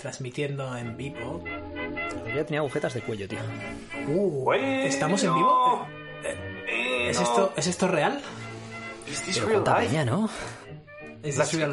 transmitiendo 0.00 0.76
en 0.76 0.96
vivo. 0.96 1.42
Ya 2.34 2.44
tenía 2.44 2.60
agujetas 2.60 2.94
de 2.94 3.02
cuello, 3.02 3.28
tío. 3.28 3.38
Uh, 4.08 4.44
Bueno. 4.44 4.66
¿Estamos 4.84 5.22
en 5.24 5.34
vivo? 5.34 5.86
Eh, 6.24 7.08
¿Es, 7.10 7.20
esto, 7.20 7.52
¿Es 7.56 7.66
esto 7.66 7.88
real? 7.88 8.20
Is 9.06 9.22
this 9.22 9.36
Pero 9.38 9.48
real 9.48 9.62
cuánta 9.62 9.80
life? 9.80 9.90
peña, 9.90 10.04
¿no? 10.04 10.28
¿Es 11.22 11.36
this 11.36 11.54
real. 11.54 11.72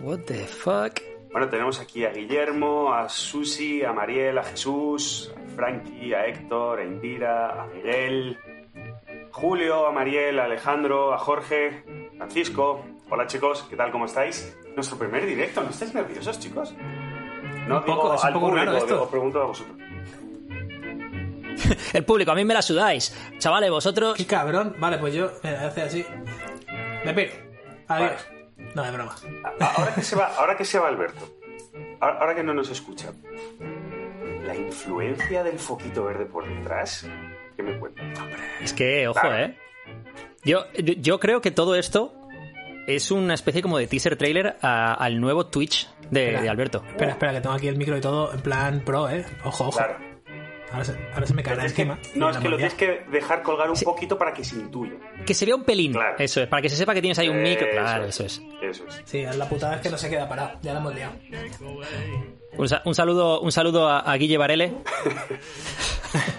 What 0.00 0.20
the 0.26 0.46
fuck? 0.46 1.00
Bueno, 1.32 1.48
tenemos 1.48 1.80
aquí 1.80 2.04
a 2.04 2.10
Guillermo, 2.10 2.92
a 2.92 3.08
Susi, 3.08 3.82
a 3.84 3.92
Mariel, 3.92 4.36
a 4.38 4.44
Jesús, 4.44 5.32
a 5.34 5.54
Frankie, 5.56 6.12
a 6.14 6.26
Héctor, 6.26 6.80
a 6.80 6.84
Indira, 6.84 7.62
a 7.62 7.66
Miguel, 7.68 8.38
Julio, 9.30 9.86
a 9.86 9.92
Mariel, 9.92 10.38
a 10.38 10.44
Alejandro, 10.44 11.14
a 11.14 11.18
Jorge, 11.18 11.84
Francisco. 12.18 12.84
Hola 13.08 13.26
chicos, 13.26 13.66
¿qué 13.68 13.76
tal? 13.76 13.90
¿Cómo 13.90 14.04
estáis? 14.06 14.56
Nuestro 14.76 14.98
primer 14.98 15.24
directo, 15.26 15.62
¿no 15.62 15.70
estáis 15.70 15.94
nerviosos, 15.94 16.38
chicos? 16.38 16.74
No 17.68 17.78
Un 17.78 17.84
poco, 17.84 18.02
digo 18.02 18.14
es 18.14 18.20
un 18.22 18.26
al 18.26 18.32
poco 18.34 18.46
público, 18.48 18.66
raro 18.66 18.78
esto. 18.78 19.02
os 19.02 19.08
pregunto 19.08 19.42
a 19.42 19.46
vosotros. 19.46 19.76
El 21.92 22.04
público, 22.04 22.32
a 22.32 22.34
mí 22.34 22.44
me 22.44 22.54
la 22.54 22.62
sudáis. 22.62 23.16
Chavales, 23.38 23.70
vosotros. 23.70 24.16
¡Qué 24.16 24.26
cabrón! 24.26 24.74
Vale, 24.78 24.98
pues 24.98 25.14
yo 25.14 25.30
mira, 25.42 25.66
hace 25.66 25.82
así. 25.82 26.06
Me 27.04 27.14
piro. 27.14 27.32
Adiós. 27.88 28.26
No, 28.74 28.84
es 28.84 28.92
broma. 28.92 29.14
Ahora 29.60 29.94
que 29.94 30.02
se 30.02 30.16
va, 30.16 30.26
ahora 30.36 30.56
que 30.56 30.64
se 30.64 30.78
va 30.78 30.88
Alberto, 30.88 31.28
ahora, 32.00 32.18
ahora 32.20 32.34
que 32.34 32.42
no 32.42 32.54
nos 32.54 32.70
escucha, 32.70 33.12
la 34.44 34.56
influencia 34.56 35.42
del 35.44 35.58
foquito 35.58 36.04
verde 36.04 36.24
por 36.26 36.46
detrás, 36.48 37.06
¿qué 37.56 37.62
me 37.62 37.78
cuenta? 37.78 38.02
Es 38.62 38.72
que, 38.72 39.08
ojo, 39.08 39.20
Claro. 39.20 39.36
¿eh? 39.36 39.58
Yo, 40.44 40.64
yo 40.72 41.20
creo 41.20 41.40
que 41.40 41.50
todo 41.50 41.74
esto 41.76 42.14
es 42.86 43.10
una 43.10 43.34
especie 43.34 43.62
como 43.62 43.78
de 43.78 43.86
teaser 43.86 44.16
trailer 44.16 44.56
a- 44.62 44.94
al 44.94 45.20
nuevo 45.20 45.46
Twitch 45.46 45.88
de, 46.10 46.20
Espera. 46.24 46.42
de 46.42 46.48
Alberto. 46.48 46.82
Espera, 46.88 47.12
espera, 47.12 47.32
que 47.34 47.40
tengo 47.40 47.54
aquí 47.54 47.68
el 47.68 47.76
micro 47.76 47.96
y 47.96 48.00
todo 48.00 48.32
en 48.32 48.40
plan 48.40 48.82
pro, 48.84 49.08
¿eh? 49.08 49.24
Ojo, 49.44 49.68
ojo. 49.68 49.78
Claro. 49.78 49.96
Ahora, 50.72 50.84
se, 50.86 50.96
ahora 51.12 51.26
se 51.26 51.34
me 51.34 51.42
caerá 51.42 51.66
Es 51.66 51.74
que- 51.74 51.82
encima. 51.82 51.98
no, 52.14 52.30
es 52.30 52.38
que 52.38 52.48
lo 52.48 52.56
tienes 52.56 52.72
que 52.72 53.04
dejar 53.10 53.42
colgar 53.42 53.68
un 53.70 53.76
poquito 53.80 54.16
para 54.16 54.32
que 54.32 54.42
se 54.42 54.56
intuya. 54.56 54.94
Que 55.26 55.34
se 55.34 55.44
vea 55.44 55.54
un 55.54 55.64
pelín. 55.64 55.92
Claro. 55.92 56.16
Eso 56.18 56.40
es, 56.40 56.48
para 56.48 56.62
que 56.62 56.70
se 56.70 56.76
sepa 56.76 56.94
que 56.94 57.02
tienes 57.02 57.18
ahí 57.18 57.28
un 57.28 57.42
micro. 57.42 57.66
Eso 57.66 57.78
Claro, 57.78 58.04
es. 58.04 58.20
eso 58.20 58.24
es. 58.24 58.42
Eso 58.62 58.84
es. 58.88 59.02
Sí, 59.04 59.22
la 59.22 59.46
putada 59.48 59.74
es 59.76 59.80
que 59.82 59.90
no 59.90 59.98
se 59.98 60.08
queda 60.08 60.26
parado. 60.26 60.58
Ya 60.62 60.72
la 60.72 60.78
hemos 60.80 60.94
liado. 60.94 61.12
Un, 62.56 62.68
sa- 62.68 62.80
un 62.86 62.94
saludo, 62.94 63.40
un 63.42 63.52
saludo 63.52 63.86
a, 63.86 64.00
a 64.00 64.16
Guille 64.16 64.38
Varele. 64.38 64.72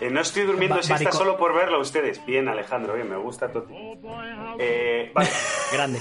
Eh, 0.01 0.09
no 0.11 0.21
estoy 0.21 0.43
durmiendo 0.43 0.75
Va- 0.75 0.83
siesta 0.83 1.11
solo 1.11 1.35
por 1.35 1.55
verlo 1.55 1.77
a 1.77 1.79
ustedes. 1.81 2.23
Bien, 2.27 2.47
Alejandro, 2.47 2.93
bien, 2.93 3.09
me 3.09 3.17
gusta 3.17 3.51
todo. 3.51 3.65
Eh, 4.59 5.11
vale, 5.15 5.29
Grande. 5.71 5.99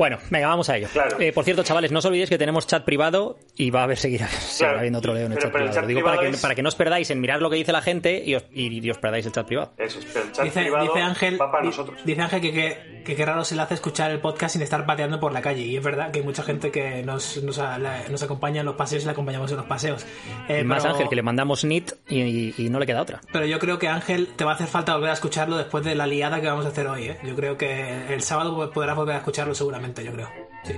Bueno, 0.00 0.16
venga, 0.30 0.46
vamos 0.48 0.66
a 0.70 0.78
ello. 0.78 0.88
Claro. 0.90 1.20
Eh, 1.20 1.30
por 1.30 1.44
cierto, 1.44 1.62
chavales, 1.62 1.92
no 1.92 1.98
os 1.98 2.04
olvidéis 2.06 2.30
que 2.30 2.38
tenemos 2.38 2.66
chat 2.66 2.82
privado 2.86 3.38
y 3.54 3.68
va 3.68 3.80
a 3.80 3.84
haber 3.84 3.98
seguir 3.98 4.22
seguirá 4.40 4.78
habiendo 4.78 4.98
otro 4.98 5.12
leo 5.12 5.26
en 5.26 5.32
el 5.32 5.38
pero- 5.38 5.48
chat 5.48 5.52
pero 5.52 5.64
el 5.66 5.70
privado. 5.70 5.74
chat 5.74 5.82
Lo 5.82 5.88
digo 5.88 6.02
para 6.02 6.20
que, 6.30 6.38
para 6.38 6.54
no 6.62 6.68
os 6.70 6.74
perdáis 6.74 7.10
en 7.10 7.20
mirar 7.20 7.42
lo 7.42 7.50
que 7.50 7.56
dice 7.56 7.70
la 7.70 7.82
gente 7.82 8.22
y 8.24 8.34
os, 8.34 8.44
y- 8.50 8.82
y 8.82 8.90
os 8.90 8.96
perdáis 8.96 9.26
el 9.26 9.32
chat 9.32 9.46
privado. 9.46 9.74
eso 9.76 9.98
es, 9.98 10.06
pero 10.06 10.24
el 10.24 10.32
chat 10.32 10.44
Dice, 10.46 10.60
privado 10.62 10.84
dice 10.86 11.00
Ángel, 11.02 11.38
va 11.38 11.52
para 11.52 11.64
nosotros. 11.64 12.00
dice 12.02 12.20
Ángel 12.22 12.40
que, 12.40 12.50
que, 12.52 13.02
que 13.04 13.14
qué 13.14 13.26
raro 13.26 13.44
se 13.44 13.54
le 13.54 13.60
hace 13.60 13.74
escuchar 13.74 14.10
el 14.10 14.20
podcast 14.20 14.54
sin 14.54 14.62
estar 14.62 14.86
pateando 14.86 15.20
por 15.20 15.32
la 15.32 15.42
calle. 15.42 15.60
Y 15.64 15.76
es 15.76 15.84
verdad 15.84 16.10
que 16.10 16.20
hay 16.20 16.24
mucha 16.24 16.42
gente 16.44 16.70
que 16.70 17.02
nos, 17.02 17.42
nos, 17.42 17.58
a- 17.58 17.78
la- 17.78 18.08
nos 18.08 18.22
acompaña 18.22 18.60
en 18.60 18.66
los 18.66 18.76
paseos 18.76 19.02
y 19.02 19.04
le 19.04 19.12
acompañamos 19.12 19.50
en 19.50 19.58
los 19.58 19.66
paseos. 19.66 20.06
Eh, 20.48 20.60
Y 20.62 20.64
más 20.64 20.82
pero- 20.82 20.94
Ángel, 20.94 21.10
que 21.10 21.16
le 21.16 21.22
mandamos 21.22 21.62
NIT 21.62 21.92
y, 22.08 22.20
y- 22.22 22.54
y 22.56 22.70
no 22.70 22.78
le 22.78 22.86
queda 22.86 23.02
otra. 23.02 23.20
Pero 23.30 23.44
yo 23.44 23.58
creo 23.58 23.78
que 23.78 23.88
Ángel 23.88 24.28
te 24.34 24.44
va 24.44 24.52
a 24.52 24.54
hacer 24.54 24.66
falta 24.66 24.94
volver 24.94 25.10
a 25.10 25.14
escucharlo 25.14 25.58
después 25.58 25.84
de 25.84 25.94
la 25.94 26.06
liada 26.06 26.40
que 26.40 26.46
vamos 26.46 26.64
a 26.64 26.68
hacer 26.70 26.86
hoy. 26.86 27.08
¿eh? 27.08 27.18
Yo 27.22 27.36
creo 27.36 27.58
que 27.58 28.14
el 28.14 28.22
sábado 28.22 28.70
podrás 28.72 28.96
volver 28.96 29.16
a 29.16 29.18
escucharlo 29.18 29.54
seguramente, 29.54 29.89
yo 30.04 30.12
creo. 30.12 30.28
Sí. 30.64 30.74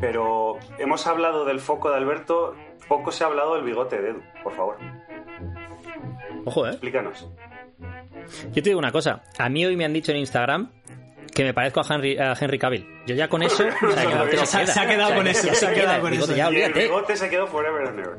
Pero 0.00 0.58
hemos 0.78 1.06
hablado 1.06 1.44
del 1.44 1.60
foco 1.60 1.90
de 1.90 1.96
Alberto, 1.96 2.54
poco 2.88 3.10
se 3.12 3.24
ha 3.24 3.28
hablado 3.28 3.54
del 3.56 3.64
bigote 3.64 4.00
de 4.00 4.10
Edu. 4.10 4.22
Por 4.42 4.52
favor, 4.54 4.76
Ojo, 6.44 6.66
¿eh? 6.66 6.70
explícanos. 6.70 7.28
Yo 8.52 8.62
te 8.62 8.70
digo 8.70 8.78
una 8.78 8.92
cosa. 8.92 9.22
A 9.38 9.48
mí 9.48 9.64
hoy 9.64 9.76
me 9.76 9.84
han 9.84 9.92
dicho 9.92 10.12
en 10.12 10.18
Instagram 10.18 10.70
que 11.34 11.44
me 11.44 11.52
parezco 11.54 11.80
a 11.80 11.84
Henry, 11.94 12.16
a 12.18 12.34
Henry 12.38 12.58
Cavill. 12.58 12.86
Yo 13.06 13.14
ya 13.14 13.28
con 13.28 13.42
eso... 13.42 13.62
o 13.86 13.90
sea, 13.92 14.06
que 14.06 14.14
no 14.14 14.24
te 14.24 14.36
Se 14.46 14.56
ha- 14.56 14.60
queda. 14.62 14.72
se 14.72 14.80
ha 14.80 14.86
quedado 14.88 15.04
O 15.04 15.08
sea, 15.08 15.16
con 15.16 15.26
eso, 15.28 15.46
ya 15.46 15.54
se 15.54 15.66
ha 15.66 15.70
queda, 15.70 15.82
quedado 15.82 16.00
con 16.02 16.10
bigote, 16.12 16.32
eso. 16.32 16.36
Ya, 16.38 16.44
y 16.44 16.46
el 16.48 16.62
olvídate. 16.64 16.82
bigote 16.84 17.16
se 17.16 17.28
quedó 17.30 17.46
forever 17.46 17.88
and 17.88 17.98
ever. 18.00 18.16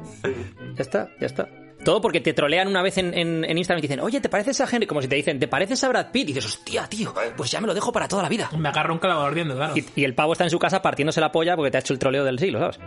Ya 0.75 0.81
está, 0.81 1.09
ya 1.19 1.25
está. 1.25 1.49
Todo 1.87 2.01
porque 2.01 2.19
te 2.19 2.33
trolean 2.33 2.67
una 2.67 2.81
vez 2.81 2.97
en, 2.97 3.17
en- 3.17 3.45
en 3.45 3.57
Instagram 3.57 3.79
y 3.79 3.81
te 3.83 3.87
dicen, 3.87 4.01
oye, 4.03 4.19
¿te 4.19 4.27
pareces 4.27 4.59
a 4.59 4.67
Henry? 4.69 4.85
Como 4.85 5.01
si 5.01 5.07
te 5.07 5.15
dicen, 5.15 5.39
¿te 5.39 5.47
pareces 5.47 5.81
a 5.85 5.87
Brad 5.87 6.11
Pitt? 6.11 6.23
Y 6.27 6.33
dices, 6.33 6.45
hostia, 6.45 6.85
tío, 6.89 7.13
pues 7.37 7.49
ya 7.49 7.61
me 7.61 7.67
lo 7.67 7.73
dejo 7.73 7.93
para 7.93 8.09
toda 8.09 8.23
la 8.23 8.27
vida. 8.27 8.49
Me 8.57 8.67
agarro 8.67 8.91
un 8.91 8.99
clavo 8.99 9.21
ardiendo, 9.21 9.55
claro. 9.55 9.73
Y, 9.77 9.85
y 9.95 10.03
el 10.03 10.13
pavo 10.13 10.33
está 10.33 10.43
en 10.43 10.49
su 10.49 10.59
casa 10.59 10.81
partiéndose 10.81 11.21
la 11.21 11.31
polla 11.31 11.55
porque 11.55 11.71
te 11.71 11.77
ha 11.77 11.79
hecho 11.79 11.93
el 11.93 11.99
troleo 11.99 12.25
del 12.25 12.39
siglo, 12.39 12.59
¿sabes? 12.59 12.77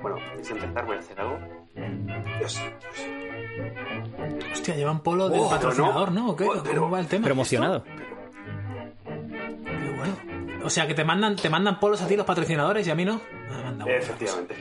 Bueno, 0.00 0.18
antes 0.30 0.48
de 0.48 0.54
empezar 0.54 0.86
voy 0.86 0.94
a 0.96 0.98
hacer 1.00 1.20
algo. 1.20 1.38
Dios, 2.38 2.60
Hostia, 4.52 4.76
llevan 4.76 5.02
polo 5.02 5.28
del 5.28 5.40
Oh, 5.40 5.50
patrocinador, 5.50 6.12
no. 6.12 6.20
¿no? 6.26 6.30
¿O 6.30 6.36
qué? 6.36 6.44
Oh, 6.44 6.48
¿Cómo 6.52 6.62
pero- 6.62 6.88
va 6.90 7.00
el 7.00 7.06
tema? 7.08 7.24
Pero 7.24 7.32
emocionado. 7.34 7.82
Qué 9.04 9.92
bueno. 9.98 10.16
O 10.64 10.70
sea, 10.70 10.86
que 10.86 10.94
te 10.94 11.02
mandan, 11.02 11.34
te 11.34 11.50
mandan 11.50 11.80
polos 11.80 12.00
a 12.00 12.06
ti 12.06 12.14
los 12.14 12.24
patrocinadores 12.26 12.86
y 12.86 12.90
a 12.92 12.94
mí 12.94 13.04
no. 13.04 13.20
Me 13.50 13.62
mandan 13.64 13.88
polos. 13.88 14.02
Efectivamente. 14.04 14.54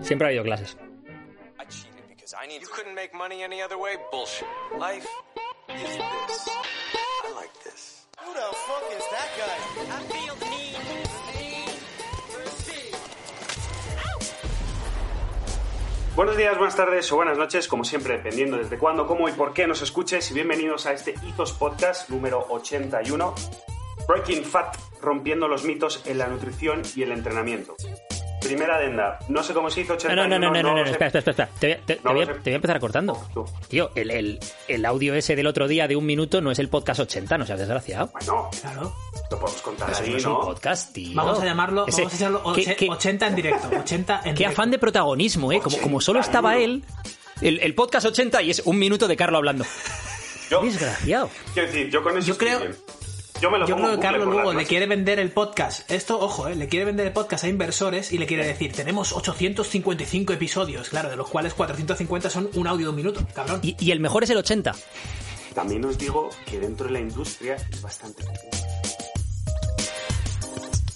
Siempre 0.00 0.26
ha 0.26 0.28
habido 0.30 0.42
clases. 0.42 0.76
I 2.44 2.46
need. 2.46 2.60
You 2.60 2.68
couldn't 2.68 2.94
make 2.94 3.14
money 3.14 3.42
any 3.42 3.62
other 3.62 3.78
way? 3.78 3.96
Bullshit. 4.10 4.46
Life 4.78 5.06
is 5.70 5.96
this. 5.96 6.48
I 7.24 7.32
like 7.34 7.54
this. 7.64 8.04
Who 8.20 8.34
the 8.34 8.48
fuck 8.66 8.84
is 8.92 9.04
that 9.14 9.28
guy? 9.40 9.56
I 9.96 10.00
feel 10.12 10.34
the 10.34 10.50
need. 10.50 10.76
Buenos 16.14 16.36
días, 16.36 16.56
buenas 16.58 16.76
tardes 16.76 17.10
o 17.10 17.16
buenas 17.16 17.38
noches, 17.38 17.66
como 17.66 17.82
siempre, 17.82 18.18
dependiendo 18.18 18.58
desde 18.58 18.78
cuándo, 18.78 19.06
cómo 19.06 19.28
y 19.28 19.32
por 19.32 19.52
qué 19.54 19.66
nos 19.66 19.80
escuches. 19.82 20.30
Y 20.30 20.34
bienvenidos 20.34 20.86
a 20.86 20.92
este 20.92 21.14
Ethos 21.26 21.52
Podcast 21.52 22.10
número 22.10 22.46
81. 22.50 23.34
Breaking 24.06 24.44
Fat, 24.44 24.76
rompiendo 25.00 25.48
los 25.48 25.64
mitos 25.64 26.02
en 26.04 26.18
la 26.18 26.28
nutrición 26.28 26.82
y 26.94 27.02
el 27.02 27.12
entrenamiento. 27.12 27.74
Primera 28.44 28.76
adenda, 28.76 29.18
no 29.28 29.42
sé 29.42 29.52
cómo 29.54 29.70
se 29.70 29.80
hizo 29.80 29.94
No, 29.94 29.96
81. 29.96 30.28
no, 30.28 30.38
no, 30.38 30.38
no, 30.38 30.52
no, 30.52 30.62
no, 30.62 30.68
lo 30.74 30.80
no, 30.80 30.84
sé. 30.86 30.92
espera, 30.92 31.06
espera, 31.18 31.30
espera. 31.30 31.48
Te 31.58 31.66
voy, 31.66 31.72
a- 31.74 31.78
te- 31.86 31.94
te 31.96 32.00
No 32.04 32.12
voy 32.14 32.24
lo 32.26 32.30
a, 32.32 32.34
te 32.34 32.40
voy 32.42 32.52
a 32.52 32.56
empezar 32.56 32.80
cortando. 32.80 33.28
Tú. 33.34 33.44
Tío, 33.68 33.90
el, 33.94 34.10
el, 34.10 34.40
el 34.68 34.84
audio 34.86 35.14
ese 35.14 35.34
del 35.36 35.46
otro 35.46 35.66
día 35.68 35.88
de 35.88 35.96
un 35.96 36.06
minuto 36.06 36.40
no 36.40 36.50
es 36.50 36.58
el 36.58 36.68
podcast 36.68 37.00
80, 37.00 37.38
no 37.38 37.46
seas 37.46 37.58
desgraciado. 37.58 38.10
Bueno, 38.12 38.50
Claro. 38.60 38.94
lo 39.30 39.38
podemos 39.38 39.62
contar 39.62 39.90
Eso 39.90 40.02
ahí, 40.02 40.10
no 40.10 40.16
es 40.18 40.24
un 40.26 40.32
¿no? 40.32 40.40
podcast, 40.40 40.92
tío. 40.92 41.14
Vamos 41.14 41.40
a 41.40 41.44
llamarlo, 41.44 41.86
Ese- 41.86 42.02
vamos 42.02 42.14
a 42.14 42.16
llamarlo 42.18 42.52
¿qué- 42.54 42.76
qué- 42.76 42.88
80 42.90 43.26
en 43.26 43.34
directo. 43.36 43.68
80 43.80 44.16
en 44.16 44.22
Qué 44.22 44.32
directo. 44.32 44.52
afán 44.52 44.70
de 44.70 44.78
protagonismo, 44.78 45.52
¿eh? 45.52 45.60
Como, 45.60 45.78
como 45.78 46.00
solo 46.00 46.20
80, 46.20 46.30
estaba 46.38 46.52
¿no? 46.54 46.60
él. 46.60 46.84
El, 47.40 47.60
el 47.60 47.74
podcast 47.74 48.06
80 48.06 48.42
y 48.42 48.50
es 48.50 48.62
un 48.64 48.78
minuto 48.78 49.08
de 49.08 49.16
Carlos 49.16 49.38
hablando. 49.38 49.64
Yo, 50.50 50.62
Desgraciado. 50.62 51.30
quiero 51.52 51.68
decir, 51.72 51.90
yo 51.90 52.02
con 52.02 52.16
eso 52.18 52.26
Yo 52.28 52.32
estoy 52.34 52.46
creo- 52.48 52.60
bien. 52.60 52.76
Yo 53.40 53.50
me 53.50 53.58
lo 53.58 53.66
Yo 53.66 53.74
pongo 53.74 53.88
creo 53.88 53.96
que 54.00 54.02
Carlos 54.02 54.34
las 54.46 54.54
le 54.54 54.64
quiere 54.64 54.86
vender 54.86 55.18
el 55.18 55.30
podcast. 55.30 55.90
Esto, 55.90 56.18
ojo, 56.20 56.48
¿eh? 56.48 56.54
le 56.54 56.68
quiere 56.68 56.84
vender 56.86 57.06
el 57.08 57.12
podcast 57.12 57.44
a 57.44 57.48
inversores 57.48 58.12
y 58.12 58.18
le 58.18 58.26
quiere 58.26 58.46
decir, 58.46 58.72
tenemos 58.72 59.12
855 59.12 60.32
episodios, 60.32 60.88
claro, 60.88 61.10
de 61.10 61.16
los 61.16 61.28
cuales 61.28 61.52
450 61.54 62.30
son 62.30 62.48
un 62.54 62.66
audio 62.66 62.86
de 62.86 62.90
un 62.90 62.96
minuto, 62.96 63.20
cabrón. 63.34 63.60
Y, 63.62 63.76
y 63.78 63.90
el 63.90 64.00
mejor 64.00 64.22
es 64.24 64.30
el 64.30 64.38
80. 64.38 64.74
También 65.54 65.84
os 65.84 65.98
digo 65.98 66.30
que 66.46 66.58
dentro 66.60 66.86
de 66.86 66.92
la 66.92 67.00
industria 67.00 67.56
es 67.56 67.82
bastante 67.82 68.22
pequeño. 68.24 68.50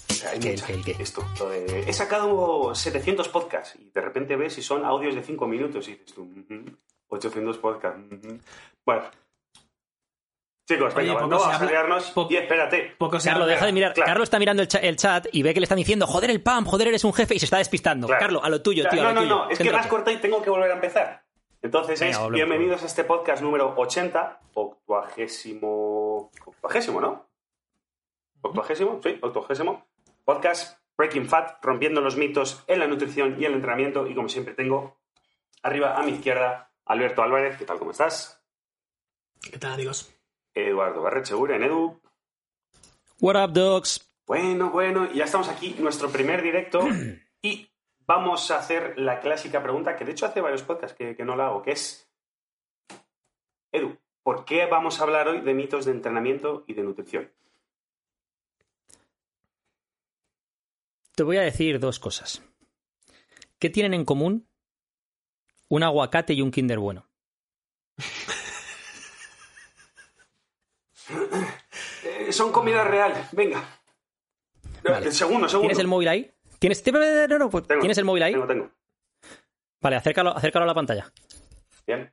O 0.09 0.13
sea, 0.13 0.31
hay 0.31 0.39
¿Qué, 0.39 0.51
mucha- 0.51 0.65
qué, 0.67 0.81
qué? 0.81 0.95
Esto, 1.03 1.25
lo 1.39 1.49
de- 1.49 1.83
he 1.87 1.93
sacado 1.93 2.73
700 2.73 3.27
podcasts 3.29 3.77
y 3.79 3.89
de 3.93 4.01
repente 4.01 4.35
ves 4.35 4.57
y 4.57 4.61
son 4.61 4.85
audios 4.85 5.13
de 5.15 5.23
5 5.23 5.45
minutos 5.47 5.87
y 5.87 5.91
dices 5.91 6.13
tú, 6.13 6.23
"Ujú, 6.23 6.71
800 7.09 7.57
podcasts. 7.57 7.99
ujú". 8.11 8.39
Bueno. 8.85 9.03
Chicos, 10.69 10.93
Oye, 10.95 11.07
venga, 11.07 11.21
no 11.25 11.39
se 11.39 11.45
vamos 11.47 11.61
a 11.61 11.65
liarnos. 11.65 12.11
po- 12.11 12.27
Y 12.29 12.35
espérate. 12.37 12.95
Poco 12.99 13.19
se 13.19 13.29
Carlos, 13.29 13.41
habla- 13.45 13.53
deja 13.55 13.65
de 13.65 13.71
mirar. 13.73 13.93
claro. 13.93 14.05
Carlos 14.07 14.23
está 14.27 14.37
mirando 14.37 14.61
el, 14.61 14.67
cha- 14.67 14.77
el 14.77 14.95
chat 14.97 15.25
y 15.31 15.41
ve 15.41 15.51
que 15.55 15.59
le 15.59 15.63
están 15.63 15.79
diciendo, 15.79 16.05
joder 16.05 16.29
el 16.29 16.43
PAM, 16.43 16.65
joder, 16.65 16.89
eres 16.89 17.03
un 17.03 17.11
jefe 17.13 17.33
y 17.33 17.39
se 17.39 17.45
está 17.45 17.57
despistando. 17.57 18.05
Claro. 18.05 18.19
Carlos, 18.21 18.41
a 18.43 18.49
lo 18.49 18.61
tuyo, 18.61 18.87
tío. 18.87 19.01
a 19.01 19.05
No, 19.05 19.09
lo 19.09 19.13
no, 19.15 19.21
tuyo. 19.21 19.35
no, 19.35 19.43
es 19.45 19.57
que 19.57 19.63
Céntrate. 19.63 19.77
más 19.77 19.87
corta 19.87 20.11
y 20.11 20.17
tengo 20.17 20.43
que 20.43 20.51
volver 20.51 20.69
a 20.69 20.75
empezar. 20.75 21.23
Entonces 21.63 21.99
Venga, 21.99 22.23
es 22.23 22.29
bienvenidos 22.29 22.83
a 22.83 22.85
este 22.85 23.03
podcast 23.03 23.41
número 23.41 23.73
80, 23.77 24.41
octuagésimo. 24.53 26.29
Octuagésimo, 26.45 27.01
¿no? 27.01 27.27
Octuagésimo, 28.41 28.99
sí, 29.03 29.17
octuagésimo. 29.21 29.87
Podcast 30.23 30.77
Breaking 30.95 31.27
Fat, 31.27 31.57
rompiendo 31.63 31.99
los 31.99 32.15
mitos 32.15 32.63
en 32.67 32.77
la 32.79 32.85
nutrición 32.85 33.37
y 33.39 33.45
el 33.45 33.53
entrenamiento. 33.55 34.05
Y 34.05 34.13
como 34.13 34.29
siempre 34.29 34.53
tengo 34.53 34.99
arriba 35.63 35.97
a 35.97 36.03
mi 36.03 36.11
izquierda 36.11 36.71
Alberto 36.85 37.23
Álvarez, 37.23 37.57
¿qué 37.57 37.65
tal? 37.65 37.79
¿Cómo 37.79 37.89
estás? 37.91 38.39
¿Qué 39.51 39.57
tal, 39.57 39.73
amigos? 39.73 40.13
Eduardo 40.53 41.01
Barrechegur 41.01 41.51
en 41.51 41.63
Edu. 41.63 41.99
What 43.21 43.43
up, 43.43 43.53
dogs? 43.53 44.09
Bueno, 44.25 44.69
bueno, 44.69 45.11
ya 45.11 45.25
estamos 45.25 45.49
aquí, 45.49 45.75
nuestro 45.79 46.09
primer 46.09 46.41
directo. 46.41 46.87
y 47.41 47.69
vamos 48.05 48.51
a 48.51 48.59
hacer 48.59 48.97
la 48.97 49.19
clásica 49.19 49.61
pregunta, 49.61 49.95
que 49.95 50.05
de 50.05 50.11
hecho 50.11 50.25
hace 50.25 50.41
varios 50.41 50.63
podcasts 50.63 50.97
que, 50.97 51.15
que 51.15 51.25
no 51.25 51.35
la 51.35 51.47
hago, 51.47 51.61
que 51.61 51.71
es, 51.71 52.09
Edu, 53.71 53.97
¿por 54.23 54.45
qué 54.45 54.65
vamos 54.65 54.99
a 54.99 55.03
hablar 55.03 55.27
hoy 55.27 55.41
de 55.41 55.53
mitos 55.53 55.85
de 55.85 55.91
entrenamiento 55.91 56.63
y 56.67 56.73
de 56.73 56.83
nutrición? 56.83 57.31
Te 61.15 61.23
voy 61.23 61.37
a 61.37 61.41
decir 61.41 61.79
dos 61.79 61.99
cosas. 61.99 62.41
¿Qué 63.59 63.69
tienen 63.69 63.93
en 63.93 64.05
común 64.05 64.47
un 65.67 65.83
aguacate 65.83 66.33
y 66.33 66.41
un 66.41 66.51
Kinder 66.51 66.79
bueno? 66.79 67.09
Eh, 72.29 72.33
son 72.33 72.51
comida 72.51 72.83
real, 72.83 73.13
venga. 73.31 73.63
Vale. 74.83 75.07
El 75.07 75.13
segundo, 75.13 75.47
segundo. 75.49 75.67
¿Tienes 75.67 75.79
el 75.79 75.87
móvil 75.87 76.07
ahí? 76.07 76.31
¿Tienes, 76.59 76.83
no, 77.29 77.39
no, 77.39 77.49
pues, 77.49 77.67
Tengo, 77.67 77.81
¿Tienes 77.81 77.97
el 77.97 78.05
móvil 78.05 78.23
ahí? 78.23 78.33
Tengo, 78.33 78.47
tengo. 78.47 78.69
Vale, 79.81 79.95
acércalo, 79.95 80.35
acércalo 80.35 80.63
a 80.63 80.67
la 80.67 80.73
pantalla. 80.73 81.11
Bien. 81.87 82.11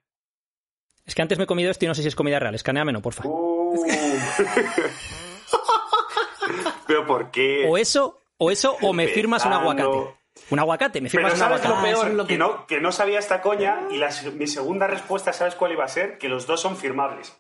Es 1.05 1.15
que 1.15 1.23
antes 1.23 1.39
me 1.39 1.45
he 1.45 1.47
comido 1.47 1.71
esto 1.71 1.85
y 1.85 1.89
no 1.89 1.95
sé 1.95 2.03
si 2.03 2.09
es 2.09 2.17
comida 2.17 2.39
real. 2.39 2.55
Escaneámelo, 2.55 3.01
porfa. 3.03 3.25
Uh. 3.27 3.85
Pero 6.87 7.07
¿por 7.07 7.31
qué? 7.31 7.67
O 7.69 7.77
eso, 7.77 8.23
o 8.39 8.51
eso, 8.51 8.77
o 8.83 8.93
me 8.93 9.09
firmas 9.09 9.45
un 9.45 9.53
aguacate. 9.53 10.15
Un 10.51 10.59
aguacate, 10.59 11.01
me 11.01 11.09
Pero 11.11 11.29
firmas 11.29 11.33
un 11.35 11.39
¿sabes 11.39 11.65
lo 11.65 11.75
aguacate. 11.75 11.89
Ah, 11.89 11.93
eso 11.93 12.01
peor? 12.03 12.11
es 12.13 12.17
lo 12.17 12.27
que... 12.27 12.35
que- 12.35 12.39
no, 12.39 12.67
que 12.67 12.81
no 12.81 12.93
sabía 12.93 13.19
esta 13.19 13.41
coña 13.43 13.81
y 13.91 13.97
la 13.97 14.11
mi 14.35 14.47
segunda 14.47 14.87
respuesta, 14.87 15.33
¿sabes 15.33 15.55
cuál 15.55 15.73
iba 15.73 15.85
a 15.85 15.89
ser? 15.89 16.19
Que 16.19 16.29
los 16.29 16.47
dos 16.47 16.61
son 16.61 16.77
firmables. 16.77 17.37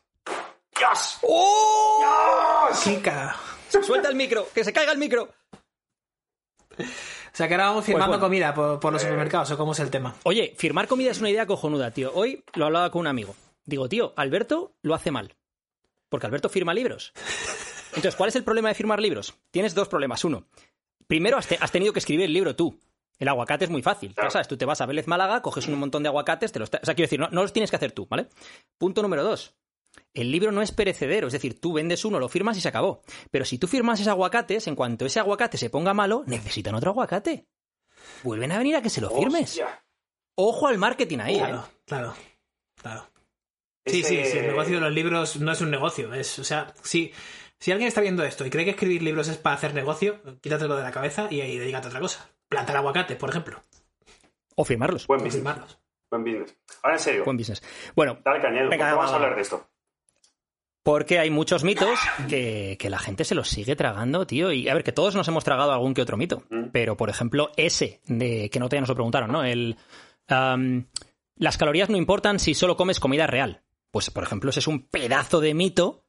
¡Dios! 0.78 1.18
¡Oh! 1.22 2.68
Sí, 2.74 2.96
cara. 3.02 3.36
Suelta 3.68 4.08
el 4.08 4.14
micro, 4.14 4.46
que 4.54 4.64
se 4.64 4.72
caiga 4.72 4.92
el 4.92 4.98
micro. 4.98 5.28
O 6.78 6.82
sea, 7.36 7.48
que 7.48 7.54
ahora 7.54 7.66
vamos 7.68 7.84
firmando 7.84 8.18
Pues 8.18 8.20
bueno. 8.20 8.26
comida 8.26 8.54
por, 8.54 8.80
por 8.80 8.92
los 8.92 9.02
Eh. 9.02 9.06
supermercados, 9.06 9.50
¿o 9.50 9.56
cómo 9.56 9.72
es 9.72 9.80
el 9.80 9.90
tema? 9.90 10.14
Oye, 10.24 10.54
firmar 10.56 10.86
comida 10.88 11.10
es 11.10 11.20
una 11.20 11.30
idea 11.30 11.46
cojonuda, 11.46 11.90
tío. 11.90 12.12
Hoy 12.14 12.44
lo 12.54 12.66
hablaba 12.66 12.90
con 12.90 13.00
un 13.00 13.06
amigo. 13.06 13.34
Digo, 13.64 13.88
tío, 13.88 14.12
Alberto 14.16 14.72
lo 14.82 14.94
hace 14.94 15.10
mal. 15.10 15.34
Porque 16.08 16.26
Alberto 16.26 16.48
firma 16.48 16.72
libros. 16.72 17.12
Entonces, 17.88 18.14
¿cuál 18.16 18.28
es 18.28 18.36
el 18.36 18.44
problema 18.44 18.68
de 18.68 18.74
firmar 18.74 19.00
libros? 19.00 19.34
Tienes 19.50 19.74
dos 19.74 19.88
problemas. 19.88 20.24
Uno, 20.24 20.46
primero 21.06 21.36
has, 21.38 21.46
te- 21.48 21.58
has 21.60 21.72
tenido 21.72 21.92
que 21.92 21.98
escribir 21.98 22.24
el 22.26 22.32
libro 22.32 22.54
tú. 22.54 22.78
El 23.18 23.28
aguacate 23.28 23.64
es 23.64 23.70
muy 23.70 23.82
fácil. 23.82 24.14
Ya 24.22 24.30
sabes, 24.30 24.46
tú 24.48 24.56
te 24.56 24.66
vas 24.66 24.80
a 24.82 24.86
Vélez 24.86 25.06
Málaga, 25.06 25.40
coges 25.42 25.66
un 25.66 25.78
montón 25.78 26.02
de 26.02 26.08
aguacates, 26.10 26.52
te 26.52 26.58
los... 26.58 26.68
O 26.68 26.70
sea, 26.84 26.94
quiero 26.94 27.06
decir, 27.06 27.18
no, 27.18 27.28
no 27.30 27.42
los 27.42 27.52
tienes 27.52 27.70
que 27.70 27.76
hacer 27.76 27.92
tú, 27.92 28.06
¿vale? 28.06 28.28
Punto 28.78 29.00
número 29.02 29.24
dos. 29.24 29.54
El 30.14 30.30
libro 30.32 30.50
no 30.52 30.62
es 30.62 30.72
perecedero, 30.72 31.26
es 31.26 31.32
decir, 31.32 31.60
tú 31.60 31.72
vendes 31.74 32.04
uno, 32.04 32.18
lo 32.18 32.28
firmas 32.28 32.56
y 32.56 32.60
se 32.60 32.68
acabó. 32.68 33.02
Pero 33.30 33.44
si 33.44 33.58
tú 33.58 33.66
firmas 33.66 34.00
ese 34.00 34.10
aguacates, 34.10 34.66
en 34.66 34.74
cuanto 34.74 35.04
ese 35.06 35.20
aguacate 35.20 35.58
se 35.58 35.70
ponga 35.70 35.92
malo, 35.94 36.24
necesitan 36.26 36.74
otro 36.74 36.90
aguacate. 36.90 37.46
Vuelven 38.22 38.52
a 38.52 38.58
venir 38.58 38.76
a 38.76 38.82
que 38.82 38.90
se 38.90 39.00
lo 39.00 39.10
firmes. 39.10 39.60
Ojo 40.36 40.66
al 40.68 40.78
marketing 40.78 41.18
ahí, 41.20 41.36
¿eh? 41.36 41.38
Claro, 41.38 41.68
claro, 41.86 42.14
claro. 42.80 43.08
Sí, 43.86 44.00
Ese- 44.00 44.24
sí, 44.24 44.30
sí, 44.32 44.38
el 44.38 44.46
negocio 44.48 44.74
de 44.76 44.80
los 44.80 44.92
libros 44.92 45.36
no 45.40 45.52
es 45.52 45.60
un 45.60 45.70
negocio. 45.70 46.12
Es, 46.12 46.38
o 46.38 46.44
sea, 46.44 46.74
si, 46.82 47.12
si 47.58 47.70
alguien 47.72 47.88
está 47.88 48.00
viendo 48.00 48.22
esto 48.24 48.44
y 48.44 48.50
cree 48.50 48.64
que 48.64 48.72
escribir 48.72 49.02
libros 49.02 49.28
es 49.28 49.36
para 49.38 49.56
hacer 49.56 49.74
negocio, 49.74 50.20
quítatelo 50.40 50.76
de 50.76 50.82
la 50.82 50.90
cabeza 50.90 51.28
y, 51.30 51.40
y 51.40 51.58
dedícate 51.58 51.86
a 51.86 51.88
otra 51.90 52.00
cosa. 52.00 52.28
Plantar 52.48 52.76
aguacates, 52.76 53.16
por 53.16 53.30
ejemplo. 53.30 53.62
O 54.56 54.64
firmarlos. 54.64 55.06
Buen 55.06 55.20
O 55.20 55.24
business. 55.24 55.42
firmarlos. 55.42 55.78
Buen 56.10 56.24
business. 56.24 56.56
Ahora 56.82 56.96
en 56.96 57.00
serio. 57.02 57.24
Buen 57.24 57.36
business. 57.36 57.62
Bueno, 57.94 58.18
Dale 58.24 58.40
cañero. 58.42 58.68
Venga, 58.70 58.84
¿por 58.86 58.90
qué 58.90 58.92
va, 58.92 58.96
vamos 58.96 59.12
a 59.12 59.14
hablar 59.16 59.34
de 59.36 59.42
esto? 59.42 59.68
Porque 60.86 61.18
hay 61.18 61.30
muchos 61.30 61.64
mitos 61.64 61.98
que, 62.28 62.76
que 62.78 62.90
la 62.90 63.00
gente 63.00 63.24
se 63.24 63.34
los 63.34 63.48
sigue 63.48 63.74
tragando, 63.74 64.24
tío. 64.24 64.52
Y 64.52 64.68
a 64.68 64.74
ver, 64.74 64.84
que 64.84 64.92
todos 64.92 65.16
nos 65.16 65.26
hemos 65.26 65.42
tragado 65.42 65.72
algún 65.72 65.94
que 65.94 66.02
otro 66.02 66.16
mito. 66.16 66.44
Mm. 66.48 66.66
Pero, 66.70 66.96
por 66.96 67.10
ejemplo, 67.10 67.50
ese, 67.56 68.00
de 68.06 68.48
que 68.50 68.60
no 68.60 68.68
te 68.68 68.78
nos 68.78 68.88
lo 68.88 68.94
preguntaron, 68.94 69.32
¿no? 69.32 69.42
El. 69.42 69.76
las 70.28 71.56
calorías 71.58 71.90
no 71.90 71.96
importan 71.96 72.38
si 72.38 72.54
solo 72.54 72.76
comes 72.76 73.00
comida 73.00 73.26
real. 73.26 73.64
Pues, 73.90 74.12
por 74.12 74.22
ejemplo, 74.22 74.50
ese 74.50 74.60
es 74.60 74.68
un 74.68 74.86
pedazo 74.86 75.40
de 75.40 75.54
mito 75.54 76.05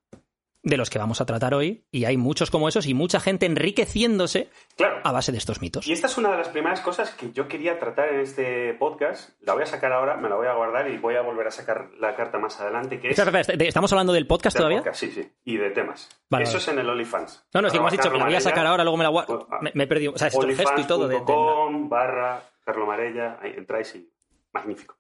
de 0.68 0.78
los 0.78 0.90
que 0.90 1.00
vamos 1.00 1.22
a 1.22 1.26
tratar 1.26 1.54
hoy. 1.54 1.86
Y 1.92 2.06
hay 2.06 2.18
muchos 2.18 2.52
como 2.52 2.68
esos 2.70 2.86
y 2.88 2.94
mucha 2.94 3.20
gente 3.20 3.46
enriqueciéndose 3.46 4.50
Claro. 4.76 5.00
a 5.04 5.12
base 5.12 5.32
de 5.32 5.38
estos 5.38 5.62
mitos. 5.62 5.88
Y 5.88 5.94
esta 5.94 6.08
es 6.08 6.18
una 6.18 6.32
de 6.32 6.38
las 6.38 6.50
primeras 6.50 6.82
cosas 6.82 7.12
que 7.12 7.32
yo 7.32 7.48
quería 7.48 7.80
tratar 7.80 8.10
en 8.14 8.20
este 8.20 8.74
podcast. 8.76 9.30
La 9.42 9.54
voy 9.54 9.64
a 9.64 9.66
sacar 9.66 9.92
ahora, 9.94 10.18
me 10.18 10.30
la 10.30 10.36
voy 10.36 10.48
a 10.48 10.54
guardar 10.54 10.90
y 10.90 10.98
voy 10.98 11.16
a 11.16 11.22
volver 11.22 11.48
a 11.48 11.52
sacar 11.52 11.90
la 12.00 12.16
carta 12.16 12.38
más 12.38 12.60
adelante, 12.60 13.00
que 13.00 13.10
es... 13.10 13.20
¿Estamos 13.20 13.92
hablando 13.92 14.14
del 14.14 14.28
podcast 14.28 14.56
del 14.56 14.62
todavía? 14.62 14.80
podcast, 14.80 15.00
sí, 15.00 15.12
sí. 15.12 15.30
Y 15.46 15.58
de 15.58 15.70
temas. 15.72 16.10
Vale, 16.30 16.44
Eso 16.44 16.54
vale. 16.54 16.62
es 16.64 16.68
en 16.70 16.80
el 16.80 16.90
OnlyFans. 16.90 17.48
No, 17.54 17.62
no, 17.62 17.68
es 17.68 17.72
que 17.74 17.78
Arroba 17.78 17.90
hemos 17.90 17.92
dicho 17.92 18.12
que 18.12 18.18
la 18.18 18.26
voy 18.26 18.36
a 18.36 18.42
sacar 18.42 18.66
ahora, 18.66 18.84
luego 18.84 18.98
me 18.98 19.04
la 19.04 19.10
guardo. 19.10 19.48
Me, 19.62 19.72
me 19.74 19.84
he 19.86 19.88
perdido. 19.88 20.14
O 20.14 20.18
sea, 20.18 20.28
es 20.28 20.36
gesto 20.36 20.82
y 20.82 20.84
todo 20.84 21.08
de- 21.08 21.22
barra 21.90 22.44
Carlo 22.66 22.86
Marella. 22.86 23.38
Ahí 23.42 23.54
entráis 23.58 23.96
y... 23.96 24.10
Magnífico. 24.54 24.96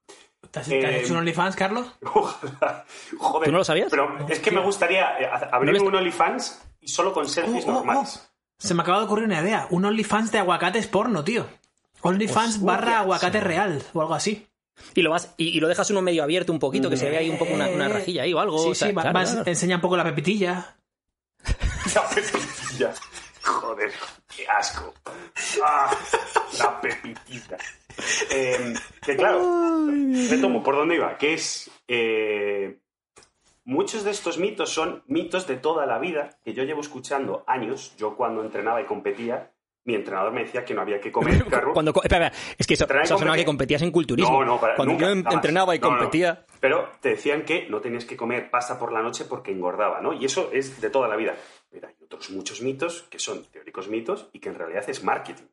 ¿Te 0.51 0.59
has, 0.59 0.67
te 0.67 0.85
has 0.85 0.93
Eh, 0.93 0.99
hecho 1.01 1.13
un 1.13 1.19
OnlyFans, 1.19 1.55
Carlos? 1.55 1.87
Ojalá. 2.13 2.85
Joder. 3.17 3.45
¿Tú 3.45 3.51
no 3.51 3.57
lo 3.59 3.63
sabías? 3.63 3.87
Pero 3.89 4.25
es 4.29 4.39
que 4.39 4.51
me 4.51 4.61
gustaría 4.61 5.19
eh, 5.19 5.29
abrir 5.51 5.73
¿No 5.73 5.79
ves- 5.79 5.87
un 5.87 5.95
OnlyFans 5.95 6.61
y 6.81 6.87
solo 6.87 7.13
con 7.13 7.27
selfies 7.27 7.65
Oh, 7.65 7.69
oh, 7.69 7.73
normales. 7.73 8.29
Se 8.57 8.73
me 8.73 8.81
acaba 8.81 8.99
de 8.99 9.05
ocurrir 9.05 9.25
una 9.25 9.41
idea. 9.41 9.67
Un 9.69 9.85
OnlyFans 9.85 10.31
de 10.31 10.39
aguacates 10.39 10.87
porno, 10.87 11.23
tío. 11.23 11.45
OnlyFans 12.01 12.61
barra 12.61 12.99
aguacate 12.99 13.39
real 13.39 13.83
o 13.93 14.01
algo 14.01 14.13
así. 14.15 14.47
Y 14.93 15.01
lo 15.01 15.09
vas 15.11 15.33
y, 15.37 15.49
y 15.57 15.59
lo 15.59 15.67
dejas 15.67 15.89
uno 15.89 16.01
medio 16.03 16.21
abierto 16.23 16.51
un 16.51 16.59
poquito, 16.59 16.89
que 16.89 16.97
se 16.97 17.09
ve 17.09 17.17
ahí 17.17 17.29
un 17.31 17.37
poco 17.39 17.53
una, 17.53 17.67
una 17.67 17.87
Eh, 17.87 17.89
rajilla 17.89 18.23
ahí 18.23 18.33
o 18.33 18.39
algo. 18.39 18.59
Sí, 18.59 18.69
o 18.69 18.75
sea, 18.75 18.87
sí, 18.89 18.93
claro, 18.93 19.11
vas- 19.13 19.31
claro. 19.31 19.49
enseña 19.49 19.75
un 19.75 19.81
poco 19.81 19.97
la 19.97 20.03
pepitilla. 20.03 20.75
La 21.95 22.07
pepitilla. 22.09 22.93
Joder, 23.43 23.91
qué 24.35 24.47
asco. 24.47 24.93
Ah, 25.65 25.89
la 26.59 26.81
pepitita. 26.81 27.57
Eh, 28.31 28.73
que 29.05 29.15
claro, 29.15 29.87
retomo, 30.29 30.61
¿por 30.63 30.75
dónde 30.75 30.95
iba? 30.95 31.17
Que 31.17 31.33
es... 31.33 31.69
eh, 31.87 32.77
muchos 33.65 34.03
de 34.03 34.11
estos 34.11 34.37
mitos 34.37 34.69
son 34.73 35.03
mitos 35.07 35.47
de 35.47 35.57
toda 35.57 35.85
la 35.85 35.99
vida 35.99 36.37
que 36.43 36.53
yo 36.53 36.63
llevo 36.63 36.81
escuchando 36.81 37.43
años. 37.47 37.95
Yo 37.97 38.15
cuando 38.15 38.41
entrenaba 38.43 38.81
y 38.81 38.85
competía, 38.85 39.51
mi 39.85 39.95
entrenador 39.95 40.31
me 40.33 40.41
decía 40.43 40.63
que 40.65 40.73
no 40.73 40.81
había 40.81 40.99
que 41.01 41.11
comer 41.11 41.43
carro. 41.49 41.73
Cuando, 41.73 41.93
co- 41.93 42.03
espera, 42.03 42.27
espera, 42.27 42.55
es 42.57 42.67
que 42.67 42.73
eso, 42.75 42.85
eso 43.03 43.17
sonaba 43.17 43.37
que 43.37 43.45
competías 43.45 43.81
en 43.81 43.91
culturismo. 43.91 44.39
No, 44.39 44.45
no, 44.53 44.59
para- 44.59 44.75
Cuando 44.75 44.93
nunca, 44.93 45.07
yo 45.09 45.15
jamás. 45.15 45.33
entrenaba 45.33 45.75
y 45.75 45.79
No, 45.79 45.87
no, 45.87 45.93
no. 45.93 45.99
competía. 45.99 46.45
Pero 46.59 46.89
te 47.01 47.09
decían 47.09 47.43
que 47.43 47.67
no 47.69 47.79
tenías 47.81 48.05
que 48.05 48.17
comer 48.17 48.49
pasta 48.49 48.77
por 48.79 48.91
la 48.91 49.01
noche 49.01 49.25
porque 49.25 49.51
engordaba, 49.51 50.01
¿no? 50.01 50.13
Y 50.13 50.25
eso 50.25 50.49
es 50.53 50.81
de 50.81 50.89
toda 50.89 51.07
la 51.07 51.15
vida. 51.15 51.35
Pero 51.69 51.87
hay 51.87 51.95
otros 52.03 52.29
muchos 52.31 52.61
mitos 52.61 53.03
que 53.09 53.19
son 53.19 53.43
teóricos 53.45 53.87
mitos 53.89 54.29
y 54.33 54.39
que 54.39 54.49
en 54.49 54.55
realidad 54.55 54.83
es 54.89 55.03
marketing. 55.03 55.43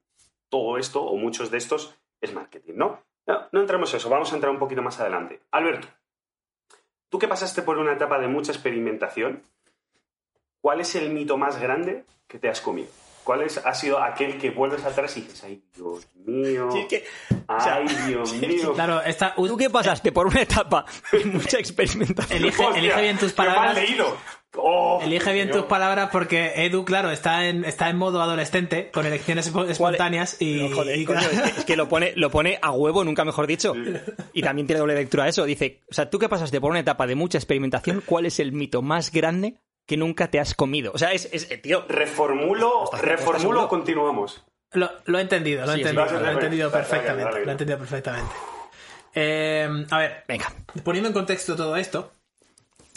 Todo 0.49 0.79
esto, 0.79 1.03
o 1.03 1.17
muchos 1.17 1.51
de 1.51 1.59
estos, 1.59 1.95
es 2.25 2.35
marketing, 2.35 2.75
¿no? 2.77 3.03
No, 3.27 3.49
no 3.53 3.61
entremos 3.61 3.91
en 3.93 3.97
eso, 3.99 4.09
vamos 4.11 4.31
a 4.33 4.35
entrar 4.35 4.53
un 4.53 4.59
poquito 4.59 4.83
más 4.83 4.99
adelante. 5.01 5.41
Alberto, 5.53 5.89
tú 7.09 7.19
que 7.19 7.29
pasaste 7.29 7.63
por 7.63 7.79
una 7.79 7.93
etapa 7.93 8.19
de 8.19 8.29
mucha 8.29 8.53
experimentación, 8.53 9.43
¿cuál 10.61 10.81
es 10.81 10.95
el 10.95 11.11
mito 11.11 11.37
más 11.37 11.59
grande 11.61 12.05
que 12.27 12.39
te 12.39 12.49
has 12.49 12.61
comido? 12.61 12.89
¿Cuál 13.23 13.41
es, 13.41 13.57
ha 13.57 13.73
sido 13.75 14.03
aquel 14.03 14.37
que 14.39 14.51
vuelves 14.51 14.85
atrás 14.85 15.17
y 15.17 15.23
dices, 15.23 15.43
ay, 15.45 15.63
Dios 15.75 16.07
mío, 16.15 16.69
Sí, 16.71 16.87
que- 16.87 17.07
o 17.49 17.61
sea, 17.61 17.77
ay, 17.77 17.87
Dios 18.07 18.33
mío? 18.35 18.75
Claro, 18.75 19.01
esta, 19.01 19.35
¿Tú 19.35 19.57
qué 19.57 19.71
pasaste 19.71 20.13
por 20.13 20.27
una 20.27 20.43
etapa 20.43 20.85
de 21.11 21.25
mucha 21.25 21.59
experimentación? 21.59 22.43
Elige- 22.43 23.01
bien 23.01 23.17
tus 23.17 23.37
mal 23.39 23.47
palabras. 23.47 23.75
leído. 23.77 24.15
Oh, 24.57 25.01
Elige 25.03 25.33
bien 25.33 25.51
tus 25.51 25.65
palabras 25.65 26.11
porque 26.13 26.53
Edu, 26.65 26.85
claro, 26.85 27.11
está 27.11 27.47
en, 27.49 27.65
está 27.65 27.91
en 27.91 27.97
modo 27.97 28.23
adolescente, 28.23 28.91
con 28.93 29.05
elecciones 29.05 29.53
espo- 29.53 29.69
espontáneas 29.69 30.41
y... 30.41 30.69
No, 30.69 30.77
joder, 30.77 30.99
y- 30.99 31.05
coño, 31.05 31.19
es, 31.21 31.41
que, 31.41 31.61
es 31.61 31.65
que 31.65 31.77
lo 31.77 31.89
pone, 31.89 32.13
lo 32.17 32.31
pone 32.31 32.59
a 32.63 32.71
huevo, 32.71 33.03
nunca 33.05 33.25
mejor 33.25 33.47
dicho. 33.49 33.75
Y 34.33 34.43
también 34.43 34.67
tiene 34.67 34.79
doble 34.81 34.95
lectura 34.95 35.27
eso. 35.29 35.45
Dice, 35.45 35.81
o 35.91 35.95
sea, 35.95 36.09
tú 36.09 36.19
que 36.19 36.29
pasaste 36.29 36.61
por 36.61 36.71
una 36.71 36.81
etapa 36.81 37.07
de 37.07 37.15
mucha 37.17 37.39
experimentación, 37.39 38.03
¿cuál 38.07 38.27
es 38.27 38.39
el 38.39 38.53
mito 38.53 38.81
más 38.83 39.11
grande 39.11 39.57
que 39.87 39.97
nunca 39.97 40.31
te 40.31 40.39
has 40.39 40.55
comido? 40.55 40.93
O 40.95 40.99
sea, 40.99 41.13
es, 41.13 41.29
es 41.33 41.51
eh, 41.51 41.59
tío, 41.59 41.85
Reformulo, 41.89 42.85
¿Estás- 42.85 43.01
reformulo 43.03 43.59
estás 43.61 43.71
continuamos. 43.71 44.45
Lo, 44.73 44.91
lo 45.07 45.19
he 45.19 45.23
entendido, 45.23 45.67
lo 45.67 45.73
he 45.73 45.75
Sí, 45.77 45.81
entendido, 45.83 46.21
lo 46.21 46.29
he 46.29 46.33
entendido 46.33 46.71
perfectamente. 46.71 47.31
Lo 47.41 47.49
he 47.49 47.53
entendido 47.53 47.79
perfectamente. 47.79 48.33
Eh, 49.15 49.69
a 49.91 49.99
ver, 49.99 50.25
venga. 50.27 50.53
poniendo 50.83 51.09
en 51.09 51.13
contexto 51.13 51.55
todo 51.57 51.77
esto, 51.77 52.11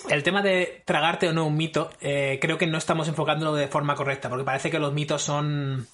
el 0.10 0.24
tema 0.24 0.42
de 0.42 0.82
tragarte 0.86 1.28
o 1.28 1.34
no 1.34 1.46
un 1.46 1.58
mito, 1.58 1.90
eh, 2.02 2.40
creo 2.42 2.58
que 2.58 2.68
no 2.68 2.78
estamos 2.78 3.08
enfocándolo 3.08 3.54
de 3.54 3.68
forma 3.68 3.96
correcta, 3.96 4.30
porque 4.30 4.46
parece 4.46 4.72
que 4.72 4.80
los 4.80 4.94
mitos 4.94 5.22
son 5.22 5.88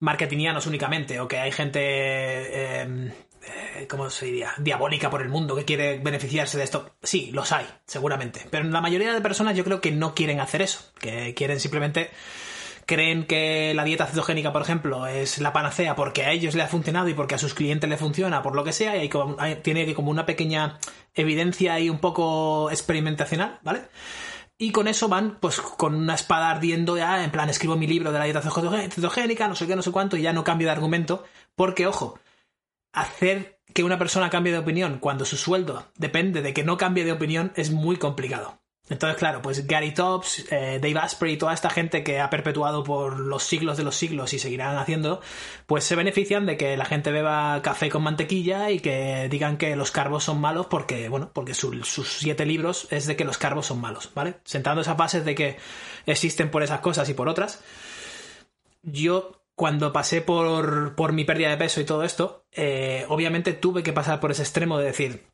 marketingianos 0.00 0.66
únicamente, 0.66 1.20
o 1.20 1.28
que 1.28 1.38
hay 1.38 1.52
gente, 1.52 1.80
eh, 1.80 3.12
eh, 3.46 3.86
¿cómo 3.88 4.10
se 4.10 4.26
diría?, 4.26 4.52
diabólica 4.58 5.10
por 5.10 5.22
el 5.22 5.28
mundo 5.28 5.56
que 5.56 5.64
quiere 5.64 5.98
beneficiarse 5.98 6.58
de 6.58 6.64
esto. 6.64 6.94
Sí, 7.02 7.30
los 7.32 7.52
hay, 7.52 7.66
seguramente, 7.86 8.46
pero 8.50 8.64
la 8.64 8.80
mayoría 8.80 9.12
de 9.12 9.20
personas 9.20 9.56
yo 9.56 9.64
creo 9.64 9.80
que 9.80 9.92
no 9.92 10.14
quieren 10.14 10.40
hacer 10.40 10.62
eso, 10.62 10.92
que 10.98 11.34
quieren 11.34 11.60
simplemente 11.60 12.10
creen 12.86 13.26
que 13.26 13.72
la 13.74 13.84
dieta 13.84 14.06
cetogénica, 14.06 14.52
por 14.52 14.62
ejemplo, 14.62 15.06
es 15.06 15.38
la 15.38 15.52
panacea 15.52 15.94
porque 15.96 16.24
a 16.24 16.32
ellos 16.32 16.54
le 16.54 16.62
ha 16.62 16.68
funcionado 16.68 17.08
y 17.08 17.14
porque 17.14 17.34
a 17.34 17.38
sus 17.38 17.54
clientes 17.54 17.88
le 17.88 17.96
funciona, 17.96 18.42
por 18.42 18.54
lo 18.54 18.64
que 18.64 18.72
sea, 18.72 18.96
y 18.96 19.00
hay 19.00 19.08
como- 19.08 19.36
hay- 19.38 19.56
tiene 19.56 19.92
como 19.94 20.10
una 20.10 20.26
pequeña 20.26 20.78
evidencia 21.14 21.74
ahí 21.74 21.88
un 21.90 21.98
poco 21.98 22.70
experimentacional, 22.70 23.58
¿vale? 23.62 23.82
Y 24.56 24.70
con 24.70 24.86
eso 24.86 25.08
van, 25.08 25.38
pues, 25.40 25.60
con 25.60 25.94
una 25.94 26.14
espada 26.14 26.50
ardiendo 26.50 26.96
ya, 26.96 27.24
en 27.24 27.30
plan, 27.30 27.50
escribo 27.50 27.76
mi 27.76 27.86
libro 27.86 28.12
de 28.12 28.18
la 28.20 28.24
dieta 28.24 28.40
cetogé- 28.42 28.88
cetogénica, 28.90 29.48
no 29.48 29.56
sé 29.56 29.66
qué, 29.66 29.74
no 29.76 29.82
sé 29.82 29.90
cuánto, 29.90 30.16
y 30.16 30.22
ya 30.22 30.32
no 30.32 30.44
cambio 30.44 30.68
de 30.68 30.72
argumento, 30.72 31.24
porque, 31.56 31.86
ojo, 31.86 32.18
hacer 32.92 33.58
que 33.74 33.82
una 33.82 33.98
persona 33.98 34.30
cambie 34.30 34.52
de 34.52 34.58
opinión 34.60 34.98
cuando 35.00 35.24
su 35.24 35.36
sueldo 35.36 35.90
depende 35.96 36.42
de 36.42 36.54
que 36.54 36.62
no 36.64 36.76
cambie 36.76 37.04
de 37.04 37.12
opinión 37.12 37.52
es 37.56 37.70
muy 37.72 37.96
complicado. 37.96 38.60
Entonces, 38.90 39.16
claro, 39.16 39.40
pues 39.40 39.66
Gary 39.66 39.94
Tops, 39.94 40.44
eh, 40.52 40.78
Dave 40.82 40.98
Asprey, 40.98 41.38
toda 41.38 41.54
esta 41.54 41.70
gente 41.70 42.04
que 42.04 42.20
ha 42.20 42.28
perpetuado 42.28 42.84
por 42.84 43.18
los 43.18 43.42
siglos 43.42 43.78
de 43.78 43.82
los 43.82 43.96
siglos 43.96 44.34
y 44.34 44.38
seguirán 44.38 44.76
haciendo, 44.76 45.22
pues 45.66 45.84
se 45.84 45.96
benefician 45.96 46.44
de 46.44 46.58
que 46.58 46.76
la 46.76 46.84
gente 46.84 47.10
beba 47.10 47.62
café 47.62 47.88
con 47.88 48.02
mantequilla 48.02 48.70
y 48.70 48.80
que 48.80 49.28
digan 49.30 49.56
que 49.56 49.74
los 49.74 49.90
carbos 49.90 50.24
son 50.24 50.38
malos 50.38 50.66
porque, 50.66 51.08
bueno, 51.08 51.30
porque 51.32 51.54
su- 51.54 51.82
sus 51.84 52.18
siete 52.18 52.44
libros 52.44 52.86
es 52.90 53.06
de 53.06 53.16
que 53.16 53.24
los 53.24 53.38
carbos 53.38 53.64
son 53.66 53.80
malos, 53.80 54.10
¿vale? 54.14 54.34
Sentando 54.44 54.82
esas 54.82 54.98
bases 54.98 55.24
de 55.24 55.34
que 55.34 55.56
existen 56.04 56.50
por 56.50 56.62
esas 56.62 56.80
cosas 56.80 57.08
y 57.08 57.14
por 57.14 57.30
otras, 57.30 57.64
yo 58.82 59.40
cuando 59.54 59.92
pasé 59.94 60.20
por, 60.20 60.94
por 60.94 61.12
mi 61.12 61.24
pérdida 61.24 61.48
de 61.50 61.56
peso 61.56 61.80
y 61.80 61.84
todo 61.84 62.02
esto, 62.04 62.44
eh, 62.52 63.06
obviamente 63.08 63.54
tuve 63.54 63.82
que 63.82 63.92
pasar 63.94 64.20
por 64.20 64.30
ese 64.30 64.42
extremo 64.42 64.78
de 64.78 64.84
decir, 64.86 65.24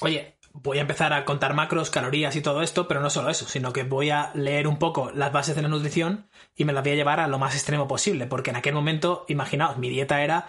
oye, 0.00 0.35
voy 0.62 0.78
a 0.78 0.82
empezar 0.82 1.12
a 1.12 1.24
contar 1.24 1.54
macros, 1.54 1.90
calorías 1.90 2.34
y 2.36 2.40
todo 2.40 2.62
esto, 2.62 2.88
pero 2.88 3.00
no 3.00 3.10
solo 3.10 3.30
eso, 3.30 3.46
sino 3.48 3.72
que 3.72 3.82
voy 3.84 4.10
a 4.10 4.30
leer 4.34 4.66
un 4.66 4.78
poco 4.78 5.10
las 5.14 5.32
bases 5.32 5.56
de 5.56 5.62
la 5.62 5.68
nutrición 5.68 6.26
y 6.56 6.64
me 6.64 6.72
las 6.72 6.82
voy 6.82 6.92
a 6.92 6.96
llevar 6.96 7.20
a 7.20 7.28
lo 7.28 7.38
más 7.38 7.54
extremo 7.54 7.86
posible, 7.88 8.26
porque 8.26 8.50
en 8.50 8.56
aquel 8.56 8.74
momento, 8.74 9.24
imaginaos, 9.28 9.78
mi 9.78 9.88
dieta 9.88 10.22
era 10.22 10.46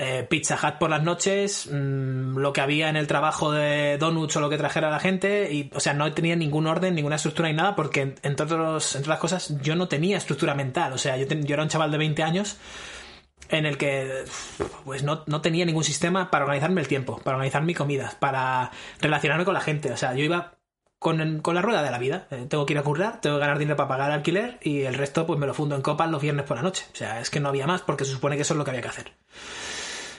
eh, 0.00 0.24
Pizza 0.30 0.54
Hut 0.62 0.78
por 0.78 0.90
las 0.90 1.02
noches, 1.02 1.68
mm, 1.72 2.36
lo 2.38 2.52
que 2.52 2.60
había 2.60 2.88
en 2.88 2.96
el 2.96 3.08
trabajo 3.08 3.50
de 3.50 3.98
donuts 3.98 4.36
o 4.36 4.40
lo 4.40 4.48
que 4.48 4.56
trajera 4.56 4.90
la 4.90 5.00
gente, 5.00 5.52
y, 5.52 5.70
o 5.74 5.80
sea, 5.80 5.92
no 5.92 6.12
tenía 6.12 6.36
ningún 6.36 6.68
orden, 6.68 6.94
ninguna 6.94 7.16
estructura 7.16 7.48
ni 7.48 7.54
nada, 7.54 7.74
porque 7.74 8.02
entre, 8.02 8.28
entre 8.28 8.56
otras 8.56 9.18
cosas 9.18 9.60
yo 9.60 9.74
no 9.74 9.88
tenía 9.88 10.16
estructura 10.16 10.54
mental, 10.54 10.92
o 10.92 10.98
sea, 10.98 11.16
yo, 11.16 11.26
ten- 11.26 11.44
yo 11.44 11.54
era 11.54 11.64
un 11.64 11.68
chaval 11.68 11.90
de 11.90 11.98
20 11.98 12.22
años 12.22 12.56
en 13.48 13.66
el 13.66 13.78
que 13.78 14.24
pues 14.84 15.02
no, 15.02 15.24
no 15.26 15.40
tenía 15.40 15.64
ningún 15.64 15.84
sistema 15.84 16.30
para 16.30 16.44
organizarme 16.44 16.80
el 16.80 16.88
tiempo, 16.88 17.18
para 17.18 17.36
organizar 17.36 17.62
mi 17.62 17.74
comida, 17.74 18.12
para 18.18 18.70
relacionarme 19.00 19.44
con 19.44 19.54
la 19.54 19.60
gente. 19.60 19.92
O 19.92 19.96
sea, 19.96 20.14
yo 20.14 20.24
iba 20.24 20.58
con, 20.98 21.40
con 21.40 21.54
la 21.54 21.62
rueda 21.62 21.82
de 21.82 21.90
la 21.90 21.98
vida. 21.98 22.26
Eh, 22.30 22.46
tengo 22.48 22.66
que 22.66 22.74
ir 22.74 22.78
a 22.78 22.82
currar, 22.82 23.20
tengo 23.20 23.36
que 23.36 23.40
ganar 23.40 23.58
dinero 23.58 23.76
para 23.76 23.88
pagar 23.88 24.10
alquiler 24.10 24.58
y 24.62 24.82
el 24.82 24.94
resto 24.94 25.26
pues 25.26 25.38
me 25.38 25.46
lo 25.46 25.54
fundo 25.54 25.76
en 25.76 25.82
copas 25.82 26.10
los 26.10 26.22
viernes 26.22 26.44
por 26.44 26.56
la 26.56 26.62
noche. 26.62 26.84
O 26.92 26.96
sea, 26.96 27.20
es 27.20 27.30
que 27.30 27.40
no 27.40 27.48
había 27.48 27.66
más 27.66 27.82
porque 27.82 28.04
se 28.04 28.12
supone 28.12 28.36
que 28.36 28.42
eso 28.42 28.54
es 28.54 28.58
lo 28.58 28.64
que 28.64 28.70
había 28.70 28.82
que 28.82 28.88
hacer. 28.88 29.12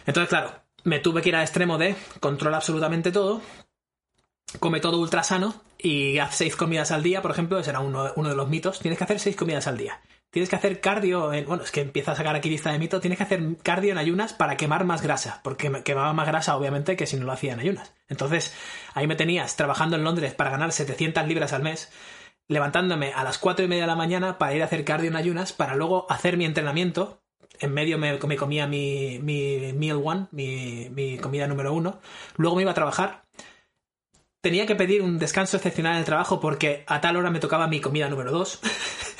Entonces, 0.05 0.29
claro, 0.29 0.51
me 0.83 0.99
tuve 0.99 1.21
que 1.21 1.29
ir 1.29 1.35
al 1.35 1.43
extremo 1.43 1.77
de 1.77 1.95
controla 2.19 2.57
absolutamente 2.57 3.11
todo, 3.11 3.41
come 4.59 4.79
todo 4.79 4.99
ultra 4.99 5.23
sano 5.23 5.53
y 5.77 6.17
haz 6.17 6.35
seis 6.35 6.55
comidas 6.55 6.91
al 6.91 7.03
día, 7.03 7.21
por 7.21 7.31
ejemplo, 7.31 7.59
ese 7.59 7.69
era 7.69 7.79
uno, 7.79 8.11
uno 8.15 8.29
de 8.29 8.35
los 8.35 8.49
mitos. 8.49 8.79
Tienes 8.79 8.97
que 8.97 9.03
hacer 9.03 9.19
seis 9.19 9.35
comidas 9.35 9.67
al 9.67 9.77
día. 9.77 10.01
Tienes 10.31 10.49
que 10.49 10.55
hacer 10.55 10.79
cardio, 10.79 11.33
en, 11.33 11.45
bueno, 11.45 11.63
es 11.63 11.71
que 11.71 11.81
empieza 11.81 12.11
a 12.11 12.15
sacar 12.15 12.35
aquí 12.35 12.49
lista 12.49 12.71
de 12.71 12.77
mitos, 12.77 13.01
tienes 13.01 13.17
que 13.17 13.23
hacer 13.23 13.41
cardio 13.63 13.91
en 13.91 13.97
ayunas 13.97 14.33
para 14.33 14.57
quemar 14.57 14.85
más 14.85 15.01
grasa, 15.01 15.41
porque 15.43 15.71
quemaba 15.83 16.13
más 16.13 16.27
grasa 16.27 16.55
obviamente 16.55 16.95
que 16.95 17.07
si 17.07 17.17
no 17.17 17.25
lo 17.25 17.31
hacía 17.31 17.53
en 17.53 17.61
ayunas. 17.61 17.93
Entonces, 18.07 18.53
ahí 18.93 19.07
me 19.07 19.15
tenías 19.15 19.55
trabajando 19.55 19.95
en 19.95 20.03
Londres 20.03 20.35
para 20.35 20.51
ganar 20.51 20.71
700 20.71 21.27
libras 21.27 21.51
al 21.51 21.63
mes, 21.63 21.91
levantándome 22.47 23.11
a 23.13 23.23
las 23.23 23.39
4 23.39 23.65
y 23.65 23.67
media 23.67 23.83
de 23.83 23.87
la 23.87 23.95
mañana 23.95 24.37
para 24.37 24.53
ir 24.53 24.61
a 24.61 24.65
hacer 24.65 24.85
cardio 24.85 25.09
en 25.09 25.15
ayunas, 25.15 25.51
para 25.51 25.75
luego 25.75 26.05
hacer 26.11 26.37
mi 26.37 26.45
entrenamiento. 26.45 27.23
En 27.59 27.73
medio 27.73 27.97
me, 27.97 28.17
me 28.19 28.37
comía 28.37 28.67
mi, 28.67 29.17
mi 29.19 29.73
meal 29.73 30.01
one, 30.03 30.27
mi, 30.31 30.89
mi 30.91 31.17
comida 31.17 31.47
número 31.47 31.73
uno. 31.73 31.99
Luego 32.37 32.55
me 32.55 32.61
iba 32.61 32.71
a 32.71 32.75
trabajar. 32.75 33.23
Tenía 34.41 34.65
que 34.65 34.75
pedir 34.75 35.01
un 35.01 35.17
descanso 35.17 35.57
excepcional 35.57 35.93
en 35.93 35.99
el 35.99 36.05
trabajo 36.05 36.39
porque 36.39 36.83
a 36.87 37.01
tal 37.01 37.17
hora 37.17 37.31
me 37.31 37.39
tocaba 37.39 37.67
mi 37.67 37.81
comida 37.81 38.09
número 38.09 38.31
dos. 38.31 38.61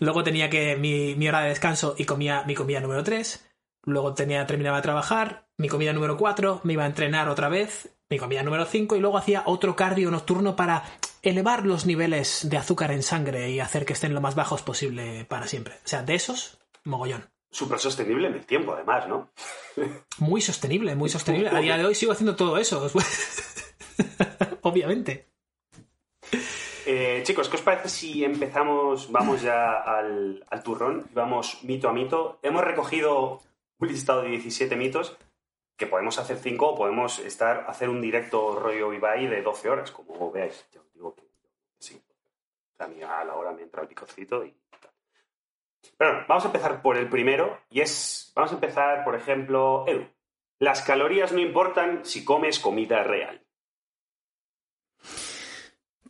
Luego 0.00 0.24
tenía 0.24 0.50
que 0.50 0.76
mi, 0.76 1.14
mi 1.14 1.28
hora 1.28 1.42
de 1.42 1.50
descanso 1.50 1.94
y 1.96 2.06
comía 2.06 2.42
mi 2.46 2.54
comida 2.54 2.80
número 2.80 3.04
3. 3.04 3.46
Luego 3.84 4.14
tenía, 4.14 4.46
terminaba 4.46 4.78
de 4.78 4.82
trabajar, 4.82 5.46
mi 5.56 5.68
comida 5.68 5.92
número 5.92 6.16
4, 6.16 6.62
me 6.64 6.72
iba 6.72 6.84
a 6.84 6.86
entrenar 6.86 7.28
otra 7.28 7.48
vez, 7.48 7.90
mi 8.10 8.18
comida 8.18 8.42
número 8.42 8.64
5 8.64 8.96
y 8.96 9.00
luego 9.00 9.16
hacía 9.16 9.42
otro 9.46 9.76
cardio 9.76 10.10
nocturno 10.10 10.56
para 10.56 10.84
elevar 11.22 11.64
los 11.64 11.86
niveles 11.86 12.48
de 12.48 12.56
azúcar 12.56 12.92
en 12.92 13.02
sangre 13.02 13.50
y 13.50 13.60
hacer 13.60 13.84
que 13.84 13.92
estén 13.92 14.14
lo 14.14 14.20
más 14.20 14.34
bajos 14.34 14.62
posible 14.62 15.24
para 15.26 15.46
siempre. 15.46 15.74
O 15.84 15.88
sea, 15.88 16.02
de 16.02 16.14
esos, 16.14 16.58
mogollón. 16.84 17.30
Súper 17.50 17.78
sostenible 17.78 18.28
en 18.28 18.34
el 18.34 18.46
tiempo, 18.46 18.72
además, 18.72 19.08
¿no? 19.08 19.30
Muy 20.18 20.40
sostenible, 20.40 20.94
muy 20.94 21.08
sostenible. 21.08 21.50
A 21.50 21.60
día 21.60 21.76
de 21.76 21.84
hoy 21.84 21.94
sigo 21.94 22.12
haciendo 22.12 22.36
todo 22.36 22.58
eso. 22.58 22.90
Obviamente. 24.62 25.29
Eh, 26.92 27.22
chicos, 27.22 27.48
¿qué 27.48 27.54
os 27.54 27.62
parece 27.62 27.88
si 27.88 28.24
empezamos, 28.24 29.12
vamos 29.12 29.42
ya 29.42 29.78
al, 29.78 30.44
turrón, 30.64 31.06
vamos 31.12 31.62
mito 31.62 31.88
a 31.88 31.92
mito? 31.92 32.40
Hemos 32.42 32.64
recogido 32.64 33.40
un 33.78 33.86
listado 33.86 34.22
de 34.22 34.30
17 34.30 34.74
mitos 34.74 35.16
que 35.76 35.86
podemos 35.86 36.18
hacer 36.18 36.38
5 36.38 36.66
o 36.66 36.74
podemos 36.74 37.20
estar, 37.20 37.66
hacer 37.68 37.88
un 37.88 38.00
directo 38.00 38.58
rollo 38.58 38.92
Ibai 38.92 39.28
de 39.28 39.40
12 39.40 39.70
horas, 39.70 39.92
como 39.92 40.32
veáis. 40.32 40.66
Ya 40.72 40.80
os 40.80 40.92
digo 40.92 41.14
que 41.14 41.22
sí. 41.78 42.02
A 42.80 42.88
mí 42.88 43.00
a 43.04 43.24
la 43.24 43.36
hora 43.36 43.52
me 43.52 43.62
entra 43.62 43.82
el 43.82 43.88
picocito 43.88 44.44
y 44.44 44.50
tal. 44.80 44.90
Pero 45.96 46.10
bueno, 46.10 46.26
vamos 46.26 46.44
a 46.44 46.48
empezar 46.48 46.82
por 46.82 46.96
el 46.96 47.08
primero 47.08 47.60
y 47.70 47.82
es, 47.82 48.32
vamos 48.34 48.50
a 48.50 48.54
empezar, 48.54 49.04
por 49.04 49.14
ejemplo, 49.14 49.84
Edu. 49.86 50.08
Las 50.58 50.82
calorías 50.82 51.30
no 51.30 51.38
importan 51.38 52.04
si 52.04 52.24
comes 52.24 52.58
comida 52.58 53.04
real. 53.04 53.46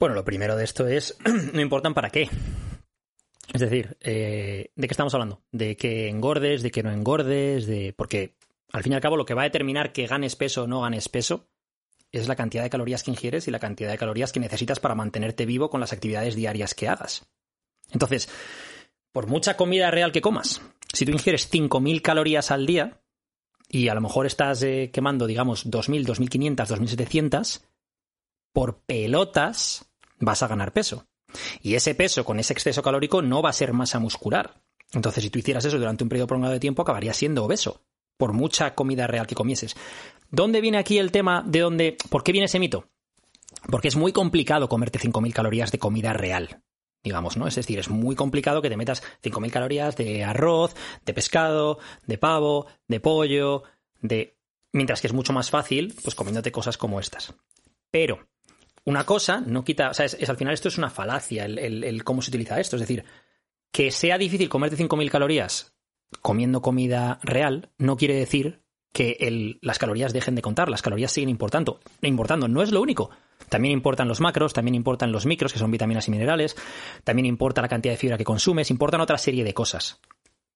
Bueno, 0.00 0.14
lo 0.14 0.24
primero 0.24 0.56
de 0.56 0.64
esto 0.64 0.88
es, 0.88 1.18
no 1.52 1.60
importan 1.60 1.92
para 1.92 2.08
qué. 2.08 2.30
Es 3.52 3.60
decir, 3.60 3.98
eh, 4.00 4.72
¿de 4.74 4.88
qué 4.88 4.92
estamos 4.94 5.12
hablando? 5.12 5.42
De 5.52 5.76
que 5.76 6.08
engordes, 6.08 6.62
de 6.62 6.70
que 6.70 6.82
no 6.82 6.90
engordes, 6.90 7.66
de... 7.66 7.92
Porque 7.92 8.34
al 8.72 8.82
fin 8.82 8.92
y 8.92 8.94
al 8.94 9.02
cabo 9.02 9.18
lo 9.18 9.26
que 9.26 9.34
va 9.34 9.42
a 9.42 9.44
determinar 9.44 9.92
que 9.92 10.06
ganes 10.06 10.36
peso 10.36 10.62
o 10.62 10.66
no 10.66 10.80
ganes 10.80 11.10
peso 11.10 11.50
es 12.12 12.28
la 12.28 12.34
cantidad 12.34 12.62
de 12.62 12.70
calorías 12.70 13.02
que 13.02 13.10
ingieres 13.10 13.46
y 13.46 13.50
la 13.50 13.58
cantidad 13.58 13.90
de 13.90 13.98
calorías 13.98 14.32
que 14.32 14.40
necesitas 14.40 14.80
para 14.80 14.94
mantenerte 14.94 15.44
vivo 15.44 15.68
con 15.68 15.80
las 15.80 15.92
actividades 15.92 16.34
diarias 16.34 16.74
que 16.74 16.88
hagas. 16.88 17.28
Entonces, 17.90 18.30
por 19.12 19.26
mucha 19.26 19.58
comida 19.58 19.90
real 19.90 20.12
que 20.12 20.22
comas, 20.22 20.62
si 20.94 21.04
tú 21.04 21.12
ingieres 21.12 21.52
5.000 21.52 22.00
calorías 22.00 22.50
al 22.50 22.64
día 22.64 23.02
y 23.68 23.88
a 23.88 23.94
lo 23.94 24.00
mejor 24.00 24.24
estás 24.24 24.62
eh, 24.62 24.90
quemando, 24.94 25.26
digamos, 25.26 25.66
2.000, 25.66 26.06
2.500, 26.06 26.56
2.700, 26.56 27.60
por 28.52 28.80
pelotas 28.80 29.89
vas 30.20 30.42
a 30.42 30.48
ganar 30.48 30.72
peso. 30.72 31.06
Y 31.60 31.74
ese 31.74 31.94
peso 31.94 32.24
con 32.24 32.38
ese 32.38 32.52
exceso 32.52 32.82
calórico 32.82 33.22
no 33.22 33.42
va 33.42 33.50
a 33.50 33.54
ser 33.54 33.72
masa 33.72 33.98
muscular. 33.98 34.62
Entonces, 34.92 35.22
si 35.22 35.30
tú 35.30 35.38
hicieras 35.38 35.64
eso 35.64 35.78
durante 35.78 36.04
un 36.04 36.08
periodo 36.08 36.28
prolongado 36.28 36.54
de 36.54 36.60
tiempo, 36.60 36.82
acabarías 36.82 37.16
siendo 37.16 37.44
obeso, 37.44 37.82
por 38.16 38.32
mucha 38.32 38.74
comida 38.74 39.06
real 39.06 39.26
que 39.26 39.34
comieses. 39.34 39.76
¿Dónde 40.30 40.60
viene 40.60 40.78
aquí 40.78 40.98
el 40.98 41.10
tema 41.10 41.42
de 41.46 41.60
dónde, 41.60 41.96
por 42.08 42.22
qué 42.22 42.32
viene 42.32 42.46
ese 42.46 42.58
mito? 42.58 42.88
Porque 43.70 43.88
es 43.88 43.96
muy 43.96 44.12
complicado 44.12 44.68
comerte 44.68 44.98
5.000 44.98 45.32
calorías 45.32 45.72
de 45.72 45.78
comida 45.78 46.12
real, 46.12 46.62
digamos, 47.02 47.36
¿no? 47.36 47.46
Es 47.46 47.54
decir, 47.54 47.78
es 47.78 47.88
muy 47.88 48.14
complicado 48.14 48.62
que 48.62 48.68
te 48.68 48.76
metas 48.76 49.02
5.000 49.22 49.50
calorías 49.50 49.96
de 49.96 50.24
arroz, 50.24 50.74
de 51.04 51.14
pescado, 51.14 51.78
de 52.06 52.18
pavo, 52.18 52.66
de 52.88 53.00
pollo, 53.00 53.62
de... 54.00 54.36
Mientras 54.72 55.00
que 55.00 55.08
es 55.08 55.12
mucho 55.12 55.32
más 55.32 55.50
fácil, 55.50 55.94
pues 56.04 56.14
comiéndote 56.14 56.52
cosas 56.52 56.78
como 56.78 57.00
estas. 57.00 57.34
Pero 57.90 58.28
una 58.84 59.04
cosa 59.04 59.40
no 59.44 59.64
quita, 59.64 59.90
o 59.90 59.94
sea, 59.94 60.06
es, 60.06 60.28
al 60.28 60.36
final 60.36 60.54
esto 60.54 60.68
es 60.68 60.78
una 60.78 60.90
falacia, 60.90 61.44
el, 61.44 61.58
el- 61.58 61.84
el 61.84 62.04
cómo 62.04 62.22
se 62.22 62.30
utiliza 62.30 62.58
esto. 62.60 62.76
Es 62.76 62.80
decir, 62.80 63.04
que 63.72 63.90
sea 63.90 64.18
difícil 64.18 64.48
comerte 64.48 64.76
5.000 64.76 65.10
calorías 65.10 65.74
comiendo 66.22 66.60
comida 66.60 67.20
real 67.22 67.70
no 67.78 67.96
quiere 67.96 68.14
decir 68.14 68.62
que 68.92 69.16
el- 69.20 69.58
las 69.62 69.78
calorías 69.78 70.12
dejen 70.12 70.34
de 70.34 70.42
contar, 70.42 70.68
las 70.68 70.82
calorías 70.82 71.12
siguen 71.12 71.28
importando, 71.28 71.78
importando. 72.02 72.48
No 72.48 72.62
es 72.62 72.72
lo 72.72 72.80
único. 72.80 73.10
También 73.48 73.72
importan 73.72 74.08
los 74.08 74.20
macros, 74.20 74.52
también 74.52 74.74
importan 74.74 75.12
los 75.12 75.26
micros, 75.26 75.52
que 75.52 75.58
son 75.60 75.70
vitaminas 75.70 76.08
y 76.08 76.10
minerales, 76.10 76.56
también 77.04 77.26
importa 77.26 77.62
la 77.62 77.68
cantidad 77.68 77.92
de 77.94 77.98
fibra 77.98 78.18
que 78.18 78.24
consumes, 78.24 78.70
importan 78.70 79.00
otra 79.00 79.18
serie 79.18 79.44
de 79.44 79.54
cosas. 79.54 80.00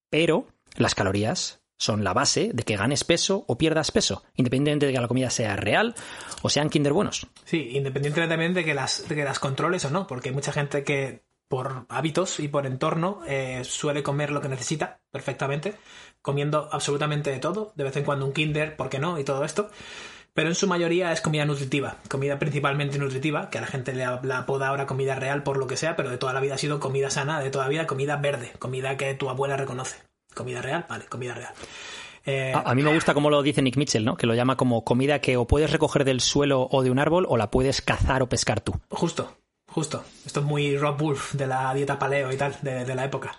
Pero 0.09 0.47
las 0.75 0.95
calorías 0.95 1.61
son 1.77 2.03
la 2.03 2.13
base 2.13 2.51
de 2.53 2.63
que 2.63 2.77
ganes 2.77 3.03
peso 3.03 3.45
o 3.47 3.57
pierdas 3.57 3.91
peso, 3.91 4.23
independientemente 4.35 4.87
de 4.87 4.93
que 4.93 5.01
la 5.01 5.07
comida 5.07 5.29
sea 5.29 5.55
real 5.55 5.95
o 6.41 6.49
sean 6.49 6.69
Kinder 6.69 6.93
buenos. 6.93 7.27
Sí, 7.45 7.69
independientemente 7.73 8.33
también 8.33 8.53
de 8.53 8.63
que 8.63 8.73
las, 8.73 9.07
de 9.07 9.15
que 9.15 9.23
las 9.23 9.39
controles 9.39 9.85
o 9.85 9.89
no, 9.89 10.07
porque 10.07 10.29
hay 10.29 10.35
mucha 10.35 10.51
gente 10.51 10.83
que 10.83 11.23
por 11.47 11.85
hábitos 11.89 12.39
y 12.39 12.47
por 12.47 12.65
entorno 12.65 13.21
eh, 13.27 13.63
suele 13.63 14.03
comer 14.03 14.31
lo 14.31 14.41
que 14.41 14.49
necesita 14.49 14.99
perfectamente, 15.11 15.75
comiendo 16.21 16.69
absolutamente 16.71 17.29
de 17.29 17.39
todo, 17.39 17.71
de 17.75 17.83
vez 17.83 17.95
en 17.97 18.03
cuando 18.03 18.25
un 18.25 18.33
Kinder, 18.33 18.75
¿por 18.75 18.89
qué 18.89 18.99
no? 18.99 19.19
Y 19.19 19.23
todo 19.23 19.45
esto. 19.45 19.69
Pero 20.33 20.49
en 20.49 20.55
su 20.55 20.67
mayoría 20.67 21.13
es 21.13 21.21
comida 21.21 21.45
nutritiva, 21.45 21.97
comida 22.09 22.37
principalmente 22.39 22.97
nutritiva, 22.97 23.49
que 23.49 23.57
a 23.57 23.61
la 23.61 23.67
gente 23.67 23.93
le 23.93 24.03
apoda 24.03 24.67
ahora 24.67 24.85
comida 24.85 25.15
real 25.15 25.43
por 25.43 25.55
lo 25.55 25.67
que 25.67 25.77
sea, 25.77 25.95
pero 25.95 26.09
de 26.09 26.17
toda 26.17 26.33
la 26.33 26.41
vida 26.41 26.55
ha 26.55 26.57
sido 26.57 26.81
comida 26.81 27.09
sana, 27.09 27.39
de 27.39 27.51
toda 27.51 27.65
la 27.65 27.69
vida 27.69 27.87
comida 27.87 28.17
verde, 28.17 28.51
comida 28.59 28.97
que 28.97 29.13
tu 29.13 29.29
abuela 29.29 29.55
reconoce. 29.55 29.95
Comida 30.35 30.61
real, 30.61 30.85
vale, 30.87 31.05
comida 31.05 31.33
real. 31.33 31.53
Eh, 32.27 32.53
A, 32.53 32.71
a 32.71 32.75
mí 32.75 32.83
me 32.83 32.93
gusta 32.93 33.15
como 33.15 33.31
lo 33.31 33.41
dice 33.41 33.61
Nick 33.63 33.77
Mitchell, 33.77 34.05
¿no? 34.05 34.17
Que 34.17 34.27
lo 34.27 34.35
llama 34.35 34.55
como 34.57 34.83
comida 34.83 35.19
que 35.21 35.37
o 35.37 35.47
puedes 35.47 35.71
recoger 35.71 36.05
del 36.05 36.21
suelo 36.21 36.67
o 36.69 36.83
de 36.83 36.91
un 36.91 36.99
árbol 36.99 37.25
o 37.29 37.37
la 37.37 37.49
puedes 37.49 37.81
cazar 37.81 38.21
o 38.21 38.29
pescar 38.29 38.61
tú. 38.61 38.73
Justo, 38.89 39.35
justo. 39.67 40.03
Esto 40.25 40.41
es 40.41 40.45
muy 40.45 40.77
Rob 40.77 40.99
Wolf 40.99 41.33
de 41.33 41.47
la 41.47 41.73
dieta 41.73 41.97
paleo 41.97 42.31
y 42.31 42.37
tal, 42.37 42.55
de, 42.61 42.85
de 42.85 42.95
la 42.95 43.05
época. 43.05 43.37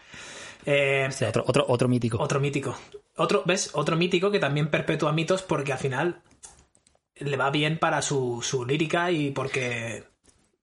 Eh, 0.64 1.08
otro, 1.28 1.44
otro, 1.46 1.64
otro 1.68 1.88
mítico. 1.88 2.20
Otro 2.20 2.40
mítico. 2.40 2.76
Otro, 3.16 3.42
¿ves? 3.46 3.70
Otro 3.74 3.96
mítico 3.96 4.30
que 4.30 4.38
también 4.38 4.68
perpetúa 4.68 5.12
mitos 5.12 5.42
porque 5.42 5.72
al 5.72 5.78
final 5.78 6.22
le 7.16 7.36
va 7.36 7.50
bien 7.50 7.78
para 7.78 8.02
su, 8.02 8.40
su 8.42 8.64
lírica 8.66 9.10
y 9.10 9.30
porque... 9.30 10.04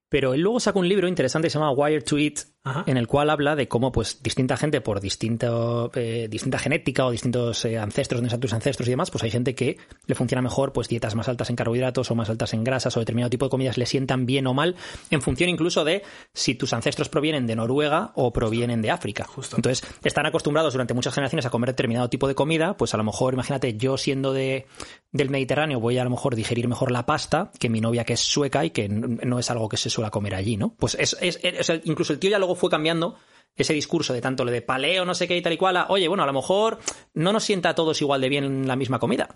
Pero 0.10 0.34
él 0.34 0.42
luego 0.42 0.60
saca 0.60 0.78
un 0.78 0.88
libro 0.88 1.08
interesante 1.08 1.48
que 1.48 1.50
se 1.50 1.58
llama 1.58 1.72
Wired 1.72 2.04
to 2.04 2.20
Eat, 2.20 2.42
Ajá. 2.66 2.84
en 2.88 2.96
el 2.98 3.08
cual 3.08 3.30
habla 3.30 3.56
de 3.58 3.68
cómo 3.68 3.92
pues 3.92 4.24
distinta 4.24 4.56
gente 4.56 4.80
por 4.80 5.02
distinto, 5.02 5.92
eh, 5.96 6.28
distinta 6.30 6.58
genética 6.60 7.06
o 7.06 7.12
distintos 7.12 7.66
eh, 7.66 7.78
ancestros, 7.78 8.20
donde 8.20 8.28
están 8.30 8.40
tus 8.40 8.54
ancestros 8.54 8.88
y 8.88 8.92
demás, 8.92 9.12
pues 9.12 9.24
hay 9.24 9.32
gente 9.32 9.54
que 9.54 9.78
le 10.06 10.16
funciona 10.16 10.42
mejor 10.42 10.72
pues 10.72 10.88
dietas 10.88 11.14
más 11.16 11.28
altas 11.28 11.50
en 11.50 11.56
carbohidratos 11.58 12.10
o 12.10 12.16
más 12.16 12.30
altas 12.30 12.54
en 12.54 12.64
grasas 12.64 12.96
o 12.96 13.00
determinado 13.02 13.30
tipo 13.30 13.46
de 13.46 13.50
comidas 13.50 13.78
le 13.78 13.86
sientan 13.86 14.26
bien 14.26 14.48
o 14.48 14.54
mal 14.54 14.76
en 15.10 15.22
función 15.22 15.50
incluso 15.50 15.84
de 15.84 16.04
si 16.34 16.56
tus 16.56 16.72
ancestros 16.74 17.10
provienen 17.10 17.48
de 17.48 17.56
Noruega 17.56 18.12
o 18.16 18.32
provienen 18.32 18.82
de 18.82 18.92
África. 18.92 19.26
Justo. 19.26 19.56
Entonces, 19.58 19.86
están 20.04 20.26
acostumbrados 20.26 20.74
durante 20.74 20.94
muchas 20.94 21.14
generaciones 21.14 21.46
a 21.46 21.50
comer 21.50 21.72
determinado 21.72 22.10
tipo 22.10 22.28
de 22.28 22.36
comida, 22.36 22.78
pues 22.78 22.94
a 22.94 22.98
lo 22.98 23.04
mejor, 23.04 23.34
imagínate, 23.34 23.76
yo 23.76 23.98
siendo 23.98 24.32
de, 24.32 24.68
del 25.12 25.30
Mediterráneo 25.30 25.80
voy 25.80 25.98
a 25.98 26.04
lo 26.06 26.10
mejor 26.10 26.36
digerir 26.36 26.68
mejor 26.68 26.92
la 26.92 27.06
pasta 27.06 27.52
que 27.60 27.70
mi 27.70 27.82
novia 27.82 28.06
que 28.06 28.14
es 28.14 28.22
sueca 28.22 28.64
y 28.64 28.70
que 28.70 28.88
no 28.90 29.38
es 29.40 29.52
algo 29.52 29.68
que 29.68 29.78
se 29.78 29.90
suele 29.90 30.10
comer 30.12 30.36
allí, 30.36 30.56
¿no? 30.58 30.76
Pues 30.78 30.96
es, 31.00 31.18
es- 31.20 31.40
es- 31.44 31.82
incluso 31.84 32.14
el 32.14 32.20
tío 32.20 32.30
ya 32.32 32.38
luego 32.40 32.53
fue 32.56 32.70
cambiando 32.70 33.18
ese 33.56 33.74
discurso 33.74 34.14
de 34.14 34.22
tanto 34.22 34.44
lo 34.46 34.52
de 34.52 34.62
paleo, 34.64 35.06
no 35.06 35.14
sé 35.14 35.28
qué 35.28 35.38
y 35.38 35.42
tal 35.42 35.54
y 35.54 35.58
cual, 35.58 35.78
a, 35.78 35.86
oye, 35.90 36.08
bueno, 36.08 36.24
a 36.24 36.26
lo 36.28 36.34
mejor 36.34 36.80
no 37.14 37.32
nos 37.34 37.44
sienta 37.44 37.70
a 37.70 37.76
todos 37.76 38.02
igual 38.02 38.20
de 38.22 38.30
bien 38.30 38.68
la 38.68 38.76
misma 38.76 39.00
comida. 39.00 39.36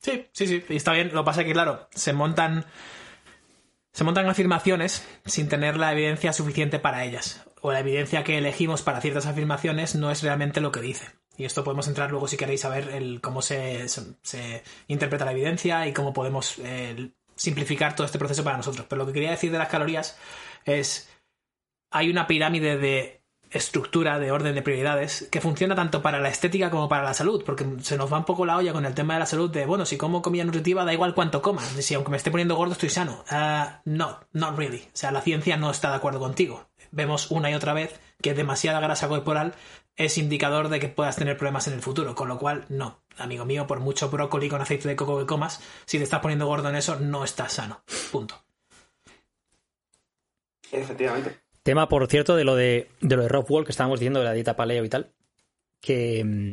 Sí, 0.00 0.26
sí, 0.32 0.46
sí, 0.46 0.64
y 0.68 0.76
está 0.76 0.92
bien. 0.92 1.10
Lo 1.12 1.22
que 1.22 1.26
pasa 1.26 1.40
es 1.42 1.46
que, 1.46 1.52
claro, 1.52 1.88
se 1.90 2.12
montan. 2.12 2.64
Se 3.92 4.04
montan 4.04 4.28
afirmaciones 4.28 5.06
sin 5.24 5.48
tener 5.48 5.76
la 5.78 5.92
evidencia 5.92 6.32
suficiente 6.32 6.78
para 6.78 7.04
ellas. 7.04 7.42
O 7.62 7.72
la 7.72 7.80
evidencia 7.80 8.24
que 8.24 8.36
elegimos 8.38 8.82
para 8.82 9.00
ciertas 9.00 9.26
afirmaciones 9.26 9.94
no 9.94 10.10
es 10.10 10.22
realmente 10.22 10.60
lo 10.60 10.70
que 10.70 10.80
dice. 10.80 11.06
Y 11.38 11.44
esto 11.46 11.64
podemos 11.64 11.88
entrar 11.88 12.10
luego 12.10 12.28
si 12.28 12.36
queréis 12.36 12.60
saber 12.60 12.90
el, 12.90 13.20
cómo 13.22 13.40
se, 13.42 13.88
se- 13.88 14.14
se 14.22 14.62
interpreta 14.88 15.24
la 15.24 15.32
evidencia 15.32 15.86
y 15.86 15.92
cómo 15.94 16.12
podemos 16.12 16.56
eh, 16.58 17.10
simplificar 17.34 17.94
todo 17.96 18.04
este 18.06 18.18
proceso 18.18 18.44
para 18.44 18.58
nosotros. 18.58 18.86
Pero 18.88 19.00
lo 19.00 19.06
que 19.06 19.14
quería 19.14 19.30
decir 19.30 19.50
de 19.50 19.58
las 19.58 19.68
calorías 19.68 20.18
es. 20.64 21.08
Hay 21.96 22.10
una 22.10 22.26
pirámide 22.26 22.76
de 22.76 23.22
estructura, 23.50 24.18
de 24.18 24.30
orden 24.30 24.54
de 24.54 24.60
prioridades, 24.60 25.28
que 25.30 25.40
funciona 25.40 25.74
tanto 25.74 26.02
para 26.02 26.20
la 26.20 26.28
estética 26.28 26.70
como 26.70 26.90
para 26.90 27.04
la 27.04 27.14
salud, 27.14 27.42
porque 27.42 27.64
se 27.80 27.96
nos 27.96 28.12
va 28.12 28.18
un 28.18 28.26
poco 28.26 28.44
la 28.44 28.58
olla 28.58 28.74
con 28.74 28.84
el 28.84 28.92
tema 28.92 29.14
de 29.14 29.20
la 29.20 29.24
salud 29.24 29.50
de, 29.50 29.64
bueno, 29.64 29.86
si 29.86 29.96
como 29.96 30.20
comida 30.20 30.44
nutritiva 30.44 30.84
da 30.84 30.92
igual 30.92 31.14
cuánto 31.14 31.40
coma, 31.40 31.62
si 31.62 31.94
aunque 31.94 32.10
me 32.10 32.18
esté 32.18 32.30
poniendo 32.30 32.54
gordo 32.54 32.74
estoy 32.74 32.90
sano. 32.90 33.24
Ah, 33.30 33.80
no, 33.86 34.20
not 34.34 34.58
really. 34.58 34.80
O 34.80 34.90
sea, 34.92 35.10
la 35.10 35.22
ciencia 35.22 35.56
no 35.56 35.70
está 35.70 35.88
de 35.88 35.96
acuerdo 35.96 36.20
contigo. 36.20 36.68
Vemos 36.90 37.30
una 37.30 37.50
y 37.50 37.54
otra 37.54 37.72
vez 37.72 37.98
que 38.20 38.34
demasiada 38.34 38.78
grasa 38.80 39.08
corporal 39.08 39.54
es 39.96 40.18
indicador 40.18 40.68
de 40.68 40.80
que 40.80 40.88
puedas 40.88 41.16
tener 41.16 41.38
problemas 41.38 41.66
en 41.66 41.72
el 41.72 41.80
futuro, 41.80 42.14
con 42.14 42.28
lo 42.28 42.38
cual, 42.38 42.66
no. 42.68 43.00
Amigo 43.16 43.46
mío, 43.46 43.66
por 43.66 43.80
mucho 43.80 44.10
brócoli 44.10 44.50
con 44.50 44.60
aceite 44.60 44.86
de 44.86 44.96
coco 44.96 45.18
que 45.18 45.24
comas, 45.24 45.62
si 45.86 45.96
te 45.96 46.04
estás 46.04 46.20
poniendo 46.20 46.46
gordo 46.46 46.68
en 46.68 46.76
eso, 46.76 47.00
no 47.00 47.24
estás 47.24 47.54
sano. 47.54 47.82
Punto. 48.12 48.44
Efectivamente. 50.70 51.45
Tema, 51.66 51.88
por 51.88 52.06
cierto, 52.06 52.36
de 52.36 52.44
lo 52.44 52.54
de, 52.54 52.92
de 53.00 53.16
lo 53.16 53.22
de 53.22 53.28
Rob 53.28 53.44
Wall 53.50 53.64
que 53.64 53.72
estábamos 53.72 53.98
diciendo 53.98 54.20
de 54.20 54.24
la 54.24 54.34
dieta 54.34 54.54
paleo 54.54 54.84
y 54.84 54.88
tal, 54.88 55.10
que 55.80 56.22
mm, 56.24 56.52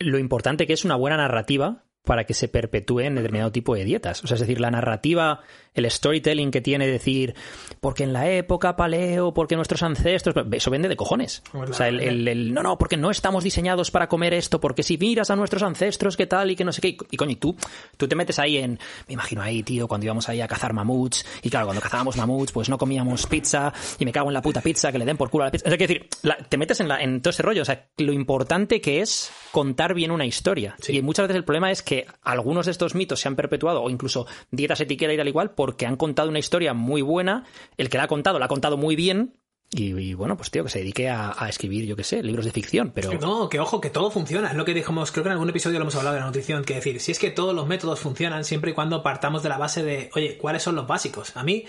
lo 0.00 0.18
importante 0.18 0.66
que 0.66 0.72
es 0.72 0.84
una 0.84 0.96
buena 0.96 1.16
narrativa 1.16 1.84
para 2.04 2.24
que 2.24 2.34
se 2.34 2.48
perpetúe 2.48 3.00
en 3.00 3.14
determinado 3.14 3.52
tipo 3.52 3.74
de 3.74 3.84
dietas. 3.84 4.22
O 4.24 4.26
sea, 4.26 4.34
es 4.34 4.40
decir, 4.40 4.60
la 4.60 4.70
narrativa, 4.70 5.40
el 5.74 5.88
storytelling 5.90 6.50
que 6.50 6.60
tiene 6.60 6.86
decir, 6.88 7.34
porque 7.80 8.02
en 8.02 8.12
la 8.12 8.28
época 8.28 8.74
paleo, 8.76 9.32
porque 9.32 9.54
nuestros 9.54 9.82
ancestros, 9.84 10.34
eso 10.52 10.70
vende 10.70 10.88
de 10.88 10.96
cojones. 10.96 11.42
Pues 11.52 11.70
O 11.70 11.74
sea, 11.74 11.88
el, 11.88 12.00
el- 12.00 12.26
el, 12.28 12.52
no, 12.54 12.62
no, 12.62 12.76
porque 12.76 12.96
no 12.96 13.10
estamos 13.10 13.44
diseñados 13.44 13.90
para 13.92 14.08
comer 14.08 14.34
esto, 14.34 14.60
porque 14.60 14.82
si 14.82 14.98
miras 14.98 15.30
a 15.30 15.36
nuestros 15.36 15.62
ancestros, 15.62 16.16
qué 16.16 16.26
tal 16.26 16.50
y 16.50 16.56
que 16.56 16.64
no 16.64 16.72
sé 16.72 16.80
qué. 16.80 16.88
Y, 16.88 16.98
y, 17.12 17.16
coño, 17.16 17.30
y 17.32 17.36
tú, 17.36 17.56
tú 17.96 18.08
te 18.08 18.16
metes 18.16 18.38
ahí 18.40 18.58
en, 18.58 18.80
me 19.06 19.14
imagino 19.14 19.40
ahí, 19.40 19.62
tío, 19.62 19.86
cuando 19.86 20.04
íbamos 20.04 20.28
ahí 20.28 20.40
a 20.40 20.48
cazar 20.48 20.72
mamuts, 20.72 21.24
y 21.42 21.50
claro, 21.50 21.66
cuando 21.66 21.80
cazábamos 21.82 22.16
mamuts, 22.16 22.50
pues 22.50 22.68
no 22.68 22.78
comíamos 22.78 23.26
pizza, 23.28 23.72
y 24.00 24.04
me 24.04 24.10
cago 24.12 24.28
en 24.28 24.34
la 24.34 24.42
puta 24.42 24.60
pizza, 24.60 24.90
que 24.90 24.98
le 24.98 25.04
den 25.04 25.16
por 25.16 25.30
culo 25.30 25.44
a 25.44 25.46
la 25.46 25.50
pizza. 25.52 25.66
O 25.66 25.70
sea, 25.70 25.78
decir, 25.78 26.08
la- 26.22 26.36
te 26.36 26.56
metes 26.58 26.80
en, 26.80 26.88
la- 26.88 27.00
en 27.00 27.22
todo 27.22 27.30
ese 27.30 27.42
rollo. 27.44 27.62
O 27.62 27.64
sea, 27.64 27.86
lo 27.98 28.12
importante 28.12 28.80
que 28.80 29.00
es 29.00 29.30
contar 29.52 29.94
bien 29.94 30.10
una 30.10 30.26
historia. 30.26 30.74
Sí. 30.80 30.96
Y 30.96 31.02
muchas 31.02 31.24
veces 31.28 31.36
el 31.36 31.44
problema 31.44 31.70
es 31.70 31.82
que 31.82 31.91
algunos 32.22 32.66
de 32.66 32.72
estos 32.72 32.94
mitos 32.94 33.20
se 33.20 33.28
han 33.28 33.36
perpetuado, 33.36 33.82
o 33.82 33.90
incluso 33.90 34.26
dietas 34.50 34.80
etiqueta 34.80 35.12
y 35.12 35.16
tal 35.16 35.28
igual, 35.28 35.52
porque 35.52 35.86
han 35.86 35.96
contado 35.96 36.28
una 36.28 36.38
historia 36.38 36.74
muy 36.74 37.02
buena, 37.02 37.44
el 37.76 37.88
que 37.88 37.98
la 37.98 38.04
ha 38.04 38.08
contado, 38.08 38.38
la 38.38 38.46
ha 38.46 38.48
contado 38.48 38.76
muy 38.76 38.96
bien, 38.96 39.34
y, 39.74 40.12
bueno, 40.12 40.36
pues 40.36 40.50
tío, 40.50 40.64
que 40.64 40.70
se 40.70 40.80
dedique 40.80 41.08
a, 41.08 41.34
a 41.36 41.48
escribir, 41.48 41.86
yo 41.86 41.96
qué 41.96 42.04
sé, 42.04 42.22
libros 42.22 42.44
de 42.44 42.52
ficción, 42.52 42.92
pero... 42.94 43.10
No, 43.14 43.48
que 43.48 43.58
ojo, 43.58 43.80
que 43.80 43.88
todo 43.88 44.10
funciona. 44.10 44.50
Es 44.50 44.54
lo 44.54 44.66
que 44.66 44.74
dijimos, 44.74 45.10
creo 45.12 45.24
que 45.24 45.28
en 45.28 45.32
algún 45.32 45.48
episodio 45.48 45.78
lo 45.78 45.84
hemos 45.84 45.96
hablado 45.96 46.14
de 46.14 46.20
la 46.20 46.26
nutrición, 46.26 46.62
que 46.62 46.74
decir, 46.74 47.00
si 47.00 47.12
es 47.12 47.18
que 47.18 47.30
todos 47.30 47.54
los 47.54 47.66
métodos 47.66 47.98
funcionan 47.98 48.44
siempre 48.44 48.72
y 48.72 48.74
cuando 48.74 49.02
partamos 49.02 49.42
de 49.42 49.48
la 49.48 49.56
base 49.56 49.82
de, 49.82 50.10
oye, 50.14 50.36
¿cuáles 50.36 50.62
son 50.62 50.74
los 50.74 50.86
básicos? 50.86 51.34
A 51.38 51.42
mí, 51.42 51.64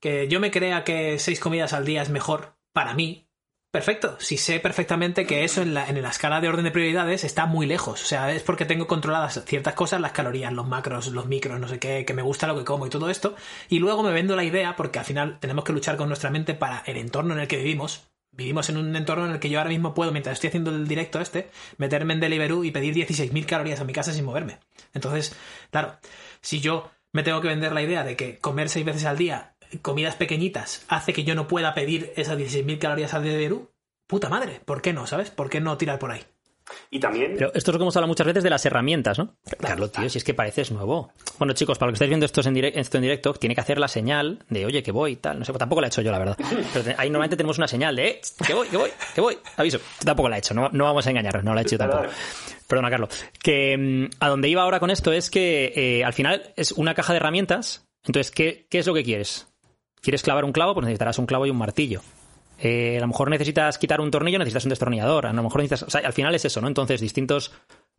que 0.00 0.26
yo 0.26 0.40
me 0.40 0.50
crea 0.50 0.82
que 0.82 1.20
seis 1.20 1.38
comidas 1.38 1.72
al 1.72 1.84
día 1.84 2.02
es 2.02 2.10
mejor, 2.10 2.56
para 2.72 2.92
mí, 2.92 3.23
perfecto. 3.74 4.16
Si 4.20 4.36
sé 4.36 4.60
perfectamente 4.60 5.26
que 5.26 5.42
eso 5.42 5.60
en 5.60 5.74
la, 5.74 5.84
en 5.88 6.00
la 6.00 6.10
escala 6.10 6.40
de 6.40 6.48
orden 6.48 6.64
de 6.64 6.70
prioridades 6.70 7.24
está 7.24 7.46
muy 7.46 7.66
lejos. 7.66 8.00
O 8.04 8.06
sea, 8.06 8.32
es 8.32 8.44
porque 8.44 8.66
tengo 8.66 8.86
controladas 8.86 9.42
ciertas 9.46 9.74
cosas, 9.74 10.00
las 10.00 10.12
calorías, 10.12 10.52
los 10.52 10.68
macros, 10.68 11.08
los 11.08 11.26
micros, 11.26 11.58
no 11.58 11.66
sé 11.66 11.80
qué, 11.80 12.04
que 12.04 12.14
me 12.14 12.22
gusta 12.22 12.46
lo 12.46 12.56
que 12.56 12.64
como 12.64 12.86
y 12.86 12.90
todo 12.90 13.10
esto. 13.10 13.34
Y 13.68 13.80
luego 13.80 14.04
me 14.04 14.12
vendo 14.12 14.36
la 14.36 14.44
idea, 14.44 14.76
porque 14.76 15.00
al 15.00 15.04
final 15.04 15.40
tenemos 15.40 15.64
que 15.64 15.72
luchar 15.72 15.96
con 15.96 16.06
nuestra 16.06 16.30
mente 16.30 16.54
para 16.54 16.84
el 16.86 16.96
entorno 16.98 17.34
en 17.34 17.40
el 17.40 17.48
que 17.48 17.56
vivimos, 17.56 18.04
Vivimos 18.36 18.68
en 18.68 18.78
un 18.78 18.96
entorno 18.96 19.26
en 19.26 19.32
el 19.32 19.38
que 19.38 19.48
yo 19.48 19.58
ahora 19.58 19.70
mismo 19.70 19.94
puedo, 19.94 20.10
mientras 20.10 20.34
estoy 20.34 20.48
haciendo 20.48 20.70
el 20.70 20.88
directo 20.88 21.20
este, 21.20 21.50
meterme 21.76 22.14
en 22.14 22.20
Deliveroo 22.20 22.64
y 22.64 22.72
pedir 22.72 22.92
16.000 22.94 23.46
calorías 23.46 23.80
a 23.80 23.84
mi 23.84 23.92
casa 23.92 24.12
sin 24.12 24.24
moverme. 24.24 24.58
Entonces, 24.92 25.36
claro, 25.70 25.98
si 26.40 26.60
yo 26.60 26.90
me 27.12 27.22
tengo 27.22 27.40
que 27.40 27.46
vender 27.46 27.72
la 27.72 27.82
idea 27.82 28.02
de 28.02 28.16
que 28.16 28.38
comer 28.38 28.68
seis 28.68 28.84
veces 28.84 29.04
al 29.04 29.16
día 29.16 29.53
comidas 29.78 30.16
pequeñitas 30.16 30.84
hace 30.88 31.12
que 31.12 31.24
yo 31.24 31.34
no 31.34 31.48
pueda 31.48 31.74
pedir 31.74 32.12
esas 32.16 32.38
16.000 32.38 32.78
calorías 32.78 33.14
al 33.14 33.24
Deliveroo, 33.24 33.70
puta 34.06 34.28
madre, 34.28 34.60
¿por 34.64 34.82
qué 34.82 34.92
no, 34.92 35.06
sabes? 35.06 35.30
¿Por 35.30 35.48
qué 35.50 35.60
no 35.60 35.76
tirar 35.78 35.98
por 35.98 36.12
ahí? 36.12 36.22
Y 36.90 36.98
también, 36.98 37.34
Pero 37.36 37.48
esto 37.52 37.70
es 37.70 37.74
lo 37.74 37.78
que 37.78 37.82
hemos 37.82 37.94
hablado 37.94 38.08
muchas 38.08 38.26
veces 38.26 38.42
de 38.42 38.48
las 38.48 38.64
herramientas, 38.64 39.18
¿no? 39.18 39.36
Carlos, 39.60 39.92
tío, 39.92 40.08
si 40.08 40.16
es 40.16 40.24
que 40.24 40.32
pareces 40.32 40.70
nuevo. 40.72 41.12
Bueno, 41.38 41.52
chicos, 41.52 41.76
para 41.76 41.90
los 41.90 41.92
que 41.92 41.96
estáis 42.04 42.08
viendo 42.08 42.24
esto 42.24 42.40
en, 42.40 42.54
direct- 42.54 42.72
esto 42.76 42.96
en 42.96 43.02
directo, 43.02 43.34
tiene 43.34 43.54
que 43.54 43.60
hacer 43.60 43.78
la 43.78 43.86
señal 43.86 44.42
de, 44.48 44.64
oye, 44.64 44.82
que 44.82 44.90
voy 44.90 45.12
y 45.12 45.16
tal. 45.16 45.38
No 45.38 45.44
sé, 45.44 45.52
pues 45.52 45.58
tampoco 45.58 45.82
la 45.82 45.88
he 45.88 45.88
hecho 45.88 46.00
yo, 46.00 46.10
la 46.10 46.18
verdad. 46.18 46.38
Pero 46.72 46.94
ahí 46.96 47.10
normalmente 47.10 47.36
tenemos 47.36 47.58
una 47.58 47.68
señal 47.68 47.94
de, 47.96 48.08
eh, 48.08 48.20
que 48.46 48.54
voy, 48.54 48.68
que 48.68 48.78
voy, 48.78 48.90
que 49.14 49.20
voy. 49.20 49.38
Aviso. 49.58 49.78
Tampoco 50.02 50.30
la 50.30 50.36
he 50.36 50.38
hecho, 50.38 50.54
no, 50.54 50.70
no 50.72 50.84
vamos 50.84 51.06
a 51.06 51.10
engañarnos, 51.10 51.44
no 51.44 51.54
la 51.54 51.60
he 51.60 51.64
hecho 51.64 51.72
yo 51.74 51.78
tampoco. 51.80 52.04
Perdona, 52.66 52.88
Carlos. 52.88 53.10
Que 53.42 53.76
mm, 53.76 54.16
a 54.20 54.28
donde 54.30 54.48
iba 54.48 54.62
ahora 54.62 54.80
con 54.80 54.88
esto 54.90 55.12
es 55.12 55.28
que 55.28 55.70
eh, 55.76 56.02
al 56.02 56.14
final 56.14 56.54
es 56.56 56.72
una 56.72 56.94
caja 56.94 57.12
de 57.12 57.18
herramientas. 57.18 57.86
Entonces, 58.06 58.30
¿qué, 58.32 58.66
¿qué 58.70 58.78
es 58.78 58.86
lo 58.86 58.94
que 58.94 59.04
quieres? 59.04 59.48
¿Quieres 60.04 60.22
clavar 60.22 60.44
un 60.44 60.52
clavo? 60.52 60.74
Pues 60.74 60.84
necesitarás 60.84 61.18
un 61.18 61.24
clavo 61.24 61.46
y 61.46 61.50
un 61.50 61.56
martillo. 61.56 62.02
Eh, 62.58 62.98
a 62.98 63.00
lo 63.00 63.08
mejor 63.08 63.30
necesitas 63.30 63.78
quitar 63.78 64.02
un 64.02 64.10
tornillo, 64.10 64.38
necesitas 64.38 64.66
un 64.66 64.68
destornillador. 64.68 65.26
A 65.26 65.32
lo 65.32 65.42
mejor 65.42 65.62
necesitas. 65.62 65.88
O 65.88 65.90
sea, 65.90 66.06
al 66.06 66.12
final 66.12 66.34
es 66.34 66.44
eso, 66.44 66.60
¿no? 66.60 66.68
Entonces, 66.68 67.00
distintos 67.00 67.52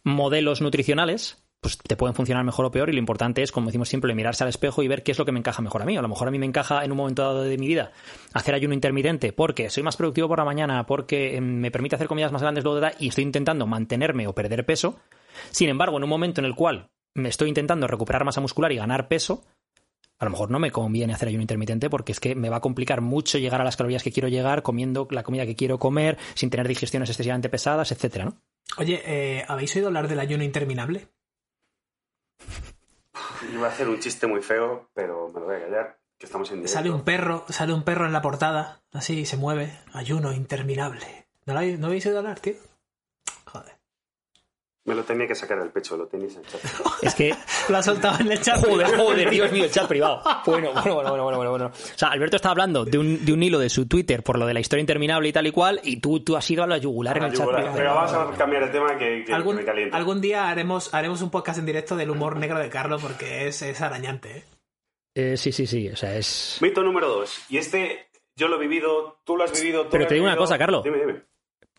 modelos 0.04 0.62
nutricionales 0.62 1.44
pues 1.66 1.80
te 1.80 1.96
pueden 1.96 2.14
funcionar 2.14 2.44
mejor 2.44 2.66
o 2.66 2.70
peor 2.70 2.90
y 2.90 2.94
lo 2.94 3.00
importante 3.00 3.42
es, 3.42 3.52
como 3.52 3.66
decimos 3.66 3.90
siempre, 3.90 4.14
mirarse 4.14 4.44
al 4.44 4.50
espejo 4.50 4.84
y 4.84 4.88
ver 4.88 5.02
qué 5.02 5.14
es 5.14 5.18
lo 5.18 5.26
que 5.26 5.32
me 5.32 5.40
encaja 5.40 5.64
mejor 5.64 5.82
a 5.82 5.86
mí. 5.86 5.98
A 5.98 6.02
lo 6.04 6.08
mejor 6.08 6.28
a 6.28 6.32
mí 6.32 6.38
me 6.38 6.46
encaja 6.46 6.86
en 6.86 6.92
un 6.92 6.98
momento 6.98 7.24
dado 7.24 7.42
de 7.42 7.58
mi 7.58 7.66
vida 7.66 7.92
hacer 8.36 8.54
ayuno 8.54 8.76
intermitente 8.76 9.34
porque 9.34 9.72
soy 9.72 9.82
más 9.82 9.98
productivo 9.98 10.28
por 10.28 10.38
la 10.38 10.46
mañana, 10.46 10.86
porque 10.86 11.38
eh, 11.38 11.42
me 11.42 11.72
permite 11.72 11.96
hacer 11.96 12.08
comidas 12.08 12.32
más 12.32 12.44
grandes 12.44 12.64
luego 12.64 12.80
de 12.80 12.88
edad 12.88 12.96
y 13.00 13.08
estoy 13.08 13.24
intentando 13.24 13.66
mantenerme 13.66 14.28
o 14.28 14.36
perder 14.36 14.64
peso. 14.64 15.00
Sin 15.50 15.68
embargo, 15.68 15.98
en 15.98 16.04
un 16.04 16.10
momento 16.10 16.40
en 16.40 16.46
el 16.46 16.54
cual 16.54 16.92
me 17.16 17.30
estoy 17.30 17.50
intentando 17.50 17.88
recuperar 17.88 18.26
masa 18.26 18.42
muscular 18.42 18.72
y 18.72 18.76
ganar 18.76 19.08
peso, 19.08 19.44
a 20.18 20.26
lo 20.26 20.32
mejor 20.32 20.52
no 20.52 20.60
me 20.60 20.72
conviene 20.72 21.14
hacer 21.14 21.28
ayuno 21.28 21.42
intermitente 21.42 21.90
porque 21.90 22.12
es 22.12 22.20
que 22.20 22.36
me 22.36 22.50
va 22.50 22.58
a 22.58 22.62
complicar 22.62 23.02
mucho 23.02 23.38
llegar 23.38 23.62
a 23.62 23.64
las 23.64 23.76
calorías 23.76 24.04
que 24.04 24.12
quiero 24.12 24.30
llegar 24.30 24.64
comiendo 24.64 25.08
la 25.12 25.24
comida 25.24 25.46
que 25.46 25.56
quiero 25.56 25.80
comer 25.80 26.18
sin 26.34 26.50
tener 26.50 26.68
digestiones 26.68 27.10
excesivamente 27.10 27.50
pesadas, 27.50 27.92
etcétera, 27.92 28.26
¿no? 28.26 28.38
Oye, 28.78 29.02
eh, 29.06 29.46
¿habéis 29.48 29.76
oído 29.76 29.88
hablar 29.88 30.08
del 30.08 30.20
ayuno 30.20 30.44
interminable? 30.44 31.08
iba 33.54 33.68
a 33.68 33.70
hacer 33.70 33.88
un 33.88 34.00
chiste 34.00 34.28
muy 34.28 34.42
feo, 34.42 34.90
pero 34.94 35.30
me 35.34 35.40
lo 35.40 35.46
voy 35.46 35.56
a 35.56 35.62
callar, 35.62 36.00
que 36.18 36.26
estamos 36.26 36.50
en 36.50 36.58
directo. 36.58 36.74
Sale 36.74 36.90
un 36.90 37.04
perro, 37.04 37.46
sale 37.50 37.74
un 37.74 37.84
perro 37.84 38.06
en 38.06 38.14
la 38.14 38.22
portada, 38.22 38.84
así 38.92 39.26
se 39.26 39.38
mueve, 39.38 39.80
ayuno 39.94 40.34
interminable. 40.34 41.28
¿No, 41.46 41.54
lo 41.54 41.60
habéis, 41.60 41.80
¿no 41.80 41.88
habéis 41.88 42.06
oído 42.06 42.20
hablar, 42.20 42.40
tío? 42.40 42.56
Joder. 43.46 43.75
Me 44.86 44.94
lo 44.94 45.04
tenía 45.04 45.26
que 45.26 45.34
sacar 45.34 45.60
del 45.60 45.72
pecho, 45.72 45.98
lo 45.98 46.06
tenéis 46.08 46.36
en 46.36 46.42
el 46.42 46.46
chat. 46.48 46.62
Es 47.02 47.16
que 47.16 47.34
Lo 47.70 47.78
ha 47.78 47.82
soltado 47.82 48.20
en 48.20 48.32
el 48.32 48.40
chat. 48.40 48.64
Joder, 48.64 48.96
joder, 48.96 49.30
Dios 49.32 49.52
mío, 49.52 49.64
el 49.66 49.72
chat 49.72 49.88
privado. 49.88 50.22
Bueno, 50.46 50.72
bueno, 50.74 50.94
bueno, 50.94 51.10
bueno, 51.10 51.24
bueno, 51.24 51.38
bueno, 51.38 51.50
bueno. 51.52 51.66
O 51.74 51.98
sea, 51.98 52.10
Alberto 52.10 52.36
estaba 52.36 52.52
hablando 52.52 52.86
de 52.86 53.00
un, 53.00 53.26
de 53.26 53.34
un 53.34 53.42
hilo 53.42 53.58
de 53.58 53.70
su 53.70 53.88
Twitter 53.88 54.22
por 54.22 54.38
lo 54.38 54.46
de 54.46 54.54
la 54.54 54.60
historia 54.60 54.82
interminable 54.82 55.28
y 55.30 55.34
tal 55.34 55.48
y 55.48 55.52
cual, 55.52 55.80
y 55.84 55.98
tú, 56.00 56.20
tú 56.20 56.38
has 56.38 56.50
ido 56.52 56.64
a 56.64 56.68
la 56.68 56.78
yugular 56.78 57.18
en 57.18 57.24
el 57.24 57.34
chat 57.34 57.48
privado. 57.48 57.74
Pero 57.76 57.96
vamos 57.96 58.14
a 58.14 58.38
cambiar 58.38 58.66
de 58.68 58.72
tema 58.72 58.96
que, 58.98 59.06
que- 59.20 59.26
que 59.26 59.34
algún, 59.34 59.56
me 59.56 59.66
calienta. 59.66 59.98
algún 59.98 60.22
día 60.22 60.50
haremos, 60.50 60.94
haremos 60.94 61.22
un 61.24 61.32
podcast 61.32 61.58
en 61.58 61.66
directo 61.66 61.96
del 61.96 62.12
humor 62.12 62.38
negro 62.38 62.60
de 62.60 62.70
Carlos 62.70 63.02
porque 63.02 63.48
es, 63.48 63.64
es 63.64 63.82
arañante. 63.82 64.38
¿eh? 64.38 64.44
Eh, 65.16 65.38
sí, 65.38 65.52
sí, 65.52 65.66
sí, 65.66 65.90
o 65.90 65.96
sea, 65.96 66.16
es... 66.16 66.60
Mito 66.62 66.84
número 66.84 67.08
dos. 67.10 67.40
Y 67.50 67.58
este 67.58 68.08
yo 68.36 68.48
lo 68.50 68.58
he 68.58 68.60
vivido, 68.60 69.18
tú 69.24 69.36
lo 69.36 69.46
has 69.46 69.52
vivido. 69.60 69.86
tú 69.86 69.90
Pero 69.90 70.06
te 70.06 70.14
digo 70.14 70.26
una 70.28 70.38
cosa, 70.38 70.60
Carlos. 70.60 70.84
Dime, 70.84 71.00
dime. 71.00 71.22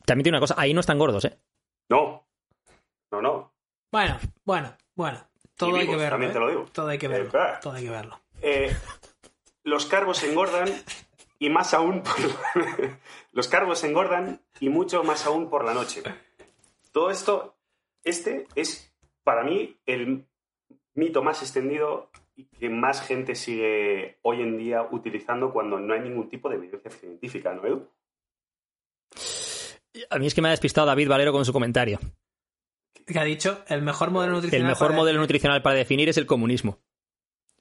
También 0.04 0.24
tiene 0.24 0.38
una 0.38 0.40
cosa, 0.40 0.54
ahí 0.58 0.74
no 0.74 0.80
están 0.80 0.98
gordos, 0.98 1.24
¿eh? 1.26 1.38
No. 1.88 2.25
No, 3.16 3.22
no. 3.22 3.52
Bueno, 3.92 4.18
bueno, 4.44 4.76
bueno. 4.94 5.18
Todo 5.56 5.76
hay 5.76 5.86
que 5.86 5.96
verlo. 5.96 6.10
también 6.10 6.30
¿eh? 6.30 6.34
te 6.34 6.40
lo 6.40 6.48
digo. 6.50 6.64
Todo 6.72 6.88
hay 6.88 6.98
que 6.98 7.06
Eh, 7.06 7.08
verlo. 7.08 7.30
claro. 7.30 7.58
Todo 7.62 7.72
hay 7.74 7.84
que 7.84 7.90
verlo. 7.90 8.20
Eh, 8.42 8.76
los 9.64 9.86
carbos 9.86 10.22
engordan 10.22 10.68
y 11.38 11.48
más 11.50 11.72
aún 11.74 12.02
por 12.02 12.14
los 13.32 13.48
carbos 13.48 13.82
engordan 13.84 14.40
y 14.60 14.68
mucho 14.68 15.02
más 15.02 15.24
aún 15.26 15.48
por 15.48 15.64
la 15.64 15.72
noche. 15.74 16.02
Todo 16.92 17.10
esto, 17.10 17.56
este 18.04 18.46
es 18.54 18.92
para 19.24 19.44
mí 19.44 19.76
el 19.86 20.26
mito 20.94 21.22
más 21.22 21.42
extendido 21.42 22.10
y 22.36 22.44
que 22.44 22.68
más 22.68 23.00
gente 23.00 23.34
sigue 23.34 24.18
hoy 24.22 24.42
en 24.42 24.58
día 24.58 24.82
utilizando 24.90 25.52
cuando 25.52 25.78
no 25.80 25.94
hay 25.94 26.00
ningún 26.00 26.28
tipo 26.28 26.48
de 26.50 26.56
evidencia 26.56 26.90
científica, 26.90 27.54
¿no, 27.54 27.66
Edu? 27.66 27.88
A 30.10 30.18
mí 30.18 30.26
es 30.26 30.34
que 30.34 30.42
me 30.42 30.48
ha 30.48 30.50
despistado 30.50 30.86
David 30.86 31.08
Valero 31.08 31.32
con 31.32 31.44
su 31.46 31.52
comentario. 31.52 31.98
¿Qué 33.06 33.18
ha 33.18 33.24
dicho? 33.24 33.60
El 33.68 33.82
mejor 33.82 34.10
modelo 34.10 34.32
nutricional. 34.34 34.62
El 34.66 34.68
mejor 34.68 34.88
para 34.88 34.96
modelo 34.98 35.18
definir- 35.18 35.20
nutricional 35.22 35.62
para 35.62 35.76
definir 35.76 36.08
es 36.08 36.16
el 36.16 36.26
comunismo. 36.26 36.78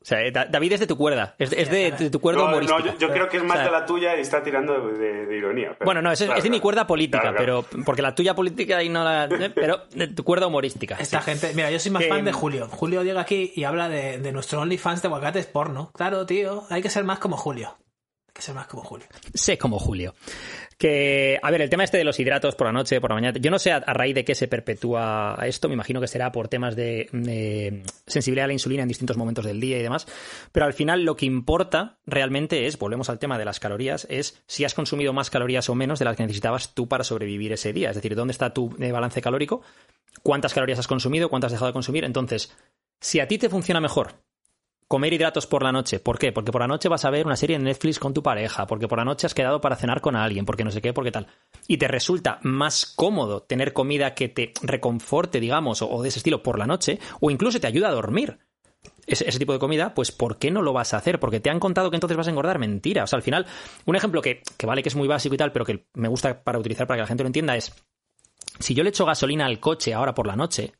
O 0.01 0.07
sea, 0.07 0.21
eh, 0.21 0.31
Da- 0.31 0.45
David 0.45 0.73
es 0.73 0.79
de 0.81 0.85
tu 0.87 0.97
cuerda, 0.97 1.33
es 1.39 1.49
de, 1.49 1.61
es 1.63 1.69
de- 1.71 1.91
de 1.91 2.09
tu 2.11 2.19
cuerda 2.19 2.41
No, 2.41 2.45
no, 2.45 2.51
humorística. 2.51 2.93
yo, 2.93 2.97
yo 2.99 3.09
creo 3.11 3.27
que 3.27 3.37
es 3.37 3.43
más 3.43 3.53
O 3.53 3.55
sea, 3.57 3.65
de 3.65 3.71
la 3.71 3.85
tuya 3.87 4.15
y 4.15 4.21
está 4.21 4.43
tirando 4.43 4.73
de, 4.91 4.97
de- 4.99 5.25
de 5.25 5.35
ironía. 5.37 5.69
pero- 5.73 5.85
Bueno, 5.85 6.03
no, 6.03 6.11
es, 6.11 6.19
de 6.19 6.49
mi 6.51 6.59
cuerda 6.59 6.85
política, 6.85 7.21
Claro, 7.21 7.37
claro. 7.37 7.65
pero 7.71 7.83
porque 7.85 8.03
la 8.03 8.13
tuya 8.13 8.35
política 8.35 8.77
ahí 8.77 8.87
no 8.89 9.03
la. 9.03 9.25
eh, 9.25 9.49
Pero 9.55 9.81
de 9.95 10.07
tu 10.09 10.23
cuerda 10.23 10.45
humorística. 10.45 10.95
Esta 10.99 11.21
sí. 11.21 11.31
gente, 11.31 11.53
mira, 11.55 11.71
yo 11.71 11.79
soy 11.79 11.91
más 11.91 12.03
Que- 12.03 12.09
fan 12.09 12.23
de 12.23 12.33
Julio. 12.33 12.67
Julio 12.69 13.01
llega 13.01 13.21
aquí 13.21 13.51
y 13.55 13.63
habla 13.63 13.89
de, 13.89 14.19
de 14.19 14.31
nuestro 14.31 14.61
OnlyFans 14.61 15.01
de 15.01 15.07
aguacates 15.07 15.47
porno. 15.47 15.89
Claro, 15.95 16.27
tío, 16.27 16.65
hay 16.69 16.83
que 16.83 16.89
ser 16.91 17.03
más 17.03 17.17
como 17.17 17.35
Julio. 17.35 17.75
Que 18.35 18.41
ser 18.41 18.53
más 18.53 18.67
como 18.67 18.83
Julio. 18.83 19.07
Sé 19.33 19.57
como 19.57 19.79
Julio. 19.79 20.13
Que, 20.77 21.39
a 21.41 21.49
ver, 21.51 21.61
el 21.61 21.69
tema 21.69 21.85
este 21.85 21.97
de 21.97 22.03
los 22.03 22.19
hidratos 22.19 22.53
por 22.55 22.67
la 22.67 22.73
noche, 22.73 22.99
por 22.99 23.11
la 23.11 23.15
mañana. 23.15 23.39
Yo 23.39 23.49
no 23.49 23.57
sé 23.57 23.71
a, 23.71 23.79
raíz 23.79 24.13
de 24.13 24.25
qué 24.25 24.35
se 24.35 24.49
perpetúa 24.49 25.37
esto. 25.43 25.69
Me 25.69 25.73
imagino 25.73 26.01
que 26.01 26.07
será 26.09 26.33
por 26.33 26.49
temas 26.49 26.75
de, 26.75 27.07
de 27.13 27.83
sensibilidad 28.05 28.43
a 28.43 28.47
la 28.47 28.53
insulina 28.53 28.81
en 28.81 28.89
distintos 28.89 29.15
momentos 29.15 29.45
del 29.45 29.61
día 29.61 29.79
y 29.79 29.83
demás. 29.83 30.05
Pero 30.51 30.65
al 30.65 30.73
final 30.73 31.03
lo 31.03 31.15
que 31.15 31.25
importa 31.25 31.99
realmente 32.05 32.65
es, 32.67 32.77
volvemos 32.77 33.09
al 33.09 33.19
tema 33.19 33.37
de 33.37 33.45
las 33.45 33.61
calorías, 33.61 34.05
es 34.09 34.43
si 34.47 34.65
has 34.65 34.73
consumido 34.73 35.13
más 35.13 35.29
calorías 35.29 35.69
o 35.69 35.75
menos 35.75 35.99
de 35.99 36.03
las 36.03 36.17
que 36.17 36.23
necesitabas 36.23 36.73
tú 36.73 36.89
para 36.89 37.05
sobrevivir 37.05 37.53
ese 37.53 37.71
día. 37.71 37.91
Es 37.91 37.95
decir, 37.95 38.15
dónde 38.15 38.33
está 38.33 38.53
tu 38.53 38.75
eh, 38.81 38.91
balance 38.91 39.21
calórico, 39.21 39.61
cuántas 40.23 40.53
calorías 40.53 40.79
has 40.79 40.87
consumido, 40.87 41.29
cuántas 41.29 41.53
has 41.53 41.53
dejado 41.53 41.67
de 41.67 41.73
consumir. 41.73 42.03
Entonces, 42.03 42.53
si 42.99 43.21
a 43.21 43.29
ti 43.29 43.37
te 43.37 43.47
funciona 43.47 43.79
mejor 43.79 44.24
comer 44.87 45.13
hidratos 45.13 45.47
por 45.47 45.63
la 45.63 45.71
noche. 45.71 45.99
¿Por 45.99 46.19
qué? 46.19 46.31
Porque 46.31 46.51
por 46.51 46.61
la 46.61 46.67
noche 46.67 46.89
vas 46.89 47.05
a 47.05 47.09
ver 47.09 47.25
una 47.25 47.35
serie 47.35 47.55
en 47.55 47.63
Netflix 47.63 47.99
con 47.99 48.13
tu 48.13 48.21
pareja, 48.21 48.67
porque 48.67 48.87
por 48.87 48.97
la 48.97 49.05
noche 49.05 49.27
has 49.27 49.33
quedado 49.33 49.61
para 49.61 49.75
cenar 49.75 50.01
con 50.01 50.15
alguien, 50.15 50.45
porque 50.45 50.63
no 50.63 50.71
sé 50.71 50.81
qué, 50.81 50.93
porque 50.93 51.11
tal. 51.11 51.27
Y 51.67 51.77
te 51.77 51.87
resulta 51.87 52.39
más 52.43 52.85
cómodo 52.85 53.43
tener 53.43 53.73
comida 53.73 54.13
que 54.13 54.29
te 54.29 54.53
reconforte, 54.61 55.39
digamos, 55.39 55.81
o, 55.81 56.01
de 56.01 56.09
ese 56.09 56.19
estilo 56.19 56.43
por 56.43 56.59
la 56.59 56.67
noche, 56.67 56.99
o 57.19 57.31
incluso 57.31 57.59
te 57.59 57.67
ayuda 57.67 57.89
a 57.89 57.93
dormir. 57.93 58.39
Ese, 59.07 59.27
ese 59.27 59.39
tipo 59.39 59.53
de 59.53 59.59
comida, 59.59 59.93
pues 59.93 60.11
¿por 60.11 60.37
qué 60.37 60.51
no 60.51 60.61
lo 60.61 60.73
vas 60.73 60.93
a 60.93 60.97
hacer? 60.97 61.19
Porque 61.19 61.39
te 61.39 61.49
han 61.49 61.59
contado 61.59 61.89
que 61.89 61.95
entonces 61.95 62.17
vas 62.17 62.27
a 62.27 62.31
engordar. 62.31 62.59
Mentira. 62.59 63.03
O 63.03 63.07
sea, 63.07 63.17
al 63.17 63.23
final, 63.23 63.45
un 63.85 63.95
ejemplo 63.95 64.21
que, 64.21 64.43
que 64.57 64.65
vale 64.65 64.83
que 64.83 64.89
es 64.89 64.95
muy 64.95 65.07
básico 65.07 65.33
y 65.33 65.37
tal, 65.37 65.51
pero 65.51 65.65
que 65.65 65.87
me 65.95 66.07
gusta 66.07 66.43
para 66.43 66.59
utilizar 66.59 66.85
para 66.85 66.97
que 66.97 67.01
la 67.01 67.07
gente 67.07 67.23
lo 67.23 67.27
entienda 67.27 67.55
es, 67.55 67.73
si 68.59 68.73
yo 68.73 68.83
le 68.83 68.89
echo 68.89 69.05
gasolina 69.05 69.45
al 69.45 69.59
coche 69.59 69.93
ahora 69.93 70.13
por 70.13 70.27
la 70.27 70.35
noche, 70.35 70.73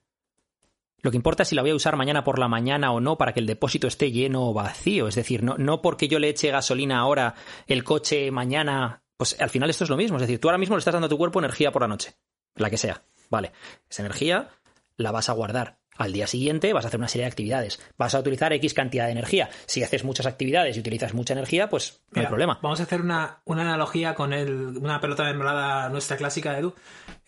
lo 1.05 1.11
que 1.11 1.17
importa 1.17 1.43
es 1.43 1.49
si 1.49 1.55
la 1.55 1.61
voy 1.61 1.69
a 1.69 1.75
usar 1.75 1.95
mañana 1.97 2.23
por 2.23 2.39
la 2.39 2.47
mañana 2.47 2.91
o 2.91 2.99
no 2.99 3.15
para 3.15 3.31
que 3.31 3.39
el 3.39 3.45
depósito 3.45 3.85
esté 3.85 4.11
lleno 4.11 4.49
o 4.49 4.53
vacío. 4.53 5.07
Es 5.07 5.13
decir, 5.13 5.43
no, 5.43 5.55
no 5.55 5.79
porque 5.79 6.07
yo 6.07 6.17
le 6.17 6.29
eche 6.29 6.49
gasolina 6.49 6.97
ahora, 6.97 7.35
el 7.67 7.83
coche 7.83 8.31
mañana. 8.31 9.03
Pues 9.15 9.39
al 9.39 9.51
final 9.51 9.69
esto 9.69 9.83
es 9.83 9.91
lo 9.91 9.97
mismo. 9.97 10.17
Es 10.17 10.21
decir, 10.21 10.39
tú 10.39 10.47
ahora 10.47 10.57
mismo 10.57 10.75
le 10.75 10.79
estás 10.79 10.93
dando 10.93 11.05
a 11.05 11.09
tu 11.09 11.19
cuerpo 11.19 11.37
energía 11.37 11.71
por 11.71 11.83
la 11.83 11.87
noche. 11.87 12.15
La 12.55 12.71
que 12.71 12.77
sea. 12.77 13.03
Vale. 13.29 13.51
Esa 13.87 14.01
energía 14.01 14.49
la 14.97 15.11
vas 15.11 15.29
a 15.29 15.33
guardar. 15.33 15.77
Al 15.95 16.11
día 16.11 16.25
siguiente 16.25 16.73
vas 16.73 16.85
a 16.85 16.87
hacer 16.87 16.99
una 16.99 17.07
serie 17.07 17.25
de 17.25 17.31
actividades. 17.31 17.79
Vas 17.99 18.15
a 18.15 18.19
utilizar 18.19 18.51
X 18.53 18.73
cantidad 18.73 19.05
de 19.05 19.11
energía. 19.11 19.51
Si 19.67 19.83
haces 19.83 20.03
muchas 20.03 20.25
actividades 20.25 20.75
y 20.75 20.79
utilizas 20.79 21.13
mucha 21.13 21.33
energía, 21.33 21.69
pues 21.69 22.01
no 22.13 22.21
hay 22.21 22.27
problema. 22.27 22.57
Vamos 22.63 22.79
a 22.79 22.83
hacer 22.83 23.01
una, 23.01 23.43
una 23.45 23.61
analogía 23.61 24.15
con 24.15 24.33
el, 24.33 24.75
una 24.77 24.99
pelota 24.99 25.27
de 25.27 25.35
nuestra 25.35 26.17
clásica 26.17 26.53
de 26.53 26.59
Edu. 26.61 26.73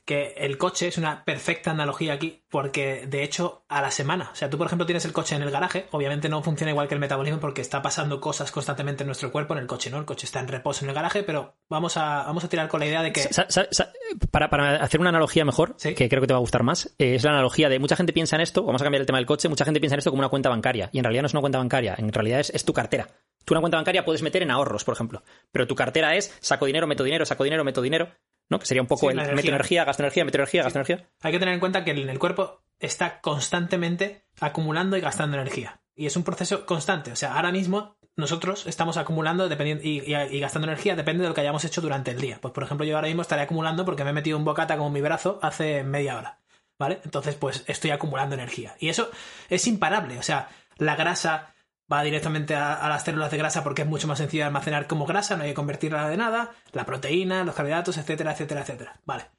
Que 0.07 0.35
el 0.37 0.57
coche 0.57 0.87
es 0.87 0.97
una 0.97 1.25
perfecta 1.25 1.71
analogía 1.71 2.13
aquí, 2.13 2.41
porque 2.49 3.05
de 3.07 3.23
hecho 3.23 3.65
a 3.67 3.81
la 3.81 3.91
semana, 3.91 4.29
o 4.31 4.35
sea, 4.37 4.49
tú 4.49 4.57
por 4.57 4.67
ejemplo 4.67 4.85
tienes 4.85 5.03
el 5.03 5.11
coche 5.11 5.35
en 5.35 5.41
el 5.41 5.51
garaje, 5.51 5.87
obviamente 5.91 6.29
no 6.29 6.41
funciona 6.41 6.71
igual 6.71 6.87
que 6.87 6.93
el 6.93 7.01
metabolismo 7.01 7.41
porque 7.41 7.59
está 7.59 7.81
pasando 7.81 8.21
cosas 8.21 8.49
constantemente 8.53 9.03
en 9.03 9.07
nuestro 9.07 9.33
cuerpo 9.33 9.53
en 9.53 9.59
el 9.59 9.67
coche, 9.67 9.89
¿no? 9.89 9.97
El 9.97 10.05
coche 10.05 10.25
está 10.25 10.39
en 10.39 10.47
reposo 10.47 10.85
en 10.85 10.89
el 10.89 10.95
garaje, 10.95 11.23
pero 11.23 11.57
vamos 11.69 11.97
a, 11.97 12.23
vamos 12.23 12.41
a 12.45 12.47
tirar 12.47 12.69
con 12.69 12.79
la 12.79 12.85
idea 12.85 13.03
de 13.03 13.11
que 13.11 13.19
Sa- 13.19 13.47
sa- 13.49 13.67
sa- 13.69 13.91
para, 14.31 14.49
para 14.49 14.77
hacer 14.77 15.01
una 15.01 15.09
analogía 15.09 15.43
mejor, 15.43 15.75
Sí. 15.77 15.93
que 15.93 16.07
creo 16.07 16.21
que 16.21 16.27
te 16.27 16.33
va 16.33 16.37
a 16.37 16.39
gustar 16.39 16.63
más, 16.63 16.95
eh, 16.97 17.15
es 17.15 17.23
la 17.25 17.31
analogía 17.31 17.67
de 17.67 17.77
mucha 17.77 17.97
gente 17.97 18.13
piensa 18.13 18.37
en 18.37 18.43
esto, 18.43 18.63
vamos 18.63 18.81
a 18.81 18.85
cambiar 18.85 19.01
el 19.01 19.07
tema 19.07 19.17
del 19.17 19.27
coche, 19.27 19.49
mucha 19.49 19.65
gente 19.65 19.81
piensa 19.81 19.95
en 19.95 19.99
esto 19.99 20.11
como 20.11 20.21
una 20.21 20.29
cuenta 20.29 20.47
bancaria, 20.47 20.89
y 20.93 20.99
en 20.99 21.03
realidad 21.03 21.23
no 21.23 21.27
es 21.27 21.33
una 21.33 21.41
cuenta 21.41 21.57
bancaria, 21.57 21.95
en 21.97 22.13
realidad 22.13 22.39
es, 22.39 22.49
es 22.51 22.63
tu 22.63 22.71
cartera. 22.71 23.09
Tú 23.43 23.53
una 23.53 23.59
cuenta 23.61 23.75
bancaria 23.75 24.05
puedes 24.05 24.21
meter 24.21 24.41
en 24.41 24.51
ahorros, 24.51 24.85
por 24.85 24.93
ejemplo, 24.93 25.21
pero 25.51 25.67
tu 25.67 25.75
cartera 25.75 26.15
es 26.15 26.33
saco 26.39 26.65
dinero, 26.65 26.87
meto 26.87 27.03
dinero, 27.03 27.25
saco 27.25 27.43
dinero, 27.43 27.65
meto 27.65 27.81
dinero, 27.81 28.07
¿no? 28.49 28.59
Que 28.59 28.65
sería 28.65 28.81
un 28.81 28.87
poco 28.87 29.01
Sí, 29.01 29.07
el 29.11 29.15
meto 29.17 29.29
energía. 29.31 29.49
energía, 29.51 29.85
gasto 29.85 30.03
energía, 30.03 30.25
meto 30.25 30.37
energía, 30.37 30.63
gasto 30.63 30.79
energía. 30.79 31.09
hay 31.21 31.31
que 31.31 31.39
tener 31.39 31.53
en 31.53 31.59
cuenta 31.59 31.83
que 31.83 31.91
en 31.91 32.09
el 32.09 32.19
cuerpo 32.19 32.61
está 32.79 33.19
constantemente 33.21 34.23
acumulando 34.39 34.97
y 34.97 35.01
gastando 35.01 35.37
energía. 35.37 35.81
Y 35.95 36.05
es 36.05 36.15
un 36.15 36.23
proceso 36.23 36.65
constante. 36.65 37.11
O 37.11 37.15
sea, 37.15 37.35
ahora 37.35 37.51
mismo 37.51 37.97
nosotros 38.15 38.65
estamos 38.67 38.97
acumulando 38.97 39.49
dependiendo, 39.49 39.83
y, 39.83 39.99
y- 40.05 40.15
y 40.35 40.39
gastando 40.39 40.67
energía 40.67 40.95
depende 40.95 41.23
de 41.23 41.29
lo 41.29 41.35
que 41.35 41.41
hayamos 41.41 41.65
hecho 41.65 41.81
durante 41.81 42.11
el 42.11 42.21
día. 42.21 42.39
Pues 42.41 42.53
por 42.53 42.63
ejemplo, 42.63 42.85
yo 42.85 42.95
ahora 42.95 43.07
mismo 43.07 43.21
estaré 43.23 43.41
acumulando 43.41 43.83
porque 43.85 44.03
me 44.03 44.11
he 44.11 44.13
metido 44.13 44.37
un 44.37 44.45
bocata 44.45 44.77
con 44.77 44.91
mi 44.93 45.01
brazo 45.01 45.39
hace 45.41 45.83
media 45.83 46.17
hora. 46.17 46.39
¿Vale? 46.79 46.99
Entonces, 47.03 47.33
pues 47.33 47.63
estoy 47.65 47.89
acumulando 47.89 48.35
energía. 48.35 48.75
Y 48.79 48.89
eso 48.89 49.09
es 49.49 49.65
imparable. 49.65 50.19
O 50.19 50.21
sea, 50.21 50.49
la 50.77 50.95
grasa 50.95 51.55
va 51.91 52.03
directamente 52.03 52.55
a, 52.55 52.87
las 52.89 53.03
células 53.03 53.31
de 53.31 53.37
grasa 53.37 53.63
porque 53.63 53.83
es 53.83 53.87
mucho 53.87 54.07
más 54.07 54.17
sencillo 54.17 54.45
almacenar 54.45 54.87
como 54.87 55.05
grasa, 55.05 55.37
no 55.37 55.43
hay 55.43 55.49
que 55.49 55.55
convertirla 55.55 56.09
de 56.09 56.17
nada, 56.17 56.51
la 56.73 56.85
proteína, 56.85 57.43
los 57.43 57.55
carbohidratos, 57.55 57.97
etcétera, 57.97 58.33
etcétera, 58.33 58.61
etcétera. 58.61 58.99
Vale. 59.05 59.29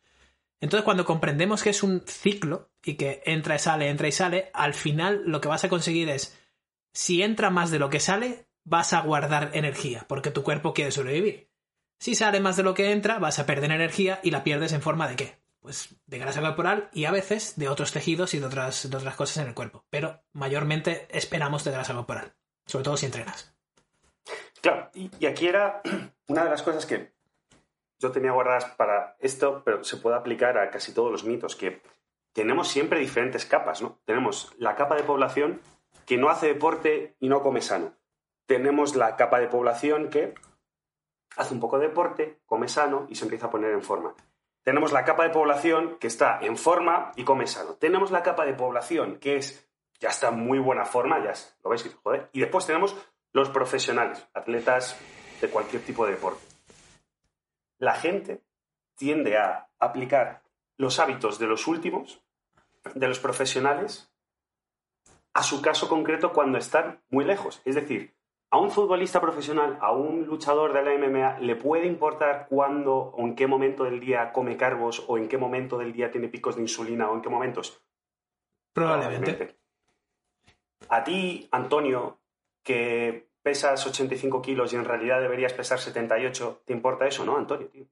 Entonces, 0.61 0.85
cuando 0.85 1.05
comprendemos 1.05 1.63
que 1.63 1.71
es 1.71 1.83
un 1.83 2.03
ciclo 2.07 2.71
y 2.85 2.95
que 2.95 3.23
entra 3.27 3.55
y 3.55 3.59
sale, 3.59 3.89
entra 3.91 4.09
y 4.09 4.13
sale, 4.13 4.51
al 4.55 4.75
final 4.75 5.23
lo 5.25 5.41
que 5.41 5.49
vas 5.49 5.65
a 5.65 5.69
conseguir 5.69 6.09
es, 6.09 6.37
si 6.93 7.23
entra 7.23 7.51
más 7.51 7.71
de 7.71 7.79
lo 7.79 7.91
que 7.91 8.01
sale, 8.01 8.49
vas 8.65 8.93
a 8.93 9.01
guardar 9.03 9.51
energía, 9.55 10.05
porque 10.09 10.31
tu 10.31 10.43
cuerpo 10.43 10.75
quiere 10.75 10.91
sobrevivir. 10.91 11.49
Si 12.01 12.15
sale 12.15 12.41
más 12.41 12.57
de 12.57 12.63
lo 12.63 12.75
que 12.75 12.93
entra, 12.93 13.19
vas 13.19 13.39
a 13.39 13.47
perder 13.47 13.71
energía 13.71 14.21
y 14.23 14.31
la 14.31 14.45
pierdes 14.45 14.73
en 14.73 14.83
forma 14.83 15.09
de 15.09 15.17
qué? 15.17 15.38
Pues 15.61 15.97
de 16.07 16.19
grasa 16.19 16.41
corporal 16.41 16.89
y 16.93 17.07
a 17.07 17.11
veces 17.11 17.57
de 17.57 17.69
otros 17.69 17.93
tejidos 17.93 18.35
y 18.35 18.39
de 18.39 18.47
otras, 18.47 18.85
otras 18.85 19.17
cosas 19.17 19.39
en 19.39 19.49
el 19.49 19.55
cuerpo. 19.55 19.85
Pero 19.91 20.23
mayormente 20.33 21.09
esperamos 21.11 21.65
de 21.65 21.73
grasa 21.73 21.95
corporal, 21.95 22.35
sobre 22.67 22.85
todo 22.85 22.97
si 22.97 23.07
entrenas. 23.07 23.55
Claro, 24.61 24.91
y, 24.95 25.11
y 25.19 25.27
aquí 25.27 25.47
era 25.47 25.83
una 26.29 26.45
de 26.45 26.51
las 26.51 26.63
cosas 26.63 26.87
que 26.87 27.13
yo 27.99 28.13
tenía 28.13 28.33
guardadas 28.33 28.67
para 28.77 29.17
esto, 29.19 29.63
pero 29.65 29.83
se 29.83 29.97
puede 29.97 30.17
aplicar 30.17 30.57
a 30.59 30.71
casi 30.71 30.93
todos 30.93 31.11
los 31.11 31.25
mitos, 31.25 31.57
que 31.57 31.83
tenemos 32.33 32.69
siempre 32.69 33.01
diferentes 33.01 33.45
capas, 33.45 33.83
¿no? 33.83 33.99
Tenemos 34.05 34.55
la 34.59 34.77
capa 34.77 34.95
de 34.95 35.03
población 35.03 35.61
que 36.07 36.17
no 36.17 36.31
hace 36.31 36.47
deporte 36.47 37.17
y 37.19 37.29
no 37.29 37.43
come 37.43 37.61
sano. 37.61 37.95
Tenemos 38.47 38.95
la 38.95 39.17
capa 39.17 39.41
de 39.41 39.49
población 39.49 40.09
que 40.09 40.35
hace 41.37 41.55
un 41.55 41.61
poco 41.61 41.79
de 41.79 41.89
deporte, 41.89 42.41
come 42.47 42.69
sano 42.69 43.07
y 43.11 43.17
se 43.17 43.25
empieza 43.25 43.47
a 43.47 43.51
poner 43.51 43.73
en 43.73 43.83
forma. 43.83 44.15
Tenemos 44.69 44.93
la 44.93 45.03
capa 45.03 45.23
de 45.23 45.31
población 45.31 45.97
que 45.99 46.09
está 46.09 46.41
en 46.43 46.59
forma 46.59 47.13
y 47.17 47.25
come 47.25 47.47
sano. 47.47 47.77
Tenemos 47.77 48.11
la 48.11 48.23
capa 48.23 48.45
de 48.45 48.53
población 48.53 49.17
que 49.17 49.37
es 49.37 49.67
ya 49.99 50.11
está 50.11 50.29
en 50.29 50.41
muy 50.41 50.59
buena 50.59 50.85
forma, 50.85 51.25
ya 51.25 51.33
lo 51.65 51.71
veis, 51.71 51.89
joder. 52.03 52.29
Y 52.35 52.41
después 52.41 52.67
tenemos 52.67 52.95
los 53.33 53.49
profesionales, 53.49 54.29
atletas 54.35 54.95
de 55.41 55.49
cualquier 55.49 55.81
tipo 55.87 56.05
de 56.05 56.13
deporte. 56.13 56.45
La 57.79 57.95
gente 57.95 58.43
tiende 58.95 59.39
a 59.39 59.71
aplicar 59.79 60.43
los 60.77 61.01
hábitos 61.01 61.39
de 61.39 61.47
los 61.47 61.67
últimos, 61.67 62.21
de 62.95 63.09
los 63.09 63.21
profesionales, 63.21 64.13
a 65.33 65.45
su 65.45 65.63
caso 65.63 65.89
concreto 65.89 66.35
cuando 66.35 66.59
están 66.59 67.01
muy 67.09 67.25
lejos. 67.25 67.63
Es 67.65 67.75
decir, 67.75 68.15
a 68.51 68.59
un 68.59 68.71
futbolista 68.71 69.21
profesional, 69.21 69.79
a 69.81 69.93
un 69.93 70.27
luchador 70.27 70.73
de 70.73 70.83
la 70.83 70.93
MMA, 70.97 71.41
le 71.41 71.57
puede 71.57 71.87
importar 71.87 72.47
cuándo 72.49 72.97
o 72.97 73.21
en 73.21 73.35
qué 73.35 73.47
momento 73.47 73.85
del 73.85 74.01
día 74.01 74.33
come 74.33 74.57
carbos 74.57 75.05
o 75.07 75.19
en 75.19 75.29
qué 75.29 75.37
momento 75.37 75.77
del 75.77 75.93
día 75.93 76.11
tiene 76.11 76.29
picos 76.29 76.57
de 76.57 76.63
insulina 76.63 77.11
o 77.11 77.15
en 77.15 77.21
qué 77.21 77.29
momentos. 77.29 77.83
Probablemente. 78.73 79.59
A 80.89 81.05
ti, 81.05 81.47
Antonio, 81.51 82.21
que 82.63 83.29
pesas 83.43 83.87
85 83.87 84.41
kilos 84.41 84.73
y 84.73 84.77
en 84.77 84.85
realidad 84.85 85.21
deberías 85.21 85.53
pesar 85.53 85.79
78, 85.79 86.63
¿te 86.65 86.73
importa 86.73 87.07
eso, 87.07 87.25
no, 87.25 87.37
Antonio? 87.37 87.69
Tío? 87.69 87.87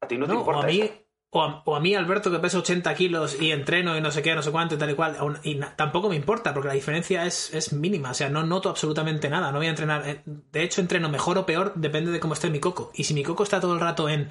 A 0.00 0.08
ti 0.08 0.18
no, 0.18 0.26
te 0.26 0.32
No, 0.32 0.40
importa 0.40 0.66
a 0.66 0.68
mí, 0.68 0.80
eso. 0.80 1.05
O 1.30 1.42
a, 1.42 1.62
o 1.66 1.76
a 1.76 1.80
mí, 1.80 1.94
Alberto, 1.94 2.30
que 2.30 2.38
peso 2.38 2.60
80 2.60 2.94
kilos 2.94 3.36
y 3.40 3.50
entreno 3.50 3.96
y 3.96 4.00
no 4.00 4.10
sé 4.10 4.22
qué, 4.22 4.34
no 4.34 4.42
sé 4.42 4.50
cuánto 4.50 4.74
y 4.76 4.78
tal 4.78 4.90
y 4.90 4.94
cual, 4.94 5.16
y 5.42 5.60
tampoco 5.76 6.08
me 6.08 6.16
importa, 6.16 6.54
porque 6.54 6.68
la 6.68 6.74
diferencia 6.74 7.26
es, 7.26 7.52
es 7.52 7.72
mínima. 7.72 8.10
O 8.12 8.14
sea, 8.14 8.30
no 8.30 8.42
noto 8.44 8.70
absolutamente 8.70 9.28
nada. 9.28 9.52
No 9.52 9.58
voy 9.58 9.66
a 9.66 9.70
entrenar. 9.70 10.08
eh, 10.08 10.22
De 10.24 10.62
hecho, 10.62 10.80
entreno 10.80 11.10
mejor 11.10 11.36
o 11.36 11.44
peor, 11.44 11.72
depende 11.74 12.10
de 12.10 12.20
cómo 12.20 12.32
esté 12.34 12.48
mi 12.48 12.60
coco. 12.60 12.90
Y 12.94 13.04
si 13.04 13.12
mi 13.12 13.22
coco 13.22 13.42
está 13.42 13.60
todo 13.60 13.74
el 13.74 13.80
rato 13.80 14.08
en, 14.08 14.28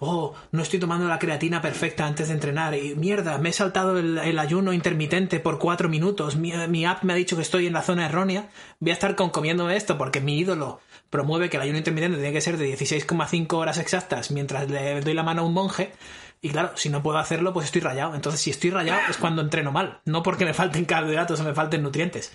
oh, 0.00 0.34
no 0.50 0.62
estoy 0.62 0.80
tomando 0.80 1.06
la 1.06 1.18
creatina 1.18 1.60
perfecta 1.62 2.06
antes 2.06 2.28
de 2.28 2.34
entrenar, 2.34 2.74
y 2.74 2.94
mierda, 2.96 3.38
me 3.38 3.50
he 3.50 3.52
saltado 3.52 3.98
el, 3.98 4.18
el 4.18 4.38
ayuno 4.38 4.72
intermitente 4.72 5.38
por 5.40 5.58
cuatro 5.58 5.88
minutos, 5.88 6.36
mi, 6.36 6.52
mi 6.68 6.84
app 6.86 7.04
me 7.04 7.12
ha 7.12 7.16
dicho 7.16 7.36
que 7.36 7.42
estoy 7.42 7.66
en 7.66 7.72
la 7.74 7.82
zona 7.82 8.06
errónea, 8.06 8.48
voy 8.80 8.90
a 8.90 8.94
estar 8.94 9.14
con 9.14 9.30
comiéndome 9.30 9.76
esto 9.76 9.96
porque 9.98 10.20
mi 10.20 10.38
ídolo 10.38 10.80
promueve 11.10 11.48
que 11.50 11.56
el 11.56 11.62
ayuno 11.62 11.78
intermitente 11.78 12.18
tiene 12.18 12.32
que 12.32 12.40
ser 12.40 12.56
de 12.58 12.76
16,5 12.76 13.52
horas 13.54 13.78
exactas 13.78 14.30
mientras 14.30 14.68
le 14.68 15.00
doy 15.00 15.14
la 15.14 15.22
mano 15.22 15.42
a 15.42 15.44
un 15.44 15.54
monje. 15.54 15.92
Y 16.40 16.50
claro, 16.50 16.76
si 16.76 16.88
no 16.88 17.02
puedo 17.02 17.18
hacerlo, 17.18 17.52
pues 17.52 17.66
estoy 17.66 17.80
rayado. 17.80 18.14
Entonces, 18.14 18.40
si 18.40 18.50
estoy 18.50 18.70
rayado 18.70 19.00
es 19.10 19.16
cuando 19.16 19.42
entreno 19.42 19.72
mal, 19.72 20.00
no 20.04 20.22
porque 20.22 20.44
me 20.44 20.54
falten 20.54 20.84
carbohidratos 20.84 21.40
o 21.40 21.44
me 21.44 21.54
falten 21.54 21.82
nutrientes. 21.82 22.32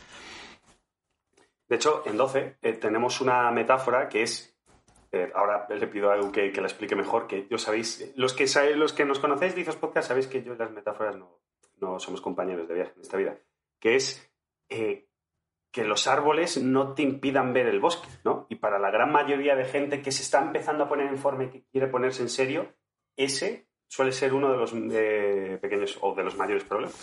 De 1.69 1.75
hecho, 1.77 2.03
en 2.05 2.17
12 2.17 2.57
eh, 2.61 2.73
tenemos 2.73 3.21
una 3.21 3.49
metáfora 3.51 4.09
que 4.09 4.23
es. 4.23 4.55
eh, 5.11 5.31
ahora 5.33 5.67
le 5.69 5.87
pido 5.87 6.11
a 6.11 6.17
Edu 6.17 6.31
que, 6.31 6.51
que 6.51 6.61
la 6.61 6.67
explique 6.67 6.95
mejor, 6.95 7.27
que 7.27 7.47
yo 7.49 7.57
sabéis, 7.57 8.11
los 8.15 8.33
que, 8.33 8.47
sabéis, 8.47 8.75
los 8.75 8.93
que 8.93 9.05
nos 9.05 9.19
conocéis 9.19 9.55
de 9.55 9.61
Izos 9.61 9.77
Podcast 9.77 10.07
sabéis 10.09 10.27
que 10.27 10.43
yo 10.43 10.53
y 10.53 10.57
las 10.57 10.71
metáforas 10.71 11.15
no, 11.15 11.39
no 11.79 11.99
somos 11.99 12.19
compañeros 12.19 12.67
de 12.67 12.73
viaje 12.73 12.93
en 12.95 13.01
esta 13.01 13.17
vida. 13.17 13.37
Que 13.79 13.95
es 13.95 14.29
eh, 14.69 15.07
que 15.71 15.83
los 15.83 16.07
árboles 16.07 16.61
no 16.61 16.93
te 16.93 17.01
impidan 17.01 17.53
ver 17.53 17.67
el 17.67 17.79
bosque, 17.79 18.07
¿no? 18.23 18.45
Y 18.49 18.55
para 18.55 18.77
la 18.79 18.91
gran 18.91 19.11
mayoría 19.11 19.55
de 19.55 19.65
gente 19.65 20.01
que 20.01 20.11
se 20.11 20.21
está 20.23 20.41
empezando 20.41 20.83
a 20.83 20.89
poner 20.89 21.07
en 21.07 21.17
forma 21.17 21.45
y 21.45 21.49
que 21.49 21.63
quiere 21.71 21.87
ponerse 21.87 22.21
en 22.21 22.29
serio, 22.29 22.73
ese 23.15 23.67
suele 23.93 24.11
ser 24.11 24.33
uno 24.33 24.51
de 24.51 24.57
los 24.57 24.71
pequeños 25.61 25.99
o 26.01 26.15
de 26.15 26.23
los 26.23 26.35
mayores 26.35 26.63
problemas. 26.63 26.95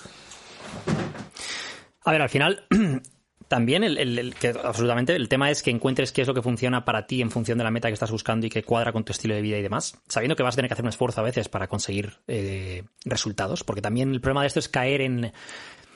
A 2.04 2.10
ver, 2.10 2.20
al 2.20 2.28
final, 2.28 2.66
también 3.48 3.84
el, 3.84 4.34
que 4.34 4.48
absolutamente 4.48 5.14
el 5.14 5.28
tema 5.28 5.52
es 5.52 5.62
que 5.62 5.70
encuentres 5.70 6.10
qué 6.10 6.22
es 6.22 6.28
lo 6.28 6.34
que 6.34 6.42
funciona 6.42 6.84
para 6.84 7.06
ti 7.06 7.22
en 7.22 7.30
función 7.30 7.58
de 7.58 7.64
la 7.64 7.70
meta 7.70 7.86
que 7.86 7.94
estás 7.94 8.10
buscando 8.10 8.46
y 8.46 8.50
que 8.50 8.64
cuadra 8.64 8.92
con 8.92 9.04
tu 9.04 9.12
estilo 9.12 9.36
de 9.36 9.40
vida 9.40 9.58
y 9.58 9.62
demás, 9.62 10.02
sabiendo 10.08 10.34
que 10.34 10.42
vas 10.42 10.54
a 10.54 10.56
tener 10.56 10.68
que 10.68 10.72
hacer 10.72 10.84
un 10.84 10.88
esfuerzo 10.88 11.20
a 11.20 11.24
veces 11.24 11.48
para 11.48 11.68
conseguir 11.68 12.14
eh, 12.26 12.82
resultados, 13.04 13.62
porque 13.62 13.82
también 13.82 14.10
el 14.12 14.20
problema 14.20 14.40
de 14.40 14.48
esto 14.48 14.58
es 14.58 14.68
caer 14.68 15.02
en 15.02 15.32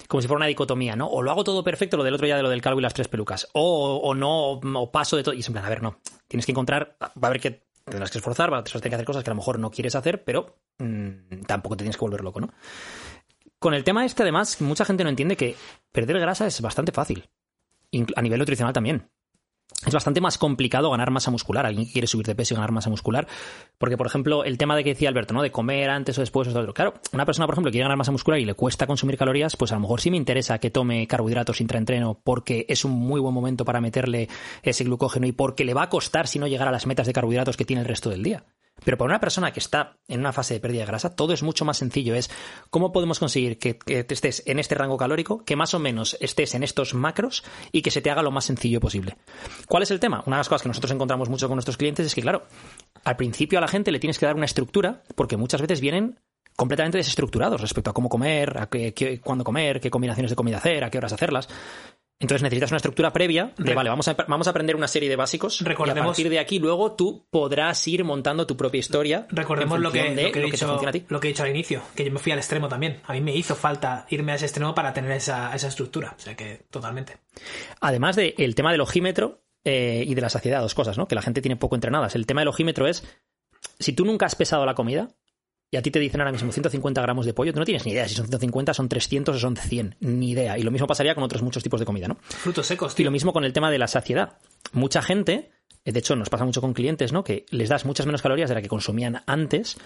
como 0.07 0.20
si 0.20 0.28
fuera 0.28 0.38
una 0.38 0.46
dicotomía, 0.46 0.94
¿no? 0.94 1.09
O 1.09 1.22
lo 1.22 1.30
hago 1.30 1.42
todo 1.42 1.64
perfecto, 1.64 1.96
lo 1.96 2.04
del 2.04 2.14
otro 2.14 2.26
día 2.26 2.37
de 2.37 2.42
lo 2.42 2.50
del 2.50 2.61
calvo 2.61 2.78
y 2.78 2.83
las 2.83 2.94
tres 2.94 3.09
pelucas, 3.09 3.48
o, 3.52 3.96
o 3.96 4.14
no, 4.14 4.61
o 4.61 4.92
paso 4.92 5.16
de 5.16 5.24
todo, 5.24 5.35
y 5.35 5.40
es 5.40 5.46
en 5.48 5.54
plan, 5.54 5.64
a 5.64 5.70
ver, 5.70 5.83
no, 5.83 5.98
tienes 6.28 6.46
que 6.46 6.52
encontrar, 6.52 6.96
va 7.00 7.09
a 7.22 7.26
haber 7.26 7.40
que 7.40 7.63
tendrás 7.85 8.11
que 8.11 8.18
esforzar, 8.18 8.51
vas 8.51 8.61
a 8.61 8.64
tener 8.64 8.90
que 8.90 8.94
hacer 8.94 9.07
cosas 9.07 9.25
que 9.25 9.31
a 9.31 9.35
lo 9.35 9.37
mejor 9.37 9.59
no 9.59 9.70
quieres 9.70 9.94
hacer, 9.94 10.25
pero 10.25 10.59
mm, 10.79 11.42
tampoco 11.47 11.77
te 11.77 11.85
tienes 11.85 11.97
que 11.97 12.05
volver 12.05 12.23
loco, 12.23 12.40
¿no? 12.40 12.53
Con 13.59 13.75
el 13.75 13.85
tema 13.85 14.05
este, 14.05 14.23
además, 14.23 14.61
mucha 14.61 14.85
gente 14.85 15.05
no 15.05 15.11
entiende 15.11 15.37
que 15.37 15.57
perder 15.92 16.18
grasa 16.18 16.47
es 16.47 16.61
bastante 16.61 16.92
fácil. 16.92 17.29
A 18.16 18.23
nivel 18.23 18.40
nutricional 18.40 18.75
también. 18.75 19.09
Es 19.87 19.92
bastante 19.92 20.20
más 20.20 20.38
complicado 20.38 20.90
ganar 20.90 21.11
masa 21.11 21.31
muscular. 21.31 21.66
Alguien 21.66 21.87
quiere 21.87 22.07
subir 22.07 22.27
de 22.27 22.35
peso 22.35 22.55
y 22.55 22.57
ganar 22.57 22.73
masa 22.73 22.90
muscular. 22.90 23.27
Porque, 23.79 23.97
por 23.97 24.07
ejemplo, 24.07 24.44
el 24.44 24.59
tema 24.59 24.77
de 24.77 24.85
que 24.85 24.90
decía 24.90 25.09
Alberto, 25.09 25.35
¿no? 25.35 25.42
De 25.42 25.51
comer 25.51 25.90
antes 25.90 26.16
o 26.18 26.20
después 26.20 26.49
o 26.49 26.59
otro. 26.59 26.75
Claro, 26.75 26.94
una 27.12 27.27
persona, 27.27 27.47
por 27.47 27.55
ejemplo, 27.55 27.70
que 27.70 27.75
quiere 27.75 27.85
ganar 27.85 27.99
masa 27.99 28.12
muscular 28.12 28.40
y 28.40 28.44
le 28.44 28.55
cuesta 28.55 28.87
consumir 28.87 29.16
calorías, 29.16 29.57
pues 29.57 29.73
a 29.73 29.75
lo 29.75 29.81
mejor 29.81 30.01
sí 30.01 30.11
me 30.11 30.16
interesa 30.16 30.59
que 30.59 30.70
tome 30.70 31.07
carbohidratos 31.07 31.61
intraentreno 31.61 32.20
porque 32.23 32.66
es 32.68 32.85
un 32.85 32.92
muy 32.92 33.20
buen 33.20 33.35
momento 33.35 33.64
para 33.64 33.81
meterle 33.81 34.29
ese 34.62 34.85
glucógeno 34.85 35.27
y 35.27 35.33
porque 35.33 35.64
le 35.64 35.75
va 35.75 35.85
a 35.85 35.88
costar 35.88 36.27
si 36.27 36.38
no 36.38 36.47
llegar 36.47 36.68
a 36.68 36.73
las 36.73 36.87
metas 36.87 37.07
de 37.07 37.12
carbohidratos 37.12 37.57
que 37.57 37.64
tiene 37.64 37.83
el 37.83 37.88
resto 37.88 38.11
del 38.11 38.23
día. 38.23 38.44
Pero 38.85 38.99
para 38.99 39.11
una 39.11 39.20
persona 39.20 39.53
que 39.53 39.61
está 39.61 39.97
en 40.09 40.20
una 40.20 40.33
fase 40.33 40.55
de 40.55 40.61
pérdida 40.61 40.81
de 40.81 40.87
grasa, 40.87 41.14
todo 41.16 41.33
es 41.33 41.42
mucho 41.42 41.64
más 41.64 41.79
sencillo. 41.79 42.14
Es 42.14 42.31
cómo 42.70 42.92
podemos 42.92 43.18
conseguir 43.18 43.59
que, 43.59 43.79
estés 43.87 44.42
en 44.47 44.59
este 44.59 44.75
rango 44.75 44.97
calórico, 44.97 45.44
que 45.44 45.57
más 45.57 45.75
o 45.75 45.79
menos 45.79 46.16
estés 46.20 46.55
en 46.55 46.62
estos 46.62 46.94
macros 46.94 47.44
y 47.73 47.83
que 47.83 47.90
se 47.90 48.01
te 48.03 48.11
haga 48.11 48.23
lo 48.23 48.31
más 48.31 48.44
sencillo 48.44 48.81
posible. 48.81 49.16
¿Cuál 49.68 49.83
es 49.83 49.90
el 49.90 50.01
tema? 50.01 50.23
Una 50.27 50.37
de 50.37 50.40
las 50.40 50.49
cosas 50.49 50.62
que 50.62 50.68
nosotros 50.68 50.92
encontramos 50.92 51.29
mucho 51.29 51.49
con 51.49 51.57
nuestros 51.57 51.77
clientes 51.77 52.07
es 52.07 52.14
que, 52.14 52.23
claro, 52.23 52.44
al 53.05 53.16
principio 53.16 53.59
a 53.59 53.62
la 53.62 53.68
gente 53.68 53.90
le 53.92 53.99
tienes 53.99 54.18
que 54.18 54.27
dar 54.27 54.35
una 54.37 54.44
estructura, 54.47 55.03
porque 55.14 55.37
muchas 55.37 55.61
veces 55.61 55.81
vienen 55.81 56.18
completamente 56.57 56.99
desestructurados 56.99 57.61
respecto 57.61 57.90
a 57.90 57.94
cómo 57.94 58.09
comer, 58.09 58.59
a 58.59 58.66
qué, 58.68 58.94
qué- 58.94 59.20
cuándo 59.20 59.42
comer, 59.44 59.81
qué 59.81 59.90
combinaciones 59.90 60.31
de 60.31 60.37
comida 60.37 60.59
hacer, 60.59 60.85
a 60.85 60.90
qué 60.90 60.99
horas 60.99 61.12
hacerlas. 61.12 61.49
Entonces 62.20 62.42
necesitas 62.42 62.70
una 62.70 62.77
estructura 62.77 63.12
previa 63.12 63.53
de, 63.59 63.74
vale, 63.74 63.90
vamos 63.90 64.07
a, 64.09 64.14
vamos 64.14 64.46
a 64.46 64.50
aprender 64.50 64.77
una 64.77 64.87
serie 64.88 65.09
de 65.09 65.16
básicos 65.16 65.61
y 65.61 65.64
a 65.64 65.68
Recordemos- 65.68 66.07
partir 66.07 66.29
de 66.31 66.38
aquí 66.38 66.59
luego 66.59 66.92
tú 66.92 67.27
podrás 67.29 67.87
ir 67.88 68.05
montando 68.05 68.46
tu 68.46 68.57
propia 68.57 68.79
historia. 68.79 69.27
Recordemos 69.31 69.81
lo 69.81 69.90
que, 69.90 70.14
de 70.14 70.22
lo, 70.22 70.33
que 70.33 70.40
he 70.40 70.44
dicho, 70.44 70.66
funciona 70.66 70.90
a 70.90 70.92
ti. 70.92 71.05
lo 71.09 71.18
que 71.20 71.29
he 71.29 71.33
dicho 71.33 71.42
al 71.42 71.50
inicio, 71.50 71.83
que 71.94 72.05
yo 72.05 72.12
me 72.12 72.18
fui 72.20 72.31
al 72.33 72.38
extremo 72.38 72.68
también. 72.68 73.00
A 73.05 73.12
mí 73.12 73.20
me 73.20 73.35
hizo 73.35 73.55
falta 73.57 74.07
irme 74.11 74.33
a 74.33 74.37
ese 74.37 74.46
extremo 74.46 74.74
para 74.74 74.92
tener 74.94 75.11
esa, 75.12 75.55
esa 75.55 75.68
estructura. 75.68 76.14
O 76.16 76.20
sea 76.20 76.35
que 76.37 76.66
totalmente. 76.70 77.16
Además 77.81 78.16
del 78.16 78.55
tema 78.55 78.70
del 78.72 78.81
ojímetro 78.81 79.42
eh, 79.64 80.05
y 80.07 80.14
de 80.14 80.20
la 80.20 80.31
saciedad, 80.31 80.61
dos 80.61 80.74
cosas, 80.74 80.96
¿no? 80.96 81.09
Que 81.09 81.16
la 81.16 81.22
gente 81.22 81.42
tiene 81.42 81.57
poco 81.57 81.74
entrenadas. 81.74 82.14
El 82.14 82.27
tema 82.27 82.42
del 82.42 82.48
ojímetro 82.48 82.87
es, 82.87 83.05
si 83.81 83.92
tú 83.92 84.05
nunca 84.05 84.27
has 84.27 84.37
pesado 84.37 84.64
la 84.64 84.74
comida 84.74 85.09
y 85.75 85.77
a 85.77 85.83
ti 85.83 85.91
te 85.91 85.99
dicen 85.99 86.21
ahora 86.21 86.31
mismo 86.31 86.53
150 86.53 87.03
gramos 87.03 87.27
de 87.27 87.35
pollo, 87.35 87.53
tú 87.53 87.59
no 87.59 87.65
tienes 87.65 87.85
ni 87.85 87.91
idea 87.91 88.07
si 88.07 88.15
son 88.15 88.27
150, 88.29 88.73
son 88.73 88.89
300 88.89 89.35
o 89.35 89.39
son 89.41 89.57
100. 89.57 89.97
Ni 89.99 90.31
idea. 90.31 90.57
Y 90.57 90.63
lo 90.63 90.71
mismo 90.71 90.87
pasaría 90.87 91.17
con 91.17 91.25
otros 91.25 91.43
muchos 91.43 91.65
tipos 91.65 91.81
de 91.81 91.87
comida, 91.87 92.07
¿no? 92.07 92.17
Frutos 92.21 92.65
secos, 92.69 92.93
Y 92.93 92.97
tío. 92.99 93.07
lo 93.07 93.11
mismo 93.11 93.33
con 93.33 93.45
el 93.45 93.53
tema 93.53 93.73
de 93.73 93.79
la 93.79 93.89
saciedad. 93.89 94.39
Mucha 94.73 95.03
gente, 95.03 95.51
eh, 95.85 95.91
de 95.91 95.99
hecho 95.99 96.15
nos 96.15 96.29
pasa 96.31 96.45
mucho 96.45 96.61
con 96.61 96.75
clientes, 96.75 97.13
¿no? 97.13 97.25
Que 97.25 97.45
les 97.51 97.69
das 97.69 97.85
muchas 97.87 98.07
menos 98.07 98.23
calorías 98.23 98.49
de 98.51 98.55
la 98.55 98.63
que 98.63 98.69
consumían 98.69 99.23
antes, 99.27 99.77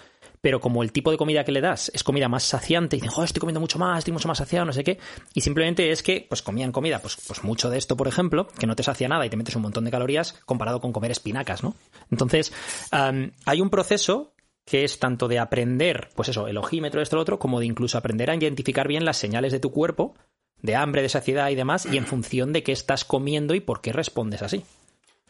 pero 0.41 0.59
como 0.61 0.83
el 0.83 0.91
tipo 0.91 1.09
de 1.09 1.17
comida 1.17 1.43
que 1.43 1.51
le 1.51 1.59
das 1.59 1.89
es 1.91 2.03
comida 2.03 2.29
más 2.29 2.43
saciante, 2.43 2.95
y 2.95 2.99
dicen, 2.99 3.09
joder, 3.11 3.25
estoy 3.25 3.39
comiendo 3.39 3.59
mucho 3.59 3.79
más, 3.79 3.97
estoy 3.97 4.13
mucho 4.13 4.27
más 4.27 4.37
saciado, 4.37 4.65
no 4.67 4.73
sé 4.73 4.83
qué, 4.83 4.99
y 5.33 5.41
simplemente 5.41 5.89
es 5.89 6.03
que, 6.03 6.23
pues 6.29 6.43
comían 6.43 6.71
comida, 6.71 6.99
pues, 6.99 7.17
pues 7.27 7.43
mucho 7.43 7.71
de 7.71 7.79
esto, 7.79 7.97
por 7.97 8.07
ejemplo, 8.07 8.47
que 8.59 8.67
no 8.67 8.75
te 8.75 8.83
sacia 8.83 9.07
nada 9.07 9.25
y 9.25 9.29
te 9.31 9.37
metes 9.37 9.55
un 9.55 9.63
montón 9.63 9.85
de 9.85 9.91
calorías 9.91 10.33
comparado 10.45 10.79
con 10.81 10.93
comer 10.93 11.09
espinacas, 11.09 11.63
¿no? 11.63 11.75
Entonces, 12.11 12.53
hay 12.91 13.59
un 13.61 13.69
proceso 13.71 14.33
que 14.69 14.83
es 14.83 14.99
tanto 14.99 15.27
de 15.27 15.39
aprender, 15.39 16.09
pues 16.15 16.29
eso, 16.29 16.47
el 16.47 16.57
ojímetro, 16.57 17.01
esto, 17.01 17.15
lo 17.15 17.21
otro, 17.23 17.39
como 17.39 17.59
de 17.59 17.65
incluso 17.65 17.97
aprender 17.97 18.29
a 18.29 18.35
identificar 18.35 18.87
bien 18.87 19.05
las 19.05 19.17
señales 19.17 19.51
de 19.51 19.59
tu 19.59 19.71
cuerpo, 19.71 20.15
de 20.61 20.75
hambre, 20.75 21.01
de 21.01 21.09
saciedad 21.09 21.49
y 21.49 21.55
demás, 21.55 21.85
y 21.85 21.97
en 21.97 22.05
función 22.05 22.53
de 22.53 22.63
qué 22.63 22.71
estás 22.71 23.05
comiendo 23.05 23.55
y 23.55 23.59
por 23.61 23.81
qué 23.81 23.93
respondes 23.93 24.41
así. 24.41 24.63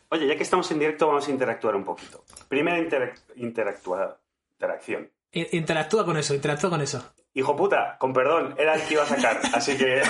Oye, 0.10 0.28
ya 0.28 0.36
que 0.36 0.44
estamos 0.44 0.70
en 0.72 0.80
directo, 0.80 1.08
vamos 1.08 1.28
a 1.28 1.32
interactuar 1.32 1.76
un 1.76 1.86
poquito. 1.86 2.24
Primera 2.48 2.80
interac- 2.80 3.20
interactua- 3.36 4.18
interacción. 4.52 5.10
Interactúa 5.32 6.04
con 6.04 6.18
eso, 6.18 6.34
interactúa 6.34 6.72
con 6.72 6.82
eso. 6.82 7.14
Hijo 7.36 7.56
puta, 7.56 7.96
con 8.00 8.12
perdón, 8.12 8.56
era 8.58 8.74
el 8.74 8.82
que 8.82 8.96
iba 8.96 9.04
a 9.04 9.06
sacar, 9.06 9.40
así 9.54 9.78
que... 9.78 10.02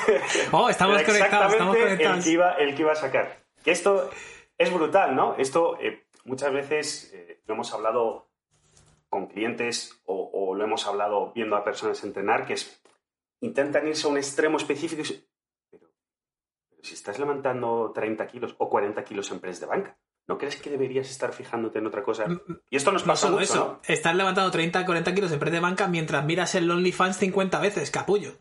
Oh, 0.52 0.70
estamos 0.70 0.96
Era 0.96 1.06
conectados, 1.06 1.52
estamos 1.52 1.76
exactamente 1.76 1.80
conectados. 1.82 2.16
El 2.18 2.24
que, 2.24 2.30
iba, 2.30 2.52
el 2.54 2.74
que 2.74 2.82
iba 2.82 2.92
a 2.92 2.96
sacar. 2.96 3.38
Que 3.62 3.70
esto 3.72 4.08
es 4.56 4.72
brutal, 4.72 5.14
¿no? 5.14 5.36
Esto 5.36 5.78
eh, 5.80 6.04
muchas 6.24 6.50
veces 6.52 7.10
eh, 7.14 7.42
lo 7.46 7.54
hemos 7.54 7.72
hablado 7.74 8.31
con 9.12 9.26
clientes 9.26 10.00
o, 10.06 10.30
o 10.32 10.54
lo 10.54 10.64
hemos 10.64 10.86
hablado 10.86 11.32
viendo 11.34 11.54
a 11.54 11.64
personas 11.64 12.02
entrenar, 12.02 12.46
que 12.46 12.54
es 12.54 12.82
intentan 13.42 13.86
irse 13.86 14.06
a 14.06 14.10
un 14.10 14.16
extremo 14.16 14.56
específico. 14.56 15.02
y 15.02 15.22
Pero, 15.70 15.90
pero 16.70 16.82
si 16.82 16.94
estás 16.94 17.18
levantando 17.18 17.92
30 17.94 18.26
kilos 18.26 18.54
o 18.56 18.70
40 18.70 19.04
kilos 19.04 19.30
en 19.30 19.40
press 19.40 19.60
de 19.60 19.66
banca, 19.66 19.98
¿no 20.26 20.38
crees 20.38 20.56
que 20.56 20.70
deberías 20.70 21.10
estar 21.10 21.34
fijándote 21.34 21.78
en 21.78 21.86
otra 21.88 22.02
cosa? 22.02 22.24
Y 22.70 22.76
esto 22.76 22.90
nos 22.90 23.02
No 23.02 23.12
pasa 23.12 23.26
solo 23.26 23.38
mucho, 23.38 23.52
eso, 23.52 23.66
¿no? 23.66 23.80
estás 23.86 24.16
levantando 24.16 24.50
30, 24.50 24.86
40 24.86 25.14
kilos 25.14 25.32
en 25.32 25.38
press 25.38 25.52
de 25.52 25.60
banca 25.60 25.88
mientras 25.88 26.24
miras 26.24 26.54
el 26.54 26.70
OnlyFans 26.70 27.18
50 27.18 27.60
veces, 27.60 27.90
capullo. 27.90 28.38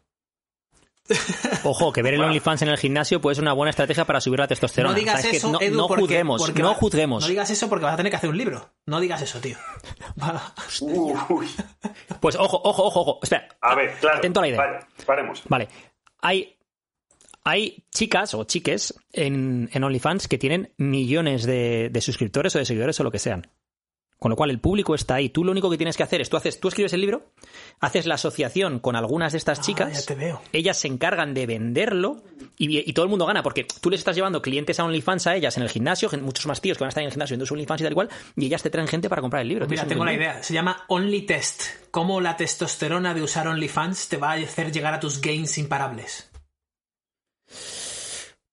Ojo, 1.64 1.92
que 1.92 2.02
ver 2.02 2.14
el 2.14 2.22
OnlyFans 2.24 2.62
en 2.62 2.70
el 2.70 2.78
gimnasio 2.78 3.20
puede 3.22 3.36
ser 3.36 3.44
una 3.44 3.54
buena 3.54 3.72
estrategia 3.72 4.06
para 4.06 4.22
subir 4.22 4.40
la 4.40 4.48
testosterona. 4.48 4.94
No 4.94 5.00
digas 5.00 5.16
O 5.16 5.22
sea, 5.22 5.26
es 5.28 5.32
que 5.32 5.38
eso, 5.38 5.52
no, 5.52 5.60
Edu, 5.62 5.76
no 5.78 5.88
porque- 5.88 6.02
juzguemos, 6.04 6.42
porque 6.42 6.62
no 6.62 6.70
va- 6.70 6.76
juzguemos. 6.76 7.24
No 7.24 7.28
digas 7.30 7.50
eso 7.50 7.68
porque 7.70 7.86
vas 7.86 7.94
a 7.94 7.98
tener 7.98 8.12
que 8.12 8.16
hacer 8.18 8.30
un 8.30 8.38
libro. 8.38 8.70
No 8.86 9.00
digas 9.00 9.22
eso, 9.22 9.40
tío. 9.42 9.58
Uy. 11.30 11.48
Pues 12.20 12.36
ojo, 12.36 12.62
ojo, 12.64 12.84
ojo, 12.84 13.00
ojo. 13.02 13.20
Espera. 13.24 13.48
A 13.62 13.76
ver, 13.76 13.94
claro. 14.00 14.18
Atento 14.20 14.40
a 14.40 14.44
la 14.44 14.48
idea. 14.48 14.58
Vale, 14.62 14.80
paremos. 15.06 15.42
Vale. 15.50 15.68
Hay, 16.22 16.56
hay 17.44 17.84
chicas 17.92 18.34
o 18.34 18.44
chiques 18.44 18.94
en, 19.12 19.70
en 19.74 19.84
OnlyFans 19.84 20.28
que 20.28 20.38
tienen 20.38 20.74
millones 20.78 21.44
de, 21.46 21.90
de 21.92 22.02
suscriptores 22.02 22.56
o 22.56 22.60
de 22.60 22.66
seguidores 22.66 23.00
o 23.00 23.04
lo 23.04 23.12
que 23.12 23.20
sean. 23.20 23.48
Con 24.22 24.30
lo 24.30 24.36
cual 24.36 24.52
el 24.52 24.60
público 24.60 24.94
está 24.94 25.16
ahí. 25.16 25.30
Tú 25.30 25.44
lo 25.44 25.52
único 25.52 25.68
que 25.72 25.78
tienes 25.78 25.98
que 25.98 26.04
hacer 26.04 26.22
es, 26.22 26.30
tú, 26.30 26.38
haces, 26.38 26.60
tú 26.60 26.68
escribes 26.68 26.94
el 26.94 27.02
libro, 27.02 27.32
haces 27.80 28.06
la 28.06 28.14
asociación 28.16 28.78
con 28.78 28.96
algunas 28.96 29.32
de 29.32 29.40
estas 29.40 29.58
Ah, 29.58 29.62
chicas, 29.64 29.94
ya 30.06 30.06
te 30.06 30.14
veo. 30.14 30.40
ellas 30.54 30.78
se 30.78 30.88
encargan 30.88 31.34
de 31.34 31.48
venderlo 31.48 32.22
y, 32.56 32.88
y 32.88 32.94
todo 32.94 33.04
el 33.04 33.10
mundo 33.10 33.26
gana 33.26 33.42
porque 33.42 33.66
tú 33.82 33.90
les 33.90 34.00
estás 34.00 34.16
llevando 34.16 34.40
clientes 34.44 34.80
a 34.80 34.84
OnlyFans 34.86 35.26
a 35.26 35.36
ellas 35.36 35.58
en 35.58 35.64
el 35.64 35.70
gimnasio, 35.70 36.08
muchos 36.22 36.46
más 36.46 36.62
tíos 36.62 36.78
que 36.78 36.84
van 36.84 36.90
a 36.90 36.90
estar 36.90 37.02
en 37.02 37.08
el 37.08 37.12
gimnasio 37.14 37.34
viendo 37.34 37.48
su 37.48 37.56
OnlyFans 37.56 37.82
y 37.82 37.84
tal 37.84 37.94
cual, 37.96 38.10
y 38.36 38.46
ellas 38.46 38.62
te 38.62 38.70
traen 38.70 38.88
gente 38.88 39.10
para 39.10 39.24
comprar 39.24 39.42
el 39.42 39.48
libro. 39.48 39.66
Mira, 39.68 39.88
tengo 39.88 40.06
la 40.06 40.12
win-win. 40.12 40.30
idea. 40.30 40.44
Se 40.44 40.54
llama 40.54 40.84
Only 40.88 41.24
Test. 41.24 41.64
Cómo 41.90 42.22
la 42.22 42.38
testosterona 42.38 43.16
de 43.16 43.24
usar 43.24 43.48
OnlyFans 43.48 44.08
te 44.08 44.18
va 44.18 44.34
a 44.34 44.36
hacer 44.36 44.72
llegar 44.72 44.94
a 44.94 45.00
tus 45.00 45.20
gains 45.20 45.58
imparables. 45.58 46.30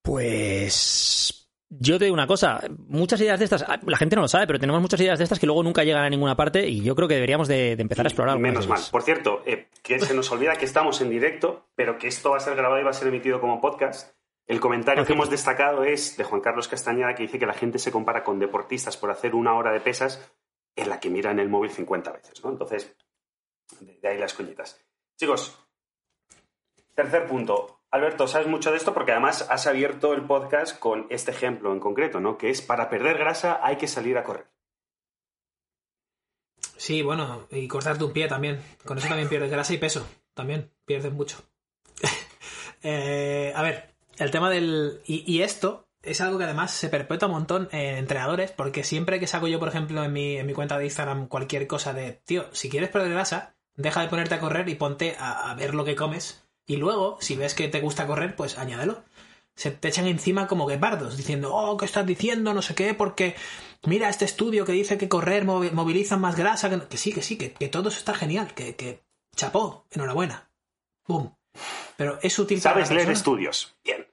Pues 0.03 1.38
Yo 1.71 1.99
te 1.99 2.07
digo 2.07 2.15
una 2.15 2.27
cosa, 2.27 2.63
muchas 2.87 3.21
ideas 3.21 3.39
de 3.39 3.45
estas, 3.45 3.63
ah, 3.63 3.79
la 3.85 3.99
gente 3.99 4.17
no 4.17 4.23
lo 4.23 4.29
sabe, 4.29 4.47
pero 4.47 4.59
tenemos 4.59 4.81
muchas 4.81 5.01
ideas 5.01 5.19
de 5.19 5.25
estas 5.25 5.39
que 5.39 5.45
luego 5.45 5.63
nunca 5.63 5.85
llegan 5.85 6.05
a 6.05 6.09
ninguna 6.09 6.35
parte 6.35 6.67
y 6.67 6.83
yo 6.83 6.95
creo 6.95 7.07
que 7.07 7.15
deberíamos 7.15 7.47
de, 7.47 7.77
de 7.77 7.83
empezar 7.83 8.07
a 8.07 8.09
explorar. 8.09 8.39
Menos 8.39 8.67
mal. 8.67 8.81
Por 8.91 9.03
cierto, 9.03 9.43
eh, 9.45 9.69
que 9.83 10.01
se 10.01 10.15
nos 10.15 10.31
olvida 10.33 10.57
que 10.57 10.65
estamos 10.65 11.01
en 11.03 11.11
directo, 11.11 11.67
pero 11.75 11.99
que 11.99 12.09
esto 12.09 12.31
va 12.31 12.39
a 12.39 12.41
ser 12.41 12.57
grabado 12.57 12.81
y 12.81 12.85
va 12.85 12.91
a 12.91 12.95
ser 12.95 13.09
emitido 13.09 13.41
como 13.41 13.61
podcast. 13.61 14.15
El 14.47 14.61
comentario 14.61 15.05
que 15.05 15.13
hemos 15.13 15.29
destacado 15.29 15.85
es 15.85 16.17
de 16.17 16.25
Juan 16.25 16.41
Carlos 16.41 16.69
Castañeda, 16.69 17.15
que 17.15 17.25
dice 17.25 17.39
que 17.39 17.45
la 17.45 17.53
gente 17.53 17.79
se 17.79 17.93
compara 17.93 18.25
con 18.25 18.39
deportistas 18.39 18.97
por 18.97 19.11
hacer 19.11 19.35
una 19.35 19.55
hora 19.55 19.71
de 19.71 19.81
pesas 19.81 20.33
en 20.75 20.89
la 20.89 20.99
que 20.99 21.11
miran 21.11 21.39
el 21.39 21.51
móvil 21.51 21.71
50 21.71 22.13
veces, 22.13 22.43
¿no? 22.43 22.51
Entonces, 22.51 22.97
de 23.81 23.99
de 24.01 24.09
ahí 24.09 24.17
las 24.17 24.33
coñitas. 24.33 24.83
Chicos, 25.19 25.59
tercer 26.95 27.27
punto. 27.27 27.78
Alberto, 27.91 28.29
sabes 28.29 28.49
mucho 28.49 28.71
de 28.71 28.77
esto 28.77 28.93
porque 28.93 29.13
además 29.13 29.47
has 29.49 29.67
abierto 29.67 30.13
el 30.13 30.27
podcast 30.27 30.79
con 30.79 31.07
este 31.09 31.31
ejemplo 31.31 31.73
en 31.73 31.81
concreto, 31.81 32.21
¿no? 32.21 32.37
Que 32.37 32.51
es 32.51 32.61
para 32.61 32.91
perder 32.91 33.17
grasa 33.17 33.61
hay 33.63 33.77
que 33.77 33.89
salir 33.89 34.19
a 34.19 34.25
correr. 34.25 34.47
Sí, 36.77 37.03
bueno, 37.03 37.47
y 37.51 37.67
cortarte 37.67 38.05
un 38.05 38.13
pie 38.13 38.29
también. 38.29 38.61
Con 38.85 38.99
eso 38.99 39.09
también 39.09 39.29
pierdes 39.29 39.51
grasa 39.51 39.73
y 39.73 39.79
peso. 39.79 40.07
También 40.35 40.71
pierdes 40.85 41.13
mucho. 41.13 41.39
Eh, 42.81 43.53
a 43.57 43.63
ver, 43.63 43.93
el 44.19 44.31
tema 44.31 44.51
del. 44.51 45.01
Y, 45.05 45.43
esto 45.43 45.89
es 46.01 46.21
algo 46.21 46.39
que 46.39 46.45
además 46.45 46.71
se 46.71 46.89
perpetúa 46.89 47.27
un 47.27 47.35
montón 47.35 47.69
en 47.73 47.97
entrenadores, 47.97 48.53
porque 48.53 48.85
siempre 48.85 49.19
que 49.19 49.27
saco 49.27 49.49
yo, 49.49 49.59
por 49.59 49.67
ejemplo, 49.67 50.05
en 50.05 50.13
mi, 50.13 50.37
en 50.37 50.47
mi 50.47 50.53
cuenta 50.55 50.79
de 50.79 50.85
Instagram 50.85 51.27
cualquier 51.27 51.67
cosa 51.67 51.93
de, 51.93 52.13
tío, 52.25 52.47
si 52.53 52.71
quieres 52.71 52.91
perder 52.91 53.11
grasa, 53.11 53.57
deja 53.75 54.03
de 54.03 54.07
ponerte 54.07 54.37
a 54.37 54.39
correr 54.39 54.69
y 54.69 54.77
ponte 54.77 55.17
a 55.19 55.53
ver 55.57 55.75
lo 55.75 55.85
que 55.85 55.97
comes. 55.97 56.48
Y 56.69 56.77
luego, 56.77 57.17
si 57.21 57.35
ves 57.35 57.55
que 57.55 57.67
te 57.67 57.81
gusta 57.81 58.07
correr, 58.07 58.37
pues 58.37 58.59
añádelo. 58.59 59.03
Se 59.57 59.73
te 59.73 59.89
echan 59.89 60.07
encima 60.07 60.47
como 60.47 60.67
guepardos, 60.67 61.17
diciendo, 61.17 61.53
oh, 61.53 61.77
¿qué 61.77 61.85
estás 61.87 62.07
diciendo? 62.07 62.55
No 62.55 62.63
sé 62.63 62.77
qué, 62.77 62.95
porque 62.95 63.35
mira 63.87 64.09
este 64.09 64.25
estudio 64.25 64.65
que 64.65 64.71
dice 64.73 64.99
que 64.99 65.09
correr 65.09 65.45
movi- 65.45 65.73
moviliza 65.73 66.17
más 66.17 66.37
grasa. 66.37 66.71
Que, 66.71 66.87
que 66.87 66.97
sí, 66.97 67.13
que 67.13 67.23
sí, 67.23 67.37
que, 67.37 67.53
que 67.55 67.67
todo 67.69 67.89
eso 67.89 67.99
está 67.99 68.15
genial, 68.15 68.55
que, 68.55 68.77
que 68.77 69.03
chapó, 69.35 69.85
enhorabuena. 69.91 70.49
Boom. 71.09 71.35
Pero 71.97 72.21
es 72.23 72.39
útil 72.39 72.61
para 72.61 72.75
¿Sabes 72.75 72.91
leer 72.91 73.07
persona? 73.07 73.17
estudios? 73.19 73.75
Bien. 73.83 74.07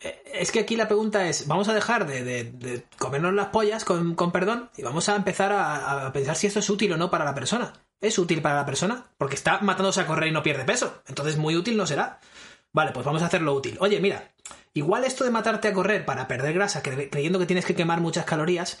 Eh, 0.00 0.22
Es 0.32 0.50
que 0.50 0.60
aquí 0.60 0.74
la 0.74 0.88
pregunta 0.88 1.28
es, 1.28 1.46
vamos 1.46 1.68
a 1.68 1.74
dejar 1.74 2.06
de, 2.06 2.24
de- 2.24 2.44
de 2.44 2.84
comernos 2.98 3.34
las 3.34 3.48
pollas, 3.48 3.84
con, 3.84 4.14
con 4.16 4.32
perdón, 4.32 4.70
y 4.76 4.82
vamos 4.82 5.08
a 5.08 5.14
empezar 5.14 5.52
a, 5.52 6.06
a 6.06 6.12
pensar 6.12 6.34
si 6.34 6.46
esto 6.48 6.58
es 6.58 6.68
útil 6.70 6.92
o 6.94 6.96
no 6.96 7.10
para 7.10 7.24
la 7.26 7.34
persona. 7.34 7.72
¿Es 8.04 8.18
útil 8.18 8.42
para 8.42 8.56
la 8.56 8.66
persona? 8.66 9.06
Porque 9.18 9.34
está 9.34 9.60
matándose 9.60 10.00
a 10.00 10.06
correr 10.06 10.28
y 10.28 10.32
no 10.32 10.42
pierde 10.42 10.64
peso. 10.64 11.02
Entonces 11.06 11.36
muy 11.36 11.56
útil 11.56 11.76
no 11.76 11.86
será. 11.86 12.20
Vale, 12.72 12.92
pues 12.92 13.06
vamos 13.06 13.22
a 13.22 13.26
hacerlo 13.26 13.54
útil. 13.54 13.76
Oye, 13.80 14.00
mira, 14.00 14.32
igual 14.74 15.04
esto 15.04 15.24
de 15.24 15.30
matarte 15.30 15.68
a 15.68 15.72
correr 15.72 16.04
para 16.04 16.26
perder 16.28 16.54
grasa, 16.54 16.82
cre- 16.82 17.08
creyendo 17.10 17.38
que 17.38 17.46
tienes 17.46 17.64
que 17.64 17.74
quemar 17.76 18.00
muchas 18.00 18.24
calorías, 18.24 18.78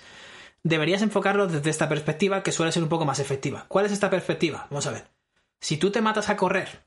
deberías 0.62 1.02
enfocarlo 1.02 1.46
desde 1.46 1.70
esta 1.70 1.88
perspectiva 1.88 2.42
que 2.42 2.52
suele 2.52 2.72
ser 2.72 2.82
un 2.82 2.88
poco 2.88 3.04
más 3.04 3.18
efectiva. 3.20 3.66
¿Cuál 3.68 3.86
es 3.86 3.92
esta 3.92 4.10
perspectiva? 4.10 4.66
Vamos 4.70 4.86
a 4.86 4.90
ver. 4.90 5.06
Si 5.60 5.76
tú 5.76 5.90
te 5.90 6.00
matas 6.00 6.28
a 6.28 6.36
correr 6.36 6.84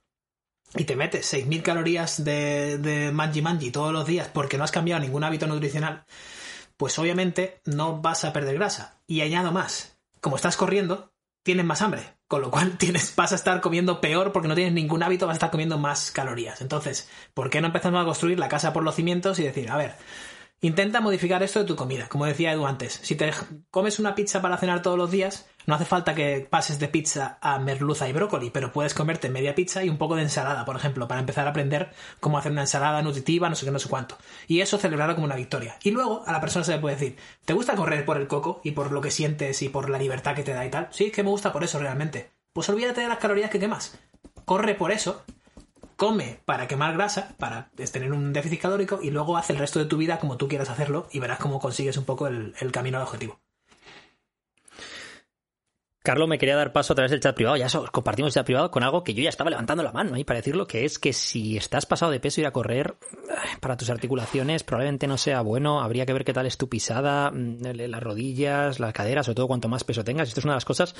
y 0.75 0.83
te 0.83 0.95
metes 0.97 1.25
6.000 1.25 1.63
calorías 1.63 2.23
de, 2.25 2.77
de 2.77 3.11
manji 3.13 3.41
manji 3.41 3.71
todos 3.71 3.93
los 3.93 4.05
días 4.05 4.27
porque 4.33 4.57
no 4.57 4.63
has 4.65 4.71
cambiado 4.71 4.99
ningún 5.01 5.23
hábito 5.23 5.47
nutricional, 5.47 6.03
pues 6.75 6.99
obviamente 6.99 7.61
no 7.65 8.01
vas 8.01 8.25
a 8.25 8.33
perder 8.33 8.55
grasa. 8.55 8.99
Y 9.07 9.21
añado 9.21 9.51
más, 9.53 9.97
como 10.19 10.35
estás 10.35 10.57
corriendo, 10.57 11.13
tienes 11.47 11.65
más 11.65 11.81
hambre, 11.81 12.17
con 12.27 12.41
lo 12.41 12.51
cual 12.51 12.77
tienes, 12.77 13.15
vas 13.15 13.31
a 13.31 13.35
estar 13.35 13.61
comiendo 13.61 14.01
peor 14.01 14.33
porque 14.33 14.49
no 14.49 14.55
tienes 14.55 14.73
ningún 14.73 15.01
hábito, 15.01 15.25
vas 15.25 15.35
a 15.35 15.37
estar 15.37 15.51
comiendo 15.51 15.77
más 15.77 16.11
calorías. 16.11 16.61
Entonces, 16.61 17.09
¿por 17.33 17.49
qué 17.49 17.61
no 17.61 17.67
empezamos 17.67 18.01
a 18.01 18.05
construir 18.05 18.37
la 18.37 18.49
casa 18.49 18.73
por 18.73 18.83
los 18.83 18.95
cimientos 18.95 19.39
y 19.39 19.43
decir, 19.43 19.71
a 19.71 19.77
ver, 19.77 19.95
Intenta 20.59 21.01
modificar 21.01 21.43
esto 21.43 21.59
de 21.59 21.65
tu 21.65 21.75
comida, 21.75 22.09
como 22.09 22.25
decía 22.25 22.51
Edu 22.51 22.65
antes. 22.65 22.99
Si 23.03 23.15
te 23.15 23.31
comes 23.69 23.99
una 23.99 24.15
pizza 24.15 24.41
para 24.41 24.57
cenar 24.57 24.81
todos 24.81 24.97
los 24.97 25.11
días, 25.11 25.47
no 25.67 25.75
hace 25.75 25.85
falta 25.85 26.15
que 26.15 26.47
pases 26.49 26.79
de 26.79 26.87
pizza 26.87 27.37
a 27.41 27.59
merluza 27.59 28.07
y 28.07 28.13
brócoli, 28.13 28.49
pero 28.49 28.71
puedes 28.71 28.93
comerte 28.93 29.29
media 29.29 29.53
pizza 29.53 29.83
y 29.83 29.89
un 29.89 29.97
poco 29.97 30.15
de 30.15 30.23
ensalada, 30.23 30.63
por 30.63 30.77
ejemplo, 30.77 31.07
para 31.09 31.19
empezar 31.19 31.45
a 31.45 31.49
aprender 31.49 31.91
cómo 32.21 32.37
hacer 32.37 32.53
una 32.53 32.61
ensalada 32.61 33.01
nutritiva, 33.01 33.49
no 33.49 33.55
sé 33.55 33.65
qué, 33.65 33.71
no 33.71 33.77
sé 33.77 33.89
cuánto. 33.89 34.17
Y 34.47 34.61
eso 34.61 34.77
celebrarlo 34.77 35.15
como 35.15 35.25
una 35.25 35.35
victoria. 35.35 35.77
Y 35.83 35.91
luego 35.91 36.23
a 36.25 36.31
la 36.31 36.39
persona 36.39 36.63
se 36.63 36.71
le 36.71 36.79
puede 36.79 36.95
decir, 36.95 37.17
¿te 37.43 37.53
gusta 37.53 37.75
correr 37.75 38.05
por 38.05 38.17
el 38.17 38.27
coco 38.27 38.61
y 38.63 38.71
por 38.71 38.93
lo 38.93 39.01
que 39.01 39.11
sientes 39.11 39.61
y 39.61 39.67
por 39.67 39.89
la 39.89 39.99
libertad 39.99 40.35
que 40.35 40.43
te 40.43 40.53
da 40.53 40.65
y 40.65 40.71
tal? 40.71 40.87
Sí, 40.91 41.07
es 41.07 41.11
que 41.11 41.23
me 41.23 41.29
gusta 41.29 41.51
por 41.51 41.65
eso 41.65 41.79
realmente. 41.79 42.31
Pues 42.53 42.69
olvídate 42.69 43.01
de 43.01 43.09
las 43.09 43.17
calorías 43.17 43.51
que 43.51 43.59
quemas. 43.59 43.99
Corre 44.45 44.73
por 44.73 44.93
eso 44.93 45.23
come 45.97 46.39
para 46.45 46.67
quemar 46.67 46.93
grasa, 46.93 47.35
para 47.37 47.71
tener 47.91 48.13
un 48.13 48.31
déficit 48.31 48.61
calórico 48.61 48.99
y 49.01 49.09
luego 49.09 49.35
haz 49.35 49.49
el 49.49 49.57
resto 49.57 49.79
de 49.79 49.85
tu 49.85 49.97
vida 49.97 50.19
como 50.19 50.37
tú 50.37 50.47
quieras 50.47 50.69
hacerlo 50.69 51.07
y 51.11 51.19
verás 51.19 51.39
cómo 51.39 51.59
consigues 51.59 51.97
un 51.97 52.05
poco 52.05 52.27
el, 52.27 52.53
el 52.61 52.71
camino 52.71 52.99
al 52.99 53.03
objetivo. 53.03 53.41
Carlos 56.07 56.29
me 56.29 56.37
quería 56.37 56.55
dar 56.55 56.71
paso 56.71 56.93
a 56.93 56.95
través 56.95 57.11
del 57.11 57.19
chat 57.19 57.35
privado. 57.35 57.57
Ya 57.57 57.67
compartimos 57.91 58.29
el 58.29 58.33
chat 58.39 58.45
privado 58.45 58.71
con 58.71 58.81
algo 58.81 59.03
que 59.03 59.13
yo 59.13 59.21
ya 59.23 59.27
estaba 59.29 59.49
levantando 59.49 59.83
la 59.83 59.91
mano 59.91 60.15
ahí 60.15 60.23
para 60.23 60.39
decirlo, 60.39 60.65
que 60.65 60.85
es 60.85 60.99
que 60.99 61.11
si 61.11 61.57
estás 61.57 61.85
pasado 61.85 62.13
de 62.13 62.21
peso 62.21 62.39
ir 62.39 62.47
a 62.47 62.51
correr 62.51 62.95
eh, 63.11 63.33
para 63.59 63.75
tus 63.75 63.89
articulaciones 63.89 64.63
probablemente 64.63 65.05
no 65.05 65.17
sea 65.17 65.41
bueno. 65.41 65.81
Habría 65.81 66.05
que 66.05 66.13
ver 66.13 66.23
qué 66.23 66.31
tal 66.31 66.45
es 66.45 66.57
tu 66.57 66.69
pisada, 66.69 67.29
mm, 67.31 67.57
las 67.89 68.01
rodillas, 68.01 68.79
las 68.79 68.93
caderas, 68.93 69.25
sobre 69.25 69.35
todo 69.35 69.47
cuanto 69.47 69.67
más 69.67 69.83
peso 69.83 70.05
tengas. 70.05 70.29
Esto 70.29 70.39
es 70.39 70.45
una 70.45 70.53
de 70.53 70.57
las 70.57 70.65
cosas 70.65 70.95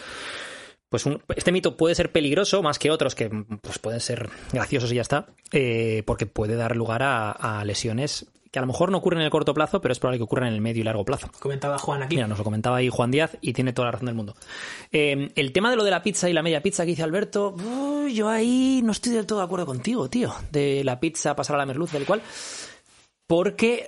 pues 0.89 1.05
un- 1.05 1.21
este 1.37 1.53
mito 1.53 1.77
puede 1.77 1.95
ser 1.95 2.11
peligroso 2.11 2.61
más 2.61 2.77
que 2.77 2.91
otros 2.91 3.15
que 3.15 3.29
pues 3.61 3.79
pueden 3.79 4.01
ser 4.01 4.29
graciosos 4.51 4.91
y 4.91 4.95
ya 4.95 5.01
está, 5.03 5.27
eh, 5.53 6.03
porque 6.05 6.25
puede 6.25 6.55
dar 6.57 6.75
lugar 6.75 7.01
a 7.03 7.63
lesiones 7.65 8.25
que 8.51 8.59
a 8.59 8.61
lo 8.61 8.67
mejor 8.67 8.91
no 8.91 8.97
ocurren 8.97 9.19
en 9.19 9.25
el 9.25 9.31
corto 9.31 9.53
plazo, 9.53 9.81
pero 9.81 9.91
es 9.91 9.99
probable 9.99 10.19
que 10.19 10.23
ocurran 10.23 10.47
en 10.49 10.53
el 10.53 10.61
medio 10.61 10.81
y 10.81 10.83
largo 10.83 11.05
plazo. 11.05 11.29
Comentaba 11.39 11.77
Juan 11.77 12.03
aquí. 12.03 12.15
Mira, 12.15 12.27
nos 12.27 12.37
lo 12.37 12.43
comentaba 12.43 12.77
ahí 12.77 12.89
Juan 12.89 13.11
Díaz 13.11 13.37
y 13.41 13.53
tiene 13.53 13.73
toda 13.73 13.87
la 13.87 13.91
razón 13.93 14.07
del 14.07 14.15
mundo. 14.15 14.35
Eh, 14.91 15.31
el 15.35 15.51
tema 15.51 15.69
de 15.69 15.75
lo 15.75 15.83
de 15.83 15.91
la 15.91 16.01
pizza 16.01 16.29
y 16.29 16.33
la 16.33 16.43
media 16.43 16.61
pizza 16.61 16.83
que 16.83 16.91
dice 16.91 17.03
Alberto, 17.03 17.55
yo 18.07 18.29
ahí 18.29 18.81
no 18.83 18.91
estoy 18.91 19.13
del 19.13 19.25
todo 19.25 19.39
de 19.39 19.45
acuerdo 19.45 19.65
contigo, 19.65 20.09
tío. 20.09 20.33
De 20.51 20.83
la 20.83 20.99
pizza 20.99 21.35
pasar 21.35 21.55
a 21.55 21.59
la 21.59 21.65
merluza, 21.65 21.97
del 21.97 22.05
cual. 22.05 22.21
Porque 23.25 23.87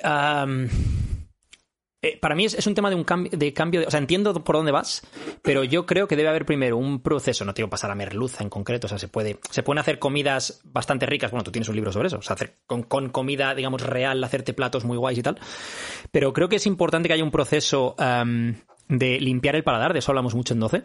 eh, 2.02 2.18
para 2.20 2.34
mí 2.36 2.46
es, 2.46 2.66
un 2.66 2.76
tema 2.76 2.90
de 2.90 2.96
un 2.96 3.04
cambio, 3.04 3.32
de 3.38 3.54
cambio, 3.54 3.82
de- 3.82 3.88
o 3.88 3.92
sea, 3.92 4.00
entiendo 4.00 4.34
por 4.44 4.56
dónde 4.56 4.72
vas, 4.72 5.02
pero 5.42 5.64
yo 5.64 5.86
creo 5.86 6.08
que 6.08 6.16
debe 6.16 6.30
haber 6.30 6.46
primero 6.46 6.78
un 6.78 7.02
proceso, 7.02 7.44
no 7.46 7.54
te 7.54 7.62
digo 7.62 7.70
pasar 7.70 7.92
a 7.92 7.96
merluza 7.96 8.44
en 8.44 8.50
concreto, 8.50 8.88
o 8.88 8.90
sea, 8.90 8.98
se 8.98 9.08
puede, 9.08 9.40
se 9.52 9.64
pueden 9.64 9.80
hacer 9.80 10.00
comidas 10.00 10.62
bastante 10.64 11.06
ricas, 11.06 11.32
bueno, 11.32 11.44
tú 11.44 11.52
tienes 11.52 11.68
un 11.70 11.76
libro 11.76 11.92
sobre 11.92 12.08
eso, 12.08 12.18
o 12.20 12.22
sea, 12.22 12.36
hacer 12.36 12.58
con, 12.66 12.84
con 12.84 13.10
comida, 13.10 13.54
digamos, 13.56 13.82
real, 13.82 14.24
hacerte 14.24 14.54
platos 14.54 14.86
muy 14.86 14.98
guays 14.98 15.20
y 15.20 15.24
tal, 15.24 15.40
pero 16.12 16.32
creo 16.34 16.48
que 16.48 16.56
es 16.56 16.66
importante 16.66 17.08
que 17.10 17.14
haya 17.14 17.24
un 17.24 17.32
proceso 17.32 17.96
de 18.88 19.20
limpiar 19.20 19.56
el 19.56 19.64
paladar, 19.64 19.94
de 19.94 20.00
eso 20.00 20.12
hablamos 20.12 20.36
mucho 20.36 20.54
en 20.54 20.60
12. 20.60 20.84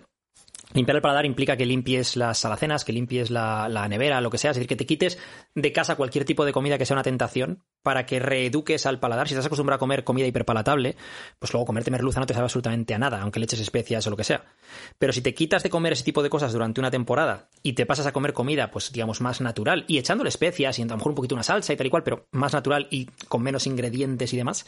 Limpiar 0.74 0.96
el 0.96 1.02
paladar 1.02 1.24
implica 1.24 1.56
que 1.56 1.66
limpies 1.66 2.16
las 2.16 2.44
alacenas, 2.44 2.84
que 2.84 2.92
limpies 2.92 3.30
la, 3.30 3.68
la 3.68 3.86
nevera, 3.86 4.20
lo 4.20 4.28
que 4.28 4.38
sea, 4.38 4.50
es 4.50 4.56
decir, 4.56 4.66
que 4.66 4.74
te 4.74 4.86
quites 4.86 5.18
de 5.54 5.72
casa 5.72 5.94
cualquier 5.94 6.24
tipo 6.24 6.44
de 6.44 6.52
comida 6.52 6.78
que 6.78 6.84
sea 6.84 6.96
una 6.96 7.04
tentación 7.04 7.62
para 7.84 8.06
que 8.06 8.18
reeduques 8.18 8.84
al 8.84 8.98
paladar. 8.98 9.28
Si 9.28 9.34
estás 9.34 9.46
acostumbrado 9.46 9.76
a 9.76 9.78
comer 9.78 10.02
comida 10.02 10.26
hiperpalatable, 10.26 10.96
pues 11.38 11.52
luego 11.52 11.64
comerte 11.64 11.92
merluza 11.92 12.18
no 12.18 12.26
te 12.26 12.34
sabe 12.34 12.46
absolutamente 12.46 12.92
a 12.92 12.98
nada, 12.98 13.20
aunque 13.22 13.38
le 13.38 13.44
eches 13.44 13.60
especias 13.60 14.04
o 14.08 14.10
lo 14.10 14.16
que 14.16 14.24
sea. 14.24 14.44
Pero 14.98 15.12
si 15.12 15.20
te 15.20 15.32
quitas 15.32 15.62
de 15.62 15.70
comer 15.70 15.92
ese 15.92 16.02
tipo 16.02 16.24
de 16.24 16.30
cosas 16.30 16.52
durante 16.52 16.80
una 16.80 16.90
temporada 16.90 17.50
y 17.62 17.74
te 17.74 17.86
pasas 17.86 18.06
a 18.06 18.12
comer 18.12 18.32
comida, 18.32 18.72
pues 18.72 18.90
digamos, 18.90 19.20
más 19.20 19.40
natural 19.40 19.84
y 19.86 19.98
echándole 19.98 20.28
especias 20.28 20.76
y 20.80 20.82
a 20.82 20.86
lo 20.86 20.96
mejor 20.96 21.12
un 21.12 21.16
poquito 21.16 21.36
una 21.36 21.44
salsa 21.44 21.72
y 21.72 21.76
tal 21.76 21.86
y 21.86 21.90
cual, 21.90 22.02
pero 22.02 22.26
más 22.32 22.52
natural 22.52 22.88
y 22.90 23.06
con 23.28 23.44
menos 23.44 23.68
ingredientes 23.68 24.32
y 24.32 24.36
demás, 24.36 24.66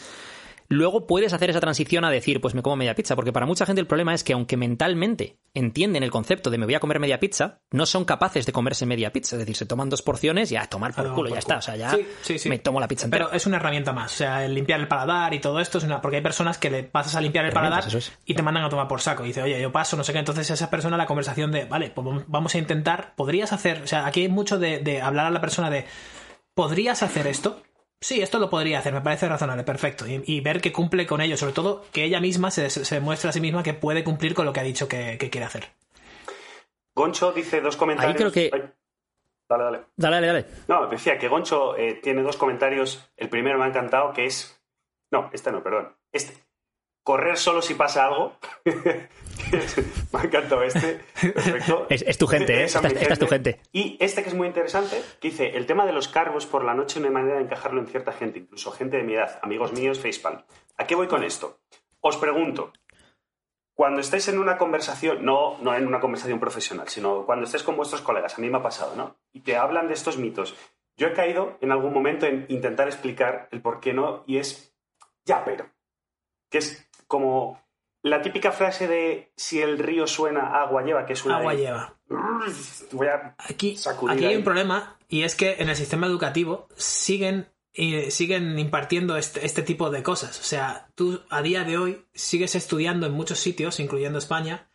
luego 0.68 1.06
puedes 1.06 1.32
hacer 1.32 1.50
esa 1.50 1.60
transición 1.60 2.04
a 2.04 2.10
decir, 2.10 2.40
pues 2.40 2.54
me 2.54 2.62
como 2.62 2.76
media 2.76 2.94
pizza, 2.94 3.14
porque 3.16 3.32
para 3.32 3.46
mucha 3.46 3.66
gente 3.66 3.80
el 3.80 3.86
problema 3.86 4.14
es 4.14 4.24
que 4.24 4.32
aunque 4.32 4.56
mentalmente 4.56 5.38
entienden 5.54 6.02
el 6.02 6.10
concepto 6.10 6.50
de 6.50 6.58
me 6.58 6.66
voy 6.66 6.74
a 6.74 6.80
comer 6.80 7.00
media 7.00 7.18
pizza, 7.20 7.60
no 7.70 7.86
son 7.86 8.04
capaces 8.04 8.44
de 8.46 8.52
comerse 8.52 8.84
media 8.86 9.12
pizza, 9.12 9.36
es 9.36 9.40
decir, 9.40 9.56
se 9.56 9.66
toman 9.66 9.88
dos 9.88 10.02
porciones 10.02 10.52
y 10.52 10.56
a 10.56 10.66
tomar 10.66 10.92
por 10.92 11.00
A 11.00 11.02
tomar 11.04 11.14
culo, 11.16 11.28
por 11.30 11.38
ya 11.38 11.42
culo. 11.44 11.58
está, 11.58 11.58
o 11.58 11.62
sea, 11.62 11.76
ya 11.76 11.90
Sí, 11.90 12.06
sí, 12.22 12.38
sí. 12.38 12.48
me 12.48 12.58
tomo 12.58 12.78
la 12.80 12.88
pizza 12.88 13.06
entera. 13.06 13.26
Pero 13.26 13.36
es 13.36 13.46
una 13.46 13.56
herramienta 13.56 13.92
más. 13.92 14.12
O 14.12 14.16
sea, 14.16 14.44
el 14.44 14.54
limpiar 14.54 14.80
el 14.80 14.88
paladar 14.88 15.32
y 15.34 15.40
todo 15.40 15.60
esto 15.60 15.78
es 15.78 15.84
una. 15.84 16.00
Porque 16.02 16.16
hay 16.18 16.22
personas 16.22 16.58
que 16.58 16.68
le 16.70 16.82
pasas 16.84 17.14
a 17.16 17.20
limpiar 17.20 17.44
el 17.46 17.52
paladar 17.52 17.84
es. 17.86 18.12
y 18.24 18.34
te 18.34 18.42
mandan 18.42 18.64
a 18.64 18.68
tomar 18.68 18.86
por 18.88 19.00
saco. 19.00 19.24
Y 19.24 19.28
dice, 19.28 19.42
oye, 19.42 19.60
yo 19.60 19.72
paso, 19.72 19.96
no 19.96 20.04
sé 20.04 20.12
qué. 20.12 20.18
Entonces, 20.18 20.50
esa 20.50 20.68
persona, 20.70 20.96
la 20.96 21.06
conversación 21.06 21.50
de, 21.52 21.64
vale, 21.64 21.90
pues 21.90 22.04
vamos- 22.06 22.24
vamos 22.26 22.54
a 22.54 22.58
intentar. 22.58 23.14
¿Podrías 23.16 23.52
hacer.? 23.52 23.82
O 23.82 23.86
sea, 23.86 24.06
aquí 24.06 24.22
hay 24.22 24.28
mucho 24.28 24.58
de, 24.58 24.78
de 24.80 25.00
hablar 25.00 25.26
a 25.26 25.30
la 25.30 25.40
persona 25.40 25.70
de. 25.70 25.86
¿Podrías 26.54 27.02
hacer 27.02 27.26
esto? 27.26 27.62
Sí, 28.00 28.20
esto 28.20 28.38
lo 28.38 28.50
podría 28.50 28.78
hacer, 28.78 28.92
me 28.92 29.00
parece 29.00 29.28
razonable, 29.28 29.64
perfecto. 29.64 30.06
Y, 30.06 30.22
y 30.26 30.40
ver 30.40 30.60
que 30.60 30.72
cumple 30.72 31.06
con 31.06 31.20
ello, 31.20 31.36
sobre 31.36 31.54
todo 31.54 31.84
que 31.92 32.04
ella 32.04 32.20
misma 32.20 32.50
se, 32.50 32.68
se 32.70 33.00
muestre 33.00 33.30
a 33.30 33.32
sí 33.32 33.40
misma 33.40 33.62
que 33.62 33.74
puede 33.74 34.04
cumplir 34.04 34.34
con 34.34 34.44
lo 34.44 34.52
que 34.52 34.60
ha 34.60 34.64
dicho 34.64 34.86
que, 34.86 35.16
que 35.18 35.30
quiere 35.30 35.46
hacer. 35.46 35.68
Goncho 36.94 37.32
dice 37.32 37.60
dos 37.60 37.76
comentarios. 37.76 38.12
Ahí 38.14 38.18
creo 38.18 38.32
que- 38.32 38.50
Ay, 38.52 38.70
Dale, 39.48 39.62
dale. 39.64 39.80
Dale, 39.96 40.16
dale, 40.16 40.26
dale. 40.26 40.46
No, 40.66 40.88
decía 40.88 41.18
que 41.18 41.28
Goncho 41.28 41.76
eh, 41.76 42.00
tiene 42.02 42.22
dos 42.22 42.36
comentarios. 42.36 43.08
El 43.16 43.28
primero 43.28 43.58
me 43.58 43.64
ha 43.64 43.68
encantado, 43.68 44.12
que 44.12 44.26
es. 44.26 44.60
No, 45.12 45.30
este 45.32 45.52
no, 45.52 45.62
perdón. 45.62 45.94
Este. 46.10 46.34
Correr 47.06 47.36
solo 47.38 47.62
si 47.62 47.74
pasa 47.74 48.04
algo. 48.04 48.32
Me 48.64 50.18
ha 50.18 50.24
encantado 50.24 50.64
este. 50.64 51.04
Perfecto. 51.20 51.86
Es, 51.90 52.02
es 52.02 52.18
tu 52.18 52.26
gente, 52.26 52.60
¿eh? 52.60 52.64
Esta, 52.64 52.80
esta 52.88 53.12
es 53.12 53.18
tu 53.20 53.28
gente. 53.28 53.60
Y 53.72 53.96
este 54.00 54.24
que 54.24 54.30
es 54.30 54.34
muy 54.34 54.48
interesante, 54.48 55.00
que 55.20 55.28
dice, 55.28 55.56
el 55.56 55.66
tema 55.66 55.86
de 55.86 55.92
los 55.92 56.08
cargos 56.08 56.46
por 56.46 56.64
la 56.64 56.74
noche 56.74 56.98
no 56.98 57.06
hay 57.06 57.12
manera 57.12 57.36
de 57.36 57.44
encajarlo 57.44 57.80
en 57.80 57.86
cierta 57.86 58.10
gente, 58.10 58.40
incluso 58.40 58.72
gente 58.72 58.96
de 58.96 59.04
mi 59.04 59.14
edad, 59.14 59.38
amigos 59.42 59.72
míos, 59.72 60.00
Facepalm. 60.00 60.42
¿A 60.76 60.86
qué 60.86 60.96
voy 60.96 61.06
con 61.06 61.22
esto? 61.22 61.60
Os 62.00 62.16
pregunto, 62.16 62.72
cuando 63.72 64.00
estáis 64.00 64.26
en 64.26 64.40
una 64.40 64.58
conversación, 64.58 65.24
no, 65.24 65.58
no 65.60 65.76
en 65.76 65.86
una 65.86 66.00
conversación 66.00 66.40
profesional, 66.40 66.88
sino 66.88 67.24
cuando 67.24 67.44
estés 67.44 67.62
con 67.62 67.76
vuestros 67.76 68.02
colegas, 68.02 68.36
a 68.36 68.40
mí 68.40 68.50
me 68.50 68.58
ha 68.58 68.62
pasado, 68.62 68.96
¿no? 68.96 69.16
Y 69.32 69.42
te 69.42 69.56
hablan 69.56 69.86
de 69.86 69.94
estos 69.94 70.18
mitos. 70.18 70.56
Yo 70.96 71.06
he 71.06 71.12
caído 71.12 71.56
en 71.60 71.70
algún 71.70 71.92
momento 71.92 72.26
en 72.26 72.46
intentar 72.48 72.88
explicar 72.88 73.48
el 73.52 73.62
por 73.62 73.78
qué 73.78 73.92
no, 73.92 74.24
y 74.26 74.38
es 74.38 74.74
ya, 75.24 75.44
pero. 75.44 75.70
Que 76.50 76.58
es 76.58 76.86
como 77.06 77.60
la 78.02 78.22
típica 78.22 78.52
frase 78.52 78.86
de 78.86 79.32
si 79.36 79.60
el 79.60 79.78
río 79.78 80.06
suena, 80.06 80.60
agua 80.60 80.82
lleva, 80.82 81.06
que 81.06 81.14
es 81.14 81.24
una. 81.24 81.38
Agua 81.38 81.54
de- 81.54 81.58
lleva. 81.62 81.96
Voy 82.92 83.08
a 83.08 83.34
Aquí, 83.38 83.76
aquí 84.08 84.24
hay 84.24 84.32
ahí. 84.32 84.36
un 84.36 84.44
problema 84.44 84.96
y 85.08 85.22
es 85.22 85.34
que 85.34 85.56
en 85.58 85.68
el 85.68 85.76
sistema 85.76 86.06
educativo 86.06 86.68
siguen, 86.76 87.48
eh, 87.74 88.10
siguen 88.10 88.58
impartiendo 88.58 89.16
este, 89.16 89.44
este 89.44 89.62
tipo 89.62 89.90
de 89.90 90.02
cosas. 90.02 90.38
O 90.38 90.44
sea, 90.44 90.88
tú 90.94 91.22
a 91.30 91.42
día 91.42 91.64
de 91.64 91.78
hoy 91.78 92.06
sigues 92.14 92.54
estudiando 92.54 93.06
en 93.06 93.12
muchos 93.12 93.38
sitios, 93.40 93.80
incluyendo 93.80 94.18
España, 94.18 94.68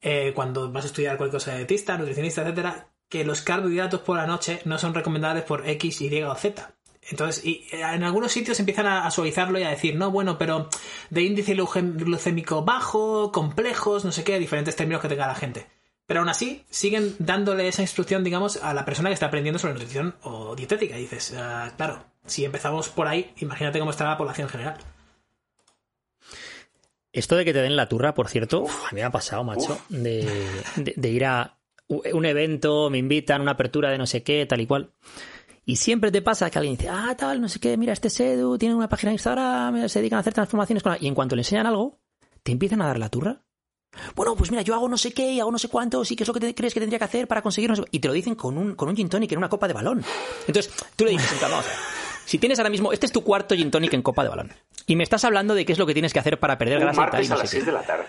eh, 0.00 0.32
cuando 0.34 0.70
vas 0.72 0.84
a 0.84 0.88
estudiar 0.88 1.16
cualquier 1.16 1.40
cosa 1.40 1.52
de 1.52 1.58
dietista, 1.58 1.96
nutricionista, 1.96 2.42
etcétera, 2.42 2.88
que 3.08 3.24
los 3.24 3.40
carbohidratos 3.42 4.00
por 4.00 4.16
la 4.16 4.26
noche 4.26 4.60
no 4.64 4.78
son 4.78 4.94
recomendables 4.94 5.44
por 5.44 5.68
X, 5.68 6.00
Y 6.00 6.22
o 6.24 6.34
Z. 6.34 6.73
Entonces, 7.10 7.44
y 7.44 7.66
eh, 7.72 7.82
en 7.82 8.02
algunos 8.02 8.32
sitios 8.32 8.58
empiezan 8.60 8.86
a, 8.86 9.06
a 9.06 9.10
suavizarlo 9.10 9.58
y 9.58 9.62
a 9.62 9.70
decir, 9.70 9.96
no, 9.96 10.10
bueno, 10.10 10.38
pero 10.38 10.68
de 11.10 11.22
índice 11.22 11.54
glucémico 11.54 12.62
bajo, 12.64 13.30
complejos, 13.32 14.04
no 14.04 14.12
sé 14.12 14.24
qué, 14.24 14.38
diferentes 14.38 14.76
términos 14.76 15.02
que 15.02 15.08
tenga 15.08 15.26
la 15.26 15.34
gente. 15.34 15.66
Pero 16.06 16.20
aún 16.20 16.28
así, 16.28 16.64
siguen 16.68 17.14
dándole 17.18 17.66
esa 17.68 17.80
instrucción, 17.82 18.24
digamos, 18.24 18.58
a 18.58 18.74
la 18.74 18.84
persona 18.84 19.08
que 19.08 19.14
está 19.14 19.26
aprendiendo 19.26 19.58
sobre 19.58 19.74
nutrición 19.74 20.14
o 20.22 20.54
dietética. 20.54 20.98
Y 20.98 21.02
dices, 21.02 21.34
ah, 21.36 21.72
claro, 21.76 22.04
si 22.26 22.44
empezamos 22.44 22.88
por 22.90 23.06
ahí, 23.08 23.32
imagínate 23.38 23.78
cómo 23.78 23.90
está 23.90 24.04
la 24.04 24.18
población 24.18 24.46
en 24.46 24.50
general. 24.50 24.78
Esto 27.12 27.36
de 27.36 27.44
que 27.44 27.52
te 27.52 27.62
den 27.62 27.76
la 27.76 27.88
turra, 27.88 28.12
por 28.14 28.28
cierto, 28.28 28.66
a 28.66 28.92
mí 28.92 28.96
me 29.00 29.04
ha 29.04 29.10
pasado, 29.10 29.44
macho, 29.44 29.78
de, 29.88 30.24
de- 30.76 30.94
de 30.96 31.08
ir 31.10 31.24
a 31.24 31.56
un 31.88 32.24
evento, 32.24 32.90
me 32.90 32.98
invitan, 32.98 33.40
una 33.42 33.52
apertura 33.52 33.90
de 33.90 33.98
no 33.98 34.06
sé 34.06 34.22
qué, 34.22 34.46
tal 34.46 34.60
y 34.60 34.66
cual. 34.66 34.90
Y 35.66 35.76
siempre 35.76 36.10
te 36.12 36.20
pasa 36.22 36.50
que 36.50 36.58
alguien 36.58 36.76
dice, 36.76 36.88
ah, 36.90 37.14
tal, 37.16 37.40
no 37.40 37.48
sé 37.48 37.58
qué, 37.58 37.76
mira, 37.76 37.92
este 37.92 38.10
Sedu 38.10 38.58
tiene 38.58 38.74
una 38.74 38.88
página 38.88 39.10
de 39.10 39.14
Instagram, 39.14 39.88
se 39.88 39.98
dedican 40.00 40.18
a 40.18 40.20
hacer 40.20 40.34
transformaciones 40.34 40.82
con 40.82 40.92
la-". 40.92 40.98
Y 41.00 41.06
en 41.06 41.14
cuanto 41.14 41.34
le 41.36 41.40
enseñan 41.40 41.66
algo, 41.66 41.98
te 42.42 42.52
empiezan 42.52 42.82
a 42.82 42.86
dar 42.86 42.98
la 42.98 43.08
turra. 43.08 43.42
Bueno, 44.16 44.34
pues 44.34 44.50
mira, 44.50 44.62
yo 44.62 44.74
hago 44.74 44.88
no 44.88 44.98
sé 44.98 45.12
qué 45.12 45.30
y 45.32 45.40
hago 45.40 45.52
no 45.52 45.58
sé 45.58 45.68
cuántos 45.68 46.10
y 46.10 46.16
qué 46.16 46.24
es 46.24 46.28
lo 46.28 46.34
que 46.34 46.40
te- 46.40 46.54
crees 46.54 46.74
que 46.74 46.80
tendría 46.80 46.98
que 46.98 47.04
hacer 47.04 47.28
para 47.28 47.42
conseguir 47.42 47.70
no 47.70 47.76
sé 47.76 47.82
cu-". 47.82 47.88
Y 47.92 48.00
te 48.00 48.08
lo 48.08 48.14
dicen 48.14 48.34
con 48.34 48.58
un, 48.58 48.74
con 48.74 48.88
un 48.88 48.96
gin 48.96 49.08
tonic 49.08 49.32
en 49.32 49.38
una 49.38 49.48
copa 49.48 49.66
de 49.68 49.72
balón. 49.74 50.04
Entonces, 50.46 50.72
tú 50.96 51.04
le 51.04 51.12
dices, 51.12 51.40
vamos 51.40 51.60
a 51.64 51.68
ver, 51.68 51.76
si 52.26 52.38
tienes 52.38 52.58
ahora 52.58 52.70
mismo, 52.70 52.92
este 52.92 53.06
es 53.06 53.12
tu 53.12 53.22
cuarto 53.22 53.54
gin 53.54 53.70
tonic 53.70 53.94
en 53.94 54.02
copa 54.02 54.22
de 54.22 54.28
balón. 54.30 54.52
Y 54.86 54.96
me 54.96 55.04
estás 55.04 55.24
hablando 55.24 55.54
de 55.54 55.64
qué 55.64 55.72
es 55.72 55.78
lo 55.78 55.86
que 55.86 55.94
tienes 55.94 56.12
que 56.12 56.18
hacer 56.18 56.38
para 56.38 56.58
perder 56.58 56.78
un 56.78 56.84
grasa 56.84 57.06
y 57.06 57.10
tal, 57.10 57.24
y 57.24 57.28
no 57.28 57.34
a 57.36 57.38
las 57.38 57.50
qué. 57.50 57.56
6 57.56 57.66
de 57.66 57.72
la 57.72 57.82
tarde. 57.82 58.04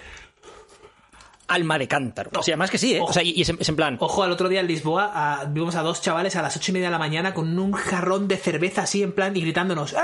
Alma 1.47 1.77
de 1.77 1.87
cántaro. 1.87 2.31
O 2.35 2.43
sea, 2.43 2.57
más 2.57 2.71
que 2.71 2.77
sí, 2.77 2.95
¿eh? 2.95 3.01
O 3.01 3.11
sea, 3.13 3.21
y, 3.23 3.31
y 3.31 3.41
es, 3.41 3.49
en- 3.49 3.57
es 3.59 3.69
en 3.69 3.75
plan... 3.75 3.97
Ojo, 3.99 4.23
al 4.23 4.31
otro 4.31 4.49
día 4.49 4.61
en 4.61 4.67
Lisboa 4.67 5.11
a- 5.13 5.45
vimos 5.45 5.75
a 5.75 5.81
dos 5.83 6.01
chavales 6.01 6.35
a 6.35 6.41
las 6.41 6.55
ocho 6.57 6.71
y 6.71 6.73
media 6.73 6.87
de 6.87 6.91
la 6.91 6.99
mañana 6.99 7.33
con 7.33 7.57
un 7.59 7.73
jarrón 7.73 8.27
de 8.27 8.37
cerveza 8.37 8.83
así 8.83 9.03
en 9.03 9.11
plan 9.13 9.35
y 9.35 9.41
gritándonos, 9.41 9.93
¡Eh! 9.93 9.97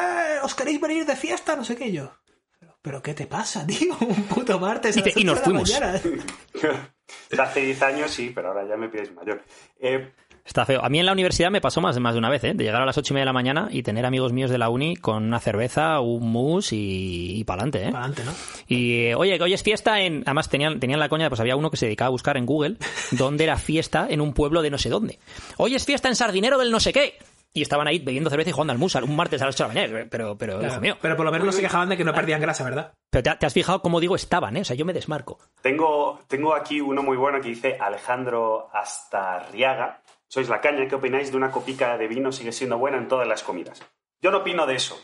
¿Os 0.44 0.56
queréis 0.56 0.80
venir 0.82 1.06
de 1.06 1.16
fiesta? 1.16 1.56
No 1.56 1.64
sé 1.64 1.76
qué 1.76 1.92
yo. 1.92 2.12
¿Pero, 2.60 2.78
¿pero 2.82 3.02
qué 3.02 3.14
te 3.14 3.28
pasa, 3.28 3.66
tío? 3.68 3.96
Un 4.00 4.24
puto 4.24 4.60
martes. 4.60 4.96
a 4.98 5.02
Dice, 5.02 5.10
las 5.10 5.18
"Y 5.18 5.24
nos 5.24 5.38
la 5.40 5.44
fuimos". 5.44 5.72
mañana". 5.72 6.02
Hace 7.40 7.62
10 7.62 7.82
años 7.82 8.12
sí, 8.12 8.32
pero 8.34 8.50
ahora 8.50 8.68
ya 8.68 8.78
me 8.78 8.88
pides 8.90 9.14
mayor. 9.14 9.44
Eh, 9.80 10.12
Está 10.52 10.66
feo. 10.66 10.84
A 10.84 10.90
mí 10.90 11.00
en 11.00 11.06
la 11.06 11.14
universidad 11.14 11.50
me 11.50 11.62
pasó 11.62 11.80
más, 11.80 11.98
más 12.02 12.14
de 12.14 12.20
una 12.20 12.30
vez, 12.30 12.44
¿eh? 12.44 12.54
De 12.54 12.66
llegar 12.66 12.82
a 12.82 12.86
las 12.86 12.98
ocho 12.98 13.14
y 13.14 13.16
media 13.16 13.22
de 13.22 13.28
la 13.28 13.32
mañana 13.32 13.70
y 13.72 13.84
tener 13.84 14.06
amigos 14.06 14.34
míos 14.34 14.50
de 14.50 14.58
la 14.58 14.68
uni 14.68 14.98
con 14.98 15.24
una 15.24 15.40
cerveza, 15.40 16.02
un 16.02 16.30
mousse 16.30 16.74
y, 16.76 17.40
y 17.40 17.44
pa'lante, 17.46 17.84
¿eh? 17.88 17.92
Para 17.94 18.04
adelante, 18.08 18.26
¿no? 18.26 18.34
Y, 18.68 19.06
eh, 19.06 19.16
oye, 19.16 19.38
que 19.38 19.44
hoy 19.46 19.54
es 19.54 19.64
fiesta 19.64 20.02
en... 20.02 20.24
Además 20.26 20.50
tenían, 20.50 20.82
tenían 20.82 21.00
la 21.00 21.08
coña, 21.08 21.30
pues 21.30 21.40
había 21.40 21.56
uno 21.56 21.72
que 21.72 21.78
se 21.78 21.86
dedicaba 21.86 22.08
a 22.08 22.12
buscar 22.12 22.36
en 22.36 22.46
Google 22.46 22.76
dónde 23.12 23.46
era 23.46 23.56
fiesta 23.56 24.08
en 24.10 24.20
un 24.20 24.34
pueblo 24.34 24.62
de 24.62 24.72
no 24.72 24.78
sé 24.78 24.90
dónde. 24.90 25.20
Hoy 25.56 25.74
es 25.74 25.86
fiesta 25.86 26.10
en 26.10 26.18
Sardinero 26.18 26.58
del 26.58 26.70
no 26.70 26.82
sé 26.82 26.92
qué. 26.92 27.14
Y 27.54 27.62
estaban 27.62 27.88
ahí 27.88 28.00
bebiendo 28.00 28.30
cerveza 28.30 28.50
y 28.50 28.54
jugando 28.54 28.74
al 28.74 28.78
musa 28.80 29.02
un 29.04 29.16
martes 29.16 29.42
a 29.42 29.46
las 29.46 29.56
8 29.56 29.64
de 29.64 29.74
la 29.74 29.74
mañana. 29.88 30.08
Pero, 30.12 30.38
pero, 30.38 30.60
Claro. 30.60 30.74
hijo 30.74 30.82
mío. 30.82 30.98
Pero 31.02 31.16
por 31.16 31.26
lo 31.26 31.32
menos 31.32 31.46
no 31.46 31.52
se 31.54 31.62
quejaban 31.62 31.88
de 31.88 31.96
que 31.96 32.04
no 32.04 32.14
perdían 32.14 32.42
grasa, 32.42 32.66
¿verdad? 32.66 32.92
Pero 33.10 33.24
te, 33.24 33.36
te 33.38 33.46
has 33.46 33.54
fijado 33.54 33.82
cómo 33.82 34.02
digo 34.02 34.18
estaban, 34.18 34.58
¿eh? 34.58 34.62
O 34.62 34.66
sea, 34.66 34.76
yo 34.76 34.84
me 34.84 34.92
desmarco. 34.92 35.38
tengo, 35.62 36.20
tengo 36.28 36.54
aquí 36.56 36.82
uno 36.82 37.04
muy 37.04 37.16
bueno 37.16 37.40
que 37.40 37.48
dice 37.50 37.78
Alejandro 37.80 38.70
Astarriaga. 38.74 40.02
Sois 40.32 40.48
la 40.48 40.62
caña, 40.62 40.88
¿qué 40.88 40.96
opináis 40.96 41.30
de 41.30 41.36
una 41.36 41.52
copica 41.52 41.98
de 41.98 42.08
vino 42.08 42.32
sigue 42.32 42.54
siendo 42.54 42.78
buena 42.78 42.98
en 42.98 43.10
todas 43.10 43.28
las 43.28 43.44
comidas? 43.44 43.84
Yo 44.22 44.32
no 44.32 44.38
opino 44.38 44.66
de 44.66 44.76
eso, 44.76 44.98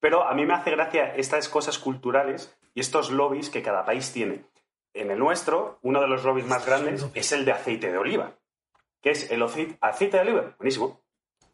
pero 0.00 0.26
a 0.26 0.32
mí 0.32 0.46
me 0.46 0.54
hace 0.54 0.70
gracia 0.70 1.14
estas 1.16 1.50
cosas 1.50 1.78
culturales 1.78 2.56
y 2.72 2.80
estos 2.80 3.10
lobbies 3.10 3.50
que 3.50 3.60
cada 3.60 3.84
país 3.84 4.10
tiene. 4.10 4.46
En 4.94 5.10
el 5.10 5.18
nuestro, 5.18 5.78
uno 5.82 6.00
de 6.00 6.08
los 6.08 6.24
lobbies 6.24 6.46
más 6.46 6.64
grandes 6.64 7.06
es 7.12 7.30
el 7.32 7.44
de 7.44 7.52
aceite 7.52 7.92
de 7.92 7.98
oliva, 7.98 8.32
que 9.02 9.10
es 9.10 9.30
el 9.30 9.42
aceite, 9.42 10.16
de 10.16 10.22
oliva, 10.22 10.54
buenísimo, 10.56 11.02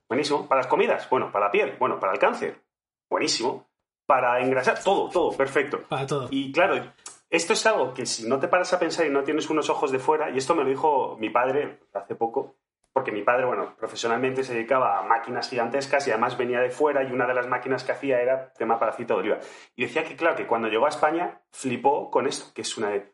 buenísimo. 0.08 0.46
Para 0.46 0.60
las 0.60 0.68
comidas, 0.68 1.10
bueno, 1.10 1.32
para 1.32 1.46
la 1.46 1.50
piel, 1.50 1.74
bueno, 1.80 1.98
para 1.98 2.12
el 2.12 2.20
cáncer, 2.20 2.62
buenísimo. 3.10 3.66
Para 4.06 4.38
engrasar, 4.40 4.80
todo, 4.84 5.10
todo, 5.10 5.36
perfecto. 5.36 5.82
Para 5.88 6.06
todo. 6.06 6.28
Y 6.30 6.52
claro, 6.52 6.92
esto 7.28 7.54
es 7.54 7.66
algo 7.66 7.92
que 7.92 8.06
si 8.06 8.28
no 8.28 8.38
te 8.38 8.46
paras 8.46 8.72
a 8.72 8.78
pensar 8.78 9.04
y 9.04 9.10
no 9.10 9.24
tienes 9.24 9.50
unos 9.50 9.68
ojos 9.68 9.90
de 9.90 9.98
fuera, 9.98 10.30
y 10.30 10.38
esto 10.38 10.54
me 10.54 10.62
lo 10.62 10.68
dijo 10.68 11.16
mi 11.18 11.28
padre 11.28 11.80
hace 11.92 12.14
poco, 12.14 12.54
porque 12.96 13.12
mi 13.12 13.20
padre, 13.20 13.44
bueno, 13.44 13.76
profesionalmente 13.76 14.42
se 14.42 14.54
dedicaba 14.54 14.98
a 14.98 15.02
máquinas 15.02 15.50
gigantescas 15.50 16.06
y 16.06 16.12
además 16.12 16.38
venía 16.38 16.60
de 16.60 16.70
fuera 16.70 17.02
y 17.02 17.12
una 17.12 17.26
de 17.26 17.34
las 17.34 17.46
máquinas 17.46 17.84
que 17.84 17.92
hacía 17.92 18.22
era 18.22 18.54
tema 18.54 18.78
para 18.78 18.92
aceite 18.92 19.12
de 19.12 19.18
oliva. 19.18 19.38
Y 19.74 19.82
decía 19.82 20.02
que, 20.02 20.16
claro, 20.16 20.34
que 20.34 20.46
cuando 20.46 20.68
llegó 20.68 20.86
a 20.86 20.88
España 20.88 21.42
flipó 21.52 22.10
con 22.10 22.26
esto, 22.26 22.54
que 22.54 22.62
es 22.62 22.78
una 22.78 22.88
de 22.88 23.12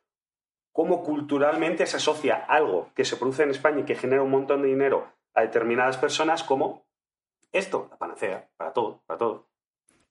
cómo 0.70 1.02
culturalmente 1.02 1.84
se 1.86 1.96
asocia 1.96 2.44
algo 2.46 2.92
que 2.94 3.04
se 3.04 3.16
produce 3.16 3.42
en 3.42 3.50
España 3.50 3.80
y 3.80 3.84
que 3.84 3.96
genera 3.96 4.22
un 4.22 4.30
montón 4.30 4.62
de 4.62 4.68
dinero 4.68 5.12
a 5.34 5.40
determinadas 5.40 5.96
personas 5.96 6.44
como 6.44 6.86
esto, 7.50 7.88
la 7.90 7.96
panacea, 7.96 8.50
para 8.56 8.72
todo, 8.72 9.02
para 9.04 9.18
todo. 9.18 9.48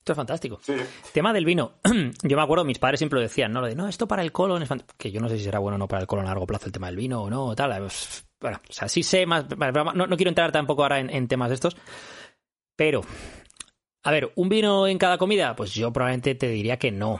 Esto 0.02 0.14
es 0.14 0.16
fantástico. 0.16 0.60
Sí. 0.64 0.74
Tema 1.14 1.32
del 1.32 1.46
vino. 1.46 1.74
Yo 2.24 2.36
me 2.36 2.42
acuerdo, 2.42 2.66
mis 2.66 2.80
padres 2.80 3.00
siempre 3.00 3.18
lo 3.18 3.22
decían, 3.22 3.54
¿no? 3.54 3.62
Lo 3.62 3.68
de, 3.68 3.76
no, 3.76 3.88
esto 3.88 4.08
para 4.08 4.24
el 4.24 4.32
colon 4.32 4.64
es 4.64 4.68
fant-". 4.70 4.84
Que 4.98 5.12
yo 5.12 5.22
no 5.22 5.30
sé 5.30 5.38
si 5.38 5.44
será 5.44 5.60
bueno 5.60 5.76
o 5.76 5.78
no 5.78 5.88
para 5.88 6.02
el 6.02 6.08
colon 6.08 6.26
a 6.26 6.30
largo 6.30 6.48
plazo 6.48 6.66
el 6.66 6.72
tema 6.72 6.88
del 6.88 6.96
vino 6.96 7.22
o 7.22 7.30
no, 7.30 7.46
o 7.46 7.56
tal. 7.56 7.78
Pues, 7.78 8.26
bueno, 8.40 8.60
o 8.68 8.74
sea, 8.74 8.88
sí 8.88 9.04
sé 9.04 9.28
más. 9.28 9.46
No, 9.94 10.08
no 10.08 10.18
quiero 10.18 10.30
entrar 10.30 10.52
tampoco 10.52 10.82
ahora 10.82 11.00
en, 11.00 11.12
en 11.12 11.28
temas 11.28 11.50
de 11.50 11.56
estos. 11.56 11.78
Pero, 12.76 13.02
a 14.02 14.12
ver, 14.12 14.32
¿un 14.36 14.50
vino 14.50 14.88
en 14.88 14.98
cada 14.98 15.20
comida? 15.20 15.56
Pues 15.56 15.72
yo 15.76 15.94
probablemente 15.94 16.34
te 16.34 16.48
diría 16.48 16.78
que 16.78 16.90
no. 16.90 17.20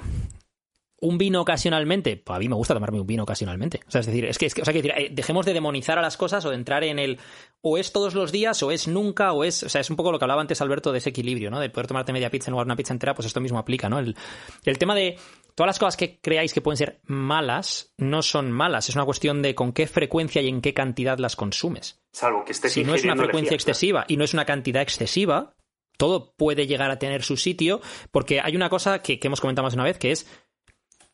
¿Un 1.04 1.18
vino 1.18 1.42
ocasionalmente? 1.42 2.16
Pues 2.18 2.38
a 2.38 2.40
mí 2.40 2.48
me 2.48 2.56
gusta 2.56 2.74
tomarme 2.76 3.00
un 3.02 3.08
vino 3.08 3.24
ocasionalmente. 3.24 3.80
O 3.88 3.92
sea, 3.92 4.02
es 4.02 4.08
decir, 4.08 4.24
es 4.26 4.38
que, 4.38 4.46
es 4.46 4.54
que- 4.54 4.62
o 4.62 4.66
sea, 4.66 4.72
quiero 4.72 4.88
decir, 4.88 5.04
eh, 5.06 5.10
dejemos 5.12 5.46
de 5.48 5.54
demonizar 5.54 5.98
a 5.98 6.02
las 6.02 6.16
cosas 6.16 6.46
o 6.46 6.50
de 6.50 6.56
entrar 6.56 6.84
en 6.84 7.00
el 7.00 7.20
o 7.62 7.78
es 7.80 7.92
todos 7.92 8.14
los 8.14 8.32
días 8.32 8.62
o 8.64 8.72
es 8.72 8.88
nunca 8.88 9.34
o 9.34 9.44
es. 9.44 9.64
O 9.64 9.70
sea, 9.70 9.82
es 9.82 9.90
un 9.90 9.96
poco 9.96 10.12
lo 10.12 10.20
que 10.20 10.26
hablaba 10.26 10.42
antes 10.42 10.62
Alberto 10.62 10.92
de 10.92 11.00
ese 11.00 11.10
equilibrio, 11.10 11.50
¿no? 11.50 11.60
De 11.60 11.70
poder 11.72 11.88
tomarte 11.88 12.14
media 12.14 12.30
pizza 12.30 12.50
en 12.50 12.54
lugar 12.54 12.66
de 12.66 12.70
una 12.70 12.76
pizza 12.76 12.94
entera, 12.94 13.16
pues 13.16 13.26
esto 13.26 13.42
mismo 13.42 13.58
aplica, 13.60 13.90
¿no? 13.90 13.98
El, 14.00 14.16
el 14.64 14.78
tema 14.78 14.94
de 14.96 15.18
todas 15.56 15.68
las 15.68 15.80
cosas 15.80 15.98
que 15.98 16.20
creáis 16.22 16.54
que 16.54 16.62
pueden 16.62 16.78
ser 16.78 17.02
malas 17.06 17.94
no 17.98 18.22
son 18.22 18.52
malas. 18.52 18.88
Es 18.88 18.96
una 18.96 19.06
cuestión 19.06 19.42
de 19.42 19.56
con 19.56 19.74
qué 19.74 19.88
frecuencia 19.88 20.42
y 20.42 20.48
en 20.50 20.62
qué 20.62 20.74
cantidad 20.74 21.18
las 21.18 21.36
consumes 21.36 22.00
Salvo 22.14 22.46
que 22.46 22.52
estés 22.52 22.74
si 22.74 22.84
no 22.84 22.94
es 22.94 23.04
una 23.04 23.16
frecuencia 23.16 23.50
claro. 23.50 23.56
excesiva 23.56 24.06
y 24.08 24.18
no 24.18 24.24
es 24.24 24.34
una 24.34 24.46
cantidad 24.46 24.82
excesiva, 24.82 25.56
todo 25.98 26.34
puede 26.36 26.66
llegar 26.68 26.90
a 26.90 26.98
tener 26.98 27.22
su 27.24 27.38
sitio, 27.38 27.80
porque 28.12 28.42
hay 28.42 28.56
una 28.56 28.70
cosa 28.70 29.02
que, 29.04 29.20
que 29.20 29.28
hemos 29.28 29.40
comentado 29.40 29.64
más 29.66 29.74
de 29.74 29.78
una 29.78 29.84
vez, 29.84 29.98
que 30.00 30.12
es 30.12 30.26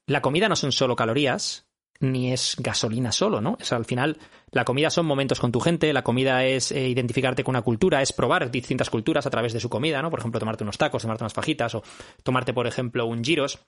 la 0.07 0.21
comida 0.21 0.49
no 0.49 0.55
son 0.55 0.71
solo 0.71 0.95
calorías, 0.95 1.67
ni 1.99 2.31
es 2.31 2.55
gasolina 2.59 3.11
solo, 3.11 3.41
¿no? 3.41 3.57
O 3.59 3.75
al 3.75 3.85
final, 3.85 4.17
la 4.51 4.65
comida 4.65 4.89
son 4.89 5.05
momentos 5.05 5.39
con 5.39 5.51
tu 5.51 5.59
gente, 5.59 5.91
la 5.93 6.03
comida 6.03 6.45
es 6.45 6.71
eh, 6.71 6.87
identificarte 6.87 7.43
con 7.43 7.53
una 7.53 7.61
cultura, 7.61 8.01
es 8.01 8.13
probar 8.13 8.49
distintas 8.49 8.89
culturas 8.89 9.25
a 9.25 9.29
través 9.29 9.53
de 9.53 9.59
su 9.59 9.69
comida, 9.69 10.01
¿no? 10.01 10.09
Por 10.09 10.19
ejemplo, 10.19 10.39
tomarte 10.39 10.63
unos 10.63 10.77
tacos, 10.77 11.01
tomarte 11.01 11.23
unas 11.23 11.33
fajitas, 11.33 11.75
o 11.75 11.83
tomarte, 12.23 12.53
por 12.53 12.67
ejemplo, 12.67 13.05
un 13.05 13.23
gyros. 13.23 13.59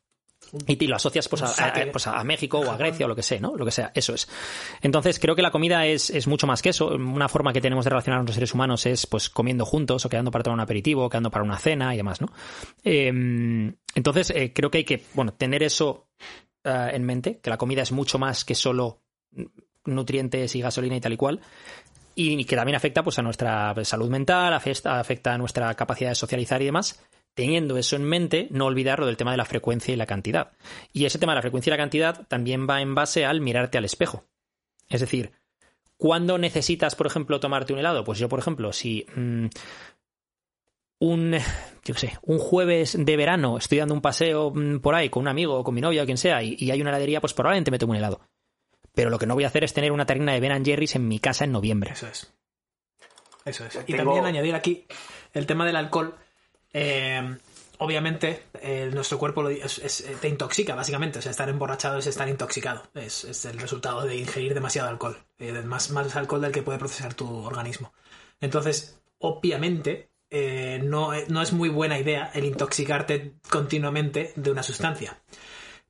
Y 0.68 0.76
te 0.76 0.88
lo 0.88 0.96
asocias 0.96 1.28
pues, 1.28 1.44
a, 1.44 1.74
pues, 1.92 2.08
a 2.08 2.24
México 2.24 2.60
o 2.60 2.72
a 2.72 2.78
Grecia 2.78 3.06
o 3.06 3.10
lo 3.10 3.16
que 3.16 3.24
sea, 3.24 3.40
¿no? 3.40 3.56
Lo 3.56 3.66
que 3.66 3.72
sea, 3.72 3.92
eso 3.94 4.14
es. 4.14 4.28
Entonces, 4.82 5.20
creo 5.20 5.36
que 5.36 5.42
la 5.42 5.52
comida 5.52 5.86
es, 5.86 6.10
es 6.10 6.28
mucho 6.28 6.48
más 6.48 6.62
que 6.62 6.70
eso. 6.70 6.88
Una 6.88 7.30
forma 7.30 7.54
que 7.54 7.62
tenemos 7.62 7.86
de 7.86 7.90
relacionarnos 7.90 8.28
los 8.28 8.36
seres 8.36 8.54
humanos 8.54 8.86
es 8.86 9.06
pues 9.06 9.30
comiendo 9.30 9.66
juntos 9.66 10.06
o 10.06 10.10
quedando 10.10 10.32
para 10.32 10.44
tomar 10.44 10.56
un 10.56 10.62
aperitivo, 10.62 11.06
o 11.06 11.10
quedando 11.10 11.30
para 11.32 11.44
una 11.44 11.58
cena 11.58 11.94
y 11.94 11.98
demás, 11.98 12.22
¿no? 12.22 12.28
Eh, 12.84 13.12
entonces, 13.96 14.32
eh, 14.32 14.54
creo 14.54 14.72
que 14.72 14.80
hay 14.80 14.84
que, 14.84 15.04
bueno, 15.14 15.34
tener 15.34 15.64
eso 15.64 16.08
eh, 16.64 16.92
en 16.94 17.04
mente, 17.04 17.40
que 17.40 17.50
la 17.50 17.58
comida 17.58 17.82
es 17.82 17.92
mucho 17.92 18.20
más 18.20 18.46
que 18.46 18.56
solo 18.56 19.02
nutrientes 19.86 20.56
y 20.56 20.62
gasolina 20.62 20.96
y 20.96 21.02
tal 21.02 21.14
y 21.14 21.18
cual. 21.18 21.40
Y 22.16 22.44
que 22.44 22.56
también 22.56 22.76
afecta 22.76 23.02
pues, 23.02 23.18
a 23.18 23.22
nuestra 23.22 23.74
salud 23.86 24.10
mental, 24.10 24.54
afecta, 24.54 25.00
afecta 25.00 25.34
a 25.34 25.38
nuestra 25.38 25.74
capacidad 25.76 26.10
de 26.10 26.16
socializar 26.16 26.62
y 26.62 26.66
demás. 26.66 27.02
Teniendo 27.40 27.78
eso 27.78 27.96
en 27.96 28.04
mente, 28.04 28.48
no 28.52 28.66
olvidar 28.66 29.00
lo 29.00 29.06
del 29.06 29.16
tema 29.18 29.32
de 29.32 29.38
la 29.38 29.46
frecuencia 29.46 29.94
y 29.94 29.98
la 29.98 30.06
cantidad. 30.06 30.52
Y 30.92 31.06
ese 31.06 31.20
tema 31.20 31.32
de 31.32 31.38
la 31.38 31.42
frecuencia 31.42 31.70
y 31.70 31.74
la 31.74 31.78
cantidad 31.78 32.28
también 32.28 32.68
va 32.70 32.82
en 32.82 32.96
base 32.96 33.26
al 33.26 33.40
mirarte 33.40 33.78
al 33.78 33.86
espejo. 33.86 34.26
Es 34.90 35.00
decir, 35.00 35.32
¿cuándo 35.98 36.38
necesitas, 36.38 36.96
por 36.96 37.08
ejemplo, 37.08 37.40
tomarte 37.40 37.72
un 37.72 37.80
helado? 37.80 38.04
Pues 38.04 38.20
yo, 38.20 38.28
por 38.28 38.40
ejemplo, 38.40 38.74
si 38.74 39.06
mm, 39.16 39.46
un, 41.00 41.32
yo 41.86 41.94
qué 41.94 42.00
sé, 42.00 42.18
un 42.24 42.40
jueves 42.40 42.98
de 43.00 43.16
verano 43.18 43.58
estoy 43.58 43.78
dando 43.78 43.94
un 43.94 44.02
paseo 44.02 44.52
mm, 44.54 44.80
por 44.80 44.96
ahí 44.96 45.10
con 45.10 45.22
un 45.22 45.28
amigo 45.30 45.56
o 45.58 45.64
con 45.64 45.74
mi 45.74 45.82
novia 45.82 46.04
o 46.04 46.06
quien 46.06 46.18
sea 46.18 46.44
y, 46.44 46.56
y 46.60 46.72
hay 46.72 46.82
una 46.82 46.90
heladería, 46.90 47.22
pues 47.22 47.34
probablemente 47.34 47.72
me 47.72 47.80
tomo 47.80 47.92
un 47.92 47.98
helado. 47.98 48.22
Pero 48.94 49.10
lo 49.10 49.18
que 49.18 49.26
no 49.28 49.36
voy 49.36 49.46
a 49.46 49.48
hacer 49.48 49.64
es 49.64 49.74
tener 49.74 49.92
una 49.92 50.06
terrina 50.06 50.34
de 50.34 50.42
Ben 50.42 50.66
Jerry's 50.66 50.96
en 50.96 51.08
mi 51.08 51.20
casa 51.20 51.46
en 51.46 51.54
noviembre. 51.54 51.92
Eso 51.94 52.08
es. 52.08 52.34
Eso 53.46 53.66
es. 53.66 53.74
Yo 53.76 53.82
Y 53.88 53.94
tengo- 53.94 54.12
también 54.14 54.26
añadir 54.26 54.56
aquí 54.56 54.86
el 55.34 55.46
tema 55.46 55.66
del 55.66 55.78
alcohol. 55.78 56.16
Eh, 56.74 57.38
obviamente, 57.80 58.44
eh, 58.62 58.90
nuestro 58.94 59.18
cuerpo 59.18 59.48
es- 59.50 59.80
es- 59.80 60.06
te 60.22 60.28
intoxica, 60.28 60.76
básicamente. 60.76 61.20
O 61.20 61.22
sea, 61.22 61.32
estar 61.32 61.50
emborrachado 61.50 61.98
es 62.00 62.08
estar 62.08 62.28
intoxicado. 62.30 62.84
Es, 62.94 63.24
es 63.24 63.46
el 63.46 63.60
resultado 63.60 64.04
de 64.06 64.16
ingerir 64.18 64.54
demasiado 64.54 64.90
alcohol. 64.90 65.18
Eh, 65.40 65.52
más, 65.64 65.90
más 65.92 66.16
alcohol 66.16 66.42
del 66.42 66.52
que 66.52 66.62
puede 66.62 66.80
procesar 66.80 67.14
tu 67.14 67.28
organismo. 67.44 67.94
Entonces, 68.42 69.00
obviamente, 69.20 70.10
eh, 70.30 70.80
no, 70.84 71.12
no 71.28 71.42
es 71.42 71.54
muy 71.54 71.70
buena 71.70 71.98
idea 72.00 72.30
el 72.34 72.46
intoxicarte 72.46 73.34
continuamente 73.50 74.32
de 74.36 74.52
una 74.52 74.64
sustancia. 74.64 75.20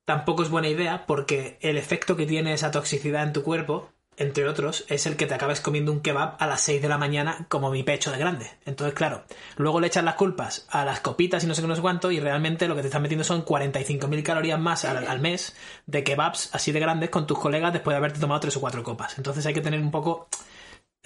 Tampoco 0.05 0.43
es 0.43 0.49
buena 0.49 0.69
idea 0.69 1.05
porque 1.05 1.57
el 1.61 1.77
efecto 1.77 2.15
que 2.15 2.25
tiene 2.25 2.53
esa 2.53 2.71
toxicidad 2.71 3.23
en 3.23 3.33
tu 3.33 3.43
cuerpo, 3.43 3.91
entre 4.19 4.47
otros, 4.47 4.85
es 4.89 5.05
el 5.07 5.15
que 5.17 5.25
te 5.25 5.33
acabes 5.33 5.61
comiendo 5.61 5.91
un 5.91 6.01
kebab 6.01 6.35
a 6.39 6.45
las 6.45 6.61
6 6.61 6.81
de 6.81 6.87
la 6.89 6.97
mañana 6.97 7.45
como 7.49 7.71
mi 7.71 7.81
pecho 7.83 8.11
de 8.11 8.17
grande. 8.19 8.51
Entonces, 8.65 8.93
claro, 8.93 9.23
luego 9.57 9.79
le 9.79 9.87
echas 9.87 10.03
las 10.03 10.15
culpas 10.15 10.65
a 10.69 10.85
las 10.85 10.99
copitas 10.99 11.43
y 11.43 11.47
no 11.47 11.55
sé 11.55 11.61
qué 11.61 11.67
no 11.67 11.75
sé 11.75 11.81
cuánto 11.81 12.11
y 12.11 12.19
realmente 12.19 12.67
lo 12.67 12.75
que 12.75 12.81
te 12.81 12.87
están 12.87 13.01
metiendo 13.01 13.23
son 13.23 13.43
45.000 13.43 14.21
calorías 14.23 14.59
más 14.59 14.85
al, 14.85 15.07
al 15.07 15.19
mes 15.19 15.55
de 15.87 16.03
kebabs 16.03 16.49
así 16.53 16.71
de 16.71 16.79
grandes 16.79 17.09
con 17.09 17.25
tus 17.25 17.39
colegas 17.39 17.73
después 17.73 17.93
de 17.93 17.97
haberte 17.97 18.19
tomado 18.19 18.39
tres 18.41 18.55
o 18.57 18.61
cuatro 18.61 18.83
copas. 18.83 19.17
Entonces 19.17 19.45
hay 19.45 19.53
que 19.53 19.61
tener 19.61 19.79
un 19.79 19.89
poco 19.91 20.27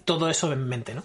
todo 0.06 0.30
eso 0.30 0.52
en 0.52 0.68
mente, 0.68 0.94
¿no? 0.94 1.04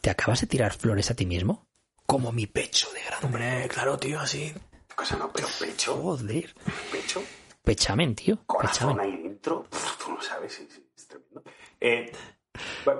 ¿Te 0.00 0.10
acabas 0.10 0.40
de 0.42 0.46
tirar 0.46 0.72
flores 0.74 1.10
a 1.10 1.14
ti 1.14 1.26
mismo? 1.26 1.66
Como 2.06 2.32
mi 2.32 2.46
pecho 2.46 2.88
de 2.92 3.02
grande. 3.02 3.26
Hombre, 3.26 3.68
claro, 3.68 3.98
tío, 3.98 4.20
así. 4.20 4.54
Cosa 4.94 5.16
no, 5.16 5.30
pero 5.32 5.48
pecho, 5.58 5.96
Joder. 5.96 6.54
pecho, 6.92 7.22
Pechamen, 7.62 8.14
tío. 8.14 8.38
corazón 8.46 8.96
Pechamen. 8.96 9.14
ahí 9.14 9.22
dentro. 9.22 9.66
Tú 10.04 10.12
no 10.12 10.22
sabes, 10.22 10.54
sí, 10.54 10.66
sí, 10.74 10.82
es 11.08 11.20
tremendo. 11.30 11.42
Eh, 11.80 12.12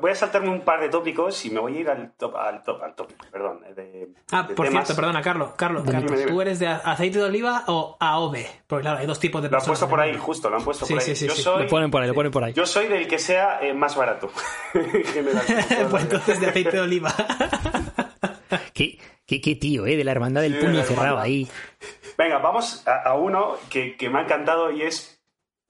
voy 0.01 0.11
a 0.11 0.15
saltarme 0.15 0.49
un 0.51 0.61
par 0.61 0.81
de 0.81 0.89
tópicos 0.89 1.45
y 1.45 1.51
me 1.51 1.59
voy 1.61 1.77
a 1.77 1.81
ir 1.81 1.91
al 1.91 2.13
top, 2.13 2.37
al 2.37 2.63
top, 2.63 2.83
al 2.83 2.95
top, 2.95 3.13
perdón. 3.31 3.65
eh, 3.67 3.75
De, 3.75 4.09
Ah, 4.31 4.45
de 4.45 4.55
por 4.55 4.67
temas. 4.67 4.87
cierto, 4.87 5.01
perdona, 5.01 5.21
Carlos. 5.23 5.51
Carlos, 5.57 5.85
Carlos, 5.91 6.13
dime. 6.13 6.31
¿tú 6.31 6.41
eres 6.41 6.59
de 6.59 6.69
aceite 6.69 7.19
de 7.19 7.25
oliva 7.25 7.65
o 7.67 7.97
AOV? 7.99 8.37
Porque 8.67 8.83
claro, 8.83 8.99
hay 8.99 9.07
dos 9.07 9.19
tipos 9.19 9.43
de 9.43 9.51
Lo 9.51 9.59
han 9.59 9.65
puesto 9.65 9.89
por 9.89 10.01
ahí, 10.01 10.17
justo, 10.17 10.49
lo 10.49 10.57
han 10.57 10.65
puesto 10.65 10.87
Sí, 10.87 10.95
por 10.95 11.03
ahí. 11.03 11.07
sí, 11.09 11.17
sí, 11.17 11.27
yo, 11.29 11.35
sí. 11.35 11.43
soy, 11.43 11.65
Lo 11.65 11.69
ponen 11.69 11.91
por 11.91 12.03
ahí, 12.03 12.09
lo 12.09 12.15
ponen 12.15 12.31
por 12.33 12.45
ahí. 12.45 12.53
yo 12.53 12.67
soy 12.67 12.87
del 12.89 13.09
que 13.09 13.19
sea 13.19 13.61
eh, 13.61 13.75
más 13.75 13.97
barato. 13.97 14.31
general. 14.73 15.43
pues 15.91 16.03
entonces 16.05 16.41
de 16.41 16.47
aceite 16.47 16.71
de 16.73 16.81
oliva. 16.81 17.13
¿Qué, 18.75 18.99
qué, 19.27 19.41
qué 19.41 19.55
tío, 19.57 19.87
¿eh? 19.87 19.97
De 19.97 20.05
la 20.05 20.13
hermandad 20.13 20.43
del 20.43 20.55
Sí, 20.55 20.61
puño 20.65 20.77
de 20.79 20.85
cerrado 20.85 21.19
ahí. 21.19 21.49
Venga, 22.17 22.39
vamos 22.39 22.87
a, 22.87 23.03
a 23.03 23.15
uno 23.15 23.57
que, 23.71 23.97
que 23.97 24.09
me 24.09 24.19
ha 24.21 24.23
encantado 24.23 24.71
y 24.71 24.83
es... 24.83 25.21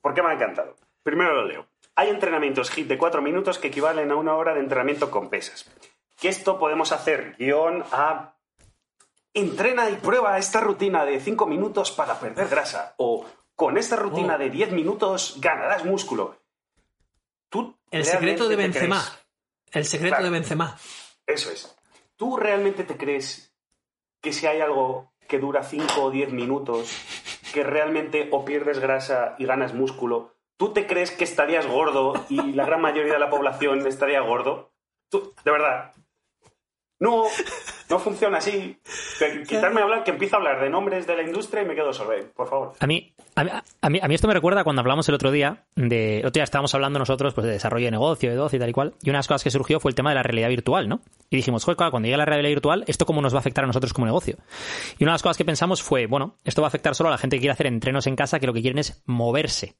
¿Por 0.00 0.14
qué 0.14 0.22
me 0.22 0.28
ha 0.30 0.34
encantado? 0.34 0.76
Primero 1.02 1.34
lo 1.34 1.46
leo. 1.46 1.66
Hay 1.98 2.10
entrenamientos 2.10 2.70
HIIT 2.70 2.86
de 2.86 2.96
4 2.96 3.20
minutos 3.22 3.58
que 3.58 3.66
equivalen 3.68 4.12
a 4.12 4.14
una 4.14 4.36
hora 4.36 4.54
de 4.54 4.60
entrenamiento 4.60 5.10
con 5.10 5.28
pesas. 5.28 5.64
Que 6.20 6.28
esto 6.28 6.56
podemos 6.56 6.92
hacer 6.92 7.34
guion 7.36 7.82
a... 7.90 8.36
Entrena 9.34 9.90
y 9.90 9.96
prueba 9.96 10.38
esta 10.38 10.60
rutina 10.60 11.04
de 11.04 11.18
5 11.18 11.46
minutos 11.46 11.90
para 11.90 12.20
perder 12.20 12.46
grasa. 12.46 12.94
O 12.98 13.26
con 13.56 13.76
esta 13.76 13.96
rutina 13.96 14.36
Oh. 14.36 14.38
de 14.38 14.48
10 14.48 14.70
minutos 14.70 15.38
ganarás 15.40 15.84
músculo. 15.84 16.36
Tú 17.48 17.76
El 17.90 18.04
secreto 18.04 18.48
de 18.48 18.54
Benzema. 18.54 19.02
El 19.72 19.84
secreto 19.84 20.12
Claro. 20.18 20.24
de 20.26 20.30
Benzema. 20.30 20.78
Eso 21.26 21.50
es. 21.50 21.76
¿Tú 22.14 22.36
realmente 22.36 22.84
te 22.84 22.96
crees 22.96 23.52
que 24.20 24.32
si 24.32 24.46
hay 24.46 24.60
algo 24.60 25.10
que 25.26 25.40
dura 25.40 25.64
5 25.64 26.00
o 26.00 26.10
10 26.12 26.30
minutos, 26.30 26.92
que 27.52 27.64
realmente 27.64 28.28
o 28.30 28.44
pierdes 28.44 28.78
grasa 28.78 29.34
y 29.38 29.46
ganas 29.46 29.74
músculo, 29.74 30.37
¿tú 30.58 30.72
te 30.72 30.86
crees 30.86 31.10
que 31.10 31.24
estarías 31.24 31.66
gordo 31.66 32.12
y 32.28 32.52
la 32.52 32.66
gran 32.66 32.82
mayoría 32.82 33.14
de 33.14 33.18
la 33.18 33.30
población 33.30 33.86
estaría 33.86 34.20
gordo? 34.20 34.72
¿Tú, 35.08 35.32
de 35.42 35.50
verdad. 35.50 35.92
No, 37.00 37.24
no 37.88 37.98
funciona 38.00 38.38
así. 38.38 38.76
Quitarme 39.46 39.80
a 39.80 39.84
hablar, 39.84 40.02
que 40.04 40.10
empiezo 40.10 40.34
a 40.34 40.38
hablar 40.40 40.60
de 40.60 40.68
nombres 40.68 41.06
de 41.06 41.16
la 41.16 41.22
industria 41.22 41.62
y 41.62 41.66
me 41.66 41.76
quedo 41.76 41.92
solo. 41.92 42.12
Eh, 42.12 42.24
Por 42.34 42.48
favor. 42.48 42.72
A 42.80 42.86
mí, 42.88 43.14
a, 43.36 43.44
mí, 43.44 43.50
a, 44.02 44.08
mí, 44.08 44.14
esto 44.14 44.26
me 44.26 44.34
recuerda 44.34 44.64
cuando 44.64 44.80
hablamos 44.80 45.08
el 45.08 45.14
otro 45.14 45.30
día 45.30 45.64
de. 45.76 46.18
Otro 46.18 46.32
día 46.32 46.42
estábamos 46.42 46.74
hablando 46.74 46.98
nosotros 46.98 47.34
pues, 47.34 47.46
de 47.46 47.52
desarrollo 47.52 47.84
de 47.84 47.92
negocio, 47.92 48.30
de 48.30 48.36
doce 48.36 48.56
y 48.56 48.58
tal 48.58 48.68
y 48.68 48.72
cual. 48.72 48.94
Y 49.02 49.10
una 49.10 49.18
de 49.18 49.20
las 49.20 49.28
cosas 49.28 49.44
que 49.44 49.50
surgió 49.52 49.78
fue 49.78 49.92
el 49.92 49.94
tema 49.94 50.10
de 50.10 50.16
la 50.16 50.24
realidad 50.24 50.48
virtual, 50.48 50.88
¿no? 50.88 51.00
Y 51.30 51.36
dijimos, 51.36 51.64
joder, 51.64 51.76
cuando 51.76 52.06
llegue 52.06 52.16
la 52.16 52.24
realidad 52.24 52.50
virtual, 52.50 52.84
¿esto 52.88 53.06
cómo 53.06 53.22
nos 53.22 53.32
va 53.32 53.38
a 53.38 53.40
afectar 53.40 53.62
a 53.62 53.68
nosotros 53.68 53.92
como 53.92 54.06
negocio? 54.06 54.36
Y 54.98 55.04
una 55.04 55.12
de 55.12 55.14
las 55.14 55.22
cosas 55.22 55.36
que 55.36 55.44
pensamos 55.44 55.82
fue, 55.82 56.06
bueno, 56.06 56.36
esto 56.42 56.62
va 56.62 56.66
a 56.66 56.70
afectar 56.70 56.96
solo 56.96 57.10
a 57.10 57.12
la 57.12 57.18
gente 57.18 57.36
que 57.36 57.42
quiere 57.42 57.52
hacer 57.52 57.68
entrenos 57.68 58.08
en 58.08 58.16
casa, 58.16 58.40
que 58.40 58.46
lo 58.48 58.52
que 58.52 58.60
quieren 58.60 58.78
es 58.78 59.02
moverse. 59.06 59.76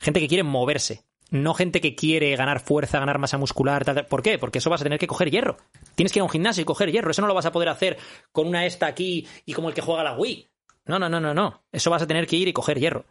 Gente 0.00 0.20
que 0.20 0.28
quiere 0.28 0.42
moverse. 0.42 1.04
No 1.30 1.54
gente 1.54 1.80
que 1.80 1.94
quiere 1.94 2.34
ganar 2.34 2.58
fuerza, 2.58 2.98
ganar 2.98 3.18
masa 3.18 3.38
muscular, 3.38 3.84
tal, 3.84 3.94
tal. 3.94 4.06
¿Por 4.06 4.22
qué? 4.22 4.38
Porque 4.38 4.58
eso 4.58 4.68
vas 4.68 4.80
a 4.80 4.84
tener 4.84 4.98
que 4.98 5.06
coger 5.06 5.30
hierro. 5.30 5.58
Tienes 5.94 6.12
que 6.12 6.18
ir 6.18 6.22
a 6.22 6.24
un 6.24 6.30
gimnasio 6.30 6.62
y 6.62 6.64
coger 6.64 6.90
hierro. 6.90 7.12
Eso 7.12 7.22
no 7.22 7.28
lo 7.28 7.34
vas 7.34 7.46
a 7.46 7.52
poder 7.52 7.68
hacer 7.68 7.98
con 8.32 8.48
una 8.48 8.66
esta 8.66 8.86
aquí 8.86 9.28
y 9.46 9.52
como 9.52 9.68
el 9.68 9.74
que 9.74 9.80
juega 9.80 10.02
la 10.02 10.16
Wii. 10.16 10.48
No, 10.86 10.98
no, 10.98 11.08
no, 11.08 11.20
no, 11.20 11.32
no. 11.32 11.62
Eso 11.70 11.90
vas 11.90 12.02
a 12.02 12.06
tener 12.06 12.26
que 12.26 12.36
ir 12.36 12.48
y 12.48 12.52
coger 12.52 12.80
hierro. 12.80 13.04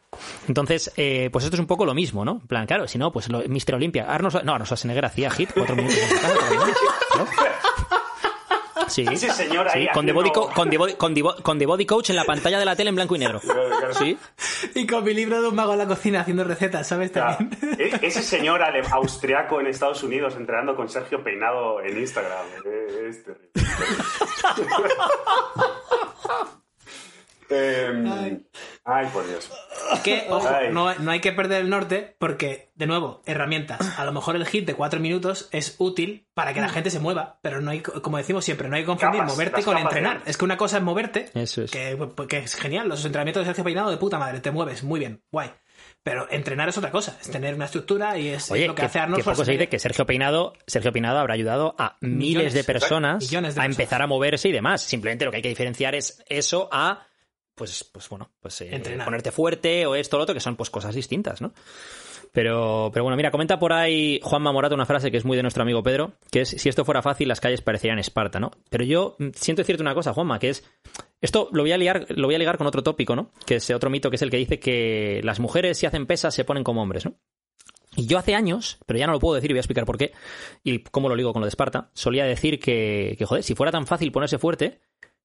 Entonces, 0.47 0.91
eh, 0.97 1.29
pues 1.31 1.45
esto 1.45 1.55
es 1.55 1.61
un 1.61 1.67
poco 1.67 1.85
lo 1.85 1.93
mismo, 1.93 2.25
¿no? 2.25 2.39
En 2.41 2.47
plan, 2.47 2.65
claro, 2.65 2.87
si 2.87 2.97
no, 2.97 3.11
pues 3.11 3.29
lo, 3.29 3.39
Mr. 3.39 3.75
Olympia. 3.75 4.05
Arnold, 4.05 4.43
no, 4.43 4.51
Arnold 4.53 4.65
Schwarzenegger 4.65 5.05
hacía 5.05 5.29
hit 5.29 5.51
cuatro 5.53 5.75
minutos. 5.77 5.97
¿no? 7.17 7.25
Sí. 8.89 9.05
Ese 9.11 9.29
señor 9.31 9.67
ahí 9.69 9.83
Sí, 9.83 9.89
con, 9.93 10.05
The 10.05 10.11
Body 10.11 10.29
haciendo- 10.29 10.47
Co- 10.49 10.53
con, 10.53 10.69
The 10.69 10.77
Body- 10.77 10.93
con 10.95 11.13
The 11.13 11.21
Bo- 11.21 11.35
con 11.41 11.59
The 11.59 11.65
Body 11.65 11.85
Coach 11.85 12.09
en 12.09 12.15
la 12.15 12.25
pantalla 12.25 12.59
de 12.59 12.65
la 12.65 12.75
tele 12.75 12.89
en 12.89 12.95
blanco 12.95 13.15
y 13.15 13.19
negro. 13.19 13.41
Sí. 13.97 14.17
Y 14.75 14.85
con 14.87 15.03
mi 15.03 15.13
libro 15.13 15.41
de 15.41 15.47
un 15.47 15.55
mago 15.55 15.73
en 15.73 15.79
la 15.79 15.87
cocina 15.87 16.21
haciendo 16.21 16.43
recetas, 16.43 16.87
¿sabes? 16.87 17.11
También. 17.11 17.49
E- 17.77 17.99
Ese 18.01 18.21
señor 18.23 18.61
austriaco 18.91 19.59
en 19.61 19.67
Estados 19.67 20.03
Unidos 20.03 20.35
entrenando 20.35 20.75
con 20.75 20.89
Sergio 20.89 21.23
Peinado 21.23 21.81
en 21.81 21.97
Instagram. 21.97 22.45
Eh, 22.65 23.07
Es 23.09 23.23
terrible. 23.23 23.49
Em, 27.49 28.43
ay, 28.83 29.07
por 29.11 29.27
Dios. 29.27 29.49
Que, 30.03 30.27
ojo, 30.29 30.47
no, 30.71 30.93
no 30.95 31.11
hay 31.11 31.19
que 31.19 31.31
perder 31.31 31.61
el 31.61 31.69
norte 31.69 32.15
porque, 32.19 32.69
de 32.75 32.85
nuevo, 32.85 33.21
herramientas. 33.25 33.97
A 33.97 34.05
lo 34.05 34.11
mejor 34.11 34.35
el 34.35 34.45
hit 34.45 34.67
de 34.67 34.75
cuatro 34.75 34.99
minutos 34.99 35.49
es 35.51 35.75
útil 35.79 36.27
para 36.35 36.53
que 36.53 36.61
la 36.61 36.69
gente 36.69 36.91
se 36.91 36.99
mueva, 36.99 37.39
pero 37.41 37.59
no 37.59 37.71
hay, 37.71 37.81
como 37.81 38.17
decimos 38.17 38.45
siempre, 38.45 38.69
no 38.69 38.75
hay 38.75 38.83
que 38.83 38.87
confundir 38.87 39.21
Capas, 39.21 39.33
moverte 39.33 39.63
con 39.63 39.75
de 39.75 39.81
entrenar. 39.81 40.21
Es 40.25 40.37
que 40.37 40.45
una 40.45 40.57
cosa 40.57 40.77
es 40.77 40.83
moverte, 40.83 41.29
Eso 41.33 41.63
es. 41.63 41.71
que, 41.71 41.97
que 42.27 42.37
es 42.37 42.55
genial. 42.55 42.87
Los 42.87 43.03
entrenamientos 43.03 43.41
de 43.41 43.45
Sergio 43.47 43.63
Peinado 43.63 43.89
de 43.89 43.97
puta 43.97 44.19
madre, 44.19 44.39
te 44.41 44.51
mueves, 44.51 44.83
muy 44.83 44.99
bien, 44.99 45.23
guay. 45.31 45.51
Pero 46.03 46.27
entrenar 46.29 46.69
es 46.69 46.77
otra 46.77 46.91
cosa, 46.91 47.17
es 47.21 47.29
tener 47.29 47.55
una 47.55 47.65
estructura 47.65 48.17
y 48.17 48.29
es, 48.29 48.45
es 48.45 48.51
Oye, 48.51 48.67
lo 48.67 48.75
que, 48.75 48.81
que, 48.81 48.85
hace 48.85 48.99
Arnold 48.99 49.23
que 49.23 49.29
poco 49.29 49.43
se 49.43 49.51
dice 49.51 49.69
que 49.69 49.79
Sergio 49.79 50.05
Peinado, 50.05 50.53
Sergio 50.65 50.91
Peinado 50.91 51.19
habrá 51.19 51.33
ayudado 51.33 51.75
a 51.77 51.97
miles 52.01 52.19
Millones, 52.19 52.53
de 52.53 52.63
personas 52.63 53.23
millones 53.23 53.55
de 53.55 53.61
a 53.61 53.65
empezar 53.65 54.01
a 54.01 54.07
moverse 54.07 54.49
y 54.49 54.51
demás. 54.51 54.81
Simplemente 54.81 55.25
lo 55.25 55.31
que 55.31 55.37
hay 55.37 55.43
que 55.43 55.49
diferenciar 55.49 55.95
es 55.95 56.23
eso 56.27 56.69
a 56.71 57.08
pues, 57.59 57.83
pues 57.83 58.07
bueno, 58.07 58.31
pues 58.39 58.61
eh, 58.61 58.73
Entrenar. 58.73 59.05
ponerte 59.05 59.31
fuerte 59.31 59.85
o 59.85 59.93
esto 59.93 60.15
o 60.15 60.19
lo 60.19 60.23
otro, 60.23 60.33
que 60.33 60.39
son 60.39 60.55
pues 60.55 60.69
cosas 60.69 60.95
distintas, 60.95 61.41
¿no? 61.41 61.53
Pero, 62.31 62.89
pero 62.93 63.03
bueno, 63.03 63.17
mira, 63.17 63.31
comenta 63.31 63.59
por 63.59 63.73
ahí 63.73 64.21
Juanma 64.23 64.53
Morato 64.53 64.75
una 64.75 64.85
frase 64.85 65.11
que 65.11 65.17
es 65.17 65.25
muy 65.25 65.35
de 65.35 65.41
nuestro 65.41 65.63
amigo 65.63 65.83
Pedro, 65.83 66.13
que 66.31 66.41
es, 66.41 66.49
si 66.49 66.69
esto 66.69 66.85
fuera 66.85 67.01
fácil, 67.01 67.27
las 67.27 67.41
calles 67.41 67.61
parecerían 67.61 67.99
Esparta, 67.99 68.39
¿no? 68.39 68.51
Pero 68.69 68.85
yo 68.85 69.17
mm, 69.19 69.29
siento 69.33 69.61
decirte 69.61 69.81
una 69.81 69.93
cosa, 69.93 70.13
Juanma, 70.13 70.39
que 70.39 70.49
es, 70.49 70.63
esto 71.19 71.49
lo 71.51 71.63
voy 71.63 71.73
a 71.73 71.77
liar, 71.77 72.05
lo 72.09 72.27
voy 72.27 72.35
a 72.35 72.39
ligar 72.39 72.57
con 72.57 72.65
otro 72.65 72.81
tópico, 72.81 73.13
¿no? 73.13 73.31
Que 73.45 73.55
es 73.55 73.69
otro 73.71 73.89
mito, 73.89 74.09
que 74.09 74.15
es 74.15 74.21
el 74.21 74.29
que 74.29 74.37
dice 74.37 74.59
que 74.59 75.19
las 75.23 75.41
mujeres 75.41 75.77
si 75.77 75.85
hacen 75.85 76.05
pesas 76.05 76.33
se 76.33 76.45
ponen 76.45 76.63
como 76.63 76.81
hombres, 76.81 77.05
¿no? 77.05 77.15
Y 77.97 78.05
yo 78.05 78.17
hace 78.17 78.35
años, 78.35 78.77
pero 78.85 78.99
ya 78.99 79.07
no 79.07 79.13
lo 79.13 79.19
puedo 79.19 79.35
decir 79.35 79.49
y 79.51 79.53
voy 79.53 79.59
a 79.59 79.61
explicar 79.61 79.85
por 79.85 79.97
qué, 79.97 80.13
y 80.63 80.79
cómo 80.79 81.09
lo 81.09 81.15
ligo 81.15 81.33
con 81.33 81.41
lo 81.41 81.45
de 81.47 81.49
Esparta, 81.49 81.89
solía 81.93 82.23
decir 82.23 82.59
que, 82.59 83.15
que 83.17 83.25
joder, 83.25 83.43
si 83.43 83.55
fuera 83.55 83.71
tan 83.71 83.85
fácil 83.85 84.11
ponerse 84.11 84.37
fuerte, 84.37 84.79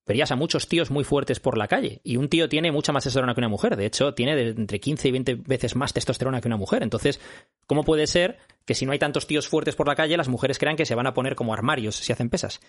verías 0.07 0.30
a 0.30 0.36
muchos 0.36 0.68
tíos 0.68 0.90
muy 0.90 1.05
fuertes 1.05 1.40
por 1.40 1.57
la 1.57 1.68
calle. 1.68 2.00
Y 2.05 2.16
un 2.16 2.28
tío 2.28 2.48
tiene 2.48 2.72
mucha 2.72 2.92
más 2.92 3.05
testosterona 3.05 3.34
que 3.34 3.40
una 3.40 3.48
mujer. 3.48 3.76
De 3.76 3.86
hecho, 3.86 4.14
tiene 4.14 4.40
entre 4.40 4.80
15 4.80 5.09
y 5.09 5.12
20 5.12 5.34
veces 5.36 5.76
más 5.76 5.92
testosterona 5.92 6.40
que 6.40 6.48
una 6.48 6.57
mujer. 6.57 6.82
Entonces, 6.82 7.20
¿cómo 7.66 7.84
puede 7.84 8.07
ser 8.07 8.38
que 8.64 8.74
si 8.74 8.86
no 8.86 8.92
hay 8.92 8.98
tantos 8.98 9.26
tíos 9.26 9.48
fuertes 9.48 9.76
por 9.76 9.88
la 9.88 9.94
calle, 9.94 10.16
las 10.16 10.28
mujeres 10.28 10.59
crean 10.59 10.76
que 10.76 10.86
se 10.86 10.94
van 10.94 11.07
a 11.07 11.14
poner 11.14 11.34
como 11.34 11.55
armarios 11.55 11.96
si 11.96 12.12
hacen 12.12 12.30
pesas? 12.30 12.61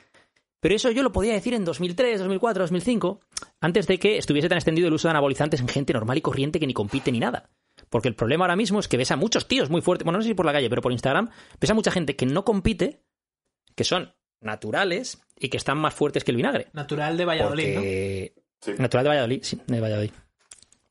Pero 0.60 0.76
eso 0.76 0.90
yo 0.92 1.04
lo 1.04 1.12
podía 1.12 1.34
decir 1.34 1.54
en 1.54 1.66
2003, 1.66 2.20
2004, 2.20 2.64
2005, 2.64 3.20
antes 3.62 3.88
de 3.88 4.00
que 4.00 4.18
estuviese 4.18 4.50
tan 4.50 4.58
extendido 4.58 4.88
el 4.88 4.94
uso 4.94 5.08
de 5.08 5.12
anabolizantes 5.12 5.60
en 5.60 5.68
gente 5.68 5.94
normal 5.94 6.18
y 6.18 6.22
corriente 6.22 6.60
que 6.60 6.68
ni 6.68 6.74
compite 6.74 7.12
ni 7.12 7.20
nada. 7.20 7.52
Porque 7.90 8.08
el 8.08 8.16
problema 8.16 8.46
ahora 8.46 8.56
mismo 8.56 8.80
es 8.80 8.88
que 8.88 8.98
ves 8.98 9.12
a 9.12 9.16
muchos 9.16 9.48
tíos 9.48 9.70
muy 9.70 9.82
fuertes, 9.82 10.06
bueno, 10.06 10.18
no 10.18 10.24
sé 10.24 10.30
si 10.30 10.34
por 10.34 10.46
la 10.46 10.54
calle, 10.54 10.70
pero 10.70 10.82
por 10.82 10.92
Instagram, 10.92 11.30
ves 11.60 11.70
a 11.70 11.74
mucha 11.74 11.92
gente 11.92 12.16
que 12.16 12.26
no 12.26 12.46
compite, 12.46 13.04
que 13.76 13.84
son 13.84 14.16
naturales 14.46 15.22
y 15.38 15.50
que 15.50 15.58
están 15.58 15.78
más 15.78 15.94
fuertes 15.94 16.24
que 16.24 16.32
el 16.32 16.38
vinagre. 16.38 16.68
Natural 16.74 17.18
de 17.18 17.26
Valladolid, 17.26 17.76
¿no? 17.76 17.82
Sí. 17.82 18.72
Natural 18.78 19.04
de 19.04 19.10
Valladolid, 19.10 19.40
sí, 19.44 19.62
de 19.68 19.80
Valladolid. 19.80 20.12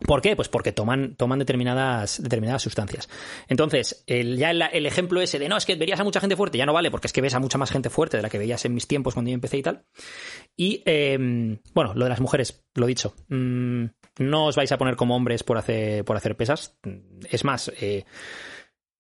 ¿Por 0.01 0.21
qué? 0.21 0.37
Pues 0.37 0.49
porque 0.49 0.73
toman, 0.73 1.17
toman 1.17 1.39
determinadas, 1.39 2.23
determinadas 2.23 2.63
sustancias. 2.63 3.09
Entonces, 3.49 4.05
el, 4.07 4.37
ya 4.37 4.51
el, 4.51 4.61
el 4.61 4.87
ejemplo 4.87 5.21
ese 5.21 5.39
de 5.39 5.49
no, 5.49 5.57
es 5.57 5.65
que 5.65 5.77
verías 5.77 5.99
a 5.99 6.05
mucha 6.05 6.21
gente 6.21 6.37
fuerte, 6.37 6.59
ya 6.59 6.67
no 6.67 6.75
vale, 6.75 6.91
porque 6.91 7.07
es 7.07 7.13
que 7.13 7.23
ves 7.23 7.35
a 7.35 7.39
mucha 7.39 7.57
más 7.57 7.71
gente 7.71 7.89
fuerte 7.89 8.19
de 8.19 8.23
la 8.23 8.29
que 8.29 8.39
veías 8.39 8.65
en 8.65 8.75
mis 8.75 8.87
tiempos 8.87 9.15
cuando 9.15 9.31
yo 9.31 9.35
empecé 9.35 9.57
y 9.59 9.63
tal. 9.63 9.87
Y, 10.57 10.83
eh, 10.85 11.59
bueno, 11.73 11.95
lo 11.95 12.05
de 12.05 12.09
las 12.11 12.21
mujeres, 12.21 12.65
lo 12.75 12.87
dicho. 12.87 13.15
mm, 13.29 13.85
no 14.19 14.47
os 14.47 14.57
vais 14.57 14.71
a 14.71 14.79
poner 14.79 14.97
como 14.97 15.17
hombres 15.17 15.43
por 15.43 15.59
hacer, 15.59 16.05
por 16.05 16.17
hacer 16.17 16.37
pesas. 16.37 16.77
Es 17.31 17.45
más, 17.45 17.73
eh, 17.81 18.05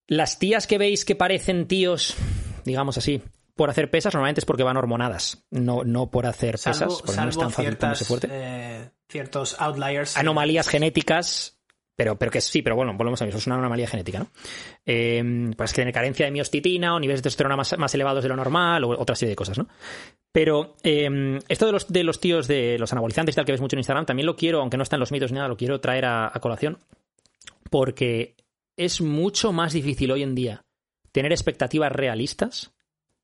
las 0.06 0.38
tías 0.38 0.66
que 0.66 0.78
veis 0.78 1.04
que 1.04 1.16
parecen 1.16 1.66
tíos, 1.66 2.16
digamos 2.64 2.98
así, 2.98 3.22
por 3.54 3.70
hacer 3.70 3.90
pesas, 3.90 4.14
normalmente 4.14 4.40
es 4.40 4.44
porque 4.44 4.62
van 4.62 4.76
hormonadas, 4.76 5.44
no, 5.50 5.84
no 5.84 6.10
por 6.10 6.26
hacer 6.26 6.52
pesas, 6.52 7.02
porque 7.04 7.20
no 7.20 7.28
es 7.28 7.38
tan 7.38 7.50
fácil 7.50 7.64
ciertas, 7.64 8.06
fuerte. 8.06 8.28
eh, 8.30 8.90
ciertos 9.08 9.60
outliers. 9.60 10.16
Anomalías 10.16 10.68
genéticas, 10.68 11.60
pero, 11.96 12.18
pero 12.18 12.32
que 12.32 12.40
sí, 12.40 12.62
pero 12.62 12.74
bueno, 12.74 12.94
volvemos 12.94 13.22
a 13.22 13.26
eso, 13.26 13.38
es 13.38 13.46
una 13.46 13.56
anomalía 13.56 13.86
genética, 13.86 14.18
¿no? 14.18 14.28
Eh, 14.84 15.52
pues 15.56 15.72
que 15.72 15.82
tener 15.82 15.94
carencia 15.94 16.26
de 16.26 16.32
miostitina 16.32 16.94
o 16.94 17.00
niveles 17.00 17.20
de 17.20 17.24
testosterona 17.24 17.56
más, 17.56 17.78
más 17.78 17.94
elevados 17.94 18.22
de 18.24 18.28
lo 18.28 18.36
normal 18.36 18.82
o 18.84 19.00
otra 19.00 19.14
serie 19.14 19.30
de 19.30 19.36
cosas, 19.36 19.56
¿no? 19.58 19.68
Pero 20.32 20.74
eh, 20.82 21.38
esto 21.48 21.66
de 21.66 21.72
los, 21.72 21.92
de 21.92 22.02
los 22.02 22.18
tíos 22.18 22.48
de 22.48 22.76
los 22.78 22.92
anabolizantes 22.92 23.34
y 23.34 23.36
tal 23.36 23.44
que 23.44 23.52
ves 23.52 23.60
mucho 23.60 23.76
en 23.76 23.80
Instagram, 23.80 24.06
también 24.06 24.26
lo 24.26 24.34
quiero, 24.34 24.60
aunque 24.60 24.76
no 24.76 24.82
está 24.82 24.96
en 24.96 25.00
los 25.00 25.12
mitos 25.12 25.30
ni 25.30 25.36
nada, 25.36 25.48
lo 25.48 25.56
quiero 25.56 25.80
traer 25.80 26.06
a, 26.06 26.26
a 26.26 26.40
colación 26.40 26.78
porque 27.70 28.36
es 28.76 29.00
mucho 29.00 29.52
más 29.52 29.72
difícil 29.72 30.10
hoy 30.10 30.22
en 30.22 30.34
día 30.34 30.64
tener 31.12 31.30
expectativas 31.32 31.92
realistas 31.92 32.73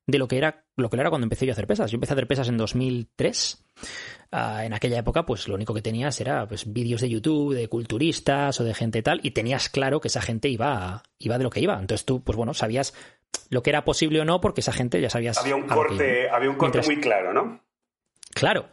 de 0.07 0.17
lo 0.17 0.27
que 0.27 0.37
era 0.37 0.65
lo 0.77 0.89
que 0.89 0.97
era 0.97 1.09
cuando 1.09 1.25
empecé 1.25 1.45
yo 1.45 1.51
a 1.51 1.53
hacer 1.53 1.67
pesas. 1.67 1.91
Yo 1.91 1.95
empecé 1.95 2.13
a 2.13 2.15
hacer 2.15 2.27
pesas 2.27 2.49
en 2.49 2.57
2003. 2.57 3.63
Ah, 4.31 4.65
en 4.65 4.73
aquella 4.73 4.97
época, 4.99 5.25
pues 5.25 5.47
lo 5.47 5.55
único 5.55 5.73
que 5.73 5.81
tenías 5.81 6.19
era 6.21 6.47
pues, 6.47 6.71
vídeos 6.71 7.01
de 7.01 7.09
YouTube 7.09 7.53
de 7.53 7.67
culturistas 7.67 8.59
o 8.59 8.63
de 8.63 8.73
gente 8.73 9.01
tal, 9.03 9.19
y 9.23 9.31
tenías 9.31 9.69
claro 9.69 9.99
que 9.99 10.07
esa 10.07 10.21
gente 10.21 10.47
iba, 10.49 11.03
iba 11.19 11.37
de 11.37 11.43
lo 11.43 11.49
que 11.49 11.59
iba. 11.59 11.73
Entonces 11.79 12.05
tú, 12.05 12.23
pues 12.23 12.35
bueno, 12.37 12.53
sabías 12.53 12.93
lo 13.49 13.61
que 13.61 13.69
era 13.69 13.83
posible 13.85 14.21
o 14.21 14.25
no, 14.25 14.41
porque 14.41 14.61
esa 14.61 14.71
gente 14.73 15.01
ya 15.01 15.09
sabías. 15.09 15.37
Había 15.37 15.55
un 15.55 15.67
corte, 15.67 16.29
había 16.29 16.49
un 16.49 16.55
corte 16.55 16.77
Mientras- 16.79 16.87
muy 16.87 17.01
claro, 17.01 17.33
¿no? 17.33 17.63
Claro. 18.33 18.69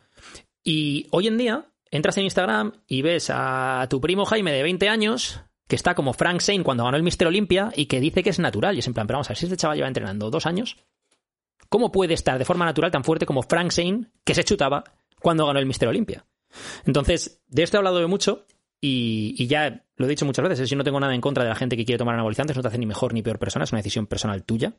Y 0.65 1.07
hoy 1.11 1.27
en 1.27 1.39
día 1.39 1.67
entras 1.91 2.17
en 2.19 2.25
Instagram 2.25 2.73
y 2.87 3.03
ves 3.03 3.31
a 3.33 3.87
tu 3.91 4.01
primo 4.01 4.25
Jaime 4.25 4.53
de 4.53 4.63
20 4.63 4.89
años 4.89 5.41
que 5.67 5.77
está 5.77 5.95
como 5.95 6.13
Frank 6.13 6.41
Zane 6.41 6.63
cuando 6.63 6.85
ganó 6.85 6.97
el 6.97 7.03
Mister 7.03 7.29
Olympia 7.29 7.71
y 7.75 7.87
que 7.87 8.01
dice 8.01 8.23
que 8.23 8.31
es 8.31 8.39
natural. 8.39 8.77
Y 8.77 8.79
es 8.79 8.87
en 8.87 8.95
plan, 8.95 9.07
pero 9.07 9.17
vamos 9.17 9.29
a 9.29 9.31
ver, 9.33 9.39
si 9.39 9.47
este 9.47 9.57
chaval 9.57 9.77
lleva 9.77 9.89
entrenando 9.89 10.31
dos 10.31 10.47
años, 10.47 10.77
¿cómo 11.69 11.93
puede 11.93 12.15
estar 12.15 12.39
de 12.39 12.45
forma 12.45 12.65
natural 12.65 12.91
tan 12.91 13.05
fuerte 13.05 13.27
como 13.27 13.43
Frank 13.43 13.73
Zane 13.73 14.07
que 14.25 14.35
se 14.35 14.45
chutaba 14.45 14.85
cuando 15.21 15.47
ganó 15.47 15.59
el 15.59 15.67
Mister 15.67 15.89
Olympia? 15.89 16.25
Entonces, 16.87 17.41
de 17.49 17.63
esto 17.63 17.77
he 17.77 17.79
hablado 17.79 17.99
de 17.99 18.07
mucho 18.07 18.47
y, 18.81 19.47
ya 19.47 19.85
lo 19.97 20.07
he 20.07 20.09
dicho 20.09 20.25
muchas 20.25 20.45
veces, 20.45 20.61
es 20.61 20.71
yo 20.71 20.77
no 20.77 20.85
tengo 20.85 21.01
nada 21.01 21.15
en 21.15 21.21
contra 21.21 21.43
de 21.43 21.51
la 21.51 21.57
gente 21.57 21.77
que 21.77 21.85
quiere 21.85 21.99
tomar 21.99 22.15
anabolizantes, 22.15 22.57
no 22.57 22.63
te 22.63 22.69
hace 22.69 22.79
ni 22.79 22.87
mejor 22.87 23.13
ni 23.13 23.23
peor 23.23 23.39
persona, 23.39 23.65
es 23.65 23.73
una 23.73 23.81
decisión 23.81 24.07
personal 24.07 24.45
tuya. 24.45 24.75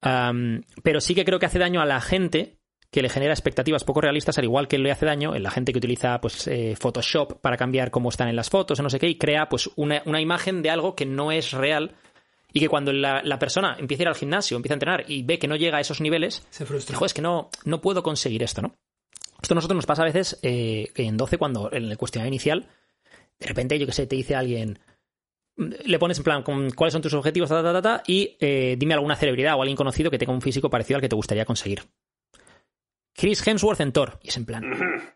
Pero 0.00 1.00
sí 1.00 1.14
que 1.14 1.24
creo 1.24 1.38
que 1.38 1.46
hace 1.46 1.58
daño 1.58 1.80
a 1.80 1.86
la 1.86 2.00
gente 2.00 2.58
que 2.90 3.02
le 3.02 3.08
genera 3.08 3.32
expectativas 3.32 3.82
poco 3.82 4.02
realistas, 4.02 4.38
al 4.38 4.44
igual 4.44 4.68
que 4.68 4.78
le 4.78 4.92
hace 4.92 5.06
daño 5.06 5.34
en 5.34 5.42
la 5.42 5.50
gente 5.50 5.72
que 5.72 5.78
utiliza 5.78 6.20
pues, 6.20 6.46
eh, 6.46 6.76
Photoshop 6.78 7.40
para 7.40 7.56
cambiar 7.56 7.90
cómo 7.90 8.10
están 8.10 8.28
en 8.28 8.36
las 8.36 8.50
fotos 8.50 8.78
o 8.78 8.82
no 8.82 8.90
sé 8.90 9.00
qué, 9.00 9.08
y 9.08 9.16
crea 9.16 9.48
pues, 9.48 9.68
una 9.74 10.20
imagen 10.20 10.62
de 10.62 10.70
algo 10.70 10.94
que 10.94 11.06
no 11.06 11.32
es 11.32 11.52
real 11.52 11.96
y 12.54 12.60
que 12.60 12.68
cuando 12.68 12.92
la, 12.92 13.20
la 13.22 13.38
persona 13.38 13.76
empieza 13.78 14.02
a 14.02 14.04
ir 14.04 14.08
al 14.08 14.14
gimnasio, 14.14 14.56
empieza 14.56 14.72
a 14.74 14.76
entrenar 14.76 15.04
y 15.08 15.22
ve 15.24 15.38
que 15.38 15.48
no 15.48 15.56
llega 15.56 15.76
a 15.78 15.80
esos 15.80 16.00
niveles, 16.00 16.46
Se 16.50 16.64
frustra. 16.64 16.96
Joder, 16.96 17.06
es 17.08 17.14
que 17.14 17.20
no, 17.22 17.50
no 17.64 17.80
puedo 17.82 18.02
conseguir 18.02 18.42
esto, 18.42 18.62
¿no? 18.62 18.76
Esto 19.42 19.52
a 19.54 19.56
nosotros 19.56 19.76
nos 19.76 19.86
pasa 19.86 20.02
a 20.02 20.06
veces 20.06 20.38
eh, 20.42 20.90
en 20.94 21.16
12, 21.18 21.36
cuando 21.36 21.70
en 21.72 21.84
el 21.90 21.98
cuestionario 21.98 22.28
inicial, 22.28 22.66
de 23.38 23.46
repente, 23.46 23.78
yo 23.78 23.84
que 23.86 23.92
sé, 23.92 24.06
te 24.06 24.16
dice 24.16 24.34
alguien, 24.36 24.78
le 25.56 25.98
pones 25.98 26.16
en 26.18 26.24
plan, 26.24 26.42
con 26.42 26.70
cuáles 26.70 26.92
son 26.92 27.02
tus 27.02 27.12
objetivos, 27.14 27.48
ta, 27.50 27.62
ta, 27.62 27.72
ta, 27.72 27.82
ta, 27.82 28.02
y 28.06 28.36
eh, 28.40 28.76
dime 28.78 28.94
alguna 28.94 29.16
celebridad 29.16 29.56
o 29.56 29.60
alguien 29.62 29.76
conocido 29.76 30.10
que 30.10 30.18
tenga 30.18 30.32
un 30.32 30.40
físico 30.40 30.70
parecido 30.70 30.96
al 30.96 31.02
que 31.02 31.08
te 31.08 31.16
gustaría 31.16 31.44
conseguir. 31.44 31.82
Chris 33.16 33.46
Hemsworth 33.46 33.80
en 33.80 33.92
Thor. 33.92 34.18
Y 34.22 34.28
es 34.28 34.36
en 34.36 34.44
plan, 34.46 34.62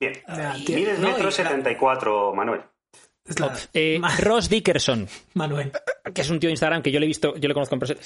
Bien. 0.00 0.12
Ya, 0.28 0.56
Y 0.56 0.64
tío, 0.64 0.76
mides 0.76 0.98
no, 0.98 1.08
metro 1.08 1.22
y 1.22 1.26
la- 1.26 1.30
74, 1.32 2.34
Manuel. 2.34 2.60
Eh, 3.74 3.98
Ma- 3.98 4.16
Ross 4.18 4.48
Dickerson, 4.48 5.08
Manuel. 5.34 5.72
que 6.14 6.20
es 6.22 6.30
un 6.30 6.38
tío 6.40 6.48
de 6.48 6.52
Instagram 6.52 6.82
que 6.82 6.90
yo 6.90 6.98
le 7.00 7.06
he 7.06 7.08
visto, 7.08 7.34
yo 7.36 7.48
le 7.48 7.54
conozco 7.54 7.74
en 7.74 7.78
persona. 7.78 8.00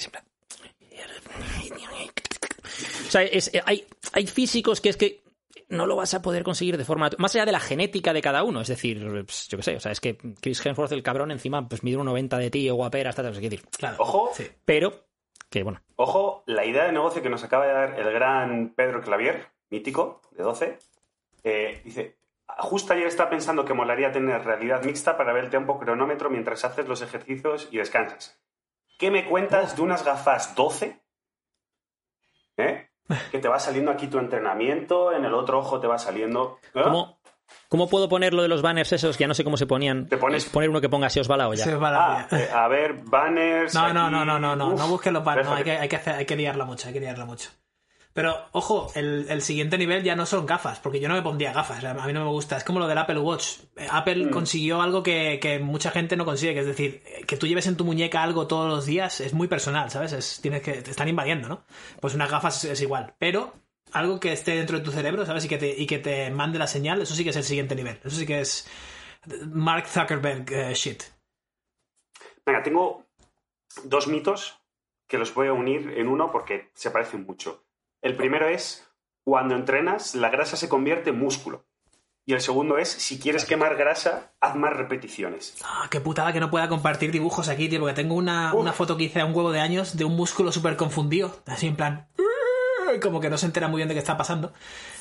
O 3.07 3.11
sea, 3.11 3.23
es- 3.23 3.53
eh, 3.53 3.61
hay, 3.65 3.85
hay 4.13 4.27
físicos 4.27 4.81
que 4.81 4.89
es 4.89 4.97
que 4.97 5.23
no 5.69 5.85
lo 5.85 5.95
vas 5.95 6.13
a 6.13 6.21
poder 6.21 6.43
conseguir 6.43 6.77
de 6.77 6.85
forma. 6.85 7.09
Más 7.17 7.33
allá 7.35 7.45
de 7.45 7.51
la 7.51 7.59
genética 7.59 8.13
de 8.13 8.21
cada 8.21 8.43
uno. 8.43 8.61
Es 8.61 8.67
decir, 8.67 8.99
pues, 9.25 9.47
yo 9.47 9.57
qué 9.57 9.63
sé, 9.63 9.75
o 9.75 9.79
sea, 9.79 9.91
es 9.91 9.99
que 9.99 10.17
Chris 10.41 10.63
Hemsworth, 10.65 10.91
el 10.91 11.03
cabrón, 11.03 11.31
encima, 11.31 11.67
pues 11.67 11.83
mide 11.83 11.97
un 11.97 12.05
90 12.05 12.37
de 12.37 12.49
ti, 12.51 12.69
guapera, 12.69 13.09
hasta 13.09 13.27
es 13.29 13.39
decir. 13.41 13.63
Claro. 13.77 13.95
Ojo. 13.99 14.31
Sí. 14.35 14.45
Pero, 14.65 15.05
que 15.49 15.63
bueno. 15.63 15.81
Ojo, 15.95 16.43
la 16.45 16.65
idea 16.65 16.85
de 16.85 16.91
negocio 16.91 17.21
que 17.21 17.29
nos 17.29 17.43
acaba 17.43 17.65
de 17.65 17.73
dar 17.73 17.99
el 17.99 18.11
gran 18.13 18.73
Pedro 18.75 19.01
Clavier, 19.01 19.47
mítico, 19.69 20.21
de 20.31 20.43
12, 20.43 20.77
eh, 21.43 21.81
dice, 21.83 22.17
justo 22.59 22.93
ayer 22.93 23.07
estaba 23.07 23.29
pensando 23.29 23.65
que 23.65 23.73
molaría 23.73 24.11
tener 24.11 24.43
realidad 24.43 24.83
mixta 24.83 25.17
para 25.17 25.33
ver 25.33 25.45
el 25.45 25.49
tiempo 25.49 25.79
cronómetro 25.79 26.29
mientras 26.29 26.63
haces 26.65 26.87
los 26.87 27.01
ejercicios 27.01 27.67
y 27.71 27.77
descansas. 27.77 28.39
¿Qué 28.97 29.11
me 29.11 29.25
cuentas 29.25 29.75
de 29.75 29.81
unas 29.81 30.03
gafas 30.05 30.55
12? 30.55 31.01
¿Eh? 32.57 32.89
Que 33.31 33.39
te 33.39 33.47
va 33.47 33.59
saliendo 33.59 33.91
aquí 33.91 34.07
tu 34.07 34.17
entrenamiento, 34.17 35.11
en 35.13 35.25
el 35.25 35.33
otro 35.33 35.59
ojo 35.59 35.79
te 35.79 35.87
va 35.87 35.99
saliendo... 35.99 36.59
¿eh? 36.73 36.81
¿Cómo, 36.83 37.19
¿Cómo 37.69 37.87
puedo 37.87 38.09
poner 38.09 38.33
lo 38.33 38.41
de 38.41 38.47
los 38.47 38.63
banners 38.63 38.91
esos? 38.93 39.15
Que 39.17 39.21
ya 39.25 39.27
no 39.27 39.35
sé 39.35 39.43
cómo 39.43 39.57
se 39.57 39.67
ponían. 39.67 40.07
Te 40.07 40.17
pones- 40.17 40.45
Es 40.45 40.49
poner 40.49 40.69
uno 40.71 40.81
que 40.81 40.89
ponga 40.89 41.09
si 41.11 41.19
os 41.19 41.29
va 41.29 41.37
la 41.37 41.47
olla. 41.47 41.63
Se 41.63 41.75
va 41.75 41.91
la 41.91 41.97
Ah, 42.21 42.27
olla. 42.31 42.43
eh, 42.43 42.49
a 42.51 42.67
ver, 42.67 42.93
banners... 43.03 43.75
No, 43.75 43.93
no, 43.93 44.05
aquí. 44.05 44.11
no, 44.15 44.25
no, 44.25 44.39
no, 44.39 44.55
no, 44.55 44.69
Uf, 44.73 44.79
no 44.79 44.87
busques 44.87 45.13
los 45.13 45.21
pares, 45.23 45.45
no, 45.45 45.53
hay 45.53 45.63
que, 45.63 45.71
hay, 45.77 45.87
que 45.87 45.95
hacer- 45.97 46.15
hay 46.15 46.25
que 46.25 46.35
liarla 46.35 46.65
mucho, 46.65 46.87
hay 46.87 46.93
que 46.95 46.99
liarla 46.99 47.25
mucho. 47.25 47.49
Pero, 48.15 48.33
ojo, 48.53 48.89
el, 48.95 49.25
el 49.27 49.41
siguiente 49.41 49.77
nivel 49.77 50.01
ya 50.01 50.15
no 50.15 50.25
son 50.25 50.45
gafas, 50.45 50.79
porque 50.79 51.01
yo 51.01 51.09
no 51.09 51.15
me 51.15 51.21
pondría 51.21 51.51
gafas, 51.51 51.83
a 51.83 52.07
mí 52.07 52.13
no 52.13 52.23
me 52.23 52.31
gusta. 52.31 52.55
Es 52.55 52.63
como 52.63 52.79
lo 52.79 52.87
del 52.87 52.97
Apple 52.97 53.19
Watch. 53.19 53.57
Eh, 53.75 53.87
Apple 53.91 54.27
Mm. 54.27 54.29
consiguió 54.29 54.81
algo 54.81 55.03
que, 55.03 55.37
que 55.41 55.59
mucha 55.59 55.91
gente 55.91 56.15
no 56.15 56.23
consigue, 56.23 56.53
que 56.53 56.61
es 56.61 56.65
decir, 56.65 57.03
eh, 57.05 57.25
que 57.27 57.35
tú 57.35 57.45
lleves 57.45 57.67
en 57.67 57.75
tu 57.75 57.83
muñeca 57.83 58.23
algo 58.23 58.47
todos 58.47 58.69
los 58.69 58.85
días 58.85 59.19
es 59.19 59.33
muy 59.33 59.49
personal, 59.49 59.91
¿sabes? 59.91 60.13
Es, 60.13 60.39
tienes 60.41 60.61
que, 60.61 60.81
te 60.81 60.91
están 60.91 61.09
invadiendo, 61.09 61.49
¿no? 61.49 61.65
Pues 61.99 62.15
unas 62.15 62.31
gafas 62.31 62.63
es, 62.63 62.71
es 62.71 62.81
igual, 62.81 63.15
pero 63.19 63.53
algo 63.91 64.17
que 64.21 64.31
esté 64.31 64.55
dentro 64.55 64.77
de 64.77 64.85
tu 64.85 64.91
cerebro, 64.91 65.25
¿sabes? 65.25 65.43
Y 65.43 65.49
que, 65.49 65.57
te, 65.57 65.77
y 65.77 65.85
que 65.85 65.99
te 65.99 66.31
mande 66.31 66.57
la 66.57 66.67
señal, 66.67 67.01
eso 67.01 67.15
sí 67.15 67.25
que 67.25 67.31
es 67.31 67.35
el 67.35 67.43
siguiente 67.43 67.75
nivel. 67.75 67.99
Eso 68.01 68.15
sí 68.15 68.25
que 68.25 68.39
es 68.39 68.65
Mark 69.47 69.87
Zuckerberg 69.87 70.49
eh, 70.53 70.73
shit. 70.73 71.03
Venga, 72.45 72.63
tengo 72.63 73.03
dos 73.83 74.07
mitos 74.07 74.57
que 75.05 75.17
los 75.17 75.33
voy 75.33 75.47
a 75.47 75.53
unir 75.53 75.95
en 75.97 76.07
uno 76.07 76.31
porque 76.31 76.69
se 76.73 76.91
parecen 76.91 77.25
mucho. 77.25 77.64
El 78.05 78.15
primero 78.15 78.47
es, 78.47 78.87
cuando 79.23 79.55
entrenas, 79.55 80.13
la 80.13 80.29
grasa 80.29 80.55
se 80.57 80.69
convierte 80.69 81.09
en 81.09 81.17
músculo. 81.17 81.65
Y 82.27 82.33
el 82.33 82.41
segundo 82.41 82.77
es, 82.77 82.87
si 82.87 83.17
quieres 83.19 83.45
quemar 83.45 83.75
grasa, 83.77 84.31
haz 84.39 84.55
más 84.55 84.73
repeticiones. 84.77 85.55
Ah, 85.63 85.87
qué 85.89 85.99
putada 85.99 86.31
que 86.31 86.39
no 86.39 86.51
pueda 86.51 86.69
compartir 86.69 87.11
dibujos 87.11 87.49
aquí, 87.49 87.67
tío, 87.67 87.79
porque 87.79 87.95
tengo 87.95 88.13
una, 88.13 88.53
una 88.53 88.73
foto 88.73 88.95
que 88.95 89.05
hice 89.05 89.21
a 89.21 89.25
un 89.25 89.33
huevo 89.35 89.51
de 89.51 89.59
años 89.59 89.97
de 89.97 90.05
un 90.05 90.15
músculo 90.15 90.51
súper 90.51 90.77
confundido, 90.77 91.35
así 91.47 91.65
en 91.65 91.75
plan, 91.75 92.07
como 93.01 93.19
que 93.21 93.31
no 93.31 93.39
se 93.39 93.47
entera 93.47 93.67
muy 93.69 93.77
bien 93.79 93.87
de 93.87 93.95
qué 93.95 93.99
está 93.99 94.17
pasando. 94.17 94.53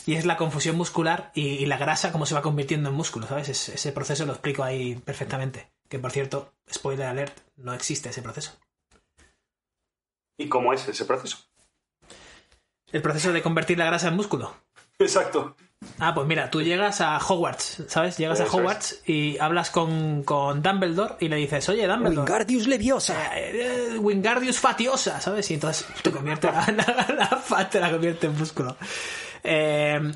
Y 0.07 0.15
es 0.15 0.25
la 0.25 0.39
confusión 0.39 0.77
muscular 0.77 1.31
y, 1.35 1.49
y 1.49 1.67
la 1.67 1.77
grasa 1.77 2.11
cómo 2.11 2.25
se 2.25 2.35
va 2.35 2.41
convirtiendo 2.41 2.89
en 2.89 2.95
músculo, 2.95 3.27
¿sabes? 3.27 3.51
Es- 3.51 3.69
ese 3.69 3.93
proceso 3.93 4.25
lo 4.25 4.33
explico 4.33 4.65
ahí 4.65 4.95
perfectamente. 4.97 5.71
Que 5.91 5.99
por 5.99 6.11
cierto, 6.11 6.55
spoiler 6.73 7.07
alert, 7.07 7.39
no 7.57 7.75
existe 7.75 8.09
ese 8.09 8.23
proceso. 8.23 8.59
¿Y 10.39 10.49
cómo 10.49 10.73
es 10.73 10.89
ese 10.89 11.05
proceso? 11.05 11.39
El 12.95 13.03
proceso 13.03 13.33
de 13.33 13.43
convertir 13.43 13.77
la 13.77 13.87
grasa 13.87 14.07
en 14.07 14.15
músculo. 14.15 14.55
Exacto. 15.01 15.57
Ah, 15.99 16.15
pues 16.15 16.29
mira, 16.29 16.49
tú 16.49 16.63
llegas 16.63 17.01
a 17.01 17.19
Hogwarts, 17.19 17.83
¿sabes? 17.89 18.17
Llegas 18.17 18.39
a 18.41 18.45
es. 18.45 18.55
Hogwarts 18.55 19.03
y 19.05 19.37
hablas 19.39 19.71
con, 19.71 20.23
con 20.23 20.63
Dumbledore 20.63 21.17
y 21.19 21.29
le 21.29 21.35
dices, 21.35 21.69
oye, 21.69 21.89
Dumbledore. 21.89 22.19
Wingardius 22.21 22.69
Leviosa. 22.69 23.37
eh, 23.37 23.99
Wingardius 23.99 24.61
fatiosa, 24.61 25.21
¿sabes? 25.21 25.51
Y 25.51 25.55
entonces 25.55 25.87
te 26.03 26.13
convierte 26.13 26.47
la, 26.47 26.65
la, 26.73 27.15
la 27.15 27.27
fat 27.37 27.69
te 27.73 27.81
la 27.81 27.91
convierte 27.91 28.29
en 28.29 28.39
músculo. 28.39 28.77
Eh, 29.43 30.13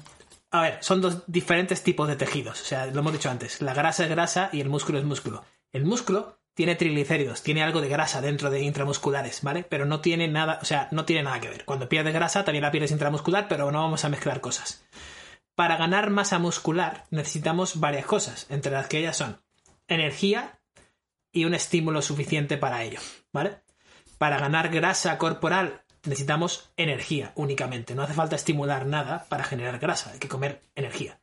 a 0.52 0.62
ver, 0.62 0.78
son 0.80 1.00
dos 1.00 1.24
diferentes 1.26 1.82
tipos 1.82 2.06
de 2.06 2.14
tejidos. 2.14 2.62
O 2.62 2.64
sea, 2.64 2.86
lo 2.86 3.00
hemos 3.00 3.12
dicho 3.12 3.28
antes. 3.28 3.60
La 3.60 3.74
grasa 3.74 4.04
es 4.04 4.10
grasa 4.10 4.50
y 4.52 4.60
el 4.60 4.68
músculo 4.68 4.98
es 4.98 5.04
músculo. 5.04 5.44
El 5.72 5.84
músculo 5.84 6.37
tiene 6.58 6.74
triglicéridos, 6.74 7.44
tiene 7.44 7.62
algo 7.62 7.80
de 7.80 7.88
grasa 7.88 8.20
dentro 8.20 8.50
de 8.50 8.60
intramusculares, 8.60 9.42
¿vale? 9.42 9.62
Pero 9.62 9.86
no 9.86 10.00
tiene 10.00 10.26
nada, 10.26 10.58
o 10.60 10.64
sea, 10.64 10.88
no 10.90 11.04
tiene 11.04 11.22
nada 11.22 11.38
que 11.38 11.48
ver. 11.48 11.64
Cuando 11.64 11.88
pierdes 11.88 12.12
grasa 12.12 12.44
también 12.44 12.64
la 12.64 12.72
pierdes 12.72 12.90
intramuscular, 12.90 13.46
pero 13.46 13.70
no 13.70 13.80
vamos 13.80 14.04
a 14.04 14.08
mezclar 14.08 14.40
cosas. 14.40 14.84
Para 15.54 15.76
ganar 15.76 16.10
masa 16.10 16.40
muscular 16.40 17.04
necesitamos 17.12 17.78
varias 17.78 18.06
cosas, 18.06 18.46
entre 18.50 18.72
las 18.72 18.88
que 18.88 18.98
ellas 18.98 19.16
son 19.16 19.40
energía 19.86 20.58
y 21.30 21.44
un 21.44 21.54
estímulo 21.54 22.02
suficiente 22.02 22.58
para 22.58 22.82
ello, 22.82 22.98
¿vale? 23.32 23.60
Para 24.18 24.40
ganar 24.40 24.68
grasa 24.70 25.16
corporal 25.16 25.84
necesitamos 26.02 26.72
energía 26.76 27.30
únicamente. 27.36 27.94
No 27.94 28.02
hace 28.02 28.14
falta 28.14 28.34
estimular 28.34 28.84
nada 28.84 29.26
para 29.28 29.44
generar 29.44 29.78
grasa, 29.78 30.10
hay 30.10 30.18
que 30.18 30.26
comer 30.26 30.60
energía. 30.74 31.20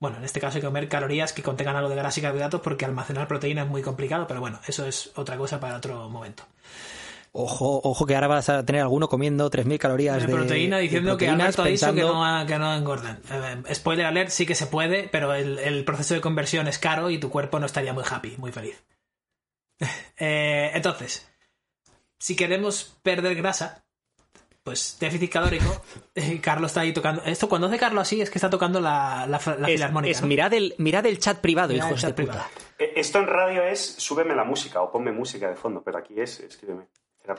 Bueno, 0.00 0.18
en 0.18 0.24
este 0.24 0.40
caso 0.40 0.56
hay 0.56 0.60
que 0.60 0.66
comer 0.66 0.88
calorías 0.88 1.32
que 1.32 1.42
contengan 1.42 1.74
algo 1.76 1.88
de 1.90 1.96
grasa 1.96 2.20
y 2.20 2.22
carbohidratos 2.22 2.60
porque 2.60 2.84
almacenar 2.84 3.26
proteína 3.26 3.62
es 3.62 3.68
muy 3.68 3.82
complicado, 3.82 4.26
pero 4.28 4.40
bueno, 4.40 4.60
eso 4.66 4.86
es 4.86 5.10
otra 5.16 5.36
cosa 5.36 5.58
para 5.58 5.76
otro 5.76 6.08
momento. 6.08 6.44
Ojo, 7.32 7.80
ojo 7.84 8.06
que 8.06 8.14
ahora 8.14 8.26
vas 8.28 8.48
a 8.48 8.64
tener 8.64 8.80
alguno 8.80 9.08
comiendo 9.08 9.50
3.000 9.50 9.78
calorías 9.78 10.20
de, 10.22 10.26
de 10.28 10.32
proteína 10.34 10.78
diciendo 10.78 11.12
de 11.12 11.18
que 11.18 11.28
Alberto 11.28 11.62
ha 11.62 11.66
dicho 11.66 11.86
que 11.86 12.00
pensando- 12.00 12.14
no, 12.24 12.46
que 12.46 12.58
no 12.58 12.74
engordan. 12.74 13.20
Eh, 13.30 13.74
spoiler 13.74 14.06
alert, 14.06 14.30
sí 14.30 14.46
que 14.46 14.54
se 14.54 14.66
puede, 14.66 15.08
pero 15.10 15.34
el, 15.34 15.58
el 15.58 15.84
proceso 15.84 16.14
de 16.14 16.20
conversión 16.20 16.68
es 16.68 16.78
caro 16.78 17.10
y 17.10 17.18
tu 17.18 17.28
cuerpo 17.30 17.58
no 17.60 17.66
estaría 17.66 17.92
muy 17.92 18.04
happy, 18.08 18.34
muy 18.38 18.52
feliz. 18.52 18.82
Eh, 20.20 20.72
entonces, 20.74 21.30
si 22.18 22.34
queremos 22.34 22.96
perder 23.02 23.36
grasa, 23.36 23.84
pues 24.68 24.96
déficit 25.00 25.32
calórico, 25.32 25.82
eh, 26.14 26.40
Carlos 26.40 26.70
está 26.70 26.80
ahí 26.82 26.92
tocando. 26.92 27.22
Esto 27.24 27.48
cuando 27.48 27.66
hace 27.66 27.78
Carlos 27.78 28.02
así 28.02 28.20
es 28.20 28.30
que 28.30 28.38
está 28.38 28.48
tocando 28.50 28.80
la, 28.80 29.26
la, 29.28 29.40
la 29.58 29.68
Es, 29.68 29.74
filarmónica. 29.74 30.10
es 30.12 30.20
¿no? 30.22 30.28
mirad, 30.28 30.52
el, 30.54 30.74
mirad 30.78 31.04
el 31.06 31.18
chat 31.18 31.38
privado, 31.38 31.72
Mirad 31.72 31.86
el 31.86 31.90
hijos 31.92 32.00
chat 32.02 32.16
de 32.16 32.22
puta. 32.22 32.32
privado. 32.32 32.50
Eh, 32.78 32.92
Esto 32.96 33.18
en 33.18 33.26
radio 33.26 33.62
es 33.64 33.80
súbeme 33.98 34.34
la 34.34 34.44
música 34.44 34.80
o 34.80 34.90
ponme 34.92 35.12
música 35.12 35.48
de 35.48 35.56
fondo, 35.56 35.82
pero 35.84 35.98
aquí 35.98 36.14
es 36.20 36.40
escríbeme. 36.40 36.86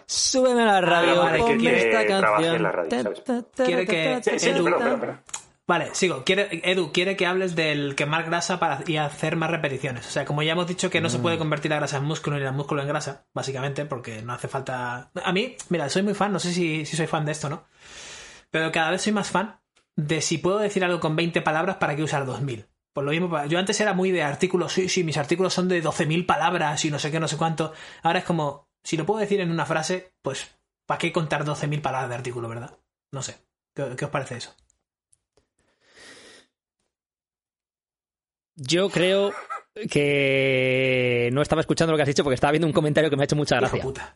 Súbeme 0.05 0.61
a 0.61 0.65
la 0.65 0.81
radio, 0.81 1.31
que 1.31 1.37
ponme 1.39 1.57
quiere 1.57 1.89
esta 1.89 2.05
canción. 2.05 2.55
en 2.57 2.63
la 2.63 2.71
radio, 2.71 3.13
Quiere 3.55 3.85
que- 3.87 4.19
Sí, 4.23 4.39
sí, 4.39 4.49
Edu. 4.49 4.67
espera, 4.67 4.77
espera, 4.77 4.93
espera. 4.93 5.23
Vale, 5.69 5.93
sigo. 5.93 6.23
Quiere, 6.23 6.49
Edu 6.63 6.91
quiere 6.91 7.15
que 7.15 7.27
hables 7.27 7.55
del 7.55 7.93
quemar 7.93 8.23
grasa 8.23 8.59
para, 8.59 8.79
y 8.87 8.97
hacer 8.97 9.35
más 9.35 9.51
repeticiones. 9.51 10.07
O 10.07 10.09
sea, 10.09 10.25
como 10.25 10.41
ya 10.41 10.53
hemos 10.53 10.65
dicho 10.65 10.89
que 10.89 10.99
no 10.99 11.11
se 11.11 11.19
puede 11.19 11.37
convertir 11.37 11.69
la 11.69 11.77
grasa 11.77 11.97
en 11.97 12.05
músculo 12.05 12.39
ni 12.39 12.43
el 12.43 12.53
músculo 12.53 12.81
en 12.81 12.87
grasa, 12.87 13.27
básicamente, 13.35 13.85
porque 13.85 14.23
no 14.23 14.33
hace 14.33 14.47
falta. 14.47 15.11
A 15.23 15.31
mí, 15.31 15.55
mira, 15.69 15.87
soy 15.87 16.01
muy 16.01 16.15
fan, 16.15 16.33
no 16.33 16.39
sé 16.39 16.53
si, 16.53 16.87
si 16.87 16.97
soy 16.97 17.05
fan 17.05 17.23
de 17.23 17.33
esto, 17.33 17.49
¿no? 17.49 17.65
Pero 18.49 18.71
cada 18.71 18.89
vez 18.89 19.03
soy 19.03 19.13
más 19.13 19.29
fan 19.29 19.59
de 19.95 20.21
si 20.21 20.39
puedo 20.39 20.57
decir 20.57 20.83
algo 20.83 20.99
con 20.99 21.15
20 21.15 21.39
palabras, 21.41 21.75
¿para 21.75 21.95
qué 21.95 22.01
usar 22.01 22.25
2000? 22.25 22.65
Por 22.91 23.03
lo 23.03 23.11
mismo, 23.11 23.45
yo 23.45 23.59
antes 23.59 23.79
era 23.79 23.93
muy 23.93 24.09
de 24.09 24.23
artículos, 24.23 24.73
sí, 24.73 24.89
sí, 24.89 25.03
mis 25.03 25.17
artículos 25.17 25.53
son 25.53 25.67
de 25.67 25.83
12.000 25.83 26.25
palabras 26.25 26.83
y 26.83 26.89
no 26.89 26.97
sé 26.97 27.11
qué, 27.11 27.19
no 27.19 27.27
sé 27.27 27.37
cuánto. 27.37 27.73
Ahora 28.01 28.17
es 28.17 28.25
como, 28.25 28.67
si 28.83 28.97
lo 28.97 29.05
puedo 29.05 29.19
decir 29.19 29.39
en 29.39 29.51
una 29.51 29.67
frase, 29.67 30.15
pues, 30.23 30.49
¿para 30.87 30.97
qué 30.97 31.11
contar 31.11 31.45
12.000 31.45 31.79
palabras 31.83 32.09
de 32.09 32.15
artículo, 32.15 32.49
verdad? 32.49 32.75
No 33.11 33.21
sé. 33.21 33.37
¿Qué, 33.75 33.95
qué 33.95 34.05
os 34.05 34.11
parece 34.11 34.37
eso? 34.37 34.55
Yo 38.59 38.89
creo 38.89 39.31
que 39.89 41.29
no 41.33 41.41
estaba 41.41 41.61
escuchando 41.61 41.91
lo 41.91 41.97
que 41.97 42.03
has 42.03 42.07
dicho 42.07 42.23
porque 42.23 42.35
estaba 42.35 42.51
viendo 42.51 42.67
un 42.67 42.73
comentario 42.73 43.09
que 43.09 43.15
me 43.15 43.23
ha 43.23 43.25
hecho 43.25 43.35
mucha 43.35 43.55
gracia. 43.57 43.81
puta. 43.81 44.15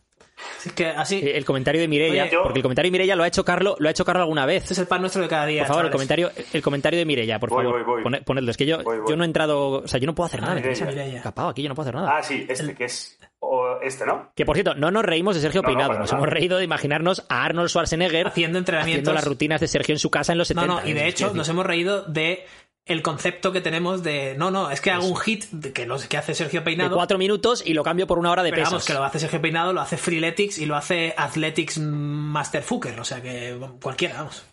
Si 0.60 0.70
es 0.70 0.76
que 0.76 0.88
así, 0.88 1.18
Eh, 1.24 1.38
El 1.38 1.46
comentario 1.46 1.80
de 1.80 1.88
Mirella, 1.88 2.30
yo- 2.30 2.44
porque 2.44 2.60
el 2.60 2.64
comentario 2.64 2.88
de 2.89 2.91
Mirella 2.91 3.16
lo 3.16 3.24
ha 3.24 3.28
hecho 3.28 3.46
Carlo, 3.46 3.76
lo 3.80 3.88
ha 3.88 3.91
hecho 3.91 4.04
Carlo 4.04 4.22
alguna 4.24 4.46
vez. 4.46 4.64
este 4.64 4.74
es 4.74 4.80
el 4.80 4.88
pan 4.88 5.02
nuestro 5.02 5.22
de 5.22 5.28
cada 5.28 5.46
día. 5.46 5.62
Por 5.62 5.68
favor, 5.70 5.86
el 5.86 5.91
comentario, 5.91 6.32
el 6.52 6.62
comentario 6.62 7.00
de 7.00 7.06
Mirella, 7.06 7.39
por 7.39 7.50
Voy, 7.50 7.64
favor. 7.64 7.84
voy, 7.84 7.94
voy. 7.96 8.04
pone- 8.04 8.22
ponedlo. 8.24 8.52
Es 8.52 8.58
que 8.58 8.66
yo, 8.66 8.82
Voy, 8.84 8.98
voy. 9.00 9.10
yo 9.10 9.16
no 9.16 9.24
he 9.24 9.28
entrado, 9.28 9.70
o 9.84 9.88
sea, 9.88 10.00
yo 10.00 10.06
no 10.08 10.16
puedo 10.16 10.26
hacer 10.26 10.41
nada. 10.41 10.54
Ah, 10.54 10.56
me. 10.56 10.62
Mireia. 10.62 11.18
escapado 11.18 11.50
aquí, 11.50 11.62
yo 11.62 11.70
no 11.70 11.76
puedo 11.76 11.88
hacer 11.89 11.96
nada. 11.96 12.18
Ah, 12.18 12.24
sí, 12.24 12.46
este 12.50 12.74
que 12.76 12.86
es. 12.86 13.18
o 13.46 13.78
este, 13.82 14.06
¿no? 14.06 14.32
Que 14.36 14.46
por 14.46 14.56
cierto, 14.56 14.74
no 14.74 14.89
nos 14.89 15.04
reímos 15.04 15.36
de 15.36 15.41
Sergio 15.41 15.62
No, 15.62 15.68
Peinado, 15.68 15.89
nos 16.00 16.12
nada. 16.12 16.18
hemos 16.24 16.30
reído 16.30 16.58
de 16.58 16.64
imaginarnos 16.64 17.26
a 17.30 17.44
Arnold 17.44 17.70
Schwarzenegger 17.70 18.28
Haciendo 18.28 18.58
entrenamientos. 18.58 19.02
haciendo 19.02 19.14
las 19.14 19.26
rutinas 19.26 19.60
de 19.62 19.68
Sergio 19.68 19.94
en 19.94 20.00
su 20.00 20.10
casa 20.10 20.32
en 20.32 20.38
los 20.39 20.48
70. 20.48 20.68
No, 20.76 20.82
no, 20.82 20.88
y 20.88 20.94
de 20.94 21.08
hecho 21.08 21.34
nos 21.34 21.48
hemos 21.50 21.66
reído 21.66 22.04
de 22.04 22.46
el 22.86 23.01
concepto 23.01 23.51
que 23.51 23.61
tenemos 23.61 24.03
de. 24.03 24.36
No, 24.38 24.51
no, 24.51 24.69
es 24.71 24.81
que 24.81 24.91
hago 24.91 25.05
un 25.07 25.15
hit 25.17 25.45
que, 25.73 25.86
no 25.86 25.97
sé, 25.97 26.07
que 26.09 26.17
hace 26.17 26.34
Sergio 26.36 26.59
de 26.61 26.65
Peinado. 26.65 26.95
cuatro 26.95 27.17
minutos 27.17 27.63
y 27.65 27.73
lo 27.73 27.84
cambio 27.84 28.07
por 28.07 28.19
una 28.19 28.31
hora 28.31 28.43
de 28.43 28.49
pero 28.51 28.63
vamos, 28.63 28.86
que 28.86 28.93
lo 28.93 29.03
hace 29.03 29.19
Sergio 29.19 29.41
Peinado, 29.41 29.71
lo 29.73 29.81
hace 29.81 29.97
Freeletics 29.97 30.57
y 30.59 30.65
lo 30.65 30.75
hace 30.75 31.13
Athletics 31.17 31.77
Masterfucker. 31.79 32.99
O 32.99 33.05
sea 33.05 33.21
que 33.21 33.57
cualquiera, 33.81 34.15
vamos. 34.17 34.45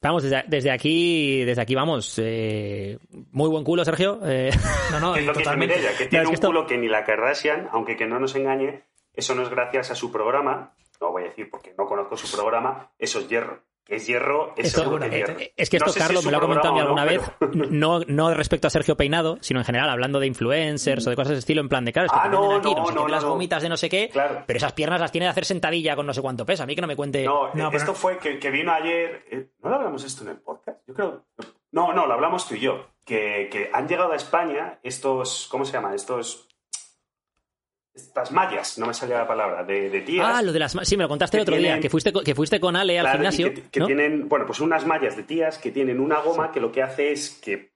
Vamos, 0.00 0.24
desde, 0.24 0.42
desde 0.48 0.70
aquí, 0.72 1.44
desde 1.44 1.62
aquí 1.62 1.74
vamos. 1.76 2.14
eh, 2.18 2.98
muy 3.30 3.48
buen 3.48 3.62
culo, 3.64 3.84
Sergio. 3.84 4.18
eh, 4.24 4.50
No, 4.90 4.98
no, 5.00 5.14
es 5.16 5.24
lo 5.24 5.32
que 5.32 5.38
dice 5.38 5.44
totalmente. 5.44 5.76
Mireia, 5.76 5.96
que 5.96 6.04
No, 6.04 6.10
tiene 6.10 6.22
que 6.24 6.28
un 6.28 6.34
esto- 6.34 6.46
culo 6.48 6.66
que 6.66 6.76
ni 6.78 6.88
la 6.88 7.04
Kardashian, 7.04 7.68
aunque 7.72 7.96
que 7.96 8.06
no 8.06 8.18
nos 8.18 8.34
engañe, 8.34 8.82
eso 9.14 9.34
no 9.34 9.42
es 9.42 9.48
gracias 9.48 9.90
a 9.90 9.94
su 9.94 10.10
programa. 10.10 10.74
No 11.00 11.10
voy 11.12 11.22
a 11.22 11.26
decir 11.26 11.48
porque 11.50 11.74
no 11.78 11.86
conozco 11.86 12.16
su 12.16 12.30
programa, 12.36 12.90
eso 12.98 13.18
es 13.20 13.28
hierro. 13.28 13.62
Que 13.84 13.96
es 13.96 14.06
hierro, 14.06 14.54
es 14.56 14.66
esto- 14.68 14.82
seguro 14.82 15.00
que 15.00 15.06
es 15.08 15.12
eh, 15.12 15.16
hierro. 15.26 15.40
eh, 15.40 15.52
es 15.56 15.68
que 15.70 15.76
esto 15.78 15.86
No 15.88 15.92
sé 15.92 15.98
si 15.98 16.04
Carlos 16.06 16.20
es 16.20 16.26
me 16.26 16.32
lo 16.32 16.38
ha 16.38 16.40
comentado 16.40 16.78
alguna 16.78 17.04
vez, 17.04 17.20
no, 17.20 17.34
pero- 17.38 17.66
no, 17.70 18.00
no 18.06 18.34
respecto 18.34 18.68
a 18.68 18.70
Sergio 18.70 18.96
Peinado, 18.96 19.38
sino 19.40 19.58
en 19.60 19.64
general, 19.66 19.90
hablando 19.90 20.20
de 20.20 20.28
influencers 20.28 21.04
o 21.06 21.10
de 21.10 21.16
cosas 21.16 21.32
de 21.32 21.38
estilo, 21.40 21.60
en 21.60 21.68
plan 21.68 21.84
de, 21.84 21.92
claro, 21.92 22.06
es 22.06 22.12
que 22.12 22.18
Ah, 22.22 22.28
no, 22.28 22.56
aquí, 22.56 22.72
no, 22.74 22.90
no, 22.92 23.08
las 23.08 23.24
gomitas 23.24 23.62
de 23.62 23.68
no 23.68 23.76
sé 23.76 23.88
qué, 23.88 24.08
Claro. 24.08 24.44
pero 24.46 24.56
esas 24.56 24.72
piernas 24.72 25.00
las 25.00 25.10
tiene 25.10 25.26
de 25.26 25.30
hacer 25.30 25.44
sentadilla 25.44 25.96
con 25.96 26.06
no 26.06 26.14
sé 26.14 26.22
cuánto 26.22 26.46
peso. 26.46 26.62
A 26.62 26.66
mí 26.66 26.74
que 26.76 26.80
no 26.80 26.86
me 26.86 26.94
cuente... 26.96 27.24
No, 27.24 27.48
No, 27.54 27.66
eh, 27.66 27.68
pero- 27.72 27.76
esto 27.76 27.94
fue 27.94 28.18
que, 28.18 28.38
que 28.38 28.50
vino 28.50 28.72
ayer. 28.72 29.24
eh, 29.30 29.48
¿No 29.62 29.70
lo 29.70 29.76
hablamos 29.76 30.04
esto 30.04 30.22
en 30.22 30.30
el 30.30 30.36
podcast? 30.38 30.78
Yo 30.86 30.94
creo. 30.94 31.24
No, 31.72 31.92
no, 31.92 32.06
lo 32.06 32.14
hablamos 32.14 32.46
tú 32.46 32.54
y 32.54 32.60
yo. 32.60 32.86
Que, 33.04 33.48
que 33.50 33.68
han 33.72 33.88
llegado 33.88 34.12
a 34.12 34.16
España 34.16 34.78
estos. 34.84 35.48
¿Cómo 35.50 35.64
se 35.64 35.72
llama? 35.72 35.92
Estos. 35.94 36.48
Estas 37.94 38.32
mallas, 38.32 38.78
no 38.78 38.86
me 38.86 38.94
salía 38.94 39.18
la 39.18 39.26
palabra, 39.28 39.64
de, 39.64 39.90
de 39.90 40.00
tías. 40.00 40.26
Ah, 40.26 40.40
lo 40.42 40.50
de 40.52 40.58
las... 40.58 40.72
Sí, 40.82 40.96
me 40.96 41.02
lo 41.02 41.08
contaste 41.10 41.36
el 41.36 41.42
otro 41.42 41.56
día, 41.56 41.78
que 41.78 41.90
fuiste, 41.90 42.10
con- 42.12 42.24
que 42.24 42.34
fuiste 42.34 42.58
con 42.58 42.74
Ale 42.74 42.98
al 42.98 43.04
Claro, 43.04 43.18
gimnasio, 43.18 43.52
que, 43.52 43.62
que 43.70 43.80
¿no? 43.80 43.86
tienen, 43.86 44.28
bueno, 44.30 44.46
pues 44.46 44.60
unas 44.60 44.86
mallas 44.86 45.14
de 45.16 45.24
tías 45.24 45.58
que 45.58 45.70
tienen 45.70 46.00
una 46.00 46.20
goma 46.20 46.50
que 46.50 46.60
lo 46.60 46.72
que 46.72 46.82
hace 46.82 47.12
es 47.12 47.30
que, 47.42 47.72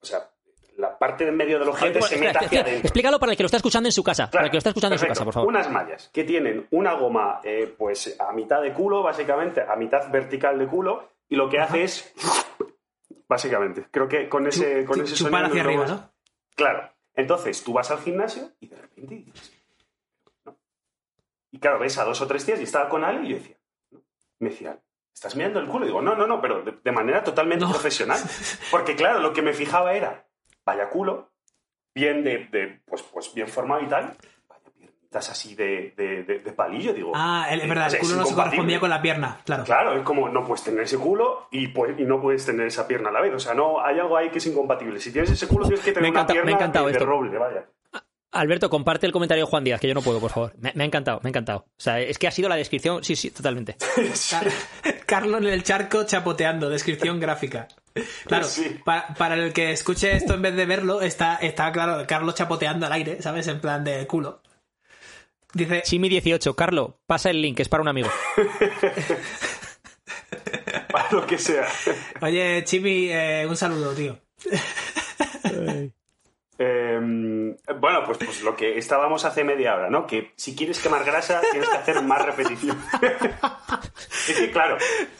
o 0.00 0.06
sea, 0.06 0.30
la 0.76 0.96
parte 0.96 1.24
de 1.24 1.30
en 1.30 1.36
medio 1.36 1.58
del 1.58 1.68
ojete 1.68 1.98
pues, 1.98 2.10
se 2.10 2.18
mete 2.18 2.38
hacia 2.38 2.60
adentro. 2.60 2.80
Explícalo 2.82 3.18
para 3.18 3.32
el 3.32 3.36
que 3.36 3.42
lo 3.42 3.46
está 3.46 3.56
escuchando 3.56 3.88
en 3.88 3.92
su 3.92 4.04
casa, 4.04 4.30
para 4.30 4.44
el 4.44 4.50
que 4.50 4.54
lo 4.56 4.58
está 4.58 4.70
escuchando 4.70 4.94
en 4.94 5.00
su 5.00 5.06
casa, 5.06 5.24
por 5.24 5.34
favor. 5.34 5.48
Unas 5.48 5.68
mallas 5.70 6.10
que 6.12 6.22
tienen 6.22 6.68
una 6.70 6.92
goma, 6.92 7.40
eh, 7.42 7.74
pues 7.76 8.14
a 8.20 8.32
mitad 8.32 8.62
de 8.62 8.72
culo, 8.72 9.02
básicamente, 9.02 9.62
a 9.62 9.74
mitad 9.74 10.08
vertical 10.12 10.58
de 10.60 10.66
culo, 10.68 11.08
y 11.28 11.34
lo 11.34 11.48
que 11.48 11.58
hace 11.58 11.82
es, 11.82 12.12
básicamente, 13.28 13.86
creo 13.90 14.06
que 14.06 14.28
con 14.28 14.46
ese, 14.46 14.84
con 14.84 15.00
ese 15.00 15.14
Chupar 15.14 15.46
sonido 15.46 15.46
hacia 15.48 15.62
arriba, 15.62 15.86
¿no? 15.86 16.12
Claro. 16.54 16.90
Entonces, 17.14 17.64
tú 17.64 17.72
vas 17.72 17.90
al 17.90 17.98
gimnasio 18.00 18.50
y 18.60 18.68
de 18.68 18.76
repente 18.76 19.14
dices. 19.16 19.52
Y 21.56 21.58
claro, 21.58 21.78
ves 21.78 21.96
a 21.96 22.04
dos 22.04 22.20
o 22.20 22.26
tres 22.26 22.44
tías 22.44 22.60
y 22.60 22.64
estaba 22.64 22.86
con 22.90 23.02
Ale 23.02 23.22
y 23.24 23.28
yo 23.30 23.36
decía, 23.36 23.56
¿no? 23.90 24.00
me 24.40 24.50
decía, 24.50 24.78
¿estás 25.14 25.34
mirando 25.36 25.58
el 25.58 25.66
culo? 25.68 25.86
Y 25.86 25.88
digo, 25.88 26.02
no, 26.02 26.14
no, 26.14 26.26
no, 26.26 26.38
pero 26.38 26.60
de, 26.60 26.72
de 26.84 26.92
manera 26.92 27.24
totalmente 27.24 27.64
No. 27.64 27.70
profesional. 27.70 28.20
Porque 28.70 28.94
claro, 28.94 29.20
lo 29.20 29.32
que 29.32 29.40
me 29.40 29.54
fijaba 29.54 29.94
era, 29.94 30.26
vaya 30.66 30.90
culo, 30.90 31.32
bien 31.94 32.22
de, 32.24 32.46
de, 32.52 32.82
pues, 32.84 33.02
pues 33.04 33.32
bien 33.32 33.48
formado 33.48 33.80
y 33.80 33.86
tal, 33.86 34.14
vaya 34.50 34.64
piernitas 34.78 35.30
así 35.30 35.54
de, 35.54 35.94
de, 35.96 36.52
palillo, 36.52 36.92
digo. 36.92 37.12
Ah, 37.14 37.46
es 37.50 37.64
eh, 37.64 37.66
verdad, 37.66 37.94
el 37.94 38.00
culo 38.00 38.16
no 38.16 38.26
se 38.26 38.34
correspondía 38.34 38.78
con 38.78 38.90
la 38.90 39.00
pierna, 39.00 39.40
claro. 39.46 39.64
Claro, 39.64 39.96
es 39.96 40.02
como 40.02 40.28
no 40.28 40.44
puedes 40.44 40.62
tener 40.62 40.80
ese 40.82 40.98
culo 40.98 41.48
y, 41.50 41.68
pues, 41.68 41.98
y 41.98 42.02
no 42.04 42.20
puedes 42.20 42.44
tener 42.44 42.66
esa 42.66 42.86
pierna 42.86 43.08
a 43.08 43.12
la 43.12 43.22
vez. 43.22 43.32
O 43.32 43.38
sea, 43.38 43.54
no 43.54 43.80
hay 43.82 43.98
algo 43.98 44.14
ahí 44.18 44.28
que 44.28 44.36
es 44.38 44.46
incompatible. 44.46 45.00
Si 45.00 45.10
tienes 45.10 45.30
ese 45.30 45.48
culo, 45.48 45.64
tienes 45.64 45.82
que 45.82 45.92
tener 45.92 46.02
Me 46.02 46.10
una 46.10 46.20
encanta- 46.20 46.34
me 46.34 46.42
pierna 46.54 46.68
de, 46.80 46.84
de 46.84 46.90
esto. 46.92 47.06
roble, 47.06 47.38
vaya. 47.38 47.64
Alberto, 48.32 48.68
comparte 48.68 49.06
el 49.06 49.12
comentario 49.12 49.44
de 49.44 49.50
Juan 49.50 49.64
Díaz, 49.64 49.80
que 49.80 49.88
yo 49.88 49.94
no 49.94 50.02
puedo, 50.02 50.20
por 50.20 50.30
favor. 50.30 50.52
Me, 50.58 50.72
me 50.74 50.84
ha 50.84 50.86
encantado, 50.86 51.20
me 51.22 51.28
ha 51.28 51.30
encantado. 51.30 51.60
O 51.70 51.74
sea, 51.80 52.00
es 52.00 52.18
que 52.18 52.26
ha 52.26 52.30
sido 52.30 52.48
la 52.48 52.56
descripción, 52.56 53.02
sí, 53.02 53.16
sí, 53.16 53.30
totalmente. 53.30 53.76
Car- 54.30 54.50
Carlos 55.06 55.40
en 55.40 55.46
el 55.48 55.62
charco 55.62 56.04
chapoteando, 56.04 56.68
descripción 56.68 57.18
gráfica. 57.20 57.68
Claro, 58.26 58.44
Sí. 58.46 58.78
pa- 58.84 59.14
para 59.16 59.36
el 59.36 59.52
que 59.54 59.70
escuche 59.70 60.14
esto 60.14 60.34
en 60.34 60.42
vez 60.42 60.54
de 60.54 60.66
verlo, 60.66 61.00
está, 61.00 61.36
está 61.36 61.72
claro, 61.72 62.04
Carlos 62.06 62.34
chapoteando 62.34 62.84
al 62.86 62.92
aire, 62.92 63.22
¿sabes? 63.22 63.46
En 63.46 63.60
plan 63.60 63.82
de 63.84 64.06
culo. 64.06 64.42
Dice, 65.54 65.82
Chimi18, 65.84 66.54
Carlo, 66.54 66.98
pasa 67.06 67.30
el 67.30 67.40
link, 67.40 67.60
es 67.60 67.68
para 67.70 67.82
un 67.82 67.88
amigo. 67.88 68.10
Para 70.92 71.10
lo 71.12 71.26
que 71.26 71.38
sea. 71.38 71.66
oye, 72.20 72.62
Chimi, 72.64 73.08
eh, 73.10 73.46
un 73.48 73.56
saludo, 73.56 73.92
tío. 73.94 74.18
Eh, 76.58 76.98
bueno, 77.78 78.02
pues, 78.04 78.18
pues 78.18 78.42
lo 78.42 78.56
que 78.56 78.78
estábamos 78.78 79.24
hace 79.24 79.44
media 79.44 79.74
hora, 79.74 79.90
¿no? 79.90 80.06
Que 80.06 80.32
si 80.36 80.56
quieres 80.56 80.80
quemar 80.80 81.04
grasa, 81.04 81.40
tienes 81.50 81.68
que 81.68 81.76
hacer 81.76 82.02
más 82.02 82.24
repetición. 82.24 82.80
es 84.28 84.38
que, 84.38 84.50
claro, 84.50 84.78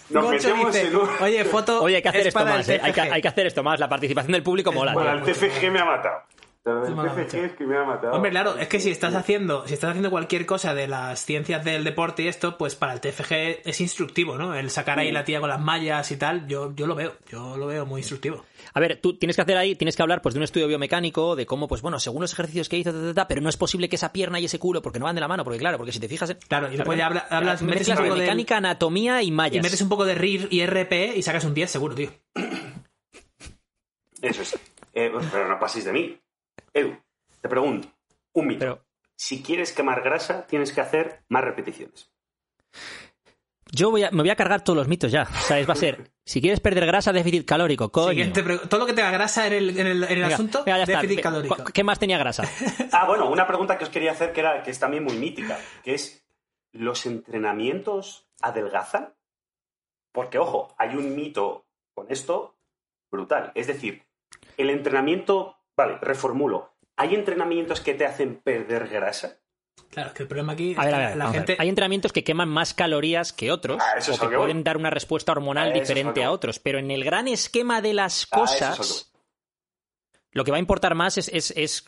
nos 0.09 0.31
metemos 0.31 0.73
dice, 0.73 0.89
en 0.89 0.97
un... 0.97 1.09
oye, 1.21 1.45
foto 1.45 1.83
Oye, 1.83 1.97
hay 1.97 2.03
que 2.03 2.09
hacer 2.09 2.21
es 2.23 2.27
esto 2.29 2.45
más, 2.45 2.69
¿eh? 2.69 2.81
hay, 2.83 2.93
que, 2.93 3.01
TFG. 3.03 3.13
hay 3.13 3.23
que 3.23 3.29
hacer 3.29 3.47
esto 3.47 3.63
más. 3.63 3.79
La 3.79 3.89
participación 3.89 4.33
del 4.33 4.43
público 4.43 4.73
mola. 4.73 4.95
Bueno, 4.95 5.23
tío. 5.23 5.35
el 5.35 5.39
TFG 5.39 5.71
me 5.71 5.81
ha 5.81 5.85
matado. 5.85 6.23
El 6.67 6.95
matado. 6.97 7.21
es 7.45 7.53
que 7.53 7.65
me 7.65 7.77
ha 7.77 7.85
matado. 7.85 8.13
Hombre, 8.15 8.31
claro, 8.33 8.57
es 8.59 8.67
que 8.69 8.81
si 8.81 8.91
estás 8.91 9.15
haciendo, 9.15 9.67
si 9.69 9.75
estás 9.75 9.91
haciendo 9.91 10.11
cualquier 10.11 10.47
cosa 10.47 10.75
de 10.75 10.89
las 10.89 11.25
ciencias 11.25 11.65
del 11.65 11.85
deporte 11.85 12.25
y 12.25 12.29
esto, 12.29 12.59
pues 12.59 12.75
para 12.75 12.93
el 12.93 13.01
TFG 13.01 13.61
es 13.69 13.81
instructivo, 13.81 14.37
¿no? 14.37 14.55
El 14.55 14.71
sacar 14.71 14.99
ahí 14.99 15.13
la 15.13 15.25
tía 15.25 15.39
con 15.41 15.49
las 15.49 15.61
mallas 15.61 16.11
y 16.11 16.17
tal, 16.17 16.47
yo, 16.49 16.75
yo 16.75 16.87
lo 16.87 16.95
veo, 16.97 17.15
yo 17.31 17.57
lo 17.57 17.67
veo 17.69 17.87
muy 17.87 18.01
instructivo. 18.01 18.45
A 18.75 18.81
ver, 18.81 18.99
tú 19.01 19.17
tienes 19.17 19.37
que 19.37 19.43
hacer 19.43 19.57
ahí, 19.57 19.77
tienes 19.77 19.95
que 19.97 20.03
hablar 20.03 20.23
pues 20.23 20.35
de 20.35 20.41
un 20.41 20.45
estudio 20.45 20.67
biomecánico, 20.67 21.37
de 21.37 21.47
cómo, 21.47 21.69
pues 21.69 21.83
bueno, 21.83 22.01
según 22.01 22.23
los 22.23 22.33
ejercicios 22.33 22.69
que 22.69 22.77
hizo, 22.79 22.93
ta, 22.93 23.01
ta, 23.01 23.15
ta, 23.15 23.29
pero 23.29 23.41
no 23.41 23.49
es 23.49 23.57
posible 23.57 23.89
que 23.89 23.97
esa 23.97 24.13
pierna 24.13 24.41
y 24.41 24.47
ese 24.47 24.59
culo, 24.59 24.83
porque 24.83 24.99
no 24.99 25.05
van 25.05 25.15
de 25.15 25.21
la 25.21 25.29
mano, 25.29 25.45
porque 25.45 25.59
claro, 25.61 25.77
porque 25.79 25.93
si 25.93 26.01
te 26.01 26.09
fijas... 26.09 26.31
en- 26.31 26.39
Claro, 26.49 26.73
y 26.73 26.77
después 26.77 26.99
ya 26.99 27.07
habla- 27.07 27.27
hablas, 27.31 27.63
metes 27.63 27.87
un 27.89 27.95
poco 27.95 28.03
de 28.09 28.15
biomecánica, 28.15 28.57
anatomía 28.57 29.23
y 29.23 29.31
mallas. 29.31 29.57
y 29.57 29.61
metes 29.61 29.81
un 29.83 29.89
poco 29.89 30.05
de 30.05 30.15
RIR 30.17 30.49
y 30.51 30.67
RP 30.67 31.17
y 31.17 31.23
sacas 31.23 31.45
un 31.45 31.55
10 31.55 31.71
seguro, 31.71 31.95
tío. 31.95 32.11
Eso 34.23 34.43
es. 34.43 34.55
Eh, 34.95 35.13
pero 35.31 35.49
no 35.49 35.59
paséis 35.59 35.85
de 35.85 35.93
mí. 35.93 36.19
Edu, 36.79 36.97
te 37.41 37.49
pregunto, 37.49 37.89
un 38.35 38.47
mito. 38.47 38.59
Pero, 38.61 38.85
Si 39.17 39.43
quieres 39.43 39.73
quemar 39.73 40.03
grasa, 40.03 40.47
tienes 40.47 40.73
que 40.73 40.81
hacer 40.83 41.23
más 41.31 41.43
repeticiones. 41.43 42.11
Yo 43.73 43.91
voy 43.91 44.05
a, 44.05 44.11
me 44.11 44.23
voy 44.23 44.31
a 44.31 44.37
cargar 44.37 44.63
todos 44.63 44.77
los 44.77 44.89
mitos 44.89 45.11
ya. 45.11 45.23
O 45.23 45.41
sea, 45.41 45.59
es- 45.59 45.69
va 45.69 45.73
a 45.73 45.77
ser, 45.77 46.11
si 46.25 46.41
quieres 46.41 46.61
perder 46.61 46.87
grasa, 46.87 47.13
déficit 47.13 47.47
calórico, 47.47 47.91
coño. 47.91 48.11
Siguiente 48.11 48.43
pre- 48.43 48.59
todo 48.59 48.81
lo 48.81 48.87
que 48.87 48.93
tenga 48.93 49.11
grasa 49.11 49.47
en 49.47 49.53
el, 49.55 49.71
en 49.71 49.87
el, 49.87 50.05
en 50.05 50.11
el 50.11 50.21
Venga, 50.21 50.35
asunto, 50.35 50.65
venga, 50.65 50.79
ya 50.79 50.83
está. 50.85 51.01
déficit 51.03 51.23
calórico. 51.23 51.57
¿Qué 51.73 51.83
más 51.83 51.99
tenía 51.99 52.19
grasa? 52.19 52.45
Ah, 52.93 53.07
bueno, 53.07 53.29
una 53.29 53.47
pregunta 53.47 53.77
que 53.79 53.85
os 53.85 53.91
quería 53.91 54.13
hacer 54.13 54.33
que, 54.33 54.41
era, 54.41 54.63
que 54.63 54.71
es 54.71 54.79
también 54.79 55.03
muy 55.05 55.17
mítica, 55.17 55.59
que 55.83 55.95
es, 55.95 56.25
¿los 56.73 57.05
entrenamientos 57.07 58.29
adelgazan? 58.41 59.15
Porque, 60.13 60.39
ojo, 60.39 60.75
hay 60.79 60.95
un 60.97 61.15
mito 61.17 61.67
con 61.95 62.07
esto 62.11 62.57
brutal. 63.11 63.53
Es 63.55 63.67
decir, 63.67 64.03
el 64.57 64.71
entrenamiento, 64.71 65.56
vale, 65.77 65.99
reformulo, 66.01 66.77
¿hay 66.97 67.15
entrenamientos 67.15 67.81
que 67.81 67.95
te 67.95 68.07
hacen 68.07 68.37
perder 68.43 68.89
grasa? 68.89 69.39
Claro, 69.91 70.13
que 70.15 70.23
el 70.23 70.29
problema 70.29 70.55
aquí 70.55 70.73
es 70.73 70.79
A 70.79 70.85
ver, 70.85 70.95
a 70.95 70.99
que 70.99 71.07
ver, 71.07 71.17
la 71.17 71.25
ver. 71.27 71.35
gente... 71.35 71.57
Hay 71.59 71.69
entrenamientos 71.69 72.13
que 72.13 72.25
queman 72.25 72.49
más 72.49 72.75
calorías 72.75 73.33
que 73.33 73.53
otros 73.53 73.79
Ah, 73.81 73.99
eso 73.99 74.13
o 74.13 74.15
es 74.15 74.21
que 74.21 74.27
voy. 74.27 74.37
pueden 74.37 74.65
dar 74.65 74.77
una 74.77 74.91
respuesta 74.91 75.33
hormonal 75.33 75.69
Eso 75.69 75.75
es 75.75 75.77
a 75.77 75.79
lo 75.79 75.87
diferente 75.87 76.25
a 76.25 76.31
otros, 76.33 76.59
pero 76.59 76.79
en 76.79 76.91
el 76.91 77.05
gran 77.05 77.29
esquema 77.29 77.81
de 77.83 77.95
las 77.95 78.25
Ah, 78.25 78.25
es 78.25 78.31
lo 78.31 78.37
que 78.37 78.41
cosas, 78.41 79.13
lo 80.33 80.45
que 80.45 80.51
va 80.51 80.57
a 80.57 80.61
importar 80.61 80.95
más 80.95 81.19
es, 81.19 81.29
es, 81.29 81.51
es 81.57 81.85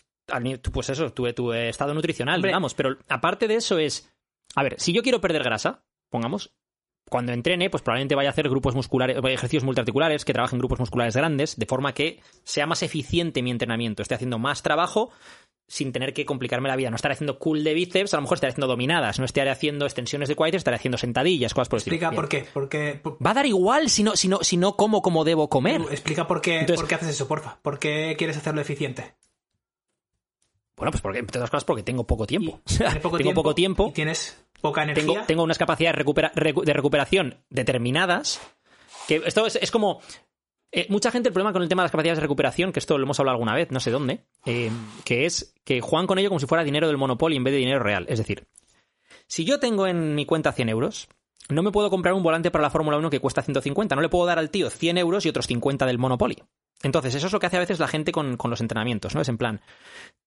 pues 0.72 0.90
eso, 0.90 1.12
tu, 1.12 1.30
tu 1.32 1.52
estado 1.52 1.94
nutricional, 1.94 2.36
Hombre. 2.36 2.50
digamos. 2.50 2.74
Pero 2.74 2.98
aparte 3.08 3.48
de 3.48 3.56
eso 3.56 3.78
es, 3.78 4.10
a 4.54 4.62
ver, 4.62 4.78
si 4.78 4.92
yo 4.92 5.02
quiero 5.02 5.20
perder 5.20 5.42
grasa, 5.42 5.82
pongamos, 6.10 6.54
cuando 7.08 7.32
entrene, 7.32 7.70
pues 7.70 7.82
probablemente 7.82 8.14
vaya 8.14 8.28
a 8.28 8.32
hacer 8.32 8.48
grupos 8.48 8.74
musculares, 8.74 9.16
ejercicios 9.16 9.64
multiarticulares, 9.64 10.24
que 10.24 10.32
trabajen 10.32 10.58
grupos 10.58 10.78
musculares 10.80 11.16
grandes, 11.16 11.56
de 11.56 11.66
forma 11.66 11.92
que 11.94 12.20
sea 12.44 12.66
más 12.66 12.82
eficiente 12.82 13.42
mi 13.42 13.50
entrenamiento, 13.50 14.02
esté 14.02 14.14
haciendo 14.14 14.38
más 14.38 14.62
trabajo 14.62 15.10
sin 15.70 15.92
tener 15.92 16.14
que 16.14 16.24
complicarme 16.24 16.68
la 16.70 16.76
vida. 16.76 16.88
No 16.88 16.96
estaré 16.96 17.12
haciendo 17.12 17.38
cool 17.38 17.62
de 17.62 17.74
bíceps, 17.74 18.14
a 18.14 18.16
lo 18.16 18.22
mejor 18.22 18.36
estaré 18.36 18.52
haciendo 18.52 18.68
dominadas, 18.68 19.18
no 19.18 19.26
estaré 19.26 19.50
haciendo 19.50 19.84
extensiones 19.84 20.28
de 20.30 20.34
cuádriceps, 20.34 20.60
estaré 20.60 20.76
haciendo 20.76 20.96
sentadillas, 20.96 21.52
cosas 21.52 21.68
por 21.68 21.76
el. 21.76 21.80
Explica 21.82 22.10
por 22.10 22.28
qué. 22.28 22.46
Porque, 22.54 22.98
por- 23.02 23.18
Va 23.24 23.32
a 23.32 23.34
dar 23.34 23.44
igual 23.46 23.90
si 23.90 24.02
no, 24.02 24.16
si 24.16 24.28
no, 24.28 24.38
si 24.42 24.56
no 24.56 24.76
como 24.76 25.02
como 25.02 25.24
debo 25.24 25.50
comer. 25.50 25.82
explica 25.90 26.26
por 26.26 26.40
qué, 26.40 26.60
Entonces- 26.60 26.80
por 26.80 26.88
qué 26.88 26.94
haces 26.94 27.10
eso, 27.10 27.28
porfa. 27.28 27.58
¿Por 27.60 27.78
qué 27.78 28.14
quieres 28.16 28.38
hacerlo 28.38 28.62
eficiente? 28.62 29.14
Bueno, 30.76 30.92
pues 30.92 31.02
porque, 31.02 31.18
entre 31.18 31.38
otras 31.38 31.50
cosas, 31.50 31.64
porque 31.64 31.82
tengo 31.82 32.06
poco 32.06 32.26
tiempo. 32.26 32.60
Y 32.66 32.76
tengo 33.18 33.34
poco 33.34 33.54
tiempo. 33.54 33.88
y 33.88 33.92
tienes 33.92 34.42
poca 34.60 34.82
energía. 34.82 35.06
tengo, 35.06 35.26
tengo 35.26 35.42
unas 35.42 35.58
capacidades 35.58 35.96
recupera- 36.04 36.32
de 36.34 36.72
recuperación 36.72 37.36
determinadas. 37.50 38.40
Que 39.06 39.22
esto 39.24 39.46
es, 39.46 39.56
es 39.56 39.70
como. 39.70 40.00
eh, 40.72 40.86
mucha 40.90 41.10
gente 41.10 41.28
el 41.28 41.32
problema 41.32 41.52
con 41.52 41.62
el 41.62 41.68
tema 41.68 41.82
de 41.82 41.84
las 41.86 41.92
capacidades 41.92 42.18
de 42.18 42.22
recuperación, 42.22 42.72
que 42.72 42.78
esto 42.80 42.98
lo 42.98 43.04
hemos 43.04 43.18
hablado 43.20 43.34
alguna 43.36 43.54
vez, 43.54 43.70
no 43.70 43.80
sé 43.80 43.90
dónde, 43.90 44.24
eh, 44.44 44.70
que 45.04 45.24
es 45.26 45.54
que 45.64 45.80
juegan 45.80 46.06
con 46.06 46.18
ello 46.18 46.28
como 46.28 46.40
si 46.40 46.46
fuera 46.46 46.64
dinero 46.64 46.86
del 46.88 46.96
Monopoly 46.98 47.36
en 47.36 47.44
vez 47.44 47.52
de 47.52 47.58
dinero 47.58 47.80
real. 47.82 48.04
Es 48.08 48.18
decir, 48.18 48.46
si 49.26 49.44
yo 49.44 49.58
tengo 49.60 49.86
en 49.86 50.14
mi 50.14 50.26
cuenta 50.26 50.52
100 50.52 50.68
euros, 50.68 51.08
no 51.48 51.62
me 51.62 51.70
puedo 51.72 51.88
comprar 51.88 52.12
un 52.14 52.22
volante 52.22 52.50
para 52.50 52.62
la 52.62 52.70
Fórmula 52.70 52.98
1 52.98 53.08
que 53.10 53.20
cuesta 53.20 53.40
150. 53.42 53.94
No 53.94 54.02
le 54.02 54.08
puedo 54.10 54.26
dar 54.26 54.38
al 54.38 54.50
tío 54.50 54.68
100 54.68 54.98
euros 54.98 55.24
y 55.24 55.30
otros 55.30 55.46
50 55.46 55.86
del 55.86 55.96
Monopoly. 55.98 56.42
Entonces, 56.82 57.14
eso 57.14 57.26
es 57.28 57.32
lo 57.32 57.40
que 57.40 57.46
hace 57.46 57.56
a 57.56 57.60
veces 57.60 57.78
la 57.80 57.88
gente 57.88 58.12
con, 58.12 58.36
con 58.36 58.50
los 58.50 58.60
entrenamientos, 58.60 59.14
¿no? 59.14 59.20
Es 59.22 59.28
en 59.30 59.38
plan, 59.38 59.60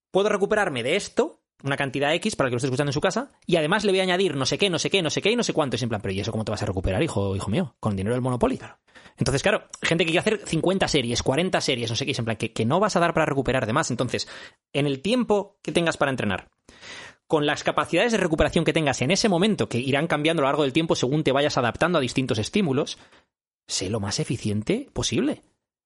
puedo 0.10 0.30
recuperarme 0.30 0.82
de 0.84 0.96
esto, 0.96 1.41
una 1.64 1.78
cantidad 1.78 2.14
X 2.16 2.36
para 2.36 2.48
el 2.48 2.52
que 2.52 2.56
lo 2.56 2.58
esté 2.58 2.68
escuchando 2.68 2.90
en 2.90 2.94
su 2.94 3.02
casa, 3.02 3.32
y 3.46 3.56
además 3.56 3.84
le 3.84 3.92
voy 3.92 4.00
a 4.00 4.04
añadir 4.04 4.36
no 4.36 4.46
sé 4.46 4.58
qué, 4.58 4.70
no 4.70 4.80
sé 4.80 4.90
qué, 4.90 5.02
no 5.02 5.10
sé 5.10 5.22
qué 5.22 5.32
y 5.32 5.36
no 5.36 5.44
sé 5.44 5.54
cuánto. 5.54 5.76
Es 5.76 5.84
en 5.84 5.90
plan, 5.90 6.02
pero 6.02 6.14
¿y 6.14 6.20
eso 6.20 6.32
cómo 6.32 6.46
te 6.46 6.52
vas 6.52 6.62
a 6.64 6.66
recuperar, 6.66 7.02
hijo, 7.04 7.36
hijo 7.36 7.50
mío? 7.50 7.76
Con 7.80 7.96
dinero 7.96 8.16
del 8.16 8.22
Monopoly. 8.22 8.60
Entonces, 9.18 9.44
claro, 9.44 9.68
gente 9.82 10.06
que 10.06 10.12
quiere 10.12 10.20
hacer 10.20 10.42
50 10.48 10.88
series, 10.88 11.22
40 11.24 11.62
series, 11.62 11.90
no 11.90 11.96
sé 11.96 12.06
qué, 12.06 12.12
es 12.12 12.20
en 12.20 12.26
plan, 12.26 12.38
que, 12.38 12.54
que 12.54 12.66
no 12.66 12.80
vas 12.80 12.96
a 12.96 13.00
dar 13.00 13.14
para 13.14 13.26
recuperar 13.26 13.66
de 13.66 13.74
más. 13.74 13.92
Entonces, 13.92 14.28
en 14.74 14.88
el 14.88 15.02
tiempo 15.02 15.58
que 15.62 15.72
tengas 15.72 15.98
para 15.98 16.12
entrenar, 16.12 16.48
con 17.28 17.46
las 17.46 17.64
capacidades 17.64 18.12
de 18.12 18.18
recuperación 18.18 18.66
que 18.66 18.74
tengas 18.74 19.02
en 19.02 19.12
ese 19.12 19.30
momento, 19.30 19.70
que 19.70 19.78
irán 19.78 20.08
cambiando 20.08 20.42
a 20.42 20.44
lo 20.44 20.48
largo 20.50 20.64
del 20.64 20.74
tiempo 20.74 20.96
según 20.96 21.24
te 21.24 21.32
vayas 21.32 21.58
adaptando 21.58 21.98
a 21.98 22.02
distintos 22.02 22.40
estímulos, 22.40 22.98
sé 23.68 23.90
lo 23.90 24.02
más 24.02 24.20
eficiente 24.20 24.90
posible. 24.92 25.42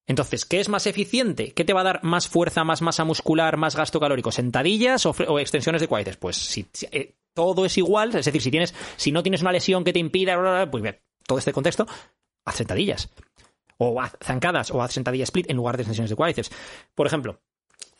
Entonces, 0.06 0.44
¿qué 0.44 0.60
es 0.60 0.68
más 0.68 0.86
eficiente? 0.86 1.52
¿Qué 1.52 1.64
te 1.64 1.72
va 1.72 1.80
a 1.80 1.84
dar 1.84 2.04
más 2.04 2.28
fuerza, 2.28 2.62
más 2.64 2.80
masa 2.80 3.04
muscular, 3.04 3.56
más 3.56 3.74
gasto 3.74 3.98
calórico? 3.98 4.30
¿Sentadillas 4.30 5.04
o, 5.06 5.38
extensiones 5.40 5.80
de 5.80 5.88
cuádriceps? 5.88 6.16
Pues 6.18 6.36
si, 6.36 6.68
si- 6.72 6.86
eh, 6.92 7.16
todo 7.34 7.64
es 7.64 7.76
igual, 7.76 8.14
es 8.14 8.24
decir, 8.24 8.40
si 8.40 8.50
tienes, 8.50 8.74
si 8.96 9.10
no 9.12 9.22
tienes 9.22 9.42
una 9.42 9.52
lesión 9.52 9.82
que 9.84 9.92
te 9.92 9.98
impida, 9.98 10.36
bla, 10.36 10.42
bla, 10.50 10.64
bla, 10.64 10.70
pues 10.70 10.82
bien, 10.82 11.00
todo 11.26 11.38
este 11.38 11.52
contexto, 11.52 11.86
haz 12.44 12.54
sentadillas. 12.54 13.10
O 13.78 14.00
haz 14.00 14.16
zancadas, 14.22 14.70
o 14.70 14.80
haz 14.82 14.92
sentadilla 14.92 15.24
split 15.24 15.50
en 15.50 15.56
lugar 15.56 15.76
de 15.76 15.82
extensiones 15.82 16.08
de 16.10 16.16
cuádriceps. 16.16 16.50
Por 16.94 17.06
ejemplo, 17.06 17.40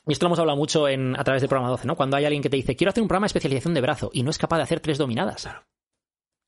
y 0.06 0.12
esto 0.12 0.24
lo 0.24 0.28
hemos 0.28 0.38
hablado 0.38 0.56
mucho 0.56 0.88
en, 0.88 1.18
a 1.18 1.24
través 1.24 1.42
del 1.42 1.48
programa 1.48 1.70
12, 1.70 1.86
¿no? 1.88 1.96
Cuando 1.96 2.16
hay 2.16 2.24
alguien 2.24 2.42
que 2.42 2.48
te 2.48 2.56
dice, 2.56 2.76
quiero 2.76 2.90
hacer 2.90 3.02
un 3.02 3.08
programa 3.08 3.24
de 3.24 3.30
especialización 3.30 3.74
de 3.74 3.80
brazo 3.80 4.10
y 4.12 4.22
no 4.22 4.30
es 4.30 4.38
capaz 4.38 4.58
de 4.58 4.62
hacer 4.62 4.78
tres 4.80 4.96
dominadas. 4.96 5.48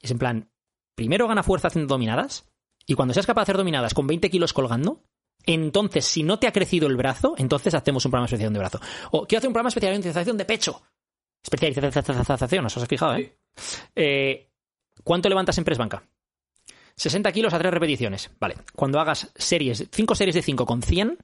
Es 0.01 0.13
en 0.13 0.19
plan, 0.19 0.51
primero 0.95 1.27
gana 1.27 1.43
fuerza 1.43 1.67
haciendo 1.69 1.93
dominadas 1.93 2.49
y 2.87 2.95
cuando 2.95 3.13
seas 3.13 3.27
capaz 3.27 3.41
de 3.43 3.45
hacer 3.45 3.57
dominadas 3.59 3.93
con 3.93 4.07
20 4.07 4.31
kilos 4.31 4.53
colgando, 4.53 5.03
entonces 5.49 6.05
si 6.05 6.22
no 6.22 6.38
te 6.38 6.46
ha 6.46 6.53
crecido 6.53 6.86
el 6.86 6.96
brazo, 6.96 7.34
entonces 7.38 7.72
hacemos 7.72 8.05
un 8.05 8.11
programa 8.11 8.26
de 8.26 8.36
especialización 8.36 8.53
de 8.53 8.59
brazo. 8.59 8.80
O 9.12 9.26
quiero 9.26 9.38
hacer 9.38 9.49
un 9.49 9.55
programa 9.55 9.70
de 9.70 9.78
especialización 9.78 10.36
de 10.36 10.44
pecho. 10.44 10.82
Especialización, 11.42 12.66
¿os 12.66 12.76
has 12.76 12.86
fijado, 12.86 13.16
eh? 13.16 13.34
Eh, 13.94 14.51
¿Cuánto 15.03 15.28
levantas 15.30 15.57
en 15.57 15.64
press 15.64 15.78
banca? 15.78 16.03
60 16.96 17.32
kilos 17.32 17.55
a 17.55 17.59
3 17.59 17.72
repeticiones. 17.72 18.30
Vale. 18.38 18.57
Cuando 18.74 19.01
hagas 19.01 19.32
series, 19.36 19.88
5 19.90 20.14
series 20.14 20.34
de 20.34 20.42
5 20.42 20.66
con 20.66 20.82
100, 20.82 21.16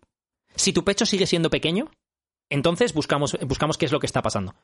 si 0.54 0.72
tu 0.72 0.84
pecho 0.84 1.04
sigue 1.04 1.26
siendo 1.26 1.50
pequeño, 1.50 1.90
entonces 2.48 2.94
buscamos, 2.94 3.36
buscamos 3.42 3.76
qué 3.76 3.84
es 3.84 3.92
lo 3.92 4.00
que 4.00 4.06
está 4.06 4.22
pasando. 4.22 4.54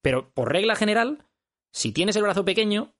Pero 0.00 0.32
por 0.32 0.50
regla 0.50 0.74
general, 0.74 1.26
si 1.72 1.92
tienes 1.92 2.16
el 2.16 2.22
brazo 2.22 2.44
pequeño, 2.44 2.94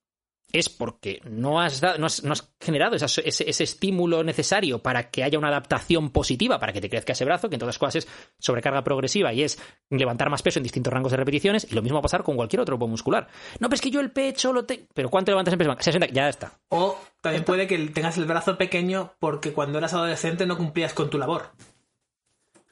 es 0.52 0.68
porque 0.68 1.20
no 1.24 1.60
has, 1.60 1.80
da- 1.80 1.96
no 1.98 2.06
has, 2.06 2.22
no 2.22 2.32
has 2.32 2.52
generado 2.60 2.94
esa- 2.96 3.06
ese, 3.22 3.48
ese 3.48 3.64
estímulo 3.64 4.22
necesario 4.22 4.80
para 4.80 5.10
que 5.10 5.24
haya 5.24 5.38
una 5.38 5.48
adaptación 5.48 6.10
positiva 6.10 6.58
para 6.58 6.72
que 6.72 6.80
te 6.80 6.90
crezca 6.90 7.12
ese 7.14 7.24
brazo, 7.24 7.48
que 7.48 7.54
en 7.56 7.58
todas 7.60 7.74
las 7.74 7.78
cosas 7.78 7.96
es 8.04 8.08
sobrecarga 8.38 8.84
progresiva 8.84 9.32
y 9.32 9.42
es 9.42 9.58
levantar 9.90 10.28
más 10.30 10.42
peso 10.42 10.58
en 10.58 10.62
distintos 10.62 10.92
rangos 10.92 11.10
de 11.12 11.16
repeticiones, 11.18 11.66
y 11.70 11.74
lo 11.74 11.82
mismo 11.82 11.96
va 11.96 12.00
a 12.00 12.02
pasar 12.02 12.22
con 12.22 12.36
cualquier 12.36 12.60
otro 12.60 12.76
grupo 12.76 12.88
muscular. 12.88 13.28
No, 13.60 13.68
pero 13.68 13.74
es 13.76 13.80
que 13.80 13.90
yo 13.90 14.00
el 14.00 14.10
pecho 14.10 14.52
lo 14.52 14.64
tengo. 14.64 14.86
¿Pero 14.94 15.08
cuánto 15.10 15.30
levantas 15.32 15.52
en 15.52 15.58
peso? 15.58 15.74
60, 15.78 16.06
ya 16.08 16.28
está. 16.28 16.52
O 16.68 16.98
también 17.20 17.44
puede 17.44 17.66
que 17.66 17.78
tengas 17.88 18.18
el 18.18 18.24
brazo 18.26 18.58
pequeño 18.58 19.14
porque 19.18 19.52
cuando 19.52 19.78
eras 19.78 19.94
adolescente 19.94 20.44
no 20.46 20.56
cumplías 20.56 20.92
con 20.94 21.08
tu 21.10 21.18
labor. 21.18 21.50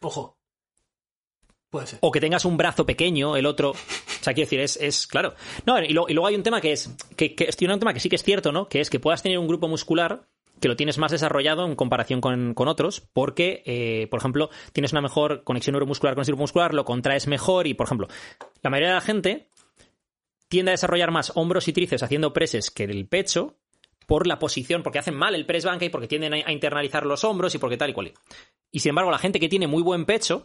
Ojo. 0.03 0.37
O 2.01 2.11
que 2.11 2.21
tengas 2.21 2.45
un 2.45 2.57
brazo 2.57 2.85
pequeño, 2.85 3.37
el 3.37 3.47
otro. 3.47 3.71
O 3.71 3.75
sea, 4.23 4.35
quiero 4.35 4.51
decir, 4.51 4.61
es, 4.81 5.07
claro. 5.07 5.35
No, 5.67 5.81
y, 5.81 5.93
luego 5.93 6.27
hay 6.27 6.35
un 6.35 6.43
tema 6.43 6.61
que 6.61 6.73
es. 6.73 6.91
Que, 7.17 7.35
que 7.35 7.49
un 7.67 7.79
tema 7.79 7.95
que 7.95 8.01
sí 8.01 8.09
que 8.09 8.17
es 8.17 8.23
cierto, 8.23 8.53
¿no? 8.53 8.69
Que 8.69 8.81
es 8.81 8.91
que 8.91 8.99
puedas 8.99 9.23
tener 9.23 9.39
un 9.39 9.47
grupo 9.47 9.69
muscular 9.69 10.27
que 10.61 10.69
lo 10.69 10.77
tienes 10.77 10.99
más 10.99 11.11
desarrollado 11.11 11.65
en 11.65 11.75
comparación 11.75 12.21
con, 12.21 12.55
otros, 12.69 13.01
porque, 13.13 13.63
eh, 13.65 14.09
por 14.11 14.21
ejemplo, 14.21 14.51
tienes 14.73 14.93
una 14.93 15.01
mejor 15.01 15.43
conexión 15.43 15.73
neuromuscular 15.73 16.15
con 16.15 16.23
ese 16.23 16.33
grupo 16.33 16.43
muscular, 16.43 16.75
lo 16.75 16.85
contraes 16.85 17.27
mejor 17.27 17.67
y, 17.67 17.75
por 17.75 17.87
ejemplo, 17.87 18.09
la 18.63 18.69
mayoría 18.69 18.91
de 18.91 18.95
la 18.95 19.01
gente 19.01 19.49
tiende 20.49 20.73
a 20.73 20.75
desarrollar 20.75 21.11
más 21.13 21.33
hombros 21.35 21.67
y 21.69 21.73
tríceps 21.73 22.03
haciendo 22.03 22.33
preses 22.33 22.71
que 22.71 22.85
el 22.85 23.09
pecho 23.09 23.57
por 24.07 24.27
la 24.27 24.39
posición, 24.39 24.83
porque 24.83 24.99
hacen 24.99 25.15
mal 25.15 25.35
el 25.35 25.47
press 25.47 25.65
banca 25.65 25.85
y 25.85 25.89
porque 25.89 26.09
tienden 26.09 26.35
a 26.35 26.53
internalizar 26.53 27.07
los 27.07 27.25
hombros 27.25 27.55
y 27.55 27.59
porque 27.59 27.77
tal 27.77 27.91
y 27.91 27.93
cual. 27.93 28.13
Y 28.71 28.81
sin 28.81 28.91
embargo, 28.91 29.11
la 29.11 29.19
gente 29.19 29.41
que 29.41 29.49
tiene 29.49 29.67
muy 29.67 29.83
buen 29.83 30.05
pecho, 30.05 30.45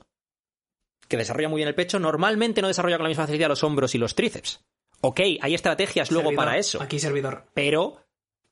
que 1.08 1.18
desarrolla 1.18 1.49
muy 1.49 1.60
bien 1.60 1.68
el 1.68 1.76
pecho, 1.76 1.99
normalmente 1.99 2.62
no 2.62 2.68
desarrolla 2.68 2.97
con 2.97 3.03
la 3.03 3.10
misma 3.10 3.26
facilidad 3.26 3.49
los 3.49 3.64
hombros 3.64 3.95
y 3.95 3.97
los 3.97 4.16
tríceps. 4.16 4.62
Ok, 5.01 5.20
hay 5.41 5.53
estrategias 5.53 6.12
luego 6.12 6.30
Servidor. 6.30 6.45
para 6.45 6.58
eso, 6.58 6.82
Aquí 6.82 6.99
servidor. 6.99 7.45
pero, 7.53 7.97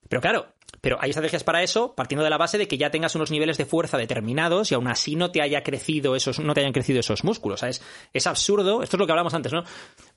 pero 0.08 0.22
claro, 0.22 0.48
pero 0.82 0.98
hay 1.00 1.12
estrategias 1.12 1.44
para 1.44 1.64
eso 1.64 1.96
partiendo 1.96 2.24
de 2.24 2.30
la 2.30 2.38
base 2.38 2.58
de 2.58 2.68
que 2.68 2.78
ya 2.78 2.92
tengas 2.92 3.16
unos 3.16 3.32
niveles 3.32 3.58
de 3.58 3.66
fuerza 3.66 3.98
determinados 3.98 4.72
y 4.72 4.76
aún 4.76 4.88
así 4.88 5.16
no 5.16 5.32
te 5.32 5.42
haya 5.42 5.64
crecido 5.64 6.16
esos, 6.16 6.40
no 6.40 6.54
te 6.54 6.60
hayan 6.60 6.74
crecido 6.74 7.00
esos 7.00 7.24
músculos. 7.24 7.60
O 7.60 7.62
sea, 7.62 7.70
es, 7.70 7.82
es 8.12 8.28
absurdo. 8.28 8.84
Esto 8.84 8.98
es 8.98 9.00
lo 9.00 9.06
que 9.06 9.14
hablamos 9.14 9.34
antes, 9.34 9.54
¿no? 9.54 9.64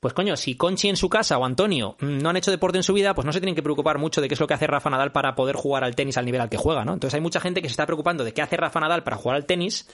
Pues 0.00 0.12
coño, 0.12 0.36
si 0.36 0.56
Conchi 0.56 0.88
en 0.88 0.96
su 0.96 1.08
casa 1.08 1.38
o 1.38 1.44
Antonio 1.44 1.96
mm, 2.00 2.18
no 2.18 2.30
han 2.30 2.36
hecho 2.36 2.50
deporte 2.50 2.78
en 2.78 2.82
su 2.82 2.92
vida, 2.92 3.14
pues 3.14 3.24
no 3.24 3.32
se 3.32 3.40
tienen 3.40 3.54
que 3.54 3.62
preocupar 3.62 3.98
mucho 3.98 4.20
de 4.20 4.28
qué 4.28 4.34
es 4.34 4.40
lo 4.40 4.46
que 4.46 4.54
hace 4.54 4.66
Rafa 4.66 4.90
Nadal 4.90 5.12
para 5.12 5.34
poder 5.36 5.54
jugar 5.56 5.84
al 5.84 5.94
tenis 5.94 6.18
al 6.18 6.24
nivel 6.24 6.40
al 6.40 6.48
que 6.50 6.56
juega, 6.56 6.84
¿no? 6.84 6.94
Entonces 6.94 7.14
hay 7.14 7.20
mucha 7.20 7.40
gente 7.40 7.62
que 7.62 7.68
se 7.68 7.72
está 7.72 7.86
preocupando 7.86 8.24
de 8.24 8.32
qué 8.34 8.42
hace 8.42 8.56
Rafa 8.56 8.80
Nadal 8.80 9.04
para 9.04 9.16
jugar 9.16 9.36
al 9.36 9.46
tenis 9.46 9.88